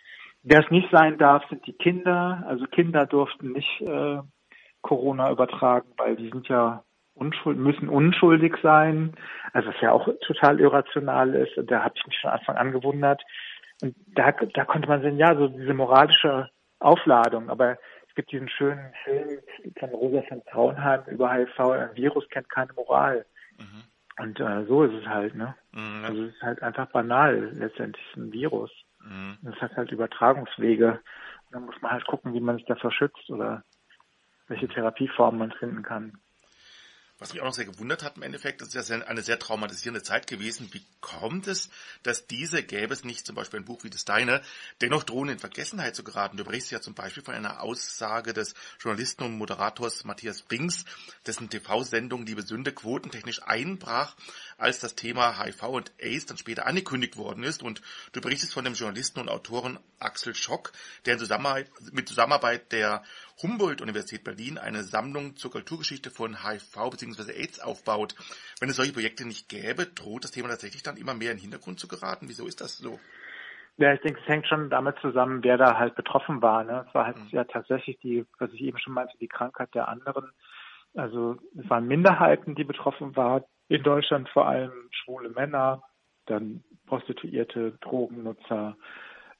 Wer 0.42 0.64
es 0.64 0.72
nicht 0.72 0.90
sein 0.90 1.18
darf, 1.18 1.44
sind 1.50 1.68
die 1.68 1.74
Kinder. 1.74 2.44
Also 2.48 2.66
Kinder 2.66 3.06
durften 3.06 3.52
nicht 3.52 3.82
äh, 3.82 4.20
Corona 4.82 5.32
übertragen, 5.32 5.90
weil 5.98 6.16
die 6.16 6.30
sind 6.30 6.48
ja 6.48 6.84
unschuld, 7.14 7.58
müssen 7.58 7.90
unschuldig 7.90 8.56
sein. 8.64 9.16
Also 9.54 9.70
was 9.70 9.82
ja 9.82 9.92
auch 9.92 10.08
total 10.26 10.60
irrational 10.60 11.34
ist. 11.36 11.58
Und 11.58 11.70
da 11.70 11.84
habe 11.84 11.94
ich 11.98 12.08
mich 12.08 12.20
von 12.22 12.32
Anfang 12.32 12.56
an 12.56 12.72
gewundert. 12.72 13.22
Und 13.82 13.96
da, 14.16 14.32
da 14.32 14.66
konnte 14.66 14.88
man 14.88 15.02
sehen, 15.02 15.18
ja, 15.18 15.36
so 15.36 15.48
diese 15.48 15.74
moralische 15.74 16.50
Aufladung. 16.80 17.50
Aber 17.50 17.78
es 18.08 18.16
gibt 18.16 18.32
diesen 18.32 18.50
schönen 18.50 18.94
Film 19.04 19.40
von 19.80 19.90
Rosa 19.90 20.22
von 20.28 20.44
Traunheim 20.46 21.04
über 21.08 21.32
HIV, 21.32 21.60
ein 21.60 21.96
Virus 21.96 22.28
kennt 22.30 22.50
keine 22.50 22.74
Moral. 22.74 23.26
Mhm. 23.58 23.84
Und 24.22 24.40
äh, 24.40 24.66
so 24.66 24.84
ist 24.84 24.94
es 24.94 25.08
halt, 25.08 25.36
ne? 25.36 25.56
Mhm. 25.72 26.06
Also 26.06 26.24
es 26.24 26.34
ist 26.34 26.42
halt 26.42 26.62
einfach 26.62 26.88
banal, 26.92 27.52
letztendlich 27.54 28.06
ein 28.18 28.32
Virus. 28.34 28.72
Mhm. 29.02 29.38
Es 29.50 29.62
hat 29.62 29.76
halt 29.78 29.92
Übertragungswege. 29.92 30.92
Und 30.92 31.52
dann 31.52 31.66
muss 31.66 31.82
man 31.82 31.92
halt 31.92 32.06
gucken, 32.06 32.34
wie 32.34 32.42
man 32.42 32.58
sich 32.58 32.66
davor 32.66 32.92
schützt 32.92 33.30
oder 33.30 33.64
welche 34.50 34.68
Therapieformen 34.68 35.40
man 35.40 35.52
finden 35.52 35.84
kann. 35.84 36.20
Was 37.20 37.34
mich 37.34 37.42
auch 37.42 37.46
noch 37.46 37.54
sehr 37.54 37.66
gewundert 37.66 38.02
hat 38.02 38.16
im 38.16 38.24
Endeffekt, 38.24 38.62
das 38.62 38.74
ist 38.74 38.90
ja 38.90 39.02
eine 39.02 39.22
sehr 39.22 39.38
traumatisierende 39.38 40.02
Zeit 40.02 40.26
gewesen. 40.26 40.70
Wie 40.72 40.86
kommt 41.02 41.48
es, 41.48 41.70
dass 42.02 42.28
diese, 42.28 42.64
gäbe 42.64 42.94
es 42.94 43.04
nicht 43.04 43.26
zum 43.26 43.36
Beispiel 43.36 43.60
ein 43.60 43.66
Buch 43.66 43.84
wie 43.84 43.90
das 43.90 44.06
deine, 44.06 44.42
dennoch 44.80 45.04
drohen 45.04 45.28
in 45.28 45.38
Vergessenheit 45.38 45.98
zu 45.98 46.06
geraten? 46.06 46.38
Du 46.38 46.46
berichtest 46.46 46.72
ja 46.72 46.80
zum 46.80 46.94
Beispiel 46.94 47.22
von 47.22 47.34
einer 47.34 47.62
Aussage 47.62 48.32
des 48.32 48.56
Journalisten 48.80 49.24
und 49.24 49.38
Moderators 49.38 50.06
Matthias 50.06 50.44
Brings, 50.44 50.86
dessen 51.28 51.50
TV-Sendung 51.50 52.26
Liebe 52.26 52.44
Sünde 52.44 52.72
quotentechnisch 52.72 53.44
einbrach, 53.44 54.16
als 54.58 54.80
das 54.80 54.96
Thema 54.96 55.44
HIV 55.44 55.64
und 55.64 55.92
AIDS 55.98 56.26
dann 56.26 56.38
später 56.38 56.68
angekündigt 56.68 57.18
worden 57.18 57.44
ist. 57.44 57.62
Und 57.62 57.82
du 58.14 58.22
berichtest 58.22 58.54
von 58.54 58.64
dem 58.64 58.76
Journalisten 58.76 59.20
und 59.20 59.28
Autoren 59.28 59.78
Axel 60.00 60.36
Schock, 60.36 60.72
der 61.06 61.14
in 61.14 61.20
Zusammenarbeit, 61.20 61.70
mit 61.92 62.08
Zusammenarbeit 62.08 62.72
der 62.72 63.04
Humboldt-Universität 63.42 64.24
Berlin 64.24 64.58
eine 64.58 64.84
Sammlung 64.84 65.36
zur 65.36 65.52
Kulturgeschichte 65.52 66.12
von 66.12 66.44
HIV 66.44 66.90
bzw. 66.92 67.32
AIDS 67.34 67.60
aufbaut. 67.60 68.16
Wenn 68.60 68.70
es 68.70 68.76
solche 68.76 68.94
Projekte 68.94 69.26
nicht 69.26 69.50
gäbe, 69.50 69.86
droht 69.86 70.24
das 70.24 70.32
Thema 70.32 70.50
tatsächlich 70.50 70.84
dann 70.84 70.98
immer 70.98 71.14
mehr 71.14 71.32
in 71.32 71.38
den 71.38 71.44
Hintergrund 71.44 71.80
zu 71.80 71.88
geraten. 71.88 72.28
Wieso 72.28 72.48
ist 72.48 72.62
das 72.62 72.78
so? 72.78 73.00
Ja, 73.78 73.94
ich 73.94 74.02
denke, 74.02 74.20
es 74.20 74.28
hängt 74.28 74.46
schon 74.46 74.70
damit 74.70 74.98
zusammen, 75.00 75.42
wer 75.42 75.58
da 75.58 75.78
halt 75.78 75.96
betroffen 75.96 76.42
war. 76.42 76.66
Ne? 76.66 76.86
Es 76.88 76.94
war 76.94 77.06
halt 77.06 77.18
mhm. 77.18 77.30
ja 77.32 77.46
tatsächlich 77.46 77.98
die, 78.00 78.26
was 78.38 78.52
ich 78.52 78.62
eben 78.62 78.78
schon 78.78 78.94
meinte, 78.94 79.18
die 79.20 79.30
Krankheit 79.30 79.74
der 79.74 79.88
anderen. 79.88 80.32
Also 80.96 81.38
es 81.58 81.70
waren 81.70 81.88
Minderheiten, 81.88 82.56
die 82.56 82.66
betroffen 82.66 83.16
waren. 83.16 83.44
In 83.70 83.84
Deutschland 83.84 84.28
vor 84.30 84.48
allem 84.48 84.72
schwule 84.92 85.30
Männer, 85.30 85.82
dann 86.26 86.64
Prostituierte, 86.88 87.78
Drogennutzer, 87.82 88.76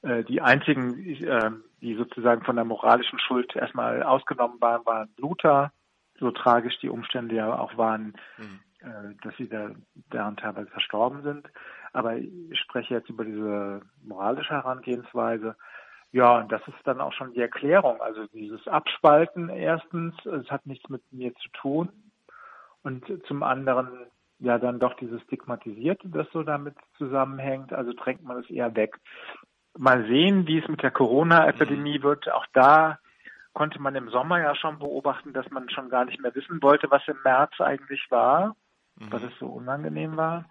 die 0.02 0.40
einzigen, 0.40 0.98
äh, 1.06 1.50
die 1.80 1.94
sozusagen 1.94 2.42
von 2.44 2.56
der 2.56 2.64
moralischen 2.64 3.18
Schuld 3.18 3.54
erstmal 3.54 4.02
ausgenommen 4.02 4.60
waren, 4.60 4.84
waren 4.86 5.10
Luther, 5.18 5.72
so 6.18 6.30
tragisch 6.30 6.78
die 6.80 6.88
Umstände 6.88 7.34
ja 7.34 7.58
auch 7.58 7.76
waren, 7.76 8.14
mhm. 8.38 8.60
äh, 8.80 9.14
dass 9.22 9.36
sie 9.36 9.48
da, 9.48 9.70
daran 10.10 10.36
teilweise 10.36 10.70
verstorben 10.70 11.22
sind. 11.22 11.48
Aber 11.92 12.16
ich 12.16 12.58
spreche 12.60 12.94
jetzt 12.94 13.10
über 13.10 13.24
diese 13.24 13.82
moralische 14.02 14.54
Herangehensweise. 14.54 15.56
Ja, 16.12 16.38
und 16.38 16.50
das 16.50 16.62
ist 16.66 16.76
dann 16.84 17.00
auch 17.00 17.12
schon 17.12 17.32
die 17.32 17.40
Erklärung. 17.40 18.00
Also 18.00 18.26
dieses 18.28 18.66
Abspalten 18.68 19.48
erstens, 19.48 20.14
es 20.24 20.50
hat 20.50 20.66
nichts 20.66 20.88
mit 20.88 21.02
mir 21.12 21.34
zu 21.34 21.48
tun. 21.50 21.90
Und 22.82 23.04
zum 23.26 23.42
anderen 23.42 24.06
ja 24.38 24.58
dann 24.58 24.78
doch 24.78 24.94
dieses 24.94 25.20
Stigmatisierte, 25.22 26.08
das 26.08 26.26
so 26.32 26.42
damit 26.42 26.74
zusammenhängt. 26.96 27.72
Also 27.72 27.92
drängt 27.92 28.24
man 28.24 28.38
es 28.38 28.50
eher 28.50 28.74
weg 28.74 28.96
mal 29.78 30.06
sehen, 30.06 30.46
wie 30.46 30.58
es 30.58 30.68
mit 30.68 30.82
der 30.82 30.90
Corona-Epidemie 30.90 31.98
mhm. 31.98 32.02
wird. 32.02 32.30
Auch 32.30 32.46
da 32.52 32.98
konnte 33.52 33.80
man 33.80 33.94
im 33.94 34.10
Sommer 34.10 34.40
ja 34.40 34.54
schon 34.54 34.78
beobachten, 34.78 35.32
dass 35.32 35.50
man 35.50 35.68
schon 35.70 35.88
gar 35.88 36.04
nicht 36.04 36.20
mehr 36.20 36.34
wissen 36.34 36.62
wollte, 36.62 36.90
was 36.90 37.06
im 37.08 37.18
März 37.24 37.60
eigentlich 37.60 38.06
war, 38.10 38.56
mhm. 38.96 39.12
was 39.12 39.22
es 39.22 39.38
so 39.38 39.46
unangenehm 39.46 40.16
war. 40.16 40.44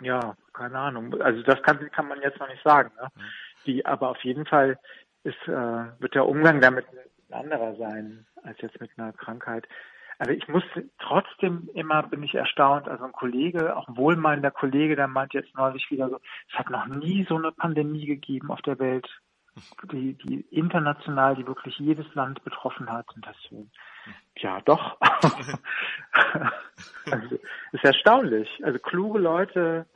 Ja, 0.00 0.36
keine 0.52 0.78
Ahnung. 0.78 1.20
Also 1.20 1.42
das 1.42 1.62
kann, 1.62 1.90
kann 1.90 2.08
man 2.08 2.20
jetzt 2.22 2.38
noch 2.38 2.48
nicht 2.48 2.62
sagen. 2.62 2.90
Ne? 3.00 3.08
Mhm. 3.14 3.20
Die, 3.66 3.86
aber 3.86 4.10
auf 4.10 4.22
jeden 4.24 4.46
Fall 4.46 4.78
ist, 5.24 5.48
äh, 5.48 6.00
wird 6.00 6.14
der 6.14 6.26
Umgang 6.26 6.60
damit 6.60 6.86
ein 7.28 7.34
anderer 7.34 7.74
sein 7.76 8.26
als 8.42 8.60
jetzt 8.60 8.80
mit 8.80 8.90
einer 8.96 9.12
Krankheit. 9.12 9.66
Also 10.18 10.32
ich 10.32 10.48
muss 10.48 10.64
trotzdem 10.98 11.70
immer 11.74 12.02
bin 12.02 12.22
ich 12.24 12.34
erstaunt. 12.34 12.88
Also 12.88 13.04
ein 13.04 13.12
Kollege, 13.12 13.76
auch 13.76 13.88
ein 13.88 13.96
wohlmeinender 13.96 14.50
Kollege, 14.50 14.96
der 14.96 15.06
meint 15.06 15.32
jetzt 15.32 15.54
neulich 15.54 15.88
wieder 15.90 16.08
so, 16.08 16.18
es 16.50 16.58
hat 16.58 16.70
noch 16.70 16.86
nie 16.86 17.24
so 17.28 17.36
eine 17.36 17.52
Pandemie 17.52 18.04
gegeben 18.04 18.50
auf 18.50 18.60
der 18.62 18.80
Welt, 18.80 19.08
die, 19.92 20.14
die 20.14 20.40
international, 20.50 21.36
die 21.36 21.46
wirklich 21.46 21.78
jedes 21.78 22.12
Land 22.14 22.42
betroffen 22.42 22.90
hat. 22.90 23.06
Und 23.14 23.26
das 23.26 23.36
so, 23.48 23.68
ja 24.36 24.60
doch. 24.62 24.98
also, 27.10 27.38
ist 27.72 27.84
erstaunlich. 27.84 28.48
Also 28.64 28.80
kluge 28.80 29.20
Leute, 29.20 29.86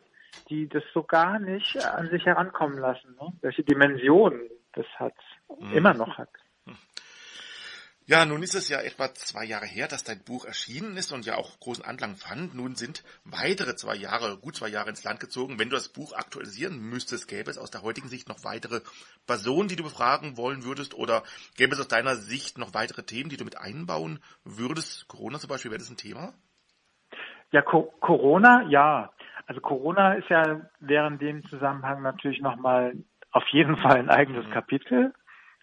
die 0.49 0.69
das 0.69 0.85
so 0.95 1.03
gar 1.03 1.41
nicht 1.41 1.85
an 1.85 2.09
sich 2.11 2.25
herankommen 2.25 2.79
lassen, 2.79 3.17
ne? 3.21 3.33
welche 3.41 3.65
Dimensionen 3.65 4.41
das 4.73 4.87
hat, 4.97 5.15
mhm. 5.61 5.73
immer 5.73 5.95
noch 5.95 6.17
hat. 6.17 6.31
Ja, 8.07 8.25
nun 8.25 8.43
ist 8.43 8.57
es 8.57 8.69
ja 8.69 8.81
etwa 8.81 9.15
zwei 9.15 9.45
Jahre 9.45 9.67
her, 9.67 9.87
dass 9.87 10.03
dein 10.03 10.25
Buch 10.25 10.45
erschienen 10.45 10.97
ist 10.97 11.13
und 11.13 11.25
ja 11.25 11.37
auch 11.37 11.61
großen 11.61 11.85
Anklang 11.85 12.17
fand. 12.17 12.53
Nun 12.53 12.75
sind 12.75 13.05
weitere 13.25 13.77
zwei 13.77 13.95
Jahre, 13.95 14.39
gut 14.39 14.57
zwei 14.57 14.69
Jahre 14.69 14.91
ins 14.91 15.05
Land 15.05 15.21
gezogen. 15.21 15.61
Wenn 15.61 15.71
du 15.71 15.77
das 15.77 15.89
Buch 15.89 16.13
aktualisieren 16.13 16.81
müsstest, 16.81 17.29
gäbe 17.29 17.49
es 17.49 17.59
aus 17.59 17.71
der 17.71 17.83
heutigen 17.83 18.09
Sicht 18.09 18.29
noch 18.29 18.43
weitere 18.43 18.81
Personen, 19.27 19.69
die 19.69 19.77
du 19.77 19.85
befragen 19.85 20.37
wollen 20.37 20.65
würdest? 20.65 20.95
Oder 20.95 21.23
gäbe 21.57 21.75
es 21.75 21.81
aus 21.81 21.87
deiner 21.87 22.17
Sicht 22.17 22.59
noch 22.59 22.75
weitere 22.75 23.05
Themen, 23.05 23.31
die 23.31 23.37
du 23.37 23.45
mit 23.45 23.59
einbauen 23.59 24.19
würdest? 24.43 25.07
Corona 25.07 25.39
zum 25.39 25.49
Beispiel, 25.49 25.71
wäre 25.71 25.79
das 25.79 25.91
ein 25.91 25.97
Thema? 25.97 26.35
Ja, 27.53 27.63
Co 27.63 27.93
Corona, 28.01 28.67
ja. 28.69 29.13
Also 29.47 29.61
Corona 29.61 30.15
ist 30.15 30.29
ja 30.29 30.61
während 30.81 31.23
dem 31.23 31.45
Zusammenhang 31.47 32.03
natürlich 32.03 32.41
nochmal 32.41 32.95
auf 33.31 33.47
jeden 33.53 33.77
Fall 33.77 33.99
ein 33.99 34.11
eigenes 34.11 34.47
mhm. 34.47 34.51
Kapitel. 34.51 35.15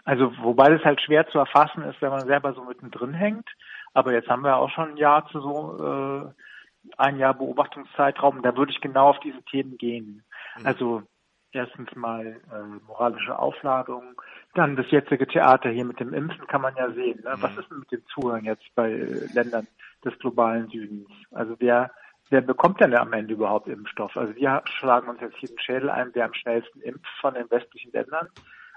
Also 0.10 0.36
wobei 0.42 0.72
das 0.72 0.84
halt 0.84 1.00
schwer 1.02 1.28
zu 1.28 1.38
erfassen 1.38 1.84
ist, 1.84 2.02
wenn 2.02 2.10
man 2.10 2.26
selber 2.26 2.54
so 2.54 2.64
mittendrin 2.64 3.14
hängt. 3.14 3.48
Aber 3.94 4.12
jetzt 4.12 4.28
haben 4.28 4.44
wir 4.44 4.58
auch 4.58 4.72
schon 4.72 4.90
ein 4.90 4.98
Jahr 4.98 5.28
zu 5.28 5.40
so 5.40 5.78
äh, 5.86 6.92
ein 6.98 7.20
Jahr 7.20 7.36
Beobachtungszeitraum. 7.36 8.42
Da 8.42 8.58
würde 8.58 8.72
ich 8.72 8.82
genau 8.82 9.10
auf 9.10 9.20
diese 9.20 9.44
Themen 9.44 9.78
gehen. 9.78 10.24
Mhm. 10.58 10.66
Also 10.66 11.04
erstens 11.52 11.96
mal 11.96 12.26
äh, 12.26 12.88
moralische 12.88 13.38
Aufladung, 13.38 14.20
dann 14.56 14.76
das 14.76 14.90
jetzige 14.90 15.28
Theater 15.28 15.70
hier 15.70 15.86
mit 15.86 16.00
dem 16.00 16.16
Impfen 16.16 16.48
kann 16.48 16.62
man 16.62 16.76
ja 16.76 16.90
sehen. 16.90 17.22
Ne? 17.24 17.36
Mhm. 17.36 17.44
Was 17.44 17.56
ist 17.58 17.70
denn 17.70 17.80
mit 17.82 17.92
dem 17.92 18.04
Zuhören 18.08 18.46
jetzt 18.46 18.66
bei 18.74 18.90
äh, 18.90 19.28
Ländern 19.36 19.68
des 20.04 20.18
globalen 20.18 20.70
Südens? 20.70 21.08
Also 21.30 21.56
wer 21.60 21.92
wer 22.32 22.42
bekommt 22.42 22.82
denn 22.82 22.96
am 22.96 23.14
Ende 23.14 23.36
überhaupt 23.36 23.68
Impfstoff? 23.68 24.18
Also 24.18 24.36
wir 24.36 24.64
schlagen 24.66 25.08
uns 25.08 25.22
jetzt 25.22 25.38
hier 25.38 25.50
den 25.50 25.60
Schädel 25.60 25.92
ein, 25.92 26.10
wer 26.14 26.26
am 26.26 26.34
schnellsten 26.34 26.82
impft 26.82 27.06
von 27.22 27.36
den 27.36 27.52
westlichen 27.52 27.92
Ländern. 27.92 28.28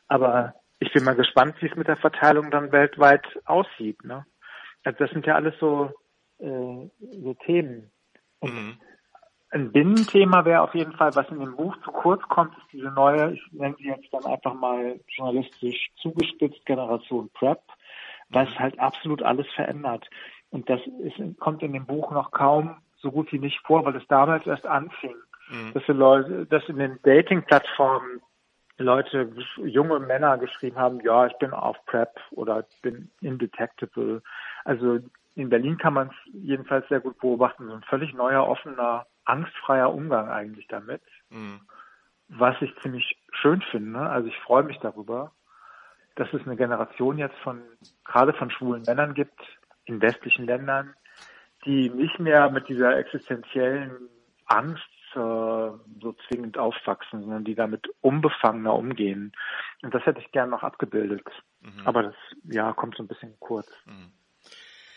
Aber 0.08 0.52
ich 0.82 0.92
bin 0.92 1.04
mal 1.04 1.14
gespannt, 1.14 1.54
wie 1.60 1.66
es 1.66 1.76
mit 1.76 1.86
der 1.86 1.96
Verteilung 1.96 2.50
dann 2.50 2.72
weltweit 2.72 3.24
aussieht. 3.44 4.02
Ne? 4.04 4.26
Also 4.82 4.98
das 4.98 5.10
sind 5.10 5.26
ja 5.26 5.36
alles 5.36 5.54
so, 5.60 5.92
äh, 6.38 6.88
so 6.98 7.34
Themen. 7.46 7.92
Und 8.40 8.52
mhm. 8.52 8.78
ein 9.50 9.70
Binnenthema 9.70 10.44
wäre 10.44 10.62
auf 10.62 10.74
jeden 10.74 10.92
Fall, 10.94 11.14
was 11.14 11.28
in 11.28 11.38
dem 11.38 11.54
Buch 11.54 11.76
zu 11.84 11.92
kurz 11.92 12.22
kommt, 12.28 12.56
ist 12.58 12.66
diese 12.72 12.90
neue, 12.90 13.34
ich 13.34 13.52
nenne 13.52 13.76
sie 13.78 13.84
jetzt 13.84 14.12
dann 14.12 14.24
einfach 14.24 14.54
mal 14.54 14.98
journalistisch 15.06 15.90
zugespitzt 16.00 16.66
Generation 16.66 17.30
Prep, 17.32 17.60
was 18.30 18.48
halt 18.58 18.78
absolut 18.80 19.22
alles 19.22 19.46
verändert. 19.54 20.08
Und 20.50 20.68
das 20.68 20.80
ist, 20.98 21.38
kommt 21.38 21.62
in 21.62 21.74
dem 21.74 21.86
Buch 21.86 22.10
noch 22.10 22.32
kaum 22.32 22.76
so 22.96 23.12
gut 23.12 23.30
wie 23.32 23.38
nicht 23.38 23.60
vor, 23.64 23.84
weil 23.84 23.94
es 23.94 24.06
damals 24.08 24.46
erst 24.46 24.66
anfing. 24.66 25.14
Mhm. 25.48 25.74
Dass, 25.74 25.84
die 25.86 25.92
Leute, 25.92 26.46
dass 26.46 26.68
in 26.68 26.78
den 26.78 26.98
Dating-Plattformen 27.04 28.20
Leute, 28.82 29.32
junge 29.64 30.00
Männer 30.00 30.38
geschrieben 30.38 30.76
haben, 30.76 31.00
ja, 31.00 31.26
ich 31.26 31.36
bin 31.38 31.52
auf 31.52 31.76
Prep 31.86 32.20
oder 32.30 32.64
bin 32.82 33.10
indetectable. 33.20 34.22
Also 34.64 35.00
in 35.34 35.48
Berlin 35.48 35.78
kann 35.78 35.94
man 35.94 36.08
es 36.08 36.14
jedenfalls 36.32 36.88
sehr 36.88 37.00
gut 37.00 37.18
beobachten, 37.18 37.66
so 37.66 37.74
ein 37.74 37.82
völlig 37.82 38.12
neuer, 38.14 38.46
offener, 38.46 39.06
angstfreier 39.24 39.92
Umgang 39.92 40.28
eigentlich 40.28 40.66
damit. 40.68 41.02
Mhm. 41.30 41.60
Was 42.28 42.60
ich 42.60 42.74
ziemlich 42.80 43.18
schön 43.32 43.62
finde. 43.62 44.00
Also 44.00 44.28
ich 44.28 44.38
freue 44.38 44.62
mich 44.64 44.78
darüber, 44.78 45.32
dass 46.16 46.32
es 46.32 46.42
eine 46.46 46.56
Generation 46.56 47.18
jetzt 47.18 47.38
von, 47.38 47.62
gerade 48.04 48.32
von 48.32 48.50
schwulen 48.50 48.82
Männern 48.86 49.14
gibt, 49.14 49.40
in 49.84 50.00
westlichen 50.00 50.46
Ländern, 50.46 50.94
die 51.64 51.90
nicht 51.90 52.18
mehr 52.18 52.50
mit 52.50 52.68
dieser 52.68 52.96
existenziellen 52.96 54.08
Angst 54.46 54.88
äh, 55.14 56.00
so 56.00 56.14
zwingend 56.28 56.58
aufwachsen, 56.58 57.20
sondern 57.20 57.44
die 57.44 57.54
damit 57.54 57.88
unbefangener 58.00 58.74
umgehen. 58.74 59.32
Und 59.82 59.94
das 59.94 60.04
hätte 60.04 60.20
ich 60.20 60.32
gern 60.32 60.50
noch 60.50 60.62
abgebildet. 60.62 61.26
Mhm. 61.60 61.86
Aber 61.86 62.02
das 62.02 62.14
ja 62.44 62.72
kommt 62.72 62.96
so 62.96 63.02
ein 63.02 63.08
bisschen 63.08 63.34
kurz. 63.40 63.68
Mhm. 63.86 64.12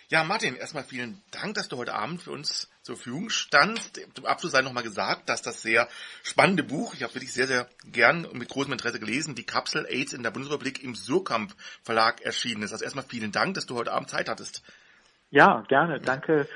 Ja, 0.08 0.24
Martin, 0.24 0.56
erstmal 0.56 0.84
vielen 0.84 1.24
Dank, 1.32 1.56
dass 1.56 1.68
du 1.68 1.78
heute 1.78 1.96
Abend 1.96 2.22
für 2.22 2.32
uns 2.32 2.70
zur 2.84 2.96
Verfügung 2.96 3.30
standst. 3.30 4.00
Zum 4.14 4.26
Abschluss 4.28 4.52
sei 4.52 4.62
nochmal 4.62 4.84
gesagt, 4.84 5.30
dass 5.30 5.42
das 5.42 5.64
sehr 5.64 5.88
spannende 6.22 6.64
Buch, 6.64 6.94
ich 6.94 7.02
habe 7.02 7.16
wirklich 7.16 7.34
sehr, 7.34 7.48
sehr 7.48 7.68
gern 7.92 8.24
und 8.26 8.38
mit 8.38 8.50
großem 8.50 8.72
Interesse 8.72 9.00
gelesen, 9.00 9.34
die 9.34 9.46
Kapsel 9.46 9.88
AIDS 9.88 10.14
in 10.14 10.22
der 10.22 10.30
Bundesrepublik 10.30 10.84
im 10.84 10.94
Surkamp 10.94 11.54
Verlag 11.82 12.22
erschienen 12.22 12.62
ist. 12.62 12.72
Also 12.72 12.84
erstmal 12.84 13.06
vielen 13.06 13.32
Dank, 13.32 13.56
dass 13.56 13.66
du 13.66 13.76
heute 13.76 13.94
Abend 13.94 14.10
Zeit 14.10 14.30
hattest. 14.30 14.64
Ja, 15.32 15.64
gerne. 15.68 16.00
Danke 16.00 16.48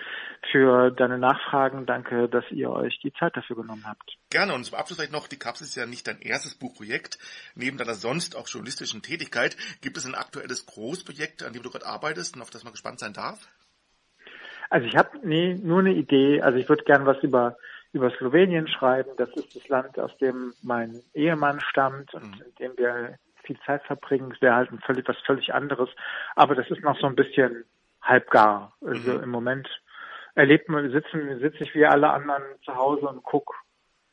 für 0.51 0.91
deine 0.91 1.17
Nachfragen. 1.17 1.85
Danke, 1.85 2.27
dass 2.29 2.43
ihr 2.51 2.69
euch 2.69 2.99
die 3.03 3.13
Zeit 3.13 3.35
dafür 3.35 3.57
genommen 3.57 3.83
habt. 3.85 4.17
Gerne. 4.29 4.53
Und 4.53 4.63
zum 4.63 4.77
Abschluss 4.77 4.97
vielleicht 4.97 5.11
noch, 5.11 5.27
die 5.27 5.39
Kapsel 5.39 5.65
ist 5.65 5.75
ja 5.75 5.85
nicht 5.85 6.07
dein 6.07 6.19
erstes 6.21 6.55
Buchprojekt. 6.55 7.17
Neben 7.55 7.77
deiner 7.77 7.93
sonst 7.93 8.35
auch 8.35 8.47
journalistischen 8.47 9.01
Tätigkeit 9.01 9.55
gibt 9.81 9.97
es 9.97 10.05
ein 10.05 10.15
aktuelles 10.15 10.65
Großprojekt, 10.65 11.43
an 11.43 11.53
dem 11.53 11.63
du 11.63 11.69
gerade 11.69 11.85
arbeitest 11.85 12.35
und 12.35 12.41
auf 12.41 12.49
das 12.49 12.63
man 12.63 12.73
gespannt 12.73 12.99
sein 12.99 13.13
darf? 13.13 13.47
Also 14.69 14.87
ich 14.87 14.95
habe 14.95 15.19
nee, 15.23 15.55
nur 15.55 15.79
eine 15.79 15.93
Idee. 15.93 16.41
Also 16.41 16.57
ich 16.57 16.69
würde 16.69 16.83
gerne 16.83 17.05
was 17.05 17.17
über 17.23 17.57
über 17.91 18.11
Slowenien 18.11 18.67
schreiben. 18.67 19.09
Das 19.17 19.29
ist 19.29 19.55
das 19.55 19.67
Land, 19.67 19.97
aus 19.97 20.15
dem 20.17 20.53
mein 20.61 21.01
Ehemann 21.13 21.59
stammt 21.59 22.13
und 22.13 22.23
mhm. 22.23 22.43
in 22.45 22.55
dem 22.59 22.77
wir 22.77 23.17
viel 23.43 23.59
Zeit 23.65 23.83
verbringen. 23.83 24.29
Das 24.29 24.41
wäre 24.41 24.55
halt 24.55 24.71
ein 24.71 24.79
völlig 24.79 25.07
was 25.07 25.17
völlig 25.25 25.53
anderes. 25.53 25.89
Aber 26.35 26.55
das 26.55 26.69
ist 26.69 26.83
noch 26.83 26.99
so 26.99 27.07
ein 27.07 27.15
bisschen 27.15 27.65
halb 28.01 28.29
gar. 28.29 28.73
Also 28.85 29.13
mhm. 29.13 29.23
im 29.23 29.29
Moment 29.29 29.67
erlebt 30.35 30.69
man, 30.69 30.91
sitzen, 30.91 31.39
sitze 31.39 31.63
ich 31.63 31.75
wie 31.75 31.85
alle 31.85 32.09
anderen 32.09 32.43
zu 32.63 32.75
Hause 32.75 33.07
und 33.07 33.23
guck 33.23 33.53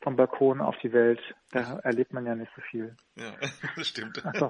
vom 0.01 0.15
Balkon 0.15 0.61
auf 0.61 0.77
die 0.77 0.93
Welt. 0.93 1.19
Da 1.51 1.79
erlebt 1.83 2.13
man 2.13 2.25
ja 2.25 2.35
nicht 2.35 2.51
so 2.55 2.61
viel. 2.61 2.95
Ja, 3.15 3.33
das 3.75 3.87
stimmt. 3.87 4.21
So. 4.35 4.49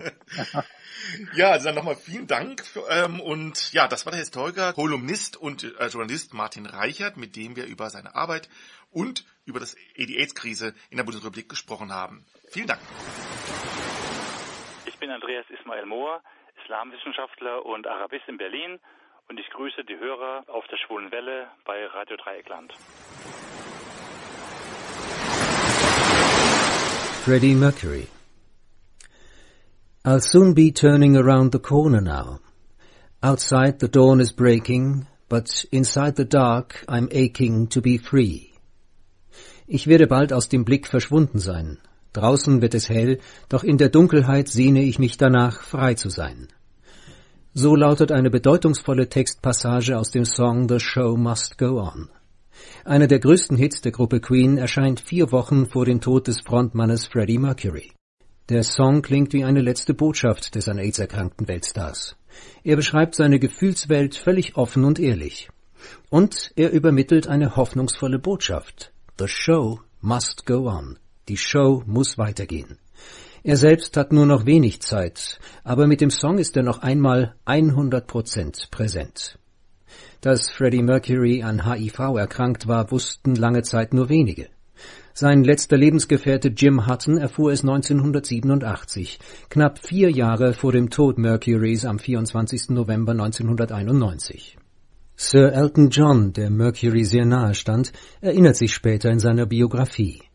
ja, 1.33 1.51
also 1.51 1.65
dann 1.65 1.75
nochmal 1.75 1.95
vielen 1.95 2.27
Dank. 2.27 2.63
Für, 2.65 2.83
ähm, 2.89 3.19
und 3.19 3.73
ja, 3.73 3.87
das 3.87 4.05
war 4.05 4.11
der 4.11 4.19
Historiker, 4.19 4.73
Kolumnist 4.73 5.35
und 5.35 5.63
äh, 5.63 5.87
Journalist 5.87 6.33
Martin 6.33 6.65
Reichert, 6.65 7.17
mit 7.17 7.35
dem 7.35 7.55
wir 7.55 7.65
über 7.65 7.89
seine 7.89 8.15
Arbeit 8.15 8.49
und 8.91 9.25
über 9.45 9.59
das 9.59 9.75
AIDS-Krise 9.95 10.73
in 10.89 10.97
der 10.97 11.03
Bundesrepublik 11.05 11.49
gesprochen 11.49 11.91
haben. 11.91 12.25
Vielen 12.51 12.67
Dank. 12.67 12.81
Ich 14.85 14.97
bin 14.99 15.09
Andreas 15.09 15.45
Ismail 15.49 15.85
Mohr, 15.85 16.21
Islamwissenschaftler 16.63 17.65
und 17.65 17.87
Arabist 17.87 18.27
in 18.27 18.37
Berlin 18.37 18.79
und 19.29 19.39
ich 19.39 19.49
grüße 19.49 19.83
die 19.83 19.97
Hörer 19.99 20.43
auf 20.47 20.65
der 20.67 20.77
Schwulen 20.77 21.11
Welle 21.11 21.47
bei 21.65 21.85
Radio 21.87 22.17
Dreieckland. 22.17 22.73
Freddie 27.23 27.55
Mercury 27.55 28.07
I'll 30.05 30.21
soon 30.21 30.53
be 30.53 30.71
turning 30.71 31.17
around 31.17 31.51
the 31.51 31.59
corner 31.59 31.99
now. 31.99 32.39
Outside 33.21 33.79
the 33.79 33.89
dawn 33.89 34.21
is 34.21 34.31
breaking, 34.31 35.05
but 35.27 35.65
inside 35.71 36.15
the 36.15 36.23
dark 36.23 36.85
I'm 36.87 37.09
aching 37.11 37.67
to 37.69 37.81
be 37.81 37.97
free. 37.97 38.53
Ich 39.67 39.87
werde 39.87 40.07
bald 40.07 40.31
aus 40.31 40.47
dem 40.47 40.63
Blick 40.63 40.87
verschwunden 40.87 41.39
sein. 41.39 41.79
Draußen 42.13 42.61
wird 42.61 42.73
es 42.73 42.87
hell, 42.87 43.19
doch 43.49 43.65
in 43.65 43.77
der 43.77 43.89
Dunkelheit 43.89 44.47
sehne 44.47 44.81
ich 44.83 44.97
mich 44.97 45.17
danach, 45.17 45.61
frei 45.61 45.95
zu 45.95 46.09
sein. 46.09 46.47
So 47.59 47.75
lautet 47.75 48.11
eine 48.11 48.29
bedeutungsvolle 48.29 49.09
Textpassage 49.09 49.97
aus 49.97 50.11
dem 50.11 50.25
Song 50.25 50.69
The 50.69 50.79
Show 50.79 51.17
Must 51.17 51.57
Go 51.57 51.81
On. 51.81 52.07
Einer 52.85 53.07
der 53.07 53.17
größten 53.17 53.57
Hits 53.57 53.81
der 53.81 53.91
Gruppe 53.91 54.19
Queen 54.19 54.59
erscheint 54.59 54.99
vier 54.99 55.31
Wochen 55.31 55.65
vor 55.65 55.83
dem 55.83 55.99
Tod 55.99 56.27
des 56.27 56.39
Frontmannes 56.41 57.07
Freddie 57.07 57.39
Mercury. 57.39 57.93
Der 58.49 58.61
Song 58.61 59.01
klingt 59.01 59.33
wie 59.33 59.43
eine 59.43 59.61
letzte 59.61 59.95
Botschaft 59.95 60.53
des 60.53 60.69
an 60.69 60.77
AIDS 60.77 60.99
erkrankten 60.99 61.47
Weltstars. 61.47 62.15
Er 62.63 62.75
beschreibt 62.75 63.15
seine 63.15 63.39
Gefühlswelt 63.39 64.13
völlig 64.13 64.55
offen 64.55 64.85
und 64.85 64.99
ehrlich. 64.99 65.49
Und 66.11 66.51
er 66.55 66.71
übermittelt 66.71 67.25
eine 67.25 67.55
hoffnungsvolle 67.55 68.19
Botschaft. 68.19 68.93
The 69.17 69.27
show 69.27 69.79
must 69.99 70.45
go 70.45 70.69
on. 70.69 70.99
Die 71.27 71.37
Show 71.37 71.81
muss 71.87 72.19
weitergehen. 72.19 72.77
Er 73.47 73.55
selbst 73.55 73.95
hat 73.95 74.11
nur 74.11 74.25
noch 74.25 74.45
wenig 74.45 74.81
Zeit, 74.81 75.39
aber 75.63 75.87
mit 75.87 76.01
dem 76.01 76.09
Song 76.09 76.37
ist 76.37 76.57
er 76.57 76.63
noch 76.63 76.79
einmal 76.79 77.33
100 77.45 78.05
Prozent 78.05 78.67
präsent. 78.71 79.39
Dass 80.19 80.49
Freddie 80.49 80.81
Mercury 80.81 81.43
an 81.43 81.65
HIV 81.65 81.97
erkrankt 82.17 82.67
war, 82.67 82.91
wussten 82.91 83.35
lange 83.35 83.61
Zeit 83.61 83.93
nur 83.93 84.09
wenige. 84.09 84.49
Sein 85.13 85.45
letzter 85.45 85.77
Lebensgefährte 85.77 86.49
Jim 86.49 86.87
Hutton 86.87 87.17
erfuhr 87.17 87.53
es 87.53 87.61
1987, 87.61 89.17
knapp 89.47 89.79
vier 89.79 90.11
Jahre 90.11 90.51
vor 90.51 90.73
dem 90.73 90.89
Tod 90.89 91.17
Mercurys 91.17 91.85
am 91.85 91.99
24. 91.99 92.71
November 92.71 93.13
1991. 93.13 94.57
Sir 95.15 95.53
Elton 95.53 95.89
John, 95.89 96.33
der 96.33 96.49
Mercury 96.49 97.05
sehr 97.05 97.25
nahe 97.25 97.55
stand, 97.55 97.93
erinnert 98.19 98.57
sich 98.57 98.73
später 98.73 99.09
in 99.09 99.19
seiner 99.19 99.45
Biografie. 99.45 100.26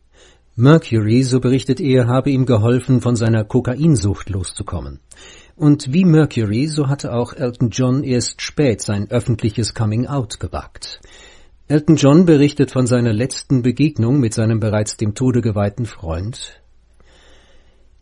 Mercury, 0.55 1.23
so 1.23 1.39
berichtet 1.39 1.79
er, 1.79 2.05
habe 2.05 2.29
ihm 2.29 2.45
geholfen, 2.45 3.01
von 3.01 3.15
seiner 3.15 3.43
Kokainsucht 3.43 4.29
loszukommen. 4.29 4.99
Und 5.55 5.91
wie 5.91 6.05
Mercury, 6.05 6.67
so 6.67 6.89
hatte 6.89 7.11
auch 7.11 7.33
Elton 7.33 7.71
John 7.71 8.03
erst 8.03 8.39
spät 8.39 8.79
sein 8.79 9.09
öffentliches 9.09 9.73
Coming-out 9.73 10.39
gewagt. 10.39 11.01
Elton 11.67 11.95
John 11.95 12.27
berichtet 12.27 12.69
von 12.69 12.85
seiner 12.85 13.13
letzten 13.13 13.63
Begegnung 13.63 14.19
mit 14.19 14.35
seinem 14.35 14.59
bereits 14.59 14.95
dem 14.95 15.15
Tode 15.15 15.41
geweihten 15.41 15.87
Freund. 15.87 16.61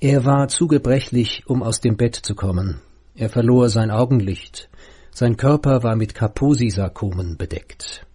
Er 0.02 0.26
war 0.26 0.50
zu 0.50 0.68
gebrechlich, 0.68 1.44
um 1.46 1.64
aus 1.64 1.80
dem 1.80 1.96
Bett 1.96 2.18
zu 2.18 2.36
kommen. 2.36 2.82
Er 3.16 3.30
verlor 3.30 3.70
sein 3.70 3.92
Augenlicht. 3.92 4.70
Sein 5.12 5.38
Körper 5.38 5.84
war 5.84 5.96
mit 5.96 6.16
Kaposi-Sarkomen 6.16 7.38
bedeckt. 7.38 8.06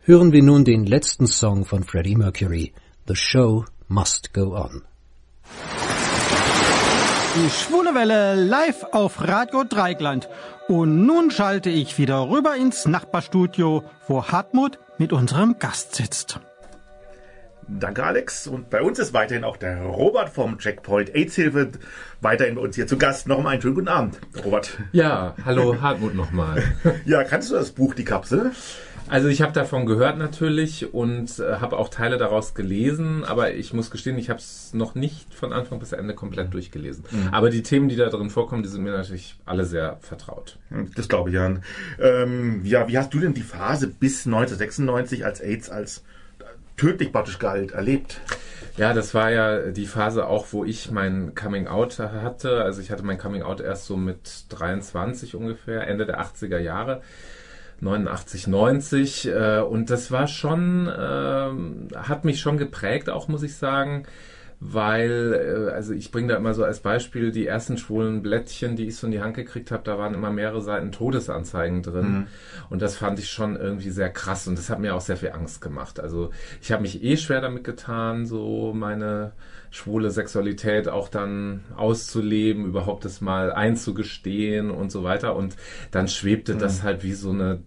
Hören 0.00 0.32
wir 0.32 0.42
nun 0.42 0.64
den 0.64 0.86
letzten 0.86 1.26
Song 1.26 1.66
von 1.66 1.82
Freddie 1.82 2.16
Mercury– 2.16 2.72
The 3.08 3.14
show 3.14 3.64
must 3.86 4.32
go 4.32 4.56
on. 4.56 4.82
Die 7.36 7.50
Schwule 7.50 7.94
Welle 7.94 8.34
live 8.34 8.82
auf 8.90 9.20
Radio 9.20 9.62
Dreigland. 9.62 10.28
Und 10.66 11.06
nun 11.06 11.30
schalte 11.30 11.70
ich 11.70 11.98
wieder 11.98 12.28
rüber 12.28 12.56
ins 12.56 12.84
Nachbarstudio, 12.84 13.84
wo 14.08 14.24
Hartmut 14.24 14.80
mit 14.98 15.12
unserem 15.12 15.60
Gast 15.60 15.94
sitzt. 15.94 16.40
Danke, 17.68 18.02
Alex. 18.02 18.48
Und 18.48 18.70
bei 18.70 18.82
uns 18.82 18.98
ist 18.98 19.12
weiterhin 19.12 19.44
auch 19.44 19.56
der 19.56 19.82
Robert 19.82 20.28
vom 20.28 20.58
Checkpoint 20.58 21.14
AIDS-Hilfe 21.14 21.70
weiterhin 22.20 22.56
bei 22.56 22.60
uns 22.60 22.74
hier 22.74 22.88
zu 22.88 22.98
Gast. 22.98 23.28
Noch 23.28 23.44
einen 23.44 23.62
schönen 23.62 23.76
guten 23.76 23.88
Abend, 23.88 24.18
Robert. 24.44 24.78
Ja, 24.90 25.36
hallo 25.44 25.80
Hartmut 25.80 26.16
nochmal. 26.16 26.64
ja, 27.04 27.22
kannst 27.22 27.52
du 27.52 27.54
das 27.54 27.70
Buch 27.70 27.94
Die 27.94 28.04
Kapsel? 28.04 28.50
Also 29.08 29.28
ich 29.28 29.40
habe 29.40 29.52
davon 29.52 29.86
gehört 29.86 30.18
natürlich 30.18 30.92
und 30.92 31.38
äh, 31.38 31.56
habe 31.60 31.78
auch 31.78 31.88
Teile 31.88 32.18
daraus 32.18 32.54
gelesen, 32.54 33.24
aber 33.24 33.54
ich 33.54 33.72
muss 33.72 33.90
gestehen, 33.90 34.18
ich 34.18 34.30
habe 34.30 34.40
es 34.40 34.74
noch 34.74 34.94
nicht 34.94 35.32
von 35.32 35.52
Anfang 35.52 35.78
bis 35.78 35.92
Ende 35.92 36.14
komplett 36.14 36.52
durchgelesen. 36.52 37.04
Mhm. 37.10 37.28
Aber 37.32 37.50
die 37.50 37.62
Themen, 37.62 37.88
die 37.88 37.96
da 37.96 38.08
drin 38.08 38.30
vorkommen, 38.30 38.62
die 38.62 38.68
sind 38.68 38.82
mir 38.82 38.92
natürlich 38.92 39.36
alle 39.44 39.64
sehr 39.64 39.98
vertraut. 40.00 40.58
Hm, 40.70 40.90
das 40.94 41.08
glaube 41.08 41.30
ich, 41.30 41.36
Jan. 41.36 41.62
Ähm, 42.00 42.64
ja, 42.64 42.88
wie 42.88 42.98
hast 42.98 43.14
du 43.14 43.20
denn 43.20 43.34
die 43.34 43.42
Phase 43.42 43.86
bis 43.86 44.26
1996 44.26 45.24
als 45.24 45.40
AIDS 45.40 45.70
als 45.70 46.02
tödlich 46.76 47.12
praktisch 47.12 47.38
galt 47.38 47.72
erlebt? 47.72 48.20
Ja, 48.76 48.92
das 48.92 49.14
war 49.14 49.30
ja 49.30 49.70
die 49.70 49.86
Phase 49.86 50.26
auch, 50.26 50.48
wo 50.50 50.64
ich 50.64 50.90
mein 50.90 51.34
Coming 51.34 51.66
Out 51.66 51.98
hatte. 51.98 52.62
Also 52.62 52.82
ich 52.82 52.90
hatte 52.90 53.04
mein 53.04 53.16
Coming 53.16 53.42
Out 53.42 53.60
erst 53.60 53.86
so 53.86 53.96
mit 53.96 54.44
23 54.50 55.34
ungefähr, 55.34 55.86
Ende 55.86 56.04
der 56.04 56.20
80er 56.20 56.58
Jahre. 56.58 57.02
89, 57.80 58.46
90 58.46 59.28
äh, 59.28 59.60
und 59.60 59.90
das 59.90 60.10
war 60.10 60.26
schon, 60.26 60.88
äh, 60.88 61.96
hat 61.96 62.24
mich 62.24 62.40
schon 62.40 62.58
geprägt, 62.58 63.10
auch 63.10 63.28
muss 63.28 63.42
ich 63.42 63.56
sagen, 63.56 64.04
weil, 64.60 65.68
äh, 65.68 65.72
also 65.72 65.92
ich 65.92 66.10
bringe 66.10 66.28
da 66.28 66.36
immer 66.36 66.54
so 66.54 66.64
als 66.64 66.80
Beispiel 66.80 67.30
die 67.30 67.46
ersten 67.46 67.76
schwulen 67.76 68.22
Blättchen, 68.22 68.76
die 68.76 68.86
ich 68.86 68.96
so 68.96 69.06
in 69.06 69.10
die 69.10 69.20
Hand 69.20 69.36
gekriegt 69.36 69.70
habe, 69.70 69.82
da 69.84 69.98
waren 69.98 70.14
immer 70.14 70.30
mehrere 70.30 70.62
Seiten 70.62 70.92
Todesanzeigen 70.92 71.82
drin 71.82 72.12
mhm. 72.12 72.26
und 72.70 72.80
das 72.80 72.96
fand 72.96 73.18
ich 73.18 73.30
schon 73.30 73.56
irgendwie 73.56 73.90
sehr 73.90 74.10
krass 74.10 74.46
und 74.46 74.56
das 74.56 74.70
hat 74.70 74.80
mir 74.80 74.94
auch 74.94 75.00
sehr 75.02 75.18
viel 75.18 75.32
Angst 75.32 75.60
gemacht. 75.60 76.00
Also 76.00 76.30
ich 76.62 76.72
habe 76.72 76.82
mich 76.82 77.02
eh 77.02 77.16
schwer 77.16 77.40
damit 77.40 77.64
getan, 77.64 78.26
so 78.26 78.72
meine 78.74 79.32
schwule 79.76 80.10
Sexualität 80.10 80.88
auch 80.88 81.08
dann 81.08 81.60
auszuleben, 81.76 82.64
überhaupt 82.64 83.04
das 83.04 83.20
mal 83.20 83.52
einzugestehen 83.52 84.70
und 84.70 84.90
so 84.90 85.04
weiter. 85.04 85.36
Und 85.36 85.56
dann 85.90 86.08
schwebte 86.08 86.54
mhm. 86.54 86.58
das 86.58 86.82
halt 86.82 87.02
wie 87.02 87.12
so 87.12 87.30
eine 87.30 87.60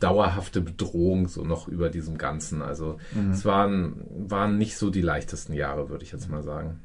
dauerhafte 0.00 0.60
Bedrohung 0.60 1.28
so 1.28 1.44
noch 1.44 1.68
über 1.68 1.88
diesem 1.88 2.18
Ganzen. 2.18 2.62
Also 2.62 2.98
mhm. 3.12 3.30
es 3.30 3.44
waren, 3.44 4.02
waren 4.28 4.58
nicht 4.58 4.76
so 4.76 4.90
die 4.90 5.02
leichtesten 5.02 5.52
Jahre, 5.52 5.88
würde 5.88 6.04
ich 6.04 6.12
jetzt 6.12 6.28
mal 6.28 6.42
sagen. 6.42 6.80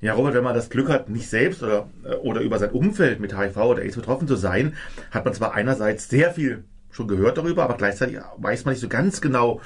Ja, 0.00 0.14
Robert, 0.14 0.34
wenn 0.34 0.44
man 0.44 0.54
das 0.54 0.70
Glück 0.70 0.88
hat, 0.88 1.08
nicht 1.08 1.28
selbst 1.28 1.62
oder, 1.62 1.88
oder 2.22 2.40
über 2.40 2.58
sein 2.58 2.70
Umfeld 2.70 3.20
mit 3.20 3.36
HIV 3.36 3.56
oder 3.56 3.82
AIDS 3.82 3.96
betroffen 3.96 4.28
zu 4.28 4.36
sein, 4.36 4.74
hat 5.10 5.24
man 5.24 5.34
zwar 5.34 5.54
einerseits 5.54 6.08
sehr 6.08 6.32
viel 6.32 6.64
schon 6.90 7.08
gehört 7.08 7.38
darüber, 7.38 7.64
aber 7.64 7.76
gleichzeitig 7.76 8.18
weiß 8.38 8.64
man 8.64 8.72
nicht 8.72 8.80
so 8.80 8.88
ganz 8.88 9.20
genau, 9.20 9.60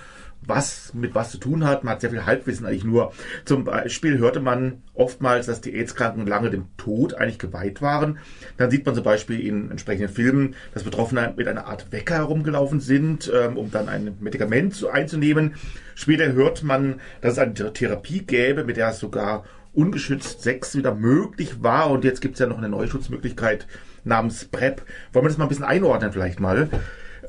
was 0.47 0.93
mit 0.95 1.15
was 1.15 1.31
zu 1.31 1.39
tun 1.39 1.65
hat. 1.65 1.85
Man 1.85 1.95
hat 1.95 2.01
sehr 2.01 2.11
viel 2.11 2.27
Halbwissen 2.27 2.67
eigentlich 2.67 2.85
nur. 2.85 3.13
Zum 3.45 3.65
Beispiel 3.65 4.19
hörte 4.19 4.41
man 4.41 4.83
oftmals, 4.95 5.47
dass 5.47 5.61
die 5.61 5.75
AIDS-Kranken 5.75 6.27
lange 6.27 6.51
dem 6.51 6.67
Tod 6.77 7.15
eigentlich 7.15 7.39
geweiht 7.39 7.81
waren. 7.81 8.19
Dann 8.57 8.71
sieht 8.71 8.85
man 8.85 8.95
zum 8.95 9.05
Beispiel 9.05 9.41
in 9.41 9.71
entsprechenden 9.71 10.13
Filmen, 10.13 10.55
dass 10.75 10.85
Betroffene 10.85 11.33
mit 11.37 11.49
einer 11.49 11.67
Art 11.67 11.93
Wecker 11.93 12.17
herumgelaufen 12.17 12.81
sind, 12.81 13.31
ähm, 13.35 13.57
um 13.57 13.71
dann 13.71 13.89
ein 13.89 14.17
Medikament 14.21 14.85
einzunehmen. 14.91 15.55
Später 15.95 16.33
hört 16.33 16.63
man, 16.63 17.01
dass 17.21 17.35
es 17.35 17.39
eine 17.39 17.55
Therapie 17.73 18.21
gäbe, 18.21 18.65
mit 18.65 18.77
der 18.77 18.89
es 18.89 18.99
sogar 18.99 19.45
ungeschützt 19.73 20.43
Sex 20.43 20.77
wieder 20.77 20.95
möglich 20.95 21.63
war. 21.63 21.91
Und 21.91 22.05
jetzt 22.05 22.21
gibt 22.21 22.35
es 22.35 22.41
ja 22.41 22.47
noch 22.47 22.59
eine 22.59 22.69
neue 22.69 22.89
Schutzmöglichkeit 22.89 23.67
namens 24.05 24.45
PrEP. 24.45 24.83
Wollen 25.13 25.25
wir 25.25 25.29
das 25.29 25.39
mal 25.39 25.47
ein 25.47 25.49
bisschen 25.49 25.65
einordnen 25.65 26.13
vielleicht 26.13 26.41
mal? 26.41 26.69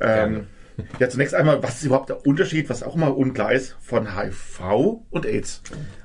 Ähm, 0.01 0.47
ja, 0.99 1.09
zunächst 1.09 1.35
einmal, 1.35 1.61
was 1.61 1.75
ist 1.75 1.85
überhaupt 1.85 2.09
der 2.09 2.25
Unterschied, 2.25 2.69
was 2.69 2.83
auch 2.83 2.95
immer 2.95 3.15
unklar 3.15 3.53
ist, 3.53 3.75
von 3.81 4.15
HIV 4.15 5.01
und 5.09 5.25
AIDS? 5.25 5.61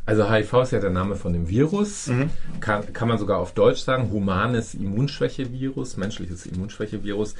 Also 0.06 0.30
HIV 0.30 0.62
ist 0.62 0.72
ja 0.72 0.80
der 0.80 0.90
Name 0.90 1.16
von 1.16 1.32
dem 1.32 1.48
Virus. 1.48 2.08
Mhm. 2.08 2.30
Kann, 2.60 2.92
kann 2.92 3.08
man 3.08 3.18
sogar 3.18 3.38
auf 3.38 3.52
Deutsch 3.52 3.80
sagen, 3.80 4.10
humanes 4.10 4.74
Immunschwächevirus, 4.74 5.96
menschliches 5.96 6.46
Immunschwächevirus. 6.46 7.34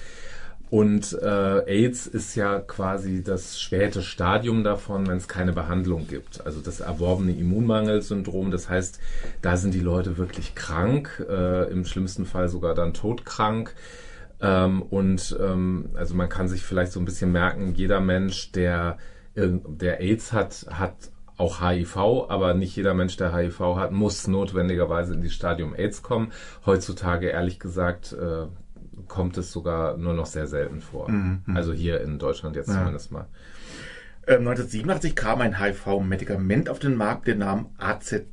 Und 0.70 1.18
äh, 1.22 1.61
AIDS 1.66 2.07
ist 2.07 2.35
ja 2.35 2.59
quasi 2.61 3.22
das 3.22 3.59
späte 3.59 4.03
Stadium 4.03 4.64
davon, 4.64 5.07
wenn 5.07 5.16
es 5.16 5.26
keine 5.26 5.53
Behandlung 5.53 6.07
gibt. 6.09 6.45
Also 6.45 6.61
das 6.61 6.81
erworbene 6.81 7.33
Immunmangelsyndrom. 7.33 8.51
Das 8.51 8.68
heißt, 8.68 9.01
da 9.41 9.57
sind 9.57 9.72
die 9.72 9.81
Leute 9.81 10.18
wirklich 10.18 10.55
krank, 10.55 11.24
äh, 11.26 11.70
im 11.70 11.87
schlimmsten 11.87 12.26
Fall 12.26 12.51
sogar 12.51 12.74
dann 12.74 12.93
todkrank. 12.93 13.74
Ähm, 14.41 14.82
und 14.82 15.36
ähm, 15.41 15.91
also 15.95 16.14
man 16.14 16.28
kann 16.28 16.49
sich 16.49 16.62
vielleicht 16.62 16.93
so 16.93 17.01
ein 17.01 17.05
bisschen 17.05 17.32
merken, 17.32 17.74
jeder 17.74 18.01
Mensch, 18.01 18.53
der, 18.53 18.99
der 19.34 20.01
AIDS 20.01 20.32
hat, 20.32 20.66
hat 20.70 21.11
auch 21.36 21.61
HIV, 21.62 21.97
aber 22.28 22.55
nicht 22.55 22.74
jeder 22.76 22.95
Mensch, 22.95 23.16
der 23.16 23.34
HIV 23.34 23.61
hat, 23.76 23.93
muss 23.93 24.26
notwendigerweise 24.26 25.14
in 25.14 25.22
die 25.22 25.30
Stadium 25.30 25.74
AIDS 25.74 26.03
kommen. 26.03 26.32
Heutzutage, 26.66 27.28
ehrlich 27.28 27.61
gesagt, 27.61 28.12
äh, 28.12 28.47
kommt 29.07 29.39
es 29.39 29.53
sogar 29.53 29.97
nur 29.97 30.14
noch 30.14 30.26
sehr 30.26 30.47
selten 30.47 30.80
vor. 30.80 31.11
Mhm. 31.11 31.43
mhm. 31.47 31.57
Also 31.57 31.72
hier 31.72 32.01
in 32.01 32.18
Deutschland 32.18 32.57
jetzt 32.57 32.68
ja. 32.68 32.74
zumindest 32.74 33.12
mal. 33.12 33.26
1987 34.26 35.11
ähm, 35.11 35.14
kam 35.14 35.41
ein 35.41 35.59
HIV-Medikament 35.59 36.68
auf 36.68 36.80
den 36.80 36.97
Markt, 36.97 37.28
den 37.28 37.39
Namen 37.39 37.66
AZT. 37.78 38.26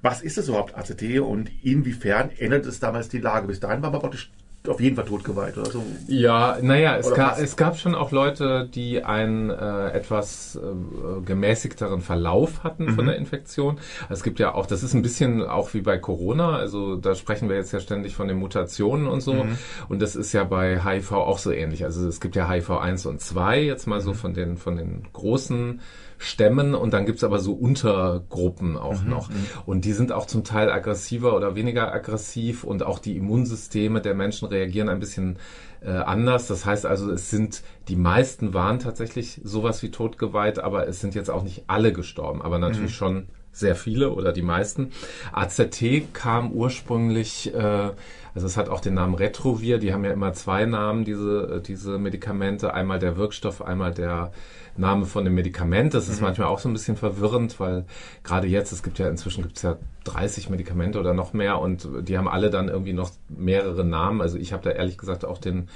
Was 0.00 0.22
ist 0.22 0.38
es 0.38 0.48
überhaupt, 0.48 0.76
AZT, 0.76 1.20
und 1.20 1.50
inwiefern 1.64 2.30
ändert 2.36 2.66
es 2.66 2.78
damals 2.78 3.08
die 3.08 3.18
Lage? 3.18 3.48
Bis 3.48 3.58
dahin 3.58 3.82
war 3.82 3.90
man 3.90 4.00
praktisch 4.00 4.30
auf 4.68 4.80
jeden 4.80 4.94
Fall 4.94 5.04
totgeweiht 5.04 5.58
oder 5.58 5.70
so. 5.70 5.82
Ja, 6.06 6.58
naja, 6.62 6.96
es, 6.96 7.12
gab, 7.12 7.38
es 7.38 7.56
gab 7.56 7.78
schon 7.78 7.94
auch 7.94 8.12
Leute, 8.12 8.68
die 8.72 9.02
einen 9.02 9.50
äh, 9.50 9.90
etwas 9.90 10.56
äh, 10.56 11.20
gemäßigteren 11.24 12.00
Verlauf 12.00 12.62
hatten 12.62 12.84
mhm. 12.84 12.94
von 12.94 13.06
der 13.06 13.16
Infektion. 13.16 13.78
Es 14.08 14.22
gibt 14.22 14.38
ja 14.38 14.54
auch, 14.54 14.66
das 14.66 14.82
ist 14.82 14.94
ein 14.94 15.02
bisschen 15.02 15.42
auch 15.42 15.74
wie 15.74 15.80
bei 15.80 15.98
Corona, 15.98 16.56
also 16.56 16.96
da 16.96 17.14
sprechen 17.14 17.48
wir 17.48 17.56
jetzt 17.56 17.72
ja 17.72 17.80
ständig 17.80 18.14
von 18.14 18.28
den 18.28 18.38
Mutationen 18.38 19.08
und 19.08 19.20
so. 19.20 19.34
Mhm. 19.34 19.58
Und 19.88 20.00
das 20.00 20.14
ist 20.14 20.32
ja 20.32 20.44
bei 20.44 20.80
HIV 20.82 21.12
auch 21.12 21.38
so 21.38 21.50
ähnlich. 21.50 21.84
Also 21.84 22.06
es 22.06 22.20
gibt 22.20 22.36
ja 22.36 22.48
HIV 22.48 22.70
1 22.70 23.06
und 23.06 23.20
2, 23.20 23.62
jetzt 23.62 23.86
mal 23.86 23.98
mhm. 23.98 24.04
so 24.04 24.14
von 24.14 24.34
den, 24.34 24.56
von 24.56 24.76
den 24.76 25.08
großen 25.12 25.80
Stämmen 26.22 26.74
und 26.74 26.92
dann 26.92 27.04
gibt's 27.04 27.24
aber 27.24 27.38
so 27.38 27.52
Untergruppen 27.52 28.76
auch 28.76 29.02
mhm, 29.02 29.10
noch. 29.10 29.28
Mhm. 29.28 29.46
Und 29.66 29.84
die 29.84 29.92
sind 29.92 30.12
auch 30.12 30.26
zum 30.26 30.44
Teil 30.44 30.70
aggressiver 30.70 31.34
oder 31.36 31.54
weniger 31.54 31.92
aggressiv 31.92 32.64
und 32.64 32.82
auch 32.82 32.98
die 32.98 33.16
Immunsysteme 33.16 34.00
der 34.00 34.14
Menschen 34.14 34.46
reagieren 34.48 34.88
ein 34.88 35.00
bisschen 35.00 35.38
äh, 35.80 35.90
anders. 35.90 36.46
Das 36.46 36.64
heißt 36.64 36.86
also, 36.86 37.10
es 37.10 37.30
sind, 37.30 37.62
die 37.88 37.96
meisten 37.96 38.54
waren 38.54 38.78
tatsächlich 38.78 39.40
sowas 39.42 39.82
wie 39.82 39.90
totgeweiht, 39.90 40.58
aber 40.58 40.86
es 40.86 41.00
sind 41.00 41.14
jetzt 41.14 41.30
auch 41.30 41.42
nicht 41.42 41.64
alle 41.66 41.92
gestorben, 41.92 42.40
aber 42.40 42.58
natürlich 42.58 42.92
mhm. 42.92 42.94
schon 42.94 43.26
sehr 43.52 43.76
viele 43.76 44.10
oder 44.10 44.32
die 44.32 44.42
meisten. 44.42 44.92
AZT 45.32 46.14
kam 46.14 46.52
ursprünglich, 46.52 47.54
äh, 47.54 47.90
also 48.34 48.46
es 48.46 48.56
hat 48.56 48.68
auch 48.68 48.80
den 48.80 48.94
Namen 48.94 49.14
Retrovir, 49.14 49.78
die 49.78 49.92
haben 49.92 50.04
ja 50.04 50.12
immer 50.12 50.32
zwei 50.32 50.64
Namen, 50.64 51.04
diese, 51.04 51.56
äh, 51.56 51.60
diese 51.60 51.98
Medikamente, 51.98 52.72
einmal 52.72 52.98
der 52.98 53.16
Wirkstoff, 53.16 53.62
einmal 53.62 53.92
der 53.92 54.32
Name 54.76 55.04
von 55.04 55.24
dem 55.24 55.34
Medikament. 55.34 55.92
Das 55.92 56.08
ist 56.08 56.20
mhm. 56.20 56.26
manchmal 56.26 56.48
auch 56.48 56.58
so 56.58 56.68
ein 56.68 56.72
bisschen 56.72 56.96
verwirrend, 56.96 57.60
weil 57.60 57.84
gerade 58.24 58.46
jetzt, 58.46 58.72
es 58.72 58.82
gibt 58.82 58.98
ja 58.98 59.08
inzwischen 59.08 59.42
gibt 59.42 59.58
es 59.58 59.62
ja 59.62 59.76
30 60.04 60.48
Medikamente 60.48 60.98
oder 60.98 61.12
noch 61.12 61.34
mehr 61.34 61.58
und 61.60 61.88
die 62.08 62.16
haben 62.16 62.28
alle 62.28 62.50
dann 62.50 62.68
irgendwie 62.68 62.94
noch 62.94 63.10
mehrere 63.28 63.84
Namen. 63.84 64.20
Also 64.22 64.38
ich 64.38 64.52
habe 64.52 64.62
da 64.62 64.70
ehrlich 64.70 64.96
gesagt 64.96 65.24
auch 65.24 65.38
den 65.38 65.68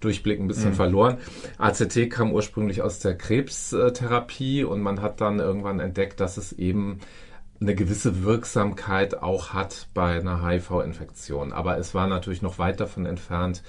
Durchblick 0.00 0.38
ein 0.38 0.46
bisschen 0.46 0.70
mhm. 0.70 0.74
verloren. 0.74 1.18
ACT 1.58 2.10
kam 2.10 2.32
ursprünglich 2.32 2.82
aus 2.82 3.00
der 3.00 3.16
Krebstherapie 3.16 4.64
und 4.64 4.80
man 4.80 5.02
hat 5.02 5.20
dann 5.20 5.40
irgendwann 5.40 5.80
entdeckt, 5.80 6.20
dass 6.20 6.36
es 6.36 6.52
eben 6.52 7.00
eine 7.60 7.74
gewisse 7.74 8.24
Wirksamkeit 8.24 9.22
auch 9.22 9.50
hat 9.50 9.88
bei 9.94 10.18
einer 10.18 10.46
HIV-Infektion. 10.46 11.52
Aber 11.52 11.78
es 11.78 11.94
war 11.94 12.06
natürlich 12.06 12.42
noch 12.42 12.58
weit 12.58 12.80
davon 12.80 13.06
entfernt, 13.06 13.62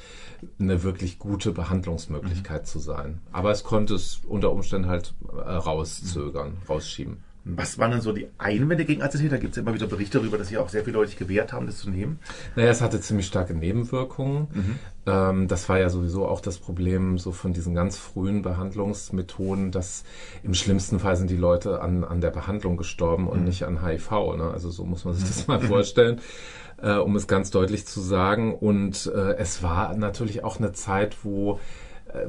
eine 0.60 0.84
wirklich 0.84 1.20
gute 1.20 1.52
Behandlungsmöglichkeit 1.52 2.64
mhm. 2.64 2.66
zu 2.66 2.80
sein. 2.80 3.22
Aber 3.32 3.52
es 3.52 3.64
konnte 3.64 3.96
es 3.96 4.22
unter 4.28 4.52
Umständen 4.52 4.90
halt 4.90 5.14
äh, 5.34 5.52
rauszögern, 5.52 6.58
rausschieben. 6.68 7.24
Was 7.48 7.78
waren 7.78 7.92
denn 7.92 8.02
so 8.02 8.12
die 8.12 8.28
Einwände 8.40 8.86
gegen 8.86 9.04
AZT? 9.04 9.32
Da 9.32 9.38
gibt 9.38 9.54
es 9.54 9.60
immer 9.60 9.76
wieder 9.76 9.86
Berichte 9.86 10.18
darüber, 10.18 10.40
dass 10.40 10.48
sich 10.48 10.58
auch 10.58 10.70
sehr 10.70 10.84
viele 10.84 10.98
Leute 10.98 11.16
gewehrt 11.16 11.54
haben, 11.54 11.68
das 11.68 11.78
zu 11.78 11.92
nehmen. 11.92 12.20
Naja, 12.56 12.72
es 12.72 12.82
hatte 12.82 13.00
ziemlich 13.00 13.28
starke 13.28 13.54
Nebenwirkungen. 13.54 14.48
Mhm. 14.52 14.80
Ähm, 15.06 15.48
das 15.48 15.70
war 15.70 15.78
ja 15.78 15.90
sowieso 15.90 16.26
auch 16.28 16.42
das 16.42 16.58
Problem 16.58 17.20
so 17.20 17.32
von 17.32 17.54
diesen 17.54 17.76
ganz 17.76 17.98
frühen 17.98 18.42
Behandlungsmethoden, 18.42 19.72
dass 19.72 20.06
im 20.42 20.56
schlimmsten 20.56 20.98
Fall 20.98 21.18
sind 21.18 21.30
die 21.30 21.38
Leute 21.38 21.82
an, 21.82 22.04
an 22.04 22.20
der 22.20 22.32
Behandlung 22.32 22.78
gestorben 22.78 23.28
und 23.28 23.42
mhm. 23.42 23.46
nicht 23.46 23.64
an 23.64 23.86
HIV. 23.86 24.10
Ne? 24.38 24.50
Also 24.52 24.72
so 24.72 24.84
muss 24.84 25.06
man 25.06 25.14
sich 25.14 25.28
das 25.28 25.46
mal 25.48 25.60
vorstellen, 25.60 26.22
äh, 26.82 26.96
um 26.96 27.16
es 27.16 27.28
ganz 27.28 27.52
deutlich 27.52 27.86
zu 27.86 28.02
sagen. 28.02 28.56
Und 28.56 29.06
äh, 29.14 29.36
es 29.36 29.62
war 29.62 29.96
natürlich 29.96 30.44
auch 30.44 30.58
eine 30.58 30.72
Zeit, 30.72 31.18
wo 31.24 31.60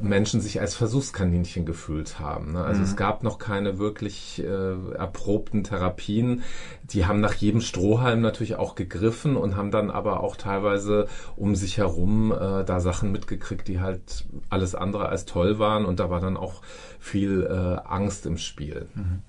Menschen 0.01 0.41
sich 0.41 0.59
als 0.61 0.75
Versuchskaninchen 0.75 1.65
gefühlt 1.65 2.19
haben. 2.19 2.53
Ne? 2.53 2.63
Also 2.63 2.79
mhm. 2.79 2.85
es 2.85 2.95
gab 2.95 3.23
noch 3.23 3.39
keine 3.39 3.79
wirklich 3.79 4.43
äh, 4.43 4.93
erprobten 4.95 5.63
Therapien. 5.63 6.43
Die 6.83 7.05
haben 7.05 7.19
nach 7.19 7.33
jedem 7.33 7.61
Strohhalm 7.61 8.21
natürlich 8.21 8.55
auch 8.55 8.75
gegriffen 8.75 9.35
und 9.35 9.55
haben 9.55 9.71
dann 9.71 9.91
aber 9.91 10.21
auch 10.21 10.35
teilweise 10.35 11.07
um 11.35 11.55
sich 11.55 11.77
herum 11.77 12.31
äh, 12.31 12.63
da 12.63 12.79
Sachen 12.79 13.11
mitgekriegt, 13.11 13.67
die 13.67 13.79
halt 13.79 14.25
alles 14.49 14.75
andere 14.75 15.09
als 15.09 15.25
toll 15.25 15.59
waren 15.59 15.85
und 15.85 15.99
da 15.99 16.09
war 16.09 16.21
dann 16.21 16.37
auch 16.37 16.61
viel 16.99 17.43
äh, 17.43 17.87
Angst 17.87 18.25
im 18.25 18.37
Spiel. 18.37 18.87
Mhm. 18.95 19.21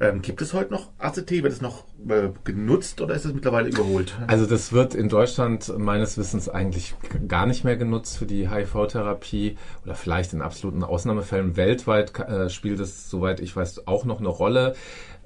Ähm, 0.00 0.22
gibt 0.22 0.42
es 0.42 0.52
heute 0.52 0.72
noch 0.72 0.90
ACT? 0.98 1.30
Wird 1.30 1.52
es 1.52 1.60
noch 1.60 1.84
äh, 2.08 2.28
genutzt 2.44 3.00
oder 3.00 3.14
ist 3.14 3.24
es 3.24 3.32
mittlerweile 3.32 3.68
überholt? 3.68 4.14
Also 4.26 4.46
das 4.46 4.72
wird 4.72 4.94
in 4.94 5.08
Deutschland 5.08 5.76
meines 5.78 6.18
Wissens 6.18 6.48
eigentlich 6.48 6.94
gar 7.28 7.46
nicht 7.46 7.64
mehr 7.64 7.76
genutzt 7.76 8.18
für 8.18 8.26
die 8.26 8.50
HIV-Therapie 8.50 9.56
oder 9.84 9.94
vielleicht 9.94 10.32
in 10.32 10.42
absoluten 10.42 10.82
Ausnahmefällen. 10.84 11.56
Weltweit 11.56 12.18
äh, 12.18 12.50
spielt 12.50 12.80
es, 12.80 13.10
soweit 13.10 13.40
ich 13.40 13.54
weiß, 13.54 13.86
auch 13.86 14.04
noch 14.04 14.20
eine 14.20 14.28
Rolle. 14.28 14.74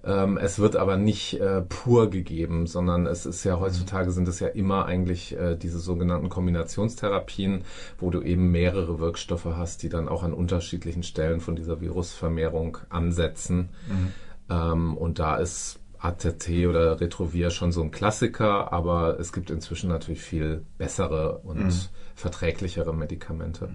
Ähm, 0.03 0.39
es 0.39 0.59
wird 0.59 0.77
aber 0.77 0.97
nicht 0.97 1.41
äh, 1.41 1.61
pur 1.63 2.11
gegeben, 2.11 2.67
sondern 2.67 3.07
es 3.07 3.27
ist 3.27 3.45
ja 3.45 3.61
heutzutage 3.61 4.11
sind 4.13 4.29
es 4.29 4.41
ja 4.41 4.49
immer 4.49 4.87
eigentlich 4.87 5.37
äh, 5.37 5.57
diese 5.57 5.79
sogenannten 5.79 6.29
Kombinationstherapien, 6.29 7.65
wo 7.99 8.11
du 8.11 8.23
eben 8.23 8.51
mehrere 8.51 8.99
Wirkstoffe 8.99 9.45
hast, 9.45 9.83
die 9.83 9.89
dann 9.89 10.09
auch 10.09 10.23
an 10.23 10.33
unterschiedlichen 10.33 11.03
Stellen 11.03 11.41
von 11.41 11.55
dieser 11.55 11.81
Virusvermehrung 11.81 12.79
ansetzen. 12.89 13.69
Mhm. 13.89 14.13
Ähm, 14.51 14.97
und 14.97 15.19
da 15.19 15.37
ist 15.37 15.81
ATT 15.99 16.67
oder 16.67 17.01
Retrovir 17.01 17.51
schon 17.51 17.73
so 17.73 17.83
ein 17.83 17.91
Klassiker, 17.91 18.73
aber 18.73 19.19
es 19.21 19.33
gibt 19.33 19.51
inzwischen 19.51 19.91
natürlich 19.91 20.23
viel 20.23 20.65
bessere 20.79 21.39
und 21.39 21.65
mhm. 21.65 21.73
verträglichere 22.15 22.95
Medikamente. 22.95 23.71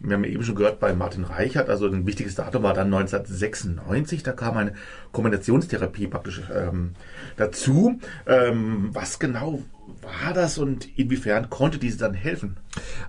Wir 0.00 0.16
haben 0.16 0.24
ja 0.24 0.30
eben 0.30 0.42
schon 0.42 0.54
gehört 0.54 0.80
bei 0.80 0.94
Martin 0.94 1.24
Reichert, 1.24 1.68
also 1.68 1.86
ein 1.86 2.06
wichtiges 2.06 2.34
Datum 2.34 2.62
war 2.62 2.74
dann 2.74 2.92
1996, 2.92 4.22
da 4.22 4.32
kam 4.32 4.56
eine 4.56 4.74
Kombinationstherapie 5.12 6.06
praktisch 6.06 6.42
ähm, 6.54 6.92
dazu. 7.36 7.98
Ähm, 8.26 8.90
was 8.92 9.18
genau 9.18 9.60
war 10.02 10.32
das 10.32 10.58
und 10.58 10.98
inwiefern 10.98 11.50
konnte 11.50 11.78
diese 11.78 11.98
dann 11.98 12.14
helfen? 12.14 12.56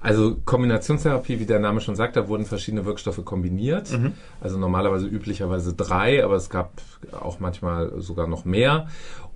Also 0.01 0.35
Kombinationstherapie, 0.45 1.39
wie 1.39 1.45
der 1.45 1.59
Name 1.59 1.81
schon 1.81 1.95
sagt, 1.95 2.15
da 2.15 2.27
wurden 2.27 2.45
verschiedene 2.45 2.85
Wirkstoffe 2.85 3.23
kombiniert. 3.23 3.91
Mhm. 3.91 4.13
Also 4.41 4.57
normalerweise 4.57 5.07
üblicherweise 5.07 5.73
drei, 5.73 6.23
aber 6.23 6.35
es 6.35 6.49
gab 6.49 6.81
auch 7.11 7.39
manchmal 7.39 8.01
sogar 8.01 8.27
noch 8.27 8.45
mehr. 8.45 8.87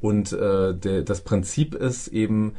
Und 0.02 0.34
äh, 0.34 0.74
de, 0.74 1.04
das 1.04 1.22
Prinzip 1.22 1.76
ist 1.76 2.08
eben, 2.10 2.56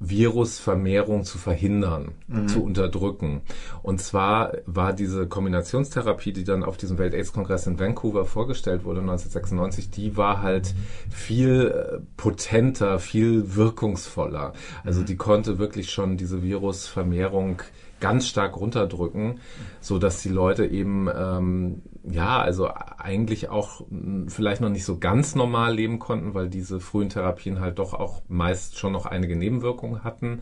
Virusvermehrung 0.00 1.24
zu 1.24 1.36
verhindern, 1.36 2.12
mhm. 2.26 2.48
zu 2.48 2.64
unterdrücken. 2.64 3.42
Und 3.82 4.00
zwar 4.00 4.54
war 4.64 4.94
diese 4.94 5.28
Kombinationstherapie, 5.28 6.32
die 6.32 6.44
dann 6.44 6.64
auf 6.64 6.78
diesem 6.78 6.96
Welt-Aids-Kongress 6.98 7.66
in 7.66 7.78
Vancouver 7.78 8.24
vorgestellt 8.24 8.84
wurde 8.84 9.00
1996, 9.00 9.90
die 9.90 10.16
war 10.16 10.40
halt 10.40 10.74
viel 11.10 11.68
äh, 11.68 12.00
potenter, 12.16 12.98
viel 12.98 13.54
wirkungsvoller. 13.54 14.54
Also 14.84 15.02
mhm. 15.02 15.06
die 15.06 15.16
konnte 15.16 15.58
wirklich 15.58 15.90
schon 15.90 16.16
diese 16.16 16.42
Virusvermehrung 16.42 17.60
ganz 18.00 18.26
stark 18.26 18.56
runterdrücken, 18.56 19.40
so 19.80 19.98
dass 19.98 20.22
die 20.22 20.30
Leute 20.30 20.64
eben 20.64 21.08
ähm, 21.14 21.82
ja 22.04 22.40
also 22.40 22.70
eigentlich 22.98 23.48
auch 23.48 23.80
hm, 23.88 24.28
vielleicht 24.28 24.60
noch 24.60 24.68
nicht 24.68 24.84
so 24.84 24.98
ganz 24.98 25.34
normal 25.34 25.74
leben 25.74 25.98
konnten, 25.98 26.34
weil 26.34 26.48
diese 26.48 26.80
frühen 26.80 27.08
Therapien 27.08 27.60
halt 27.60 27.78
doch 27.78 27.94
auch 27.94 28.22
meist 28.28 28.78
schon 28.78 28.92
noch 28.92 29.06
einige 29.06 29.36
Nebenwirkungen 29.36 30.04
hatten. 30.04 30.40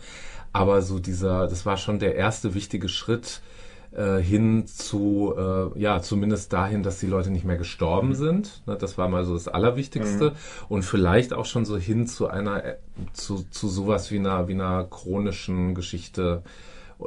Aber 0.52 0.82
so 0.82 0.98
dieser, 0.98 1.46
das 1.46 1.66
war 1.66 1.76
schon 1.76 1.98
der 1.98 2.14
erste 2.14 2.54
wichtige 2.54 2.88
Schritt 2.88 3.42
äh, 3.92 4.18
hin 4.18 4.66
zu, 4.66 5.34
äh, 5.36 5.78
ja, 5.78 6.00
zumindest 6.00 6.52
dahin, 6.52 6.82
dass 6.82 7.00
die 7.00 7.06
Leute 7.06 7.30
nicht 7.30 7.44
mehr 7.44 7.56
gestorben 7.56 8.14
sind. 8.14 8.62
Ne, 8.66 8.76
das 8.76 8.98
war 8.98 9.08
mal 9.08 9.24
so 9.24 9.34
das 9.34 9.48
Allerwichtigste. 9.48 10.30
Mhm. 10.30 10.34
Und 10.68 10.82
vielleicht 10.82 11.32
auch 11.32 11.46
schon 11.46 11.64
so 11.64 11.76
hin 11.76 12.06
zu 12.06 12.28
einer, 12.28 12.64
äh, 12.64 12.76
zu, 13.12 13.44
zu 13.50 13.68
sowas 13.68 14.10
wie 14.10 14.18
einer, 14.18 14.48
wie 14.48 14.54
einer 14.54 14.84
chronischen 14.84 15.74
Geschichte 15.74 16.42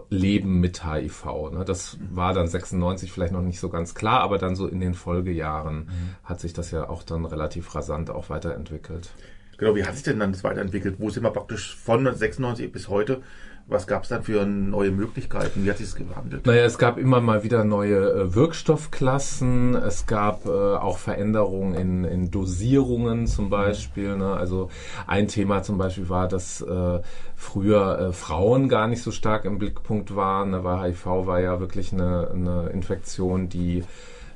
Leben 0.10 0.60
mit 0.60 0.86
HIV. 0.86 1.52
Ne? 1.52 1.66
Das 1.66 1.98
war 2.10 2.34
dann 2.34 2.48
96 2.48 3.12
vielleicht 3.12 3.34
noch 3.34 3.42
nicht 3.42 3.60
so 3.60 3.70
ganz 3.70 3.94
klar, 3.94 4.22
aber 4.22 4.38
dann 4.38 4.56
so 4.56 4.68
in 4.68 4.80
den 4.80 4.94
Folgejahren 4.94 5.86
mhm. 5.86 6.16
hat 6.24 6.40
sich 6.40 6.54
das 6.54 6.72
ja 6.72 6.90
auch 6.90 7.04
dann 7.04 7.26
relativ 7.26 7.74
rasant 7.76 8.10
auch 8.10 8.30
weiterentwickelt. 8.30 9.10
Genau, 9.58 9.76
wie 9.76 9.86
hat 9.86 9.94
sich 9.94 10.04
denn 10.04 10.20
dann 10.20 10.32
das 10.32 10.44
weiterentwickelt? 10.44 10.96
Wo 11.00 11.10
sind 11.10 11.24
wir 11.24 11.32
praktisch 11.32 11.76
von 11.76 12.04
96 12.04 12.72
bis 12.72 12.88
heute? 12.88 13.22
Was 13.68 13.88
gab 13.88 14.04
es 14.04 14.10
dann 14.10 14.24
für 14.24 14.46
neue 14.46 14.92
Möglichkeiten? 14.92 15.64
Wie 15.64 15.70
hat 15.70 15.78
sich 15.78 15.96
gewandelt? 15.96 16.46
Naja, 16.46 16.66
es 16.66 16.78
gab 16.78 16.98
immer 16.98 17.22
mal 17.22 17.44
wieder 17.44 17.64
neue 17.64 18.12
äh, 18.12 18.36
Wirkstoffklassen. 18.36 19.76
Es 19.76 20.06
gab 20.08 20.46
äh, 20.46 20.50
auch 20.50 20.98
Veränderungen 20.98 21.76
in, 21.76 22.04
in 22.04 22.32
Dosierungen 22.32 23.28
zum 23.28 23.50
Beispiel. 23.50 24.18
Ne? 24.18 24.34
Also 24.34 24.70
ein 25.08 25.28
Thema 25.28 25.64
zum 25.64 25.78
Beispiel 25.78 26.10
war, 26.10 26.28
dass 26.28 26.62
äh, 26.62 27.00
früher 27.36 28.00
äh, 28.00 28.12
Frauen 28.12 28.68
gar 28.68 28.88
nicht 28.88 29.04
so 29.04 29.12
stark 29.12 29.46
im 29.46 29.58
Blickpunkt 29.58 30.16
waren, 30.16 30.52
ne? 30.52 30.64
weil 30.64 30.92
HIV 30.92 31.06
war 31.06 31.40
ja 31.40 31.60
wirklich 31.60 31.94
eine, 31.94 32.30
eine 32.32 32.70
Infektion, 32.70 33.48
die 33.48 33.84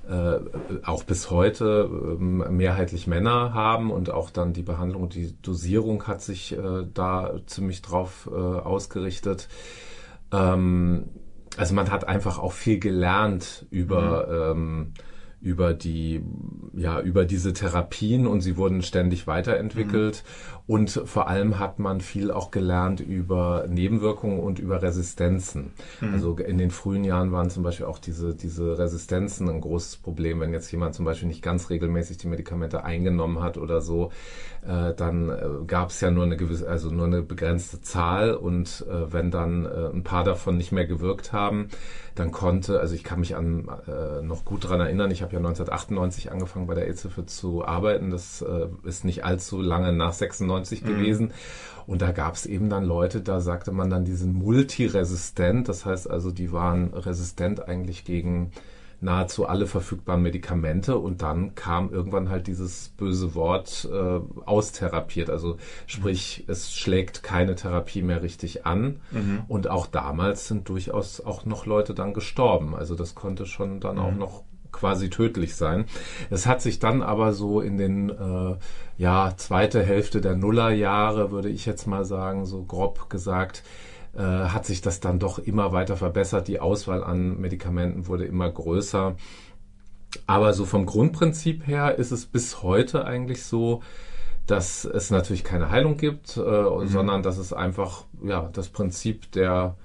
äh, 0.09 0.39
auch 0.83 1.03
bis 1.03 1.31
heute 1.31 1.89
äh, 1.89 2.21
mehrheitlich 2.21 3.07
Männer 3.07 3.53
haben 3.53 3.91
und 3.91 4.11
auch 4.11 4.29
dann 4.29 4.53
die 4.53 4.63
Behandlung, 4.63 5.09
die 5.09 5.35
Dosierung 5.41 6.07
hat 6.07 6.21
sich 6.21 6.57
äh, 6.57 6.85
da 6.93 7.39
ziemlich 7.45 7.81
drauf 7.81 8.29
äh, 8.31 8.35
ausgerichtet. 8.35 9.47
Ähm, 10.31 11.09
also 11.57 11.73
man 11.73 11.91
hat 11.91 12.07
einfach 12.07 12.39
auch 12.39 12.51
viel 12.51 12.79
gelernt 12.79 13.65
über 13.69 14.53
mhm. 14.53 14.59
ähm, 14.59 14.93
über 15.41 15.73
die 15.73 16.23
ja 16.73 16.99
über 16.99 17.25
diese 17.25 17.53
Therapien 17.53 18.25
und 18.25 18.41
sie 18.41 18.57
wurden 18.57 18.81
ständig 18.81 19.27
weiterentwickelt 19.27 20.23
mhm. 20.25 20.64
Und 20.67 20.89
vor 20.89 21.27
allem 21.27 21.59
hat 21.59 21.77
man 21.77 22.01
viel 22.01 22.31
auch 22.31 22.49
gelernt 22.49 22.99
über 22.99 23.65
Nebenwirkungen 23.69 24.39
und 24.39 24.57
über 24.57 24.81
Resistenzen. 24.81 25.73
Mhm. 26.01 26.13
Also 26.13 26.35
in 26.37 26.57
den 26.57 26.71
frühen 26.71 27.03
Jahren 27.03 27.31
waren 27.31 27.51
zum 27.51 27.61
Beispiel 27.61 27.85
auch 27.85 27.99
diese 27.99 28.33
diese 28.33 28.77
Resistenzen 28.77 29.47
ein 29.47 29.61
großes 29.61 29.97
Problem, 29.97 30.39
wenn 30.39 30.53
jetzt 30.53 30.71
jemand 30.71 30.95
zum 30.95 31.05
Beispiel 31.05 31.27
nicht 31.27 31.43
ganz 31.43 31.69
regelmäßig 31.69 32.17
die 32.17 32.27
Medikamente 32.27 32.83
eingenommen 32.83 33.41
hat 33.41 33.57
oder 33.59 33.81
so, 33.81 34.11
äh, 34.65 34.93
dann 34.95 35.29
äh, 35.29 35.65
gab 35.67 35.89
es 35.89 36.01
ja 36.01 36.09
nur 36.09 36.23
eine 36.23 36.37
gewisse 36.37 36.67
also 36.67 36.89
nur 36.89 37.05
eine 37.05 37.21
begrenzte 37.21 37.81
Zahl 37.81 38.33
und 38.33 38.85
äh, 38.89 39.13
wenn 39.13 39.29
dann 39.29 39.65
äh, 39.65 39.89
ein 39.93 40.03
paar 40.03 40.23
davon 40.23 40.57
nicht 40.57 40.71
mehr 40.71 40.87
gewirkt 40.87 41.31
haben, 41.31 41.69
dann 42.15 42.31
konnte 42.31 42.79
also 42.79 42.95
ich 42.95 43.03
kann 43.03 43.19
mich 43.19 43.35
an 43.35 43.67
äh, 43.87 44.23
noch 44.23 44.45
gut 44.45 44.67
dran 44.67 44.79
erinnern, 44.79 45.11
ich 45.11 45.21
habe 45.21 45.33
ja 45.33 45.39
1998 45.39 46.31
angefangen 46.31 46.65
bei 46.65 46.73
der 46.73 46.87
AIDS-Hilfe 46.87 47.25
zu 47.27 47.65
arbeiten. 47.65 48.09
Das 48.09 48.41
äh, 48.41 48.67
ist 48.83 49.05
nicht 49.05 49.23
allzu 49.25 49.61
lange 49.61 49.93
nach 49.93 50.13
96 50.13 50.54
mhm. 50.83 50.87
gewesen. 50.87 51.33
Und 51.87 52.01
da 52.01 52.11
gab 52.11 52.33
es 52.33 52.45
eben 52.45 52.69
dann 52.69 52.83
Leute, 52.83 53.21
da 53.21 53.39
sagte 53.41 53.71
man 53.71 53.89
dann, 53.89 54.05
die 54.05 54.13
sind 54.13 54.33
multiresistent. 54.33 55.69
Das 55.69 55.85
heißt 55.85 56.09
also, 56.09 56.31
die 56.31 56.51
waren 56.51 56.93
resistent 56.93 57.67
eigentlich 57.67 58.05
gegen 58.05 58.51
nahezu 59.01 59.45
alle 59.45 59.67
verfügbaren 59.67 60.21
Medikamente 60.21 60.97
und 60.97 61.21
dann 61.21 61.55
kam 61.55 61.91
irgendwann 61.91 62.29
halt 62.29 62.47
dieses 62.47 62.89
böse 62.97 63.35
Wort 63.35 63.87
äh, 63.91 64.19
austherapiert. 64.45 65.29
Also 65.29 65.57
sprich, 65.85 66.43
mhm. 66.45 66.51
es 66.51 66.73
schlägt 66.73 67.23
keine 67.23 67.55
Therapie 67.55 68.01
mehr 68.01 68.23
richtig 68.23 68.65
an. 68.65 68.99
Mhm. 69.11 69.43
Und 69.47 69.69
auch 69.69 69.87
damals 69.87 70.47
sind 70.47 70.69
durchaus 70.69 71.21
auch 71.21 71.45
noch 71.45 71.65
Leute 71.65 71.93
dann 71.93 72.13
gestorben. 72.13 72.75
Also 72.75 72.95
das 72.95 73.15
konnte 73.15 73.45
schon 73.45 73.79
dann 73.79 73.95
mhm. 73.95 74.01
auch 74.01 74.15
noch 74.15 74.43
quasi 74.71 75.09
tödlich 75.09 75.55
sein. 75.55 75.85
Es 76.29 76.45
hat 76.45 76.61
sich 76.61 76.79
dann 76.79 77.01
aber 77.01 77.31
so 77.31 77.61
in 77.61 77.77
den 77.77 78.09
äh, 78.09 78.55
ja 78.97 79.33
zweite 79.37 79.83
Hälfte 79.83 80.21
der 80.21 80.35
Nullerjahre, 80.35 81.31
würde 81.31 81.49
ich 81.49 81.65
jetzt 81.65 81.85
mal 81.87 82.05
sagen, 82.05 82.45
so 82.45 82.63
grob 82.63 83.09
gesagt, 83.09 83.63
äh, 84.15 84.21
hat 84.21 84.65
sich 84.65 84.81
das 84.81 84.99
dann 84.99 85.19
doch 85.19 85.39
immer 85.39 85.71
weiter 85.73 85.97
verbessert. 85.97 86.47
Die 86.47 86.59
Auswahl 86.59 87.03
an 87.03 87.39
Medikamenten 87.39 88.07
wurde 88.07 88.25
immer 88.25 88.49
größer. 88.49 89.15
Aber 90.27 90.53
so 90.53 90.65
vom 90.65 90.85
Grundprinzip 90.85 91.67
her 91.67 91.95
ist 91.95 92.11
es 92.11 92.25
bis 92.25 92.63
heute 92.63 93.05
eigentlich 93.05 93.43
so, 93.43 93.81
dass 94.47 94.85
es 94.85 95.11
natürlich 95.11 95.43
keine 95.43 95.69
Heilung 95.69 95.97
gibt, 95.97 96.37
äh, 96.37 96.39
mhm. 96.39 96.87
sondern 96.87 97.23
dass 97.23 97.37
es 97.37 97.51
einfach 97.51 98.05
ja 98.23 98.49
das 98.53 98.69
Prinzip 98.69 99.31
der 99.31 99.75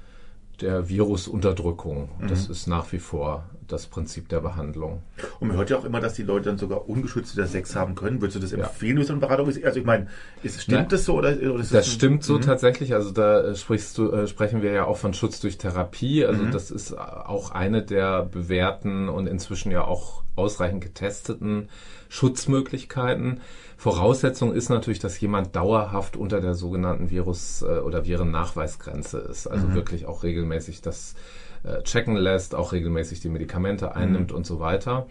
der 0.60 0.88
Virusunterdrückung. 0.88 2.10
Mhm. 2.18 2.28
Das 2.28 2.48
ist 2.48 2.66
nach 2.66 2.92
wie 2.92 2.98
vor 2.98 3.44
das 3.72 3.86
Prinzip 3.86 4.28
der 4.28 4.40
Behandlung. 4.40 5.02
Und 5.38 5.48
man 5.48 5.56
hört 5.56 5.70
ja 5.70 5.78
auch 5.78 5.84
immer, 5.84 6.00
dass 6.00 6.14
die 6.14 6.22
Leute 6.22 6.46
dann 6.46 6.58
sogar 6.58 6.88
ungeschützt 6.88 7.36
wieder 7.36 7.46
Sex 7.46 7.74
haben 7.76 7.94
können. 7.94 8.20
Würdest 8.20 8.36
du 8.36 8.40
das 8.40 8.52
empfehlen, 8.52 8.98
wie 8.98 9.04
so 9.04 9.12
eine 9.12 9.20
Beratung 9.20 9.48
ist? 9.48 9.62
Also 9.64 9.80
ich 9.80 9.86
meine, 9.86 10.08
ist, 10.42 10.62
stimmt 10.62 10.80
Nein. 10.80 10.88
das 10.88 11.04
so 11.04 11.14
oder, 11.16 11.30
oder 11.30 11.60
ist 11.60 11.74
das? 11.74 11.86
Das 11.86 11.92
stimmt 11.92 12.24
so 12.24 12.36
mhm. 12.36 12.42
tatsächlich. 12.42 12.94
Also 12.94 13.10
da 13.10 13.40
äh, 13.40 13.54
sprichst 13.54 13.96
du, 13.98 14.10
äh, 14.12 14.26
sprechen 14.26 14.62
wir 14.62 14.72
ja 14.72 14.84
auch 14.84 14.96
von 14.96 15.14
Schutz 15.14 15.40
durch 15.40 15.58
Therapie. 15.58 16.24
Also 16.24 16.44
mhm. 16.44 16.50
das 16.50 16.70
ist 16.70 16.96
auch 16.96 17.50
eine 17.50 17.82
der 17.82 18.24
bewährten 18.24 19.08
und 19.08 19.26
inzwischen 19.26 19.70
ja 19.70 19.84
auch 19.84 20.22
ausreichend 20.36 20.82
getesteten 20.82 21.68
Schutzmöglichkeiten. 22.08 23.40
Voraussetzung 23.76 24.52
ist 24.52 24.68
natürlich, 24.68 24.98
dass 24.98 25.18
jemand 25.20 25.56
dauerhaft 25.56 26.16
unter 26.16 26.40
der 26.40 26.54
sogenannten 26.54 27.10
Virus- 27.10 27.62
äh, 27.62 27.78
oder 27.78 28.04
Virennachweisgrenze 28.04 29.18
ist. 29.18 29.46
Also 29.46 29.68
mhm. 29.68 29.74
wirklich 29.74 30.06
auch 30.06 30.22
regelmäßig 30.22 30.82
das 30.82 31.14
äh, 31.62 31.82
checken 31.82 32.16
lässt, 32.16 32.54
auch 32.54 32.72
regelmäßig 32.72 33.20
die 33.20 33.28
Medikamente 33.28 33.94
einnimmt 33.94 34.30
mhm. 34.30 34.36
und 34.36 34.46
so 34.46 34.60
weiter. 34.60 35.06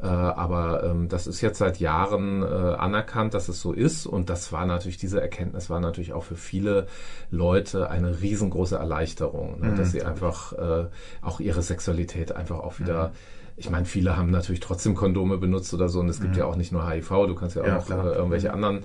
Äh, 0.00 0.06
aber 0.06 0.84
ähm, 0.84 1.08
das 1.08 1.26
ist 1.26 1.40
jetzt 1.40 1.58
seit 1.58 1.80
Jahren 1.80 2.42
äh, 2.42 2.46
anerkannt, 2.46 3.34
dass 3.34 3.48
es 3.48 3.60
so 3.60 3.72
ist. 3.72 4.06
Und 4.06 4.30
das 4.30 4.52
war 4.52 4.64
natürlich, 4.64 4.96
diese 4.96 5.20
Erkenntnis 5.20 5.70
war 5.70 5.80
natürlich 5.80 6.12
auch 6.12 6.22
für 6.22 6.36
viele 6.36 6.86
Leute 7.30 7.90
eine 7.90 8.20
riesengroße 8.20 8.76
Erleichterung, 8.76 9.60
ne? 9.60 9.68
mhm. 9.68 9.76
dass 9.76 9.90
sie 9.90 10.04
einfach 10.04 10.52
äh, 10.52 10.86
auch 11.20 11.40
ihre 11.40 11.62
Sexualität 11.62 12.32
einfach 12.32 12.60
auch 12.60 12.78
wieder 12.78 13.12
ich 13.58 13.70
meine, 13.70 13.86
viele 13.86 14.16
haben 14.16 14.30
natürlich 14.30 14.60
trotzdem 14.60 14.94
Kondome 14.94 15.36
benutzt 15.36 15.74
oder 15.74 15.88
so 15.88 15.98
und 16.00 16.08
es 16.08 16.20
gibt 16.20 16.34
mhm. 16.34 16.38
ja 16.38 16.44
auch 16.44 16.54
nicht 16.54 16.70
nur 16.70 16.88
HIV, 16.88 17.08
du 17.26 17.34
kannst 17.34 17.56
ja 17.56 17.62
auch 17.62 17.88
ja, 17.88 17.96
noch 17.96 18.04
äh, 18.04 18.14
irgendwelche 18.14 18.48
mhm. 18.48 18.54
anderen 18.54 18.84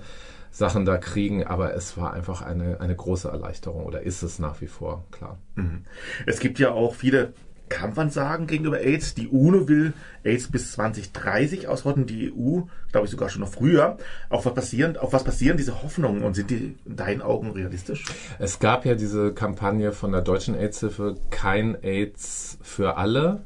Sachen 0.54 0.84
da 0.84 0.98
kriegen, 0.98 1.42
aber 1.42 1.74
es 1.74 1.96
war 1.96 2.12
einfach 2.12 2.40
eine, 2.40 2.80
eine 2.80 2.94
große 2.94 3.28
Erleichterung 3.28 3.84
oder 3.86 4.02
ist 4.02 4.22
es 4.22 4.38
nach 4.38 4.60
wie 4.60 4.68
vor, 4.68 5.04
klar. 5.10 5.36
Mhm. 5.56 5.82
Es 6.26 6.38
gibt 6.38 6.60
ja 6.60 6.70
auch 6.70 6.94
viele 6.94 7.34
Kampfansagen 7.68 8.46
gegenüber 8.46 8.80
AIDS. 8.80 9.14
Die 9.14 9.26
UNO 9.26 9.66
will 9.66 9.94
AIDS 10.22 10.48
bis 10.48 10.70
2030 10.72 11.66
ausrotten, 11.66 12.06
die 12.06 12.32
EU, 12.32 12.60
glaube 12.92 13.06
ich 13.06 13.10
sogar 13.10 13.30
schon 13.30 13.40
noch 13.40 13.48
früher. 13.48 13.96
Auf 14.28 14.46
was 14.46 14.54
passieren, 14.54 14.96
auf 14.96 15.12
was 15.12 15.24
passieren 15.24 15.56
diese 15.56 15.82
Hoffnungen 15.82 16.22
und 16.22 16.34
sind 16.34 16.50
die 16.50 16.76
in 16.84 16.96
deinen 16.96 17.20
Augen 17.20 17.50
realistisch? 17.50 18.04
Es 18.38 18.60
gab 18.60 18.86
ja 18.86 18.94
diese 18.94 19.32
Kampagne 19.34 19.90
von 19.90 20.12
der 20.12 20.20
Deutschen 20.20 20.54
AIDS-Hilfe 20.54 21.16
Kein 21.30 21.82
AIDS 21.82 22.58
für 22.62 22.96
alle 22.96 23.44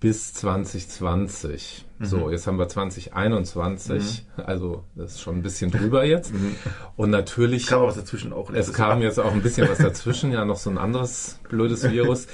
bis 0.00 0.32
2020. 0.34 1.84
Mhm. 1.98 2.04
So, 2.04 2.30
jetzt 2.30 2.46
haben 2.46 2.58
wir 2.58 2.68
2021, 2.68 4.26
mhm. 4.36 4.44
also 4.44 4.84
das 4.94 5.14
ist 5.14 5.20
schon 5.20 5.36
ein 5.36 5.42
bisschen 5.42 5.72
drüber 5.72 6.04
jetzt. 6.04 6.32
Mhm. 6.32 6.54
Und 6.96 7.10
natürlich. 7.10 7.64
Es 7.64 7.68
kam 7.68 7.82
was 7.82 7.96
dazwischen 7.96 8.32
auch. 8.32 8.50
Es 8.50 8.72
kam 8.72 9.02
jetzt 9.02 9.18
auch 9.18 9.32
ein 9.32 9.42
bisschen 9.42 9.68
was 9.68 9.78
dazwischen, 9.78 10.30
ja, 10.30 10.44
noch 10.44 10.58
so 10.58 10.70
ein 10.70 10.78
anderes 10.78 11.40
blödes 11.48 11.82
Virus. 11.90 12.28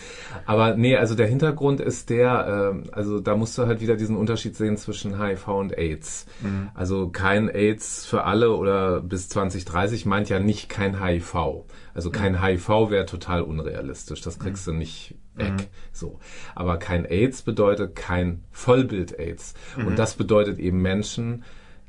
Aber 0.45 0.77
nee, 0.77 0.97
also 0.97 1.15
der 1.15 1.27
Hintergrund 1.27 1.81
ist 1.81 2.11
der, 2.11 2.75
äh, 2.85 2.91
also 2.93 3.21
da 3.21 3.35
musst 3.37 3.57
du 3.57 3.67
halt 3.67 3.81
wieder 3.81 3.97
diesen 3.97 4.17
Unterschied 4.17 4.55
sehen 4.55 4.77
zwischen 4.77 5.19
HIV 5.19 5.49
und 5.49 5.79
AIDS. 5.79 6.27
Mhm. 6.43 6.69
Also 6.75 7.09
kein 7.09 7.49
AIDS 7.49 8.05
für 8.05 8.25
alle 8.25 8.55
oder 8.55 9.01
bis 9.01 9.31
2030 9.31 10.05
meint 10.05 10.29
ja 10.29 10.39
nicht 10.39 10.69
kein 10.69 11.03
HIV. 11.03 11.65
Also 11.95 12.11
kein 12.11 12.43
HIV 12.43 12.91
wäre 12.91 13.07
total 13.07 13.41
unrealistisch. 13.41 14.21
Das 14.21 14.39
kriegst 14.39 14.67
du 14.67 14.73
nicht 14.73 15.15
weg. 15.37 15.53
Mhm. 15.53 15.67
So. 15.93 16.19
Aber 16.55 16.79
kein 16.79 17.05
AIDS 17.05 17.43
bedeutet 17.43 17.97
kein 17.97 18.45
Vollbild-AIDS. 18.53 19.55
Mhm. 19.77 19.87
Und 19.87 19.99
das 19.99 20.15
bedeutet 20.15 20.59
eben 20.59 20.81
Menschen, 20.83 21.45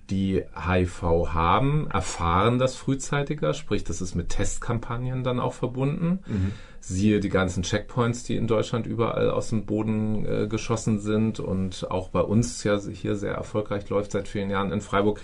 die 0.10 0.44
HIV 0.56 1.02
haben, 1.34 1.88
erfahren 1.90 2.60
das 2.60 2.76
frühzeitiger, 2.76 3.56
sprich, 3.56 3.84
das 3.84 4.02
ist 4.02 4.14
mit 4.14 4.30
Testkampagnen 4.30 5.24
dann 5.24 5.40
auch 5.40 5.54
verbunden. 5.54 6.20
Mhm. 6.28 6.52
Siehe 6.80 7.20
die 7.20 7.30
ganzen 7.30 7.64
Checkpoints, 7.64 8.24
die 8.24 8.36
in 8.36 8.46
Deutschland 8.46 8.86
überall 8.86 9.32
aus 9.32 9.50
dem 9.50 9.66
Boden 9.66 10.26
äh, 10.26 10.48
geschossen 10.48 11.00
sind 11.00 11.40
und 11.40 11.90
auch 11.90 12.10
bei 12.10 12.22
uns 12.22 12.64
ja 12.64 12.80
hier 12.80 13.16
sehr 13.16 13.34
erfolgreich 13.34 13.90
läuft 13.90 14.12
seit 14.12 14.28
vielen 14.28 14.52
Jahren 14.52 14.72
in 14.72 14.82
Freiburg 14.82 15.22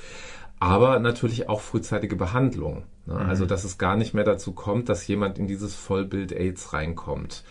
aber 0.61 0.99
natürlich 0.99 1.49
auch 1.49 1.59
frühzeitige 1.59 2.15
Behandlung. 2.15 2.84
Ne? 3.07 3.15
Mhm. 3.15 3.22
Also, 3.22 3.47
dass 3.47 3.63
es 3.63 3.80
gar 3.80 3.97
nicht 3.97 4.13
mehr 4.13 4.24
dazu 4.24 4.51
kommt, 4.53 4.89
dass 4.89 5.07
jemand 5.07 5.39
in 5.39 5.47
dieses 5.47 5.74
Vollbild 5.76 6.32
AIDS 6.32 6.72
reinkommt. 6.72 7.43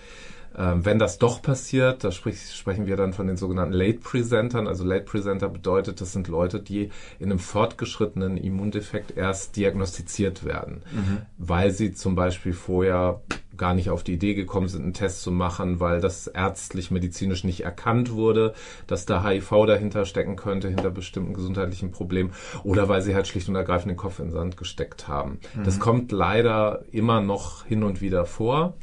Ähm, 0.56 0.84
wenn 0.84 0.98
das 0.98 1.18
doch 1.18 1.42
passiert, 1.42 2.02
da 2.04 2.10
sprich, 2.10 2.54
sprechen 2.54 2.86
wir 2.86 2.96
dann 2.96 3.12
von 3.12 3.26
den 3.26 3.36
sogenannten 3.36 3.72
Late 3.72 4.00
Presentern. 4.00 4.66
Also 4.66 4.84
Late 4.84 5.04
Presenter 5.04 5.48
bedeutet, 5.48 6.00
das 6.00 6.12
sind 6.12 6.28
Leute, 6.28 6.60
die 6.60 6.90
in 7.18 7.30
einem 7.30 7.38
fortgeschrittenen 7.38 8.36
Immundefekt 8.36 9.16
erst 9.16 9.56
diagnostiziert 9.56 10.44
werden, 10.44 10.82
mhm. 10.92 11.18
weil 11.38 11.70
sie 11.70 11.92
zum 11.92 12.14
Beispiel 12.14 12.52
vorher 12.52 13.20
gar 13.60 13.74
nicht 13.74 13.90
auf 13.90 14.02
die 14.02 14.14
Idee 14.14 14.32
gekommen 14.32 14.68
sind, 14.68 14.82
einen 14.82 14.94
Test 14.94 15.20
zu 15.20 15.30
machen, 15.30 15.80
weil 15.80 16.00
das 16.00 16.26
ärztlich, 16.26 16.90
medizinisch 16.90 17.44
nicht 17.44 17.62
erkannt 17.62 18.10
wurde, 18.10 18.54
dass 18.86 19.04
da 19.04 19.22
HIV 19.22 19.66
dahinter 19.66 20.06
stecken 20.06 20.34
könnte, 20.34 20.68
hinter 20.68 20.90
bestimmten 20.90 21.34
gesundheitlichen 21.34 21.90
Problemen, 21.90 22.32
oder 22.64 22.88
weil 22.88 23.02
sie 23.02 23.14
halt 23.14 23.28
schlicht 23.28 23.50
und 23.50 23.56
ergreifend 23.56 23.90
den 23.90 23.98
Kopf 23.98 24.18
in 24.18 24.26
den 24.26 24.32
Sand 24.32 24.56
gesteckt 24.56 25.08
haben. 25.08 25.40
Mhm. 25.54 25.64
Das 25.64 25.78
kommt 25.78 26.10
leider 26.10 26.84
immer 26.90 27.20
noch 27.20 27.66
hin 27.66 27.82
und 27.82 28.00
wieder 28.00 28.24
vor, 28.24 28.78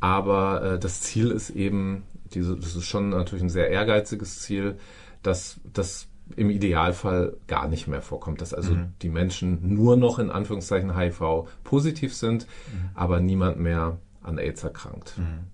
aber 0.00 0.62
äh, 0.62 0.78
das 0.78 1.00
Ziel 1.00 1.30
ist 1.30 1.50
eben, 1.50 2.04
diese, 2.32 2.56
das 2.56 2.76
ist 2.76 2.86
schon 2.86 3.10
natürlich 3.10 3.44
ein 3.44 3.50
sehr 3.50 3.70
ehrgeiziges 3.70 4.40
Ziel, 4.40 4.76
dass 5.22 5.60
das 5.72 6.08
im 6.34 6.50
Idealfall 6.50 7.36
gar 7.46 7.68
nicht 7.68 7.86
mehr 7.86 8.02
vorkommt, 8.02 8.40
dass 8.40 8.52
also 8.52 8.74
mhm. 8.74 8.94
die 9.02 9.08
Menschen 9.08 9.74
nur 9.74 9.96
noch 9.96 10.18
in 10.18 10.30
Anführungszeichen 10.30 10.96
HIV 10.96 11.46
positiv 11.62 12.14
sind, 12.14 12.46
mhm. 12.46 12.90
aber 12.94 13.20
niemand 13.20 13.60
mehr 13.60 13.98
an 14.22 14.38
AIDS 14.38 14.64
erkrankt. 14.64 15.14
Mhm. 15.18 15.46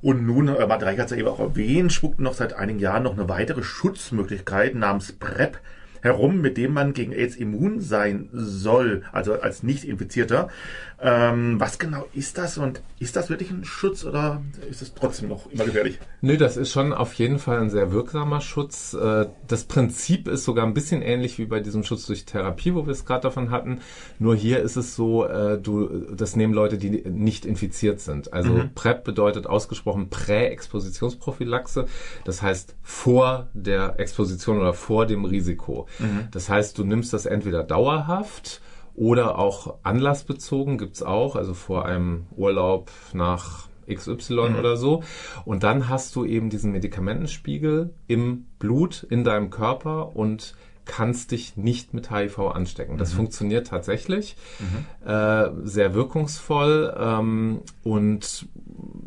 Und 0.00 0.26
nun, 0.26 0.48
äh, 0.48 0.66
Matt 0.66 0.82
Reich 0.82 0.98
hat 0.98 1.06
es 1.06 1.12
ja 1.12 1.18
eben 1.18 1.28
auch 1.28 1.40
erwähnt, 1.40 1.92
spuckt 1.92 2.20
noch 2.20 2.34
seit 2.34 2.54
einigen 2.54 2.78
Jahren 2.78 3.02
noch 3.02 3.12
eine 3.12 3.28
weitere 3.28 3.62
Schutzmöglichkeit 3.62 4.74
namens 4.74 5.12
PrEP 5.12 5.58
herum, 6.04 6.42
mit 6.42 6.58
dem 6.58 6.74
man 6.74 6.92
gegen 6.92 7.12
AIDS 7.12 7.34
immun 7.34 7.80
sein 7.80 8.28
soll, 8.32 9.02
also 9.10 9.40
als 9.40 9.62
Nicht-Infizierter. 9.62 10.48
Ähm, 11.00 11.58
was 11.58 11.78
genau 11.78 12.06
ist 12.14 12.38
das 12.38 12.56
und 12.56 12.80
ist 12.98 13.16
das 13.16 13.28
wirklich 13.28 13.50
ein 13.50 13.64
Schutz 13.64 14.04
oder 14.04 14.42
ist 14.70 14.80
es 14.80 14.94
trotzdem 14.94 15.28
noch 15.28 15.50
immer 15.50 15.64
gefährlich? 15.64 15.98
Nö, 16.20 16.36
das 16.36 16.56
ist 16.56 16.70
schon 16.70 16.92
auf 16.92 17.14
jeden 17.14 17.38
Fall 17.38 17.58
ein 17.58 17.68
sehr 17.68 17.90
wirksamer 17.90 18.40
Schutz. 18.40 18.94
Äh, 18.94 19.26
das 19.48 19.64
Prinzip 19.64 20.28
ist 20.28 20.44
sogar 20.44 20.66
ein 20.66 20.72
bisschen 20.72 21.02
ähnlich 21.02 21.38
wie 21.38 21.46
bei 21.46 21.60
diesem 21.60 21.82
Schutz 21.84 22.06
durch 22.06 22.24
Therapie, 22.26 22.74
wo 22.74 22.86
wir 22.86 22.92
es 22.92 23.04
gerade 23.04 23.22
davon 23.22 23.50
hatten. 23.50 23.80
Nur 24.18 24.36
hier 24.36 24.60
ist 24.60 24.76
es 24.76 24.94
so, 24.94 25.26
äh, 25.26 25.58
du, 25.58 25.88
das 26.14 26.36
nehmen 26.36 26.54
Leute, 26.54 26.78
die 26.78 26.90
nicht 26.90 27.44
infiziert 27.44 28.00
sind. 28.00 28.32
Also 28.32 28.52
mhm. 28.52 28.74
PrEP 28.74 29.04
bedeutet 29.04 29.46
ausgesprochen 29.46 30.10
Prä-Expositionsprophylaxe. 30.10 31.86
Das 32.24 32.40
heißt 32.40 32.76
vor 32.82 33.48
der 33.52 33.98
Exposition 33.98 34.58
oder 34.58 34.74
vor 34.74 35.06
dem 35.06 35.24
Risiko. 35.24 35.86
Mhm. 35.98 36.28
Das 36.30 36.48
heißt, 36.48 36.76
du 36.78 36.84
nimmst 36.84 37.12
das 37.12 37.26
entweder 37.26 37.62
dauerhaft 37.62 38.60
oder 38.94 39.38
auch 39.38 39.76
anlassbezogen 39.82 40.78
gibt's 40.78 41.02
auch, 41.02 41.36
also 41.36 41.54
vor 41.54 41.84
einem 41.84 42.26
Urlaub 42.36 42.90
nach 43.12 43.68
XY 43.92 44.50
mhm. 44.50 44.56
oder 44.58 44.76
so. 44.76 45.02
Und 45.44 45.62
dann 45.62 45.88
hast 45.88 46.14
du 46.16 46.24
eben 46.24 46.50
diesen 46.50 46.72
Medikamentenspiegel 46.72 47.92
im 48.06 48.46
Blut, 48.58 49.06
in 49.08 49.24
deinem 49.24 49.50
Körper 49.50 50.16
und 50.16 50.54
kannst 50.84 51.30
dich 51.30 51.56
nicht 51.56 51.94
mit 51.94 52.10
HIV 52.10 52.38
anstecken. 52.38 52.98
Das 52.98 53.12
mhm. 53.12 53.16
funktioniert 53.16 53.68
tatsächlich, 53.68 54.36
mhm. 54.60 55.08
äh, 55.08 55.50
sehr 55.64 55.94
wirkungsvoll 55.94 56.94
ähm, 56.98 57.62
und 57.82 58.46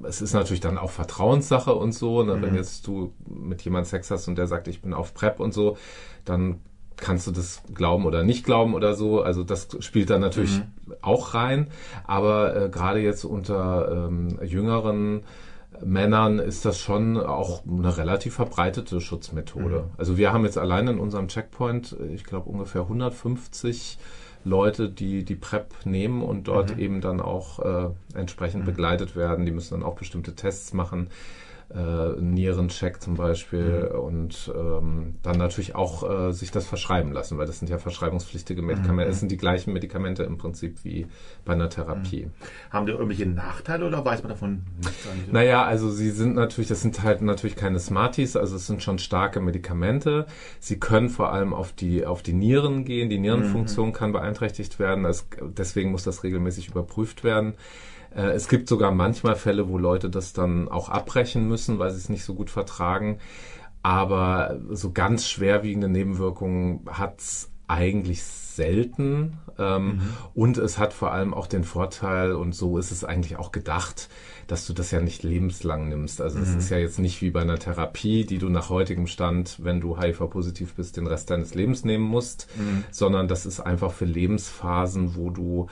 es 0.04 0.22
ist 0.22 0.34
natürlich 0.34 0.60
dann 0.60 0.78
auch 0.78 0.92
Vertrauenssache 0.92 1.74
und 1.74 1.92
so. 1.92 2.24
Ne? 2.24 2.42
Wenn 2.42 2.52
mhm. 2.52 2.58
jetzt 2.58 2.88
du 2.88 3.14
mit 3.28 3.62
jemand 3.62 3.88
Sex 3.88 4.10
hast 4.10 4.28
und 4.28 4.38
der 4.38 4.48
sagt, 4.48 4.68
ich 4.68 4.82
bin 4.82 4.94
auf 4.94 5.14
PrEP 5.14 5.40
und 5.40 5.54
so, 5.54 5.78
dann 6.26 6.62
kannst 6.98 7.28
du 7.28 7.32
das 7.32 7.62
glauben 7.74 8.06
oder 8.06 8.24
nicht 8.24 8.44
glauben 8.44 8.74
oder 8.74 8.94
so. 8.96 9.22
Also 9.22 9.44
das 9.44 9.68
spielt 9.80 10.10
da 10.10 10.20
natürlich 10.20 10.60
mhm. 10.60 10.94
auch 11.02 11.34
rein. 11.34 11.68
Aber 12.06 12.56
äh, 12.56 12.70
gerade 12.70 13.00
jetzt 13.00 13.24
unter 13.24 14.08
ähm, 14.08 14.40
jüngeren 14.44 15.24
Männern 15.84 16.40
ist 16.40 16.66
das 16.66 16.80
schon 16.80 17.18
auch 17.18 17.64
eine 17.68 17.98
relativ 17.98 18.36
verbreitete 18.36 19.00
Schutzmethode. 19.00 19.80
Mhm. 19.82 19.92
Also 19.98 20.18
wir 20.18 20.34
haben 20.34 20.44
jetzt 20.44 20.58
allein 20.58 20.88
in 20.88 21.00
unserem 21.00 21.28
Checkpoint, 21.28 21.96
ich 22.14 22.24
glaube 22.24 22.50
ungefähr 22.50 22.82
150 22.82 24.00
Leute, 24.44 24.90
die 24.90 25.24
die 25.24 25.36
PrEP 25.36 25.86
nehmen 25.86 26.24
und 26.24 26.48
dort 26.48 26.76
mhm. 26.76 26.82
eben 26.82 27.02
dann 27.02 27.22
auch 27.22 27.60
äh, 27.60 27.90
entsprechend 28.16 28.62
mhm. 28.62 28.68
begleitet 28.68 29.16
werden. 29.16 29.46
Die 29.46 29.52
müssen 29.52 29.80
dann 29.80 29.84
auch 29.84 29.96
bestimmte 29.96 30.36
Tests 30.36 30.74
machen 30.74 31.10
äh, 31.74 32.22
Nierencheck 32.22 33.02
zum 33.02 33.16
Beispiel 33.16 33.90
mhm. 33.92 34.00
und 34.00 34.54
ähm, 34.56 35.16
dann 35.22 35.38
natürlich 35.38 35.76
auch 35.76 36.10
äh, 36.10 36.32
sich 36.32 36.52
das 36.52 36.66
verschreiben 36.66 37.12
lassen, 37.12 37.38
weil 37.38 37.46
das 37.46 37.60
sind 37.60 37.70
ja 37.70 37.78
verschreibungspflichtige 37.78 38.62
Medikamente. 38.62 39.06
Mhm. 39.06 39.12
Es 39.12 39.20
sind 39.20 39.32
die 39.32 39.38
gleichen 39.38 39.74
Medikamente 39.74 40.24
im 40.24 40.38
Prinzip 40.38 40.84
wie 40.84 41.08
bei 41.44 41.54
einer 41.54 41.70
Therapie. 41.70 42.26
Mhm. 42.26 42.32
Haben 42.72 42.86
die 42.86 42.94
irgendwelche 42.94 43.26
Nachteile 43.26 43.86
oder 43.86 44.06
weiß 44.06 44.24
man 44.24 44.30
davon 44.30 44.64
nichts? 44.78 45.08
Naja, 45.32 45.66
also 45.66 45.90
sie 45.90 46.12
sind 46.12 46.36
natürlich, 46.36 46.70
das 46.70 46.82
sind 46.82 47.04
halt 47.04 47.22
natürlich 47.22 47.58
keine 47.58 47.80
Smarties, 47.80 48.38
also 48.38 48.56
es 48.56 48.66
sind 48.66 48.82
schon 48.82 48.98
starke 48.98 49.42
Medikamente. 49.42 50.26
Sie 50.60 50.80
können 50.80 51.10
vor 51.10 51.34
allem 51.34 51.54
auf 51.54 51.74
die, 51.74 52.06
auf 52.06 52.24
die 52.24 52.34
Nieren 52.34 52.86
gehen. 52.86 53.10
Die 53.10 53.20
Nierenfunktion 53.20 53.90
mhm. 53.90 53.94
kann 53.94 54.12
beeinträchtigt 54.14 54.80
werden. 54.80 55.04
Das, 55.04 55.28
deswegen 55.42 55.92
muss 55.92 56.04
das 56.04 56.24
regelmäßig 56.24 56.70
überprüft 56.70 57.24
werden. 57.26 57.56
Äh, 58.16 58.32
es 58.32 58.48
gibt 58.48 58.70
sogar 58.70 58.92
manchmal 58.92 59.36
Fälle, 59.36 59.70
wo 59.70 59.78
Leute 59.78 60.10
das 60.10 60.34
dann 60.34 60.68
auch 60.68 60.90
abbrechen 60.90 61.48
müssen, 61.48 61.80
weil 61.80 61.92
sie 61.92 61.98
es 61.98 62.10
nicht 62.10 62.24
so 62.24 62.34
gut 62.34 62.50
vertragen. 62.50 63.20
Aber 63.84 64.60
so 64.70 64.92
ganz 64.92 65.30
schwerwiegende 65.30 65.88
Nebenwirkungen 65.88 66.82
hat 66.90 67.20
es 67.20 67.52
eigentlich 67.68 68.24
selten. 68.24 69.38
Ähm, 69.60 69.86
mhm. 69.86 70.02
Und 70.34 70.58
es 70.58 70.78
hat 70.78 70.94
vor 70.94 71.12
allem 71.12 71.34
auch 71.34 71.48
den 71.48 71.64
Vorteil, 71.64 72.34
und 72.34 72.54
so 72.54 72.78
ist 72.78 72.92
es 72.92 73.04
eigentlich 73.04 73.38
auch 73.38 73.52
gedacht, 73.52 74.10
dass 74.48 74.66
du 74.66 74.74
das 74.74 74.92
ja 74.92 75.02
nicht 75.02 75.24
lebenslang 75.24 75.90
nimmst. 75.90 76.22
Also 76.22 76.40
es 76.40 76.52
mhm. 76.52 76.60
ist 76.60 76.70
ja 76.70 76.78
jetzt 76.78 77.00
nicht 77.00 77.22
wie 77.22 77.30
bei 77.30 77.42
einer 77.42 77.60
Therapie, 77.60 78.26
die 78.26 78.38
du 78.38 78.50
nach 78.50 78.70
heutigem 78.70 79.08
Stand, 79.08 79.64
wenn 79.64 79.82
du 79.82 80.00
HIV-positiv 80.00 80.76
bist, 80.76 80.98
den 80.98 81.08
Rest 81.08 81.30
deines 81.30 81.54
Lebens 81.54 81.84
nehmen 81.84 82.06
musst, 82.06 82.48
mhm. 82.58 82.84
sondern 82.92 83.28
das 83.28 83.46
ist 83.46 83.60
einfach 83.60 83.92
für 83.92 84.06
Lebensphasen, 84.06 85.16
wo 85.16 85.30
du 85.30 85.68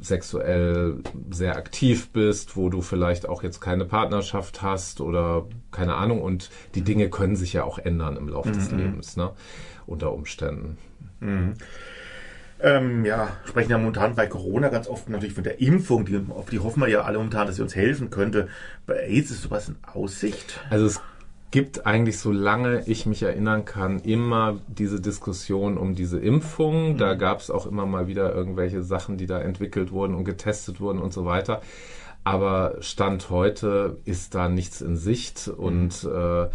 sexuell 0.00 0.98
sehr 1.30 1.56
aktiv 1.56 2.10
bist, 2.10 2.56
wo 2.56 2.68
du 2.68 2.82
vielleicht 2.82 3.28
auch 3.28 3.42
jetzt 3.42 3.60
keine 3.60 3.84
Partnerschaft 3.84 4.62
hast 4.62 5.00
oder 5.00 5.46
keine 5.70 5.94
Ahnung 5.94 6.20
und 6.20 6.50
die 6.74 6.82
Dinge 6.82 7.08
können 7.08 7.36
sich 7.36 7.54
ja 7.54 7.64
auch 7.64 7.78
ändern 7.78 8.16
im 8.16 8.28
Laufe 8.28 8.50
mhm. 8.50 8.54
des 8.54 8.70
Lebens, 8.72 9.16
ne? 9.16 9.32
Unter 9.86 10.12
Umständen. 10.12 10.78
Mhm. 11.20 11.54
Ähm, 12.58 13.04
ja, 13.04 13.36
sprechen 13.44 13.70
ja 13.70 13.78
momentan 13.78 14.14
bei 14.14 14.26
Corona 14.26 14.68
ganz 14.68 14.88
oft 14.88 15.08
natürlich 15.10 15.34
von 15.34 15.44
der 15.44 15.60
Impfung, 15.60 16.06
die, 16.06 16.20
auf 16.30 16.48
die 16.48 16.58
hoffen 16.58 16.80
wir 16.80 16.88
ja 16.88 17.02
alle 17.02 17.18
momentan, 17.18 17.46
dass 17.46 17.56
sie 17.56 17.62
uns 17.62 17.76
helfen 17.76 18.08
könnte. 18.08 18.48
Bei 18.86 18.94
AIDS 18.94 19.30
ist 19.30 19.42
sowas 19.42 19.68
in 19.68 19.76
Aussicht? 19.92 20.60
Also 20.70 20.86
es 20.86 21.00
gibt 21.50 21.86
eigentlich, 21.86 22.18
solange 22.18 22.82
ich 22.86 23.06
mich 23.06 23.22
erinnern 23.22 23.64
kann, 23.64 24.00
immer 24.00 24.58
diese 24.68 25.00
Diskussion 25.00 25.78
um 25.78 25.94
diese 25.94 26.18
Impfung. 26.18 26.92
Mhm. 26.92 26.98
Da 26.98 27.14
gab 27.14 27.40
es 27.40 27.50
auch 27.50 27.66
immer 27.66 27.86
mal 27.86 28.06
wieder 28.06 28.34
irgendwelche 28.34 28.82
Sachen, 28.82 29.16
die 29.16 29.26
da 29.26 29.40
entwickelt 29.40 29.92
wurden 29.92 30.14
und 30.14 30.24
getestet 30.24 30.80
wurden 30.80 30.98
und 30.98 31.12
so 31.12 31.24
weiter. 31.24 31.62
Aber 32.24 32.76
Stand 32.80 33.30
heute 33.30 33.98
ist 34.04 34.34
da 34.34 34.48
nichts 34.48 34.80
in 34.80 34.96
Sicht 34.96 35.48
und 35.48 36.02
mhm. 36.02 36.10
äh, 36.10 36.48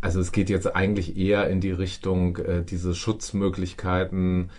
also 0.00 0.18
es 0.18 0.32
geht 0.32 0.50
jetzt 0.50 0.74
eigentlich 0.74 1.16
eher 1.16 1.48
in 1.48 1.60
die 1.60 1.70
Richtung, 1.70 2.36
äh, 2.38 2.64
diese 2.64 2.94
Schutzmöglichkeiten 2.94 4.50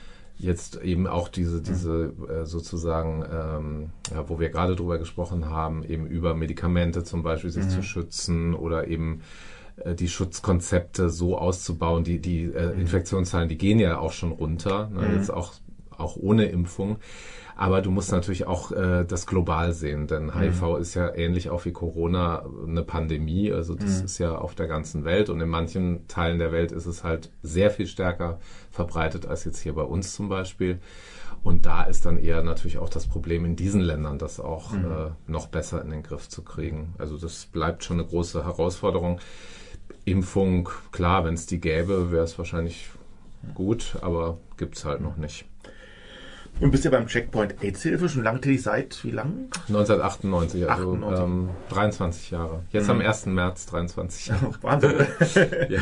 jetzt 0.44 0.82
eben 0.82 1.08
auch 1.08 1.30
diese, 1.30 1.62
diese 1.62 2.14
äh, 2.30 2.46
sozusagen, 2.46 3.24
ähm, 3.32 3.90
ja, 4.14 4.30
wo 4.30 4.40
wir 4.40 4.50
gerade 4.50 4.76
drüber 4.76 4.98
gesprochen 4.98 5.50
haben, 5.50 5.84
eben 5.84 6.06
über 6.06 6.36
Medikamente 6.36 7.04
zum 7.04 7.24
Beispiel 7.24 7.50
sich 7.50 7.66
mhm. 7.66 7.70
zu 7.70 7.84
schützen 7.84 8.54
oder 8.54 8.88
eben 8.88 9.22
äh, 9.78 9.96
die 9.96 10.10
Schutzkonzepte 10.10 11.10
so 11.10 11.38
auszubauen. 11.38 12.04
Die, 12.04 12.20
die 12.20 12.44
äh, 12.44 12.74
mhm. 12.74 12.82
Infektionszahlen, 12.82 13.50
die 13.50 13.58
gehen 13.58 13.80
ja 13.80 13.98
auch 13.98 14.12
schon 14.12 14.32
runter, 14.32 14.90
ne, 14.90 15.08
mhm. 15.08 15.16
jetzt 15.16 15.32
auch, 15.32 15.54
auch 15.98 16.16
ohne 16.18 16.46
Impfung. 16.46 16.98
Aber 17.56 17.82
du 17.82 17.92
musst 17.92 18.12
natürlich 18.12 18.48
auch 18.48 18.72
äh, 18.72 19.06
das 19.06 19.28
global 19.28 19.74
sehen, 19.74 20.08
denn 20.08 20.26
mhm. 20.26 20.40
HIV 20.40 20.78
ist 20.80 20.96
ja 20.96 21.14
ähnlich 21.14 21.50
auch 21.50 21.66
wie 21.66 21.72
Corona 21.72 22.46
eine 22.68 22.84
Pandemie. 22.84 23.52
Also 23.52 23.76
das 23.76 24.00
mhm. 24.00 24.06
ist 24.06 24.18
ja 24.18 24.36
auf 24.36 24.56
der 24.56 24.68
ganzen 24.68 25.06
Welt 25.06 25.30
und 25.30 25.40
in 25.40 25.50
manchen 25.50 26.08
Teilen 26.08 26.40
der 26.40 26.52
Welt 26.52 26.72
ist 26.72 26.86
es 26.86 27.04
halt 27.04 27.32
sehr 27.42 27.70
viel 27.70 27.88
stärker 27.88 28.40
verbreitet 28.72 29.26
als 29.26 29.46
jetzt 29.46 29.60
hier 29.60 29.74
bei 29.74 29.84
uns 29.84 30.14
zum 30.14 30.30
Beispiel. 30.30 30.80
Und 31.44 31.66
da 31.66 31.84
ist 31.84 32.06
dann 32.06 32.18
eher 32.18 32.42
natürlich 32.42 32.78
auch 32.78 32.90
das 32.90 33.06
Problem 33.06 33.44
in 33.44 33.56
diesen 33.56 33.82
Ländern, 33.82 34.18
das 34.18 34.40
auch 34.40 34.72
mhm. 34.72 34.86
äh, 34.86 35.10
noch 35.28 35.48
besser 35.48 35.82
in 35.82 35.90
den 35.90 36.02
Griff 36.02 36.30
zu 36.30 36.42
kriegen. 36.42 36.94
Also 36.98 37.18
das 37.18 37.46
bleibt 37.46 37.84
schon 37.84 38.00
eine 38.00 38.08
große 38.08 38.46
Herausforderung. 38.46 39.20
Impfung, 40.06 40.70
klar, 40.92 41.26
wenn 41.26 41.34
es 41.34 41.46
die 41.46 41.60
gäbe, 41.60 42.12
wäre 42.12 42.24
es 42.24 42.38
wahrscheinlich 42.38 42.90
gut, 43.54 43.98
aber 44.02 44.38
gibt 44.58 44.78
es 44.78 44.86
halt 44.86 45.02
noch 45.02 45.18
nicht. 45.18 45.46
Und 46.60 46.72
bist 46.72 46.86
ja 46.86 46.92
beim 46.92 47.08
Checkpoint 47.08 47.64
AIDS-Hilfe 47.64 48.08
schon 48.10 48.24
lange 48.24 48.40
tätig 48.40 48.62
seit 48.62 49.04
wie 49.04 49.12
lang? 49.12 49.50
1998, 49.68 50.70
also 50.70 50.94
98. 50.94 51.26
Ähm, 51.26 51.50
23 51.70 52.32
Jahre. 52.32 52.64
Jetzt 52.72 52.86
mhm. 52.86 52.92
am 52.92 53.02
1. 53.02 53.26
März 53.28 53.66
23 53.66 54.28
Jahre. 54.28 54.52
Wahnsinn. 54.62 54.94
ja. 55.70 55.82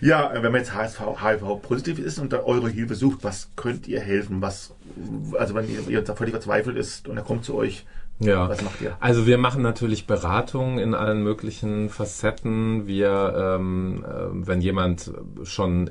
ja, 0.00 0.30
wenn 0.34 0.52
man 0.52 0.60
jetzt 0.60 0.74
HIV-positiv 0.76 1.98
ist 1.98 2.18
und 2.18 2.34
eure 2.34 2.68
Hilfe 2.68 2.94
sucht, 2.94 3.22
was 3.22 3.50
könnt 3.56 3.88
ihr 3.88 4.00
helfen? 4.00 4.42
Was, 4.42 4.74
also 5.38 5.54
wenn 5.54 5.68
ihr, 5.70 5.88
ihr 5.88 6.04
völlig 6.04 6.32
verzweifelt 6.32 6.76
ist 6.76 7.08
und 7.08 7.16
er 7.16 7.22
kommt 7.22 7.44
zu 7.44 7.54
euch, 7.54 7.86
ja. 8.20 8.50
Was 8.50 8.62
macht 8.62 8.82
ihr? 8.82 8.96
Also 9.00 9.26
wir 9.26 9.38
machen 9.38 9.62
natürlich 9.62 10.06
Beratungen 10.06 10.78
in 10.78 10.94
allen 10.94 11.22
möglichen 11.22 11.88
Facetten. 11.88 12.86
Wir, 12.86 13.56
ähm, 13.58 14.04
äh, 14.06 14.46
wenn 14.46 14.60
jemand 14.60 15.10
schon 15.42 15.90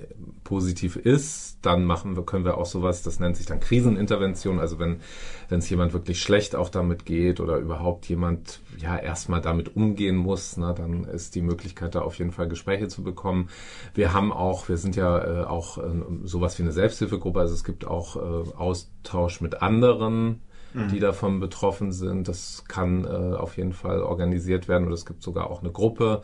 positiv 0.49 0.95
ist, 0.95 1.59
dann 1.61 1.85
machen 1.85 2.15
wir, 2.15 2.23
können 2.23 2.43
wir 2.43 2.57
auch 2.57 2.65
sowas, 2.65 3.03
das 3.03 3.19
nennt 3.19 3.37
sich 3.37 3.45
dann 3.45 3.59
Krisenintervention. 3.59 4.59
Also 4.59 4.79
wenn 4.79 4.99
wenn 5.47 5.59
es 5.59 5.69
jemand 5.69 5.93
wirklich 5.93 6.21
schlecht 6.21 6.55
auch 6.55 6.69
damit 6.69 7.05
geht 7.05 7.39
oder 7.39 7.57
überhaupt 7.57 8.07
jemand 8.09 8.61
ja 8.77 8.97
erstmal 8.97 9.41
damit 9.41 9.75
umgehen 9.75 10.15
muss, 10.15 10.57
na, 10.57 10.73
dann 10.73 11.03
ist 11.03 11.35
die 11.35 11.41
Möglichkeit 11.41 11.93
da 11.93 12.01
auf 12.01 12.17
jeden 12.17 12.31
Fall 12.31 12.47
Gespräche 12.47 12.87
zu 12.87 13.03
bekommen. 13.03 13.49
Wir 13.93 14.13
haben 14.13 14.33
auch, 14.33 14.69
wir 14.69 14.77
sind 14.77 14.95
ja 14.95 15.43
äh, 15.43 15.43
auch 15.45 15.77
äh, 15.77 15.81
sowas 16.23 16.57
wie 16.57 16.63
eine 16.63 16.71
Selbsthilfegruppe, 16.71 17.39
also 17.39 17.53
es 17.53 17.63
gibt 17.63 17.85
auch 17.85 18.15
äh, 18.15 18.55
Austausch 18.55 19.41
mit 19.41 19.61
anderen 19.61 20.41
die 20.71 20.97
mhm. 20.97 20.99
davon 20.99 21.39
betroffen 21.39 21.91
sind. 21.91 22.27
Das 22.27 22.63
kann 22.67 23.03
äh, 23.03 23.07
auf 23.07 23.57
jeden 23.57 23.73
Fall 23.73 24.03
organisiert 24.03 24.67
werden 24.67 24.85
oder 24.85 24.93
es 24.93 25.07
gibt 25.07 25.23
sogar 25.23 25.49
auch 25.49 25.61
eine 25.61 25.71
Gruppe. 25.71 26.21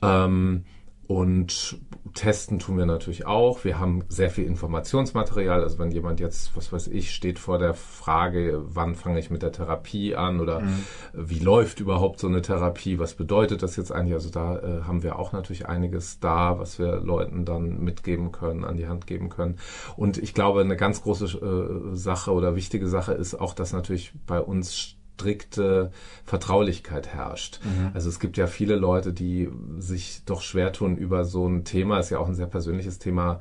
Ähm, 0.00 0.64
und 1.08 1.80
testen 2.12 2.58
tun 2.58 2.76
wir 2.76 2.84
natürlich 2.84 3.26
auch. 3.26 3.64
Wir 3.64 3.78
haben 3.78 4.04
sehr 4.10 4.28
viel 4.28 4.44
Informationsmaterial. 4.44 5.62
Also 5.62 5.78
wenn 5.78 5.90
jemand 5.90 6.20
jetzt, 6.20 6.54
was 6.54 6.70
weiß 6.70 6.88
ich, 6.88 7.14
steht 7.14 7.38
vor 7.38 7.58
der 7.58 7.72
Frage, 7.72 8.60
wann 8.66 8.94
fange 8.94 9.18
ich 9.18 9.30
mit 9.30 9.40
der 9.40 9.50
Therapie 9.50 10.14
an 10.14 10.38
oder 10.38 10.60
mhm. 10.60 10.84
wie 11.14 11.38
läuft 11.38 11.80
überhaupt 11.80 12.20
so 12.20 12.26
eine 12.26 12.42
Therapie, 12.42 12.98
was 12.98 13.14
bedeutet 13.14 13.62
das 13.62 13.76
jetzt 13.76 13.90
eigentlich? 13.90 14.12
Also 14.12 14.28
da 14.28 14.58
äh, 14.58 14.82
haben 14.82 15.02
wir 15.02 15.18
auch 15.18 15.32
natürlich 15.32 15.66
einiges 15.66 16.20
da, 16.20 16.58
was 16.58 16.78
wir 16.78 17.00
Leuten 17.00 17.46
dann 17.46 17.80
mitgeben 17.82 18.30
können, 18.30 18.64
an 18.64 18.76
die 18.76 18.86
Hand 18.86 19.06
geben 19.06 19.30
können. 19.30 19.56
Und 19.96 20.18
ich 20.18 20.34
glaube, 20.34 20.60
eine 20.60 20.76
ganz 20.76 21.02
große 21.02 21.24
äh, 21.24 21.96
Sache 21.96 22.32
oder 22.32 22.54
wichtige 22.54 22.86
Sache 22.86 23.14
ist 23.14 23.34
auch, 23.34 23.54
dass 23.54 23.72
natürlich 23.72 24.12
bei 24.26 24.42
uns 24.42 24.97
strikte 25.18 25.90
Vertraulichkeit 26.24 27.08
herrscht. 27.08 27.60
Mhm. 27.64 27.90
Also 27.92 28.08
es 28.08 28.20
gibt 28.20 28.36
ja 28.36 28.46
viele 28.46 28.76
Leute, 28.76 29.12
die 29.12 29.48
sich 29.78 30.22
doch 30.24 30.42
schwer 30.42 30.72
tun 30.72 30.96
über 30.96 31.24
so 31.24 31.46
ein 31.46 31.64
Thema, 31.64 31.98
ist 31.98 32.10
ja 32.10 32.18
auch 32.18 32.28
ein 32.28 32.34
sehr 32.34 32.46
persönliches 32.46 33.00
Thema, 33.00 33.40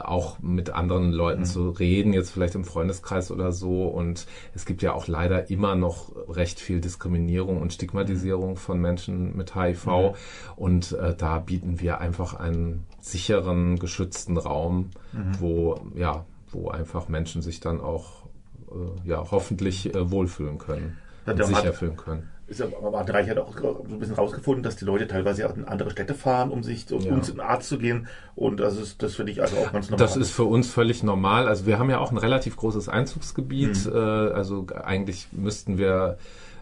auch 0.00 0.38
mit 0.40 0.68
anderen 0.68 1.12
Leuten 1.12 1.40
mhm. 1.40 1.46
zu 1.46 1.70
reden, 1.70 2.12
jetzt 2.12 2.30
vielleicht 2.30 2.54
im 2.54 2.64
Freundeskreis 2.64 3.30
oder 3.30 3.52
so. 3.52 3.86
Und 3.86 4.26
es 4.54 4.66
gibt 4.66 4.82
ja 4.82 4.92
auch 4.92 5.08
leider 5.08 5.48
immer 5.48 5.76
noch 5.76 6.12
recht 6.28 6.60
viel 6.60 6.82
Diskriminierung 6.82 7.58
und 7.58 7.72
Stigmatisierung 7.72 8.56
von 8.56 8.78
Menschen 8.80 9.34
mit 9.34 9.54
HIV. 9.54 9.86
Mhm. 9.86 10.10
Und 10.56 10.92
äh, 10.92 11.14
da 11.16 11.38
bieten 11.38 11.80
wir 11.80 12.02
einfach 12.02 12.34
einen 12.34 12.84
sicheren, 13.00 13.78
geschützten 13.78 14.36
Raum, 14.36 14.90
mhm. 15.12 15.40
wo, 15.40 15.80
ja, 15.94 16.26
wo 16.50 16.68
einfach 16.68 17.08
Menschen 17.08 17.40
sich 17.40 17.60
dann 17.60 17.80
auch 17.80 18.27
ja, 19.04 19.24
hoffentlich 19.30 19.94
äh, 19.94 20.10
wohlfühlen 20.10 20.58
können. 20.58 20.98
und 21.26 21.44
sicher 21.44 21.64
hat, 21.64 21.74
fühlen 21.74 21.96
können. 21.96 22.28
Ist 22.48 22.62
aber 22.62 22.90
Martin 22.90 23.14
Reich 23.14 23.28
hat 23.28 23.36
auch 23.36 23.54
so 23.58 23.84
ein 23.90 23.98
bisschen 23.98 24.14
rausgefunden, 24.14 24.62
dass 24.62 24.76
die 24.76 24.86
Leute 24.86 25.06
teilweise 25.06 25.48
auch 25.48 25.54
in 25.54 25.66
andere 25.66 25.90
Städte 25.90 26.14
fahren, 26.14 26.50
um 26.50 26.62
sich 26.62 26.90
um 26.90 27.02
ja. 27.02 27.12
uns 27.12 27.26
zum 27.26 27.40
Arzt 27.40 27.68
zu 27.68 27.76
gehen. 27.76 28.06
Und 28.34 28.58
das 28.58 28.78
ist 28.78 29.02
das 29.02 29.16
finde 29.16 29.32
ich 29.32 29.42
also 29.42 29.56
auch 29.58 29.72
ganz 29.72 29.90
normal. 29.90 30.06
Das 30.06 30.16
ist 30.16 30.30
für 30.30 30.44
uns 30.44 30.70
völlig 30.70 31.02
normal. 31.02 31.46
Also 31.46 31.66
wir 31.66 31.78
haben 31.78 31.90
ja 31.90 31.98
auch 31.98 32.10
ein 32.10 32.16
relativ 32.16 32.56
großes 32.56 32.88
Einzugsgebiet. 32.88 33.84
Mhm. 33.84 33.92
Äh, 33.92 33.98
also 33.98 34.66
eigentlich 34.82 35.28
müssten 35.32 35.76
wir 35.76 36.16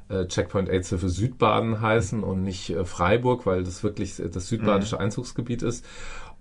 äh, 0.09 0.27
Checkpoint 0.27 0.69
Aidshilfe 0.69 1.09
Südbaden 1.09 1.81
heißen 1.81 2.23
und 2.23 2.43
nicht 2.43 2.71
äh, 2.71 2.85
Freiburg, 2.85 3.47
weil 3.47 3.65
das 3.65 3.83
wirklich 3.83 4.17
das 4.17 4.49
südbadische 4.49 4.97
mhm. 4.97 5.03
Einzugsgebiet 5.03 5.63
ist. 5.63 5.85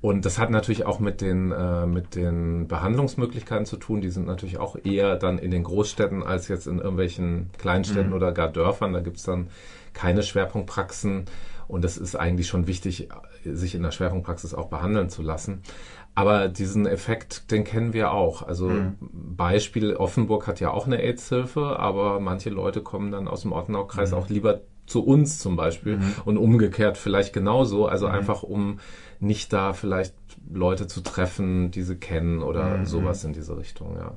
Und 0.06 0.24
das 0.24 0.38
hat 0.38 0.52
natürlich 0.52 0.86
auch 0.86 1.00
mit 1.00 1.20
den, 1.20 1.52
äh, 1.52 1.88
mit 1.88 2.14
den 2.14 2.68
Behandlungsmöglichkeiten 2.68 3.66
zu 3.66 3.76
tun. 3.76 4.02
Die 4.02 4.12
sind 4.12 4.28
natürlich 4.28 4.60
auch 4.60 4.76
eher 4.84 5.16
dann 5.16 5.40
in 5.40 5.50
den 5.50 5.64
Großstädten 5.64 6.22
als 6.22 6.48
jetzt 6.48 6.68
in 6.68 6.78
irgendwelchen 6.78 7.50
Kleinstädten 7.58 8.10
mhm. 8.10 8.16
oder 8.16 8.32
gar 8.32 8.50
Dörfern. 8.50 8.94
Da 8.94 9.00
gibt's 9.00 9.24
dann 9.24 9.48
keine 9.94 10.22
Schwerpunktpraxen. 10.22 11.26
Und 11.68 11.84
es 11.84 11.98
ist 11.98 12.16
eigentlich 12.16 12.48
schon 12.48 12.68
wichtig, 12.68 13.10
sich 13.44 13.74
in 13.74 13.82
der 13.82 13.90
Schwerpunktpraxis 13.90 14.54
auch 14.54 14.68
behandeln 14.68 15.10
zu 15.10 15.24
lassen. 15.24 15.64
Aber 16.14 16.50
diesen 16.50 16.86
Effekt, 16.86 17.50
den 17.50 17.64
kennen 17.64 17.94
wir 17.94 18.12
auch. 18.12 18.44
Also 18.44 18.70
mhm. 18.70 18.98
Beispiel, 19.00 19.96
Offenburg 19.96 20.46
hat 20.46 20.60
ja 20.60 20.70
auch 20.70 20.86
eine 20.86 21.02
AIDS-Hilfe, 21.02 21.80
aber 21.80 22.20
manche 22.20 22.52
Leute 22.52 22.82
kommen 22.82 23.12
dann 23.12 23.28
aus 23.28 23.42
dem 23.42 23.54
Ortenaukreis 23.54 24.12
mhm. 24.12 24.18
auch 24.18 24.30
lieber 24.30 24.62
zu 24.86 25.04
uns 25.04 25.40
zum 25.40 25.56
Beispiel 25.56 25.98
mhm. 25.98 26.14
und 26.26 26.38
umgekehrt 26.38 26.98
vielleicht 27.00 27.34
genauso. 27.34 27.88
Also 27.88 28.08
mhm. 28.08 28.14
einfach 28.14 28.44
um 28.44 28.80
nicht 29.20 29.54
da 29.54 29.74
vielleicht 29.74 30.16
Leute 30.52 30.88
zu 30.88 31.02
treffen, 31.02 31.72
die 31.72 31.84
sie 31.84 31.96
kennen 31.96 32.42
oder 32.42 32.78
mhm. 32.78 32.86
sowas 32.86 33.24
in 33.24 33.34
diese 33.34 33.58
Richtung, 33.58 33.96
ja. 33.98 34.16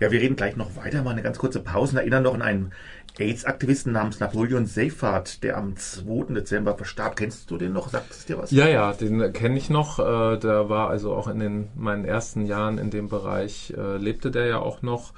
Ja, 0.00 0.10
wir 0.10 0.20
reden 0.20 0.36
gleich 0.36 0.56
noch 0.56 0.76
weiter, 0.76 1.02
mal 1.02 1.10
eine 1.10 1.22
ganz 1.22 1.38
kurze 1.38 1.60
Pause. 1.60 1.98
Erinnern 1.98 2.22
noch 2.22 2.34
an 2.34 2.42
einen 2.42 2.72
AIDS-Aktivisten 3.18 3.92
namens 3.92 4.18
Napoleon 4.18 4.66
Seyfarth, 4.66 5.42
der 5.42 5.56
am 5.56 5.76
2. 5.76 6.34
Dezember 6.34 6.76
verstarb. 6.76 7.16
Kennst 7.16 7.50
du 7.50 7.56
den 7.56 7.72
noch? 7.72 7.88
Sagt 7.88 8.10
es 8.10 8.26
dir 8.26 8.38
was? 8.38 8.50
Ja, 8.50 8.66
ja, 8.66 8.92
den 8.92 9.32
kenne 9.32 9.56
ich 9.56 9.70
noch. 9.70 9.98
Äh, 9.98 10.38
der 10.38 10.68
war 10.68 10.90
also 10.90 11.14
auch 11.14 11.28
in 11.28 11.38
den, 11.38 11.68
meinen 11.76 12.04
ersten 12.04 12.44
Jahren 12.44 12.78
in 12.78 12.90
dem 12.90 13.08
Bereich, 13.08 13.72
äh, 13.76 13.96
lebte 13.96 14.30
der 14.30 14.46
ja 14.46 14.58
auch 14.58 14.82
noch. 14.82 15.12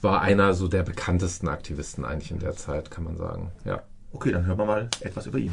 War 0.00 0.20
einer 0.20 0.54
so 0.54 0.68
der 0.68 0.84
bekanntesten 0.84 1.48
Aktivisten 1.48 2.04
eigentlich 2.04 2.30
in 2.30 2.38
der 2.38 2.54
Zeit, 2.54 2.90
kann 2.90 3.04
man 3.04 3.16
sagen, 3.16 3.50
ja. 3.64 3.82
Okay, 4.12 4.32
dann 4.32 4.46
hören 4.46 4.58
wir 4.58 4.64
mal 4.64 4.88
etwas 5.00 5.26
über 5.26 5.38
ihn. 5.38 5.52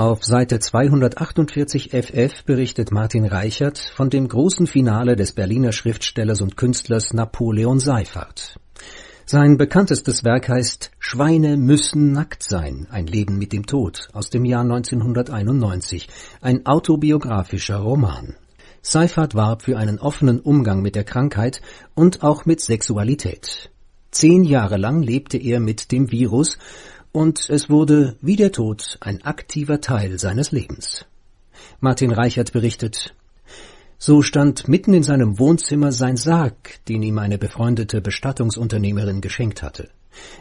Auf 0.00 0.24
Seite 0.24 0.58
248 0.58 1.90
FF 1.90 2.44
berichtet 2.44 2.90
Martin 2.90 3.26
Reichert 3.26 3.76
von 3.78 4.08
dem 4.08 4.28
großen 4.28 4.66
Finale 4.66 5.14
des 5.14 5.32
Berliner 5.32 5.72
Schriftstellers 5.72 6.40
und 6.40 6.56
Künstlers 6.56 7.12
Napoleon 7.12 7.78
Seyfarth. 7.80 8.58
Sein 9.26 9.58
bekanntestes 9.58 10.24
Werk 10.24 10.48
heißt 10.48 10.90
Schweine 10.98 11.58
müssen 11.58 12.12
nackt 12.12 12.42
sein, 12.42 12.86
ein 12.90 13.06
Leben 13.08 13.36
mit 13.36 13.52
dem 13.52 13.66
Tod 13.66 14.08
aus 14.14 14.30
dem 14.30 14.46
Jahr 14.46 14.62
1991, 14.62 16.08
ein 16.40 16.64
autobiografischer 16.64 17.76
Roman. 17.76 18.36
Seyfarth 18.80 19.34
warb 19.34 19.60
für 19.60 19.76
einen 19.76 19.98
offenen 19.98 20.40
Umgang 20.40 20.80
mit 20.80 20.94
der 20.94 21.04
Krankheit 21.04 21.60
und 21.94 22.22
auch 22.22 22.46
mit 22.46 22.62
Sexualität. 22.62 23.70
Zehn 24.12 24.44
Jahre 24.44 24.78
lang 24.78 25.02
lebte 25.02 25.36
er 25.36 25.60
mit 25.60 25.92
dem 25.92 26.10
Virus 26.10 26.56
und 27.12 27.48
es 27.50 27.68
wurde 27.68 28.16
wie 28.20 28.36
der 28.36 28.52
Tod 28.52 28.98
ein 29.00 29.22
aktiver 29.22 29.80
Teil 29.80 30.18
seines 30.18 30.52
Lebens. 30.52 31.06
Martin 31.80 32.12
Reichert 32.12 32.52
berichtet, 32.52 33.14
so 33.98 34.22
stand 34.22 34.66
mitten 34.66 34.94
in 34.94 35.02
seinem 35.02 35.38
Wohnzimmer 35.38 35.92
sein 35.92 36.16
Sarg, 36.16 36.84
den 36.88 37.02
ihm 37.02 37.18
eine 37.18 37.36
befreundete 37.36 38.00
Bestattungsunternehmerin 38.00 39.20
geschenkt 39.20 39.62
hatte. 39.62 39.90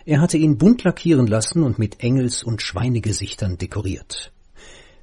Er 0.05 0.21
hatte 0.21 0.37
ihn 0.37 0.57
bunt 0.57 0.83
lackieren 0.83 1.27
lassen 1.27 1.63
und 1.63 1.77
mit 1.77 2.01
Engels- 2.01 2.43
und 2.43 2.61
Schweinegesichtern 2.61 3.57
dekoriert. 3.57 4.31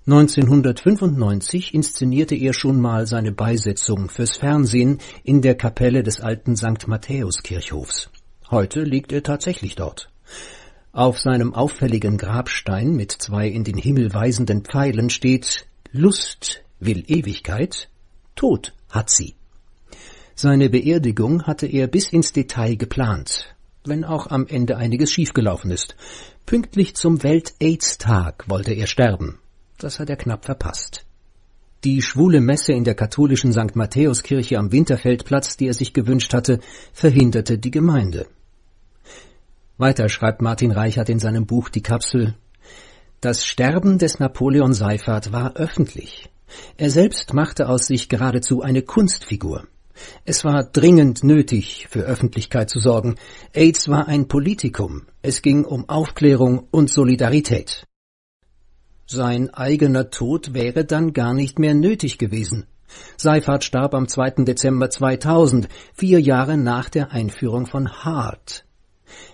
1995 0.07 1.75
inszenierte 1.75 2.37
er 2.37 2.53
schon 2.53 2.81
mal 2.81 3.07
seine 3.07 3.33
Beisetzung 3.33 4.09
fürs 4.09 4.37
Fernsehen 4.37 5.01
in 5.25 5.43
der 5.43 5.57
Kapelle 5.57 6.03
des 6.03 6.21
alten 6.21 6.57
St. 6.57 6.87
Matthäuskirchhofs. 6.87 8.11
Heute 8.51 8.85
liegt 8.85 9.13
er 9.13 9.25
tatsächlich 9.25 9.75
dort. 9.75 10.09
Auf 10.97 11.19
seinem 11.19 11.53
auffälligen 11.53 12.17
Grabstein 12.17 12.97
mit 12.97 13.13
zwei 13.13 13.49
in 13.49 13.65
den 13.65 13.77
Himmel 13.77 14.15
weisenden 14.15 14.65
Pfeilen 14.65 15.11
steht 15.11 15.67
Lust 15.93 16.65
will 16.81 17.05
Ewigkeit, 17.07 17.91
Tod 18.35 18.73
hat 18.89 19.11
sie. 19.11 19.35
Seine 20.35 20.71
Beerdigung 20.71 21.43
hatte 21.43 21.67
er 21.67 21.87
bis 21.87 22.09
ins 22.09 22.33
Detail 22.33 22.77
geplant, 22.77 23.55
wenn 23.85 24.05
auch 24.05 24.29
am 24.29 24.47
Ende 24.47 24.79
einiges 24.79 25.13
schiefgelaufen 25.13 25.71
ist. 25.71 25.97
Pünktlich 26.47 26.97
zum 26.97 27.23
Welt-Aids-Tag 27.23 28.49
wollte 28.49 28.73
er 28.73 28.87
sterben. 28.87 29.39
Das 29.77 29.99
hat 30.01 30.09
er 30.09 30.17
knapp 30.17 30.47
verpasst. 30.47 31.05
Die 31.85 32.01
schwule 32.01 32.41
Messe 32.41 32.73
in 32.73 32.85
der 32.85 32.95
katholischen 32.95 33.53
St. 33.53 33.77
Matthäuskirche 33.77 34.57
am 34.57 34.73
Winterfeldplatz, 34.73 35.59
die 35.59 35.67
er 35.67 35.75
sich 35.75 35.93
gewünscht 35.93 36.33
hatte, 36.33 36.61
verhinderte 36.95 37.59
die 37.59 37.71
Gemeinde. 37.71 38.27
Weiter 39.79 40.09
schreibt 40.09 40.41
Martin 40.41 40.71
Reichert 40.71 41.11
in 41.11 41.19
seinem 41.19 41.45
Buch 41.45 41.69
Die 41.69 41.83
Kapsel 41.83 42.35
Das 43.21 43.45
Sterben 43.45 43.99
des 43.99 44.19
Napoleon 44.19 44.73
Seifert 44.73 45.33
war 45.33 45.57
öffentlich. 45.57 46.31
Er 46.79 46.89
selbst 46.89 47.35
machte 47.35 47.69
aus 47.69 47.87
sich 47.87 48.09
geradezu 48.09 48.63
eine 48.63 48.81
Kunstfigur. 48.81 49.67
Es 50.25 50.45
war 50.45 50.65
dringend 50.65 51.25
nötig, 51.25 51.89
für 51.91 52.01
Öffentlichkeit 52.01 52.71
zu 52.71 52.79
sorgen. 52.79 53.17
AIDS 53.53 53.89
war 53.89 54.09
ein 54.09 54.29
Politikum. 54.29 55.03
Es 55.21 55.43
ging 55.43 55.67
um 55.67 55.87
Aufklärung 55.91 56.69
und 56.71 56.89
Solidarität. 56.89 57.85
Sein 59.07 59.53
eigener 59.53 60.09
Tod 60.09 60.55
wäre 60.55 60.87
dann 60.87 61.13
gar 61.13 61.35
nicht 61.35 61.59
mehr 61.59 61.75
nötig 61.75 62.17
gewesen. 62.17 62.65
Seifert 63.19 63.63
starb 63.63 63.95
am 63.95 64.09
2. 64.09 64.45
Dezember 64.45 64.89
2000, 64.89 65.69
vier 65.93 66.19
Jahre 66.19 66.57
nach 66.57 66.89
der 66.89 67.13
Einführung 67.13 67.67
von 67.67 68.05
Hart. 68.05 68.66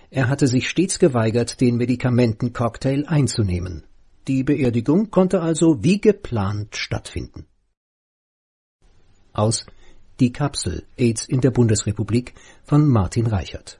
Er 0.09 0.29
hatte 0.29 0.47
sich 0.47 0.69
stets 0.69 0.99
geweigert, 0.99 1.61
den 1.61 1.77
Medikamentencocktail 1.77 3.05
einzunehmen. 3.07 3.83
Die 4.27 4.43
Beerdigung 4.43 5.11
konnte 5.11 5.41
also 5.41 5.83
wie 5.83 5.99
geplant 5.99 6.75
stattfinden. 6.75 7.45
Aus 9.33 9.65
Die 10.19 10.31
Kapsel 10.31 10.85
AIDS 10.97 11.27
in 11.27 11.41
der 11.41 11.51
Bundesrepublik 11.51 12.33
von 12.63 12.87
Martin 12.87 13.27
Reichert. 13.27 13.79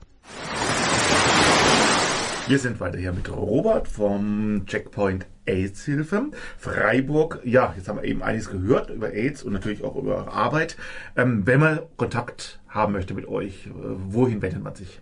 Wir 2.46 2.58
sind 2.58 2.78
weiter 2.78 2.98
hier 2.98 3.12
mit 3.12 3.34
Robert 3.34 3.88
vom 3.88 4.66
Checkpoint 4.66 5.24
AIDS 5.46 5.84
Hilfe. 5.86 6.26
Freiburg, 6.58 7.40
ja, 7.44 7.72
jetzt 7.74 7.88
haben 7.88 8.02
wir 8.02 8.04
eben 8.04 8.22
einiges 8.22 8.50
gehört 8.50 8.90
über 8.90 9.14
AIDS 9.14 9.42
und 9.42 9.54
natürlich 9.54 9.82
auch 9.82 9.96
über 9.96 10.30
Arbeit. 10.30 10.76
Ähm, 11.16 11.46
wenn 11.46 11.60
man 11.60 11.80
Kontakt 11.96 12.60
haben 12.74 12.92
möchte 12.92 13.14
mit 13.14 13.26
euch, 13.26 13.68
äh, 13.68 13.70
wohin 13.72 14.42
wendet 14.42 14.62
man 14.62 14.74
sich? 14.74 15.00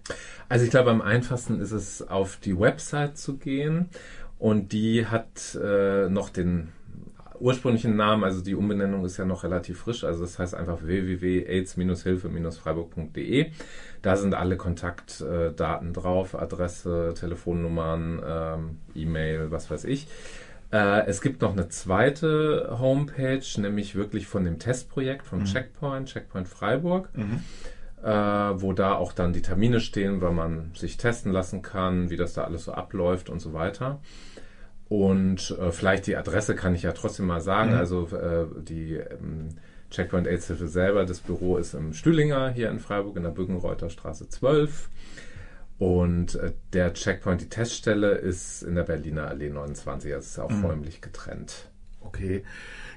Also 0.49 0.65
ich 0.65 0.71
glaube, 0.71 0.91
am 0.91 1.01
einfachsten 1.01 1.61
ist 1.61 1.73
es, 1.73 2.07
auf 2.07 2.37
die 2.37 2.57
Website 2.59 3.17
zu 3.17 3.39
gehen 3.39 3.89
und 4.39 4.73
die 4.73 5.07
hat 5.07 5.59
äh, 5.61 6.09
noch 6.09 6.29
den 6.29 6.69
ursprünglichen 7.41 7.97
Namen, 7.97 8.23
also 8.23 8.43
die 8.43 8.55
Umbenennung 8.55 9.05
ist 9.05 9.17
ja 9.17 9.25
noch 9.25 9.43
relativ 9.43 9.81
frisch, 9.81 10.05
also 10.05 10.23
das 10.23 10.39
heißt 10.39 10.55
einfach 10.55 10.83
www.aids-hilfe-freiburg.de. 10.83 13.51
Da 14.01 14.17
sind 14.17 14.35
alle 14.35 14.57
Kontaktdaten 14.57 15.93
drauf, 15.93 16.37
Adresse, 16.37 17.15
Telefonnummern, 17.19 18.23
ähm, 18.25 18.79
E-Mail, 18.95 19.51
was 19.51 19.69
weiß 19.71 19.83
ich. 19.85 20.07
Äh, 20.73 21.07
es 21.07 21.21
gibt 21.21 21.43
noch 21.43 21.53
eine 21.53 21.69
zweite 21.69 22.77
Homepage, 22.81 23.43
nämlich 23.59 23.95
wirklich 23.95 24.27
von 24.27 24.45
dem 24.45 24.59
Testprojekt 24.59 25.27
vom 25.27 25.41
mhm. 25.41 25.45
Checkpoint, 25.45 26.09
Checkpoint 26.09 26.49
Freiburg. 26.49 27.11
Mhm. 27.15 27.41
Äh, 28.03 28.09
wo 28.09 28.73
da 28.73 28.95
auch 28.95 29.13
dann 29.13 29.33
die 29.33 29.43
Termine 29.43 29.79
stehen, 29.79 30.21
weil 30.21 30.33
man 30.33 30.73
sich 30.75 30.97
testen 30.97 31.31
lassen 31.31 31.63
kann, 31.63 32.11
wie 32.11 32.17
das 32.17 32.33
da 32.33 32.43
alles 32.43 32.65
so 32.65 32.73
abläuft 32.73 33.31
und 33.31 33.39
so 33.39 33.53
weiter. 33.53 34.01
Und 34.89 35.57
äh, 35.61 35.71
vielleicht 35.71 36.09
die 36.09 36.17
Adresse 36.17 36.57
kann 36.57 36.75
ich 36.75 36.83
ja 36.83 36.93
trotzdem 36.93 37.27
mal 37.27 37.41
sagen. 37.41 37.71
Mhm. 37.71 37.79
Also 37.79 38.09
äh, 38.09 38.47
die 38.61 38.95
ähm, 38.95 39.51
Checkpoint 39.91 40.27
AIDS 40.27 40.49
Hilfe 40.49 40.67
selber, 40.67 41.05
das 41.05 41.21
Büro 41.21 41.59
ist 41.59 41.75
im 41.75 41.93
Stühlinger 41.93 42.51
hier 42.51 42.71
in 42.71 42.81
Freiburg 42.81 43.17
in 43.17 43.23
der 43.23 43.31
Bückenreuther 43.31 43.89
Straße 43.89 44.29
12. 44.29 44.89
Und 45.83 46.37
äh, 46.37 46.53
der 46.73 46.93
Checkpoint, 46.95 47.41
die 47.41 47.49
Teststelle, 47.49 48.13
ist 48.13 48.63
in 48.63 48.75
der 48.75 48.85
Berliner 48.85 49.29
Allee 49.29 49.51
29. 49.51 50.11
Das 50.11 50.27
ist 50.27 50.39
auch 50.39 50.51
mhm. 50.51 50.65
räumlich 50.65 51.01
getrennt. 51.01 51.71
Okay 52.01 52.43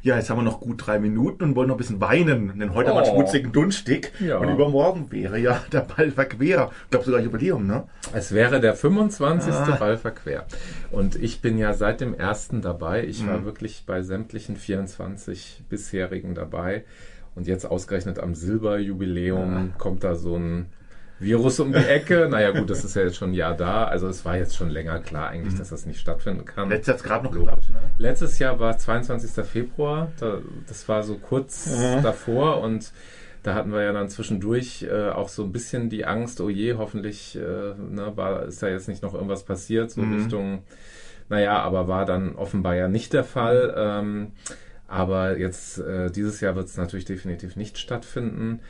ja, 0.05 0.17
jetzt 0.17 0.29
haben 0.29 0.37
wir 0.37 0.43
noch 0.43 0.59
gut 0.59 0.85
drei 0.85 0.99
Minuten 0.99 1.43
und 1.43 1.55
wollen 1.55 1.67
noch 1.67 1.75
ein 1.75 1.79
bisschen 1.79 1.99
weinen, 1.99 2.59
denn 2.59 2.75
heute 2.75 2.91
oh. 2.91 2.95
haben 2.95 3.01
wir 3.01 3.07
einen 3.07 3.15
oh. 3.15 3.21
schmutzigen 3.21 3.51
Dunstig 3.51 4.11
ja. 4.19 4.37
und 4.37 4.49
übermorgen 4.49 5.11
wäre 5.11 5.39
ja 5.39 5.63
der 5.71 5.79
Ball 5.79 6.11
verquer. 6.11 6.69
Ich 6.83 6.89
glaube 6.91 7.05
sogar 7.05 7.21
Jubiläum, 7.21 7.65
ne? 7.65 7.87
Es 8.13 8.31
wäre 8.31 8.59
der 8.59 8.75
25. 8.75 9.51
Ah. 9.51 9.75
Ball 9.79 9.97
verquer. 9.97 10.45
Und 10.91 11.15
ich 11.15 11.41
bin 11.41 11.57
ja 11.57 11.73
seit 11.73 12.01
dem 12.01 12.13
ersten 12.13 12.61
dabei. 12.61 13.03
Ich 13.03 13.23
mhm. 13.23 13.29
war 13.29 13.45
wirklich 13.45 13.85
bei 13.87 14.03
sämtlichen 14.03 14.57
24 14.57 15.63
bisherigen 15.69 16.35
dabei. 16.35 16.85
Und 17.33 17.47
jetzt 17.47 17.65
ausgerechnet 17.65 18.19
am 18.19 18.35
Silberjubiläum 18.35 19.71
ah. 19.73 19.77
kommt 19.79 20.03
da 20.03 20.13
so 20.13 20.35
ein 20.35 20.67
Virus 21.19 21.59
um 21.59 21.71
die 21.71 21.79
Ecke. 21.79 22.27
naja, 22.29 22.51
gut, 22.51 22.69
das 22.69 22.83
ist 22.83 22.95
ja 22.95 23.03
jetzt 23.03 23.15
schon 23.15 23.31
ein 23.31 23.33
Jahr 23.33 23.55
da. 23.55 23.85
Also 23.85 24.07
es 24.07 24.25
war 24.25 24.37
jetzt 24.37 24.55
schon 24.55 24.69
länger 24.69 24.99
klar 24.99 25.29
eigentlich, 25.29 25.53
mhm. 25.53 25.59
dass 25.59 25.69
das 25.69 25.85
nicht 25.85 25.99
stattfinden 25.99 26.45
kann. 26.45 26.69
Letztes 26.69 27.01
Jahr 27.01 27.07
gerade 27.07 27.25
noch 27.25 27.31
geklappt, 27.31 27.69
ne? 27.69 27.79
Letztes 27.97 28.39
Jahr 28.39 28.59
war 28.59 28.77
22. 28.77 29.45
Februar. 29.45 30.11
Da, 30.19 30.39
das 30.67 30.87
war 30.89 31.03
so 31.03 31.15
kurz 31.15 31.67
mhm. 31.67 32.03
davor 32.03 32.61
und 32.61 32.91
da 33.43 33.53
hatten 33.53 33.71
wir 33.71 33.83
ja 33.83 33.93
dann 33.93 34.09
zwischendurch 34.09 34.87
äh, 34.89 35.09
auch 35.09 35.29
so 35.29 35.43
ein 35.43 35.51
bisschen 35.51 35.89
die 35.89 36.05
Angst, 36.05 36.41
oh 36.41 36.49
je, 36.49 36.73
hoffentlich 36.73 37.35
äh, 37.35 37.39
ne, 37.39 38.11
war, 38.15 38.45
ist 38.45 38.63
da 38.63 38.67
jetzt 38.67 38.87
nicht 38.87 39.03
noch 39.03 39.13
irgendwas 39.13 39.43
passiert, 39.43 39.91
so 39.91 40.01
mhm. 40.01 40.15
Richtung, 40.15 40.63
naja, 41.29 41.59
aber 41.59 41.87
war 41.87 42.05
dann 42.05 42.35
offenbar 42.35 42.75
ja 42.75 42.87
nicht 42.87 43.13
der 43.13 43.23
Fall. 43.23 43.73
Ähm, 43.77 44.31
aber 44.87 45.37
jetzt, 45.37 45.77
äh, 45.77 46.09
dieses 46.09 46.41
Jahr 46.41 46.55
wird 46.55 46.67
es 46.67 46.77
natürlich 46.77 47.05
definitiv 47.05 47.55
nicht 47.55 47.77
stattfinden. 47.77 48.61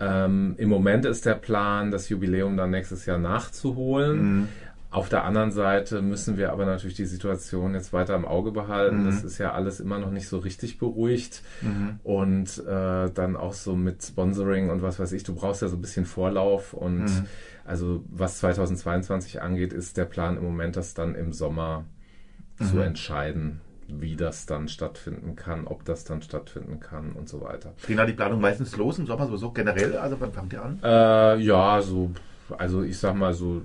Ähm, 0.00 0.54
Im 0.56 0.68
Moment 0.68 1.04
ist 1.04 1.26
der 1.26 1.34
Plan, 1.34 1.90
das 1.90 2.08
Jubiläum 2.08 2.56
dann 2.56 2.70
nächstes 2.70 3.06
Jahr 3.06 3.18
nachzuholen. 3.18 4.22
Mhm. 4.22 4.48
Auf 4.92 5.08
der 5.08 5.24
anderen 5.24 5.52
Seite 5.52 6.02
müssen 6.02 6.36
wir 6.36 6.50
aber 6.50 6.66
natürlich 6.66 6.96
die 6.96 7.04
Situation 7.04 7.74
jetzt 7.74 7.92
weiter 7.92 8.16
im 8.16 8.24
Auge 8.24 8.50
behalten. 8.50 9.02
Mhm. 9.02 9.06
Das 9.06 9.22
ist 9.22 9.38
ja 9.38 9.52
alles 9.52 9.78
immer 9.78 9.98
noch 9.98 10.10
nicht 10.10 10.26
so 10.26 10.38
richtig 10.38 10.78
beruhigt. 10.78 11.42
Mhm. 11.60 12.00
Und 12.02 12.58
äh, 12.66 13.10
dann 13.10 13.36
auch 13.36 13.52
so 13.52 13.76
mit 13.76 14.02
Sponsoring 14.02 14.70
und 14.70 14.82
was 14.82 14.98
weiß 14.98 15.12
ich, 15.12 15.22
du 15.22 15.34
brauchst 15.34 15.62
ja 15.62 15.68
so 15.68 15.76
ein 15.76 15.82
bisschen 15.82 16.06
Vorlauf. 16.06 16.72
Und 16.72 17.04
mhm. 17.04 17.26
also 17.64 18.02
was 18.08 18.38
2022 18.38 19.42
angeht, 19.42 19.72
ist 19.72 19.96
der 19.96 20.06
Plan 20.06 20.36
im 20.36 20.42
Moment, 20.42 20.76
das 20.76 20.94
dann 20.94 21.14
im 21.14 21.32
Sommer 21.32 21.84
zu 22.58 22.76
mhm. 22.76 22.82
entscheiden 22.82 23.60
wie 23.98 24.16
das 24.16 24.46
dann 24.46 24.68
stattfinden 24.68 25.36
kann, 25.36 25.66
ob 25.66 25.84
das 25.84 26.04
dann 26.04 26.22
stattfinden 26.22 26.80
kann 26.80 27.12
und 27.12 27.28
so 27.28 27.40
weiter. 27.40 27.72
Gehen 27.86 27.96
da 27.96 28.06
die 28.06 28.12
Planung 28.12 28.40
meistens 28.40 28.76
los 28.76 28.98
im 28.98 29.06
Sommer 29.06 29.26
sowieso 29.26 29.50
generell? 29.50 29.96
Also 29.96 30.16
wann 30.20 30.32
fangt 30.32 30.52
ihr 30.52 30.62
an? 30.62 30.78
Äh, 30.82 31.40
ja, 31.40 31.80
so, 31.82 32.10
also 32.56 32.82
ich 32.82 32.98
sag 32.98 33.14
mal 33.14 33.32
so 33.32 33.62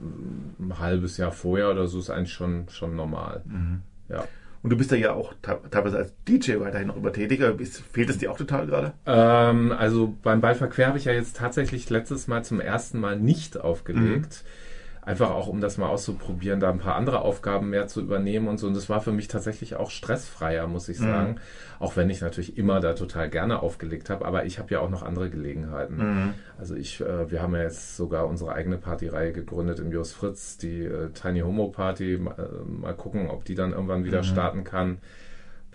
ein 0.60 0.80
halbes 0.80 1.18
Jahr 1.18 1.32
vorher 1.32 1.72
oder 1.72 1.88
so 1.88 2.00
ist 2.00 2.10
eigentlich 2.10 2.34
schon, 2.34 2.66
schon 2.70 2.96
normal. 2.96 3.42
Mhm. 3.46 3.82
Ja. 4.10 4.28
Und 4.64 4.72
du 4.72 4.78
bist 4.78 4.92
ja 4.92 5.14
auch 5.14 5.34
teilweise 5.44 5.98
als 5.98 6.14
DJ 6.28 6.60
weiterhin 6.60 6.88
noch 6.88 6.98
übertätiger. 6.98 7.54
Fehlt 7.92 8.10
es 8.10 8.18
dir 8.18 8.32
auch 8.32 8.38
total 8.38 8.66
gerade? 8.66 8.94
Ähm, 9.06 9.72
also 9.72 10.16
beim 10.24 10.42
Ballverquer 10.42 10.88
habe 10.88 10.98
ich 10.98 11.06
ja 11.06 11.14
jetzt 11.14 11.38
tatsächlich 11.38 11.88
letztes 11.92 12.28
Mal 12.28 12.44
zum 12.44 12.60
ersten 12.60 13.00
Mal 13.00 13.20
nicht 13.20 13.60
aufgelegt. 13.60 14.44
Mhm 14.44 14.65
einfach 15.06 15.30
auch 15.30 15.48
um 15.48 15.62
das 15.62 15.78
mal 15.78 15.88
auszuprobieren, 15.88 16.60
da 16.60 16.70
ein 16.70 16.80
paar 16.80 16.96
andere 16.96 17.22
Aufgaben 17.22 17.70
mehr 17.70 17.88
zu 17.88 18.02
übernehmen 18.02 18.48
und 18.48 18.58
so. 18.58 18.68
Und 18.68 18.76
das 18.76 18.90
war 18.90 19.02
für 19.02 19.12
mich 19.12 19.28
tatsächlich 19.28 19.76
auch 19.76 19.92
stressfreier, 19.92 20.68
muss 20.68 20.90
ich 20.90 21.00
mhm. 21.00 21.04
sagen. 21.04 21.32
Mhm. 21.32 21.40
Auch 21.80 21.96
wenn 21.96 22.10
ich 22.10 22.22
natürlich 22.22 22.58
immer 22.58 22.80
da 22.80 22.94
total 22.94 23.30
gerne 23.30 23.62
aufgelegt 23.62 24.10
habe, 24.10 24.26
aber 24.26 24.46
ich 24.46 24.58
habe 24.58 24.74
ja 24.74 24.80
auch 24.80 24.90
noch 24.90 25.04
andere 25.04 25.30
Gelegenheiten. 25.30 25.98
Mhm. 25.98 26.34
Also 26.58 26.76
ich, 26.76 27.02
äh, 27.02 27.30
wir 27.30 27.42
haben 27.42 27.54
ja 27.54 27.62
jetzt 27.62 27.96
sogar 27.96 28.28
unsere 28.28 28.54
eigene 28.54 28.78
Partyreihe 28.78 29.32
gegründet 29.32 29.80
im 29.80 29.92
Jos 29.92 30.12
Fritz, 30.12 30.58
die 30.58 30.84
äh, 30.84 31.10
Tiny 31.12 31.42
Homo 31.42 31.68
Party. 31.68 32.18
Mal, 32.18 32.36
äh, 32.38 32.70
mal 32.70 32.96
gucken, 32.96 33.30
ob 33.30 33.46
die 33.46 33.56
dann 33.56 33.74
irgendwann 33.74 34.06
wieder 34.06 34.20
mhm. 34.20 34.26
starten 34.26 34.64
kann. 34.64 34.98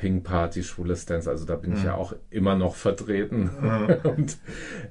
Pink 0.01 0.25
Party, 0.25 0.63
schwule 0.63 0.95
Dance, 0.95 1.29
also 1.29 1.45
da 1.45 1.57
bin 1.57 1.73
mhm. 1.73 1.77
ich 1.77 1.85
ja 1.85 1.95
auch 1.95 2.15
immer 2.31 2.57
noch 2.57 2.75
vertreten. 2.75 3.51
Mhm. 3.61 3.97
Und 4.11 4.39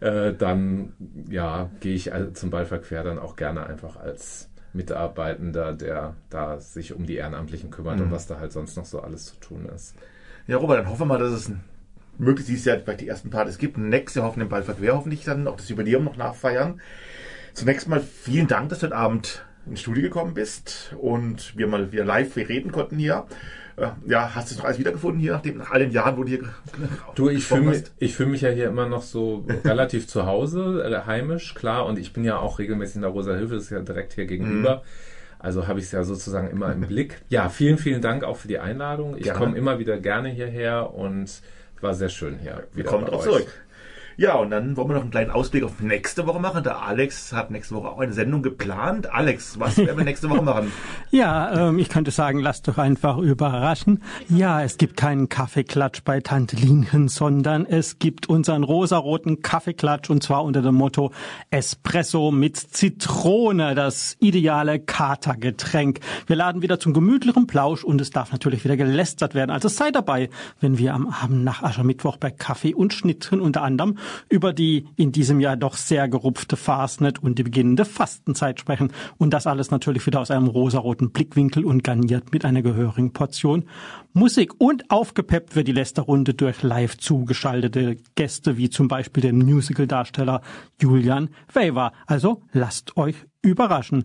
äh, 0.01 0.35
dann, 0.35 0.93
ja, 1.27 1.71
gehe 1.79 1.95
ich 1.95 2.13
also 2.13 2.29
zum 2.29 2.51
Ballverquer 2.51 3.03
dann 3.03 3.17
auch 3.17 3.35
gerne 3.35 3.65
einfach 3.65 3.97
als 3.97 4.51
Mitarbeitender, 4.71 5.73
der 5.73 6.15
da 6.29 6.59
sich 6.59 6.93
um 6.93 7.07
die 7.07 7.15
Ehrenamtlichen 7.15 7.71
kümmert 7.71 7.97
mhm. 7.97 8.03
und 8.03 8.11
was 8.11 8.27
da 8.27 8.39
halt 8.39 8.51
sonst 8.51 8.77
noch 8.77 8.85
so 8.85 8.99
alles 9.01 9.25
zu 9.25 9.39
tun 9.39 9.67
ist. 9.73 9.95
Ja, 10.45 10.57
Robert, 10.57 10.77
dann 10.77 10.89
hoffen 10.89 11.01
wir 11.01 11.05
mal, 11.07 11.17
dass 11.17 11.31
es 11.31 11.51
möglichst 12.19 12.49
dieses 12.49 12.65
Jahr 12.65 12.77
vielleicht 12.77 13.01
die 13.01 13.07
ersten 13.07 13.31
Partys 13.31 13.57
gibt. 13.57 13.79
Nächstes 13.79 14.15
Jahr 14.15 14.27
hoffen 14.27 14.41
den 14.41 14.49
Ballverquer 14.49 14.95
hoffentlich 14.95 15.23
dann 15.23 15.47
auch 15.47 15.55
das 15.55 15.69
Jubiläum 15.69 16.03
noch 16.03 16.17
nachfeiern. 16.17 16.81
Zunächst 17.55 17.87
mal 17.87 17.99
vielen 17.99 18.47
Dank, 18.47 18.69
dass 18.69 18.79
du 18.79 18.85
heute 18.85 18.95
Abend 18.95 19.43
ins 19.65 19.81
Studio 19.81 20.03
gekommen 20.03 20.35
bist 20.35 20.95
und 20.99 21.57
wir 21.57 21.65
mal 21.65 21.91
wieder 21.91 22.05
live 22.05 22.35
reden 22.37 22.71
konnten 22.71 22.97
hier. 22.97 23.25
Äh, 23.79 23.91
ja, 24.05 24.33
hast 24.33 24.49
du 24.49 24.53
es 24.53 24.57
noch 24.57 24.65
alles 24.65 24.79
wiedergefunden 24.79 25.19
hier, 25.19 25.33
nachdem 25.33 25.57
nach 25.57 25.71
all 25.71 25.79
den 25.79 25.91
Jahren, 25.91 26.17
wo 26.17 26.23
du 26.23 26.29
hier 26.29 26.39
Du, 27.15 27.29
ich 27.29 27.45
fühle 27.45 27.61
mich, 27.61 27.83
ich 27.97 28.15
fühl 28.15 28.25
mich 28.25 28.41
ja 28.41 28.49
hier 28.49 28.67
immer 28.67 28.87
noch 28.87 29.03
so 29.03 29.45
relativ 29.63 30.07
zu 30.07 30.25
Hause, 30.25 30.83
äh, 30.83 31.05
heimisch, 31.05 31.53
klar. 31.55 31.85
Und 31.85 31.97
ich 31.97 32.13
bin 32.13 32.23
ja 32.23 32.37
auch 32.37 32.59
regelmäßig 32.59 32.97
in 32.97 33.01
der 33.01 33.11
Rosa 33.11 33.35
Hilfe, 33.35 33.55
das 33.55 33.65
ist 33.65 33.69
ja 33.69 33.79
direkt 33.79 34.13
hier 34.13 34.25
gegenüber. 34.25 34.77
Mhm. 34.77 34.81
Also 35.39 35.67
habe 35.67 35.79
ich 35.79 35.85
es 35.85 35.91
ja 35.93 36.03
sozusagen 36.03 36.49
immer 36.49 36.71
im 36.73 36.81
Blick. 36.81 37.21
Ja, 37.29 37.47
vielen, 37.47 37.77
vielen 37.77 38.01
Dank 38.01 38.25
auch 38.25 38.35
für 38.35 38.49
die 38.49 38.59
Einladung. 38.59 39.15
Ich 39.17 39.33
komme 39.33 39.57
immer 39.57 39.79
wieder 39.79 39.97
gerne 39.97 40.29
hierher 40.29 40.93
und 40.93 41.41
war 41.79 41.93
sehr 41.93 42.09
schön 42.09 42.39
hier. 42.39 42.67
Willkommen 42.73 43.05
drauf 43.05 43.23
zurück. 43.23 43.47
Ja, 44.19 44.35
und 44.35 44.49
dann 44.49 44.75
wollen 44.75 44.89
wir 44.89 44.95
noch 44.95 45.03
einen 45.03 45.11
kleinen 45.11 45.31
Ausblick 45.31 45.63
auf 45.63 45.79
nächste 45.79 46.27
Woche 46.27 46.41
machen. 46.41 46.61
Der 46.61 46.81
Alex 46.81 47.31
hat 47.31 47.51
nächste 47.51 47.73
Woche 47.75 47.87
auch 47.87 47.99
eine 47.99 48.11
Sendung 48.11 48.43
geplant. 48.43 49.09
Alex, 49.09 49.61
was 49.61 49.77
werden 49.77 49.95
wir 49.95 50.03
nächste 50.03 50.29
Woche 50.29 50.41
machen? 50.41 50.73
ja, 51.09 51.69
ähm, 51.69 51.79
ich 51.79 51.87
könnte 51.87 52.11
sagen, 52.11 52.41
lasst 52.41 52.67
doch 52.67 52.77
einfach 52.77 53.17
überraschen. 53.17 54.03
Ja, 54.27 54.61
es 54.61 54.75
gibt 54.75 54.97
keinen 54.97 55.29
Kaffeeklatsch 55.29 56.01
bei 56.03 56.19
Tante 56.19 56.57
Linken, 56.57 57.07
sondern 57.07 57.65
es 57.65 57.97
gibt 57.97 58.27
unseren 58.27 58.65
rosaroten 58.65 59.41
Kaffeeklatsch 59.41 60.09
und 60.09 60.21
zwar 60.21 60.43
unter 60.43 60.61
dem 60.61 60.75
Motto 60.75 61.13
Espresso 61.49 62.29
mit 62.29 62.57
Zitrone, 62.57 63.73
das 63.73 64.17
ideale 64.19 64.81
Katergetränk. 64.81 66.01
Wir 66.27 66.35
laden 66.35 66.61
wieder 66.61 66.77
zum 66.77 66.91
gemütlichen 66.91 67.47
Plausch 67.47 67.85
und 67.85 68.01
es 68.01 68.09
darf 68.09 68.33
natürlich 68.33 68.65
wieder 68.65 68.75
gelästert 68.75 69.33
werden. 69.33 69.51
Also 69.51 69.69
sei 69.69 69.91
dabei, 69.91 70.29
wenn 70.59 70.77
wir 70.77 70.93
am 70.93 71.07
Abend 71.07 71.45
nach 71.45 71.63
Aschermittwoch 71.63 72.17
bei 72.17 72.31
Kaffee 72.31 72.73
und 72.73 72.93
Schnitten 72.93 73.39
unter 73.39 73.61
anderem 73.61 73.97
über 74.29 74.53
die 74.53 74.87
in 74.95 75.11
diesem 75.11 75.39
Jahr 75.39 75.57
doch 75.57 75.75
sehr 75.75 76.07
gerupfte 76.07 76.55
Fastnet 76.55 77.21
und 77.21 77.39
die 77.39 77.43
beginnende 77.43 77.85
Fastenzeit 77.85 78.59
sprechen. 78.59 78.91
Und 79.17 79.33
das 79.33 79.47
alles 79.47 79.71
natürlich 79.71 80.05
wieder 80.05 80.19
aus 80.19 80.31
einem 80.31 80.47
rosaroten 80.47 81.11
Blickwinkel 81.11 81.65
und 81.65 81.83
garniert 81.83 82.31
mit 82.31 82.45
einer 82.45 82.61
gehörigen 82.61 83.13
Portion 83.13 83.65
Musik. 84.13 84.53
Und 84.57 84.89
aufgepeppt 84.91 85.55
wird 85.55 85.67
die 85.67 85.73
Lästerrunde 85.73 86.33
durch 86.33 86.63
live 86.63 86.97
zugeschaltete 86.97 87.97
Gäste, 88.15 88.57
wie 88.57 88.69
zum 88.69 88.87
Beispiel 88.87 89.21
den 89.21 89.37
Musical-Darsteller 89.39 90.41
Julian 90.81 91.29
Weber. 91.53 91.93
Also 92.07 92.43
lasst 92.51 92.97
euch 92.97 93.15
überraschen. 93.41 94.03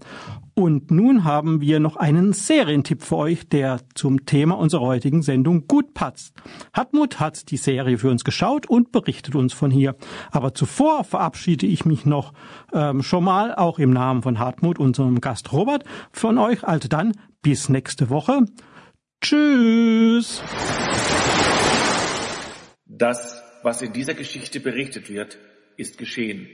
Und 0.55 0.91
nun 0.91 1.25
haben 1.25 1.61
wir 1.61 1.81
noch 1.81 1.97
einen 1.97 2.33
Serientipp 2.33 3.03
für 3.03 3.17
euch, 3.17 3.49
der 3.49 3.81
zum 3.95 4.25
Thema 4.27 4.57
unserer 4.57 4.83
heutigen 4.83 5.23
Sendung 5.23 5.67
gut 5.67 5.95
passt. 5.95 6.35
Hartmut 6.73 7.19
hat 7.19 7.51
die 7.51 7.57
Serie 7.57 7.99
für 7.99 8.11
uns 8.11 8.25
geschaut 8.25 8.67
und 8.67 8.93
berichtet 8.93 9.35
uns 9.35 9.53
von 9.53 9.71
hier. 9.71 9.97
Aber 10.31 10.55
zuvor 10.55 11.03
verabschiede 11.05 11.67
ich 11.67 11.85
mich 11.85 12.07
noch 12.07 12.33
ähm, 12.73 13.03
schon 13.03 13.25
mal, 13.25 13.55
auch 13.55 13.79
im 13.79 13.91
Namen 13.91 14.23
von 14.23 14.39
Hartmut, 14.39 14.79
unserem 14.79 15.21
Gast 15.21 15.53
Robert, 15.53 15.85
von 16.13 16.39
euch. 16.39 16.63
Also 16.65 16.89
dann 16.89 17.13
bis 17.43 17.69
nächste 17.69 18.11
Woche. 18.11 18.47
Tschüss. 19.21 20.43
Das, 22.87 23.43
was 23.65 23.83
in 23.83 23.93
dieser 23.93 24.15
Geschichte 24.15 24.61
berichtet 24.61 25.11
wird, 25.11 25.39
ist 25.77 25.99
geschehen. 25.99 26.47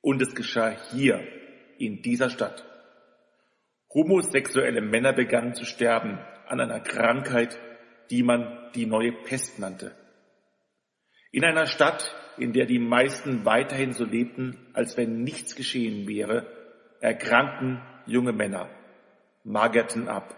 Und 0.00 0.20
es 0.20 0.34
geschah 0.34 0.74
hier 0.92 1.20
in 1.78 2.02
dieser 2.02 2.30
Stadt. 2.30 2.64
Homosexuelle 3.92 4.80
Männer 4.80 5.12
begannen 5.12 5.54
zu 5.54 5.64
sterben 5.64 6.18
an 6.46 6.60
einer 6.60 6.80
Krankheit, 6.80 7.58
die 8.10 8.22
man 8.22 8.70
die 8.74 8.86
neue 8.86 9.12
Pest 9.12 9.58
nannte. 9.58 9.94
In 11.30 11.44
einer 11.44 11.66
Stadt, 11.66 12.14
in 12.36 12.52
der 12.52 12.66
die 12.66 12.78
meisten 12.78 13.44
weiterhin 13.44 13.92
so 13.92 14.04
lebten, 14.04 14.68
als 14.72 14.96
wenn 14.96 15.22
nichts 15.22 15.54
geschehen 15.54 16.08
wäre, 16.08 16.46
erkrankten 17.00 17.80
junge 18.06 18.32
Männer, 18.32 18.68
magerten 19.44 20.08
ab, 20.08 20.34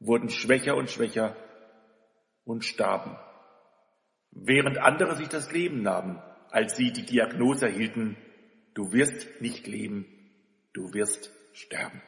wurden 0.00 0.30
schwächer 0.30 0.76
und 0.76 0.90
schwächer 0.90 1.36
und 2.44 2.64
starben. 2.64 3.16
Während 4.30 4.78
andere 4.78 5.16
sich 5.16 5.28
das 5.28 5.52
Leben 5.52 5.82
nahmen, 5.82 6.20
als 6.50 6.76
sie 6.76 6.92
die 6.92 7.04
Diagnose 7.04 7.66
erhielten, 7.66 8.16
du 8.74 8.92
wirst 8.92 9.40
nicht 9.40 9.66
leben, 9.66 10.06
du 10.74 10.92
wirst 10.92 11.32
sterben. 11.52 12.02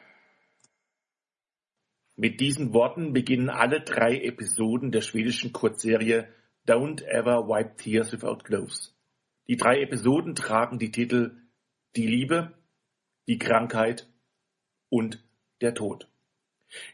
Mit 2.15 2.39
diesen 2.39 2.73
Worten 2.73 3.13
beginnen 3.13 3.49
alle 3.49 3.81
drei 3.81 4.19
Episoden 4.21 4.91
der 4.91 5.01
schwedischen 5.01 5.53
Kurzserie 5.53 6.27
Don't 6.67 7.03
Ever 7.03 7.47
Wipe 7.47 7.77
Tears 7.77 8.11
Without 8.11 8.43
Gloves. 8.43 8.95
Die 9.47 9.55
drei 9.55 9.81
Episoden 9.81 10.35
tragen 10.35 10.79
die 10.79 10.91
Titel 10.91 11.37
Die 11.95 12.07
Liebe, 12.07 12.53
die 13.27 13.37
Krankheit 13.37 14.07
und 14.89 15.23
der 15.61 15.73
Tod. 15.73 16.09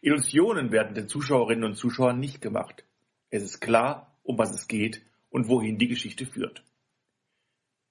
Illusionen 0.02 0.72
werden 0.72 0.94
den 0.94 1.08
Zuschauerinnen 1.08 1.64
und 1.64 1.76
Zuschauern 1.76 2.20
nicht 2.20 2.42
gemacht. 2.42 2.86
Es 3.32 3.44
ist 3.44 3.60
klar, 3.60 4.16
um 4.22 4.38
was 4.38 4.54
es 4.54 4.68
geht 4.68 5.02
und 5.30 5.48
wohin 5.48 5.80
die 5.80 5.88
Geschichte 5.88 6.28
führt. 6.28 6.64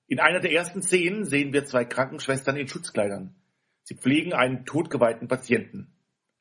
In 0.06 0.20
einer 0.20 0.40
der 0.40 0.52
ersten 0.52 0.82
Szenen 0.82 1.24
sehen 1.24 1.52
wir 1.52 1.64
zwei 1.64 1.84
Krankenschwestern 1.84 2.56
in 2.56 2.68
Schutzkleidern. 2.68 3.34
Sie 3.82 3.94
pflegen 3.94 4.32
einen 4.32 4.64
totgeweihten 4.64 5.28
Patienten. 5.28 5.92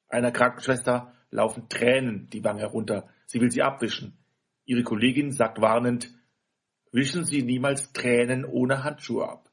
Einer 0.08 0.32
Krankenschwester 0.32 1.14
laufen 1.30 1.70
Tränen 1.70 2.30
die 2.30 2.44
Wange 2.44 2.62
herunter. 2.62 3.10
Sie 3.26 3.40
will 3.40 3.52
sie 3.52 3.64
abwischen. 3.64 4.18
Ihre 4.66 4.84
Kollegin 4.84 5.32
sagt 5.32 5.60
warnend, 5.62 6.14
wischen 6.92 7.26
Sie 7.26 7.42
niemals 7.42 7.94
Tränen 7.94 8.46
ohne 8.46 8.84
Handschuhe 8.84 9.28
ab. 9.28 9.50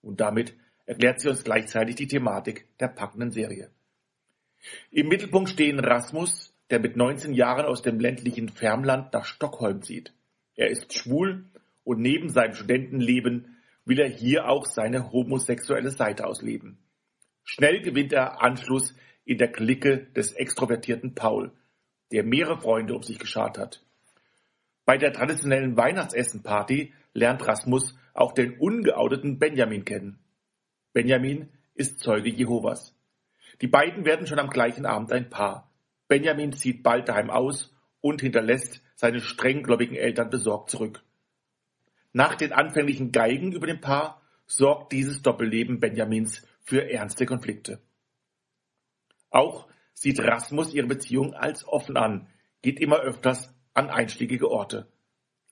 Und 0.00 0.20
damit 0.20 0.54
erklärt 0.86 1.20
sie 1.20 1.28
uns 1.28 1.44
gleichzeitig 1.44 1.96
die 1.96 2.08
Thematik 2.08 2.66
der 2.78 2.88
packenden 2.88 3.30
Serie. 3.30 3.70
Im 4.90 5.08
Mittelpunkt 5.08 5.50
stehen 5.50 5.78
Rasmus, 5.78 6.54
der 6.70 6.80
mit 6.80 6.96
19 6.96 7.32
Jahren 7.32 7.66
aus 7.66 7.82
dem 7.82 7.98
ländlichen 7.98 8.48
Färmland 8.48 9.12
nach 9.12 9.24
Stockholm 9.24 9.82
zieht. 9.82 10.12
Er 10.54 10.68
ist 10.68 10.92
schwul 10.94 11.46
und 11.84 12.00
neben 12.00 12.28
seinem 12.28 12.54
Studentenleben 12.54 13.56
will 13.84 14.00
er 14.00 14.08
hier 14.08 14.48
auch 14.48 14.66
seine 14.66 15.12
homosexuelle 15.12 15.90
Seite 15.90 16.26
ausleben. 16.26 16.78
Schnell 17.52 17.82
gewinnt 17.82 18.12
er 18.12 18.40
Anschluss 18.44 18.94
in 19.24 19.36
der 19.38 19.50
Clique 19.50 20.06
des 20.14 20.34
extrovertierten 20.34 21.16
Paul, 21.16 21.50
der 22.12 22.22
mehrere 22.22 22.60
Freunde 22.60 22.94
um 22.94 23.02
sich 23.02 23.18
geschart 23.18 23.58
hat. 23.58 23.84
Bei 24.84 24.96
der 24.98 25.12
traditionellen 25.12 25.76
Weihnachtsessen-Party 25.76 26.94
lernt 27.12 27.44
Rasmus 27.44 27.98
auch 28.14 28.34
den 28.34 28.56
ungeouteten 28.60 29.40
Benjamin 29.40 29.84
kennen. 29.84 30.20
Benjamin 30.92 31.48
ist 31.74 31.98
Zeuge 31.98 32.30
Jehovas. 32.30 32.96
Die 33.60 33.66
beiden 33.66 34.04
werden 34.04 34.28
schon 34.28 34.38
am 34.38 34.50
gleichen 34.50 34.86
Abend 34.86 35.10
ein 35.10 35.28
Paar. 35.28 35.72
Benjamin 36.06 36.52
zieht 36.52 36.84
bald 36.84 37.08
daheim 37.08 37.30
aus 37.30 37.74
und 38.00 38.20
hinterlässt 38.20 38.80
seine 38.94 39.18
strenggläubigen 39.18 39.96
Eltern 39.96 40.30
besorgt 40.30 40.70
zurück. 40.70 41.02
Nach 42.12 42.36
den 42.36 42.52
anfänglichen 42.52 43.10
Geigen 43.10 43.50
über 43.50 43.66
dem 43.66 43.80
Paar 43.80 44.22
sorgt 44.46 44.92
dieses 44.92 45.22
Doppelleben 45.22 45.80
Benjamins 45.80 46.46
für 46.70 46.88
ernste 46.88 47.26
Konflikte. 47.26 47.80
Auch 49.28 49.66
sieht 49.92 50.20
Rasmus 50.20 50.72
ihre 50.72 50.86
Beziehung 50.86 51.34
als 51.34 51.66
offen 51.66 51.96
an, 51.96 52.28
geht 52.62 52.78
immer 52.78 53.00
öfters 53.00 53.52
an 53.74 53.90
einschlägige 53.90 54.48
Orte. 54.48 54.86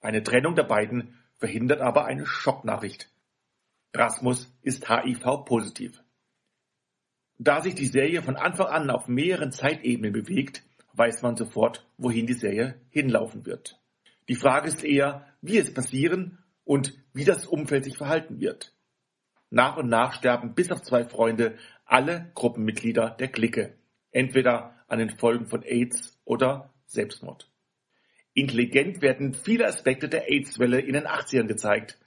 Eine 0.01 0.23
Trennung 0.23 0.55
der 0.55 0.63
beiden 0.63 1.19
verhindert 1.39 1.81
aber 1.81 2.05
eine 2.05 2.25
Schocknachricht. 2.25 3.11
Rasmus 3.93 4.49
ist 4.63 4.89
HIV-positiv. 4.89 6.01
Da 7.37 7.63
sich 7.63 7.75
die 7.75 7.87
Serie 7.87 8.23
von 8.23 8.37
Anfang 8.37 8.69
an 8.69 8.89
auf 8.89 9.09
mehreren 9.09 9.51
Zeitebenen 9.51 10.13
bewegt, 10.13 10.63
weiß 10.93 11.23
man 11.23 11.35
sofort, 11.35 11.85
wohin 11.97 12.29
die 12.29 12.35
Serie 12.35 12.81
hinlaufen 12.91 13.45
wird. 13.45 13.81
Die 14.29 14.37
Frage 14.37 14.69
ist 14.69 14.85
eher, 14.85 15.27
wie 15.41 15.59
es 15.59 15.75
passieren 15.75 16.39
und 16.63 16.97
wie 17.13 17.25
das 17.25 17.45
Umfeld 17.45 17.83
sich 17.83 17.97
verhalten 17.97 18.39
wird. 18.39 18.73
Nach 19.51 19.77
und 19.77 19.89
nach 19.89 20.13
sterben 20.13 20.55
bis 20.55 20.71
auf 20.71 20.83
zwei 20.83 21.05
Freunde 21.05 21.57
alle 21.85 22.31
Gruppenmitglieder 22.35 23.11
der 23.11 23.29
Clique, 23.29 23.75
entweder 24.11 24.75
an 24.89 24.99
den 24.99 25.11
Folgen 25.11 25.47
von 25.47 25.63
AIDS 25.63 26.19
oder 26.25 26.75
Selbstmord. 26.87 27.51
Intelligent 28.35 29.03
werden 29.03 29.35
viele 29.35 29.67
Aspekte 29.67 30.09
der 30.09 30.31
AIDS-Welle 30.31 30.81
in 30.81 30.93
den 30.93 31.07
80ern 31.07 31.47
gezeigt, 31.47 31.99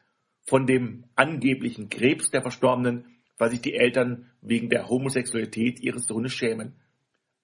von 0.43 0.65
dem 0.65 1.05
angeblichen 1.15 1.89
Krebs 1.89 2.31
der 2.31 2.41
Verstorbenen, 2.41 3.05
weil 3.38 3.49
sich 3.49 3.61
die 3.61 3.76
Eltern 3.76 4.31
wegen 4.41 4.69
der 4.69 4.88
Homosexualität 4.88 5.80
ihres 5.80 6.05
Sohnes 6.05 6.34
schämen. 6.34 6.76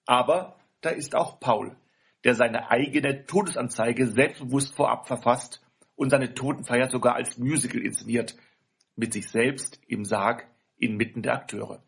Aber 0.06 0.60
da 0.82 0.90
ist 0.90 1.15
auch 1.15 1.40
Paul, 1.40 1.76
der 2.24 2.36
seine 2.36 2.69
eigene 2.69 3.26
Todesanzeige 3.26 4.07
selbstbewusst 4.07 4.74
vorab 4.76 5.07
verfasst 5.07 5.61
und 5.95 6.10
seine 6.10 6.34
Totenfeier 6.34 6.90
sogar 6.90 7.15
als 7.15 7.38
Musical 7.38 7.82
inszeniert, 7.82 8.36
mit 8.98 9.14
sich 9.14 9.30
selbst 9.30 9.80
im 9.88 10.03
Sarg 10.03 10.48
inmitten 10.78 11.22
der 11.22 11.36
Akteure. 11.36 11.82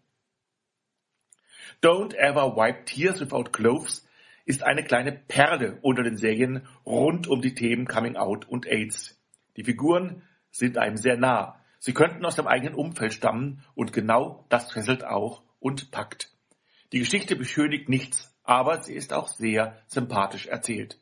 Don't 1.82 2.14
Ever 2.16 2.56
Wipe 2.56 2.86
Tears 2.86 3.20
Without 3.20 3.52
Clothes 3.52 4.08
ist 4.46 4.64
eine 4.64 4.84
kleine 4.84 5.12
Perle 5.12 5.78
unter 5.82 6.04
den 6.04 6.18
Serien 6.18 6.68
rund 6.86 7.28
um 7.28 7.42
die 7.42 7.54
Themen 7.54 7.88
Coming 7.88 8.16
Out 8.16 8.48
und 8.48 8.66
AIDS. 8.66 9.20
Die 9.58 9.64
Figuren 9.64 10.24
sind 10.52 10.78
einem 10.78 10.98
sehr 10.98 11.18
nah. 11.18 11.60
Sie 11.80 11.94
könnten 11.94 12.26
aus 12.26 12.36
dem 12.36 12.48
eigenen 12.48 12.76
Umfeld 12.76 13.14
stammen 13.14 13.64
und 13.76 13.94
genau 13.94 14.46
das 14.50 14.72
fesselt 14.72 15.04
auch 15.04 15.44
und 15.60 15.92
packt. 15.92 16.32
Die 16.92 17.00
Geschichte 17.00 17.36
beschönigt 17.36 17.90
nichts, 17.90 18.36
aber 18.44 18.82
sie 18.82 18.96
ist 18.96 19.14
auch 19.14 19.28
sehr 19.28 19.80
sympathisch 19.88 20.48
erzählt. 20.48 20.98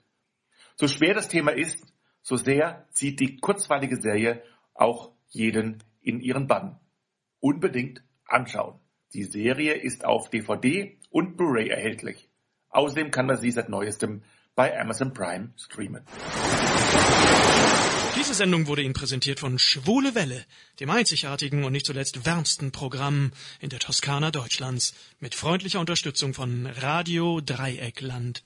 So 0.75 0.87
schwer 0.87 1.13
das 1.13 1.29
Thema 1.29 1.51
ist, 1.51 1.85
so 2.21 2.35
sehr 2.35 2.85
zieht 2.91 3.19
die 3.19 3.37
kurzweilige 3.37 3.95
Serie 3.95 4.43
auch 4.73 5.11
jeden 5.29 5.83
in 6.07 6.21
ihren 6.21 6.47
Bann. 6.47 6.79
Unbedingt 7.39 8.03
anschauen. 8.25 8.79
Die 9.13 9.23
Serie 9.23 9.73
ist 9.73 10.05
auf 10.05 10.29
DVD 10.29 10.97
und 11.09 11.37
Blu-ray 11.37 11.69
erhältlich. 11.69 12.29
Außerdem 12.69 13.11
kann 13.11 13.25
man 13.25 13.37
sie 13.37 13.51
seit 13.51 13.69
neuestem 13.69 14.23
bei 14.55 14.79
Amazon 14.79 15.13
Prime 15.13 15.53
streamen. 15.57 16.03
Diese 18.17 18.33
Sendung 18.33 18.67
wurde 18.67 18.81
Ihnen 18.81 18.93
präsentiert 18.93 19.39
von 19.39 19.59
Schwule 19.59 20.15
Welle, 20.15 20.43
dem 20.79 20.89
einzigartigen 20.89 21.63
und 21.63 21.71
nicht 21.71 21.85
zuletzt 21.85 22.25
wärmsten 22.25 22.71
Programm 22.71 23.31
in 23.59 23.69
der 23.69 23.79
Toskana 23.79 24.31
Deutschlands, 24.31 24.95
mit 25.19 25.35
freundlicher 25.35 25.79
Unterstützung 25.79 26.33
von 26.33 26.65
Radio 26.65 27.39
Dreieckland. 27.41 28.43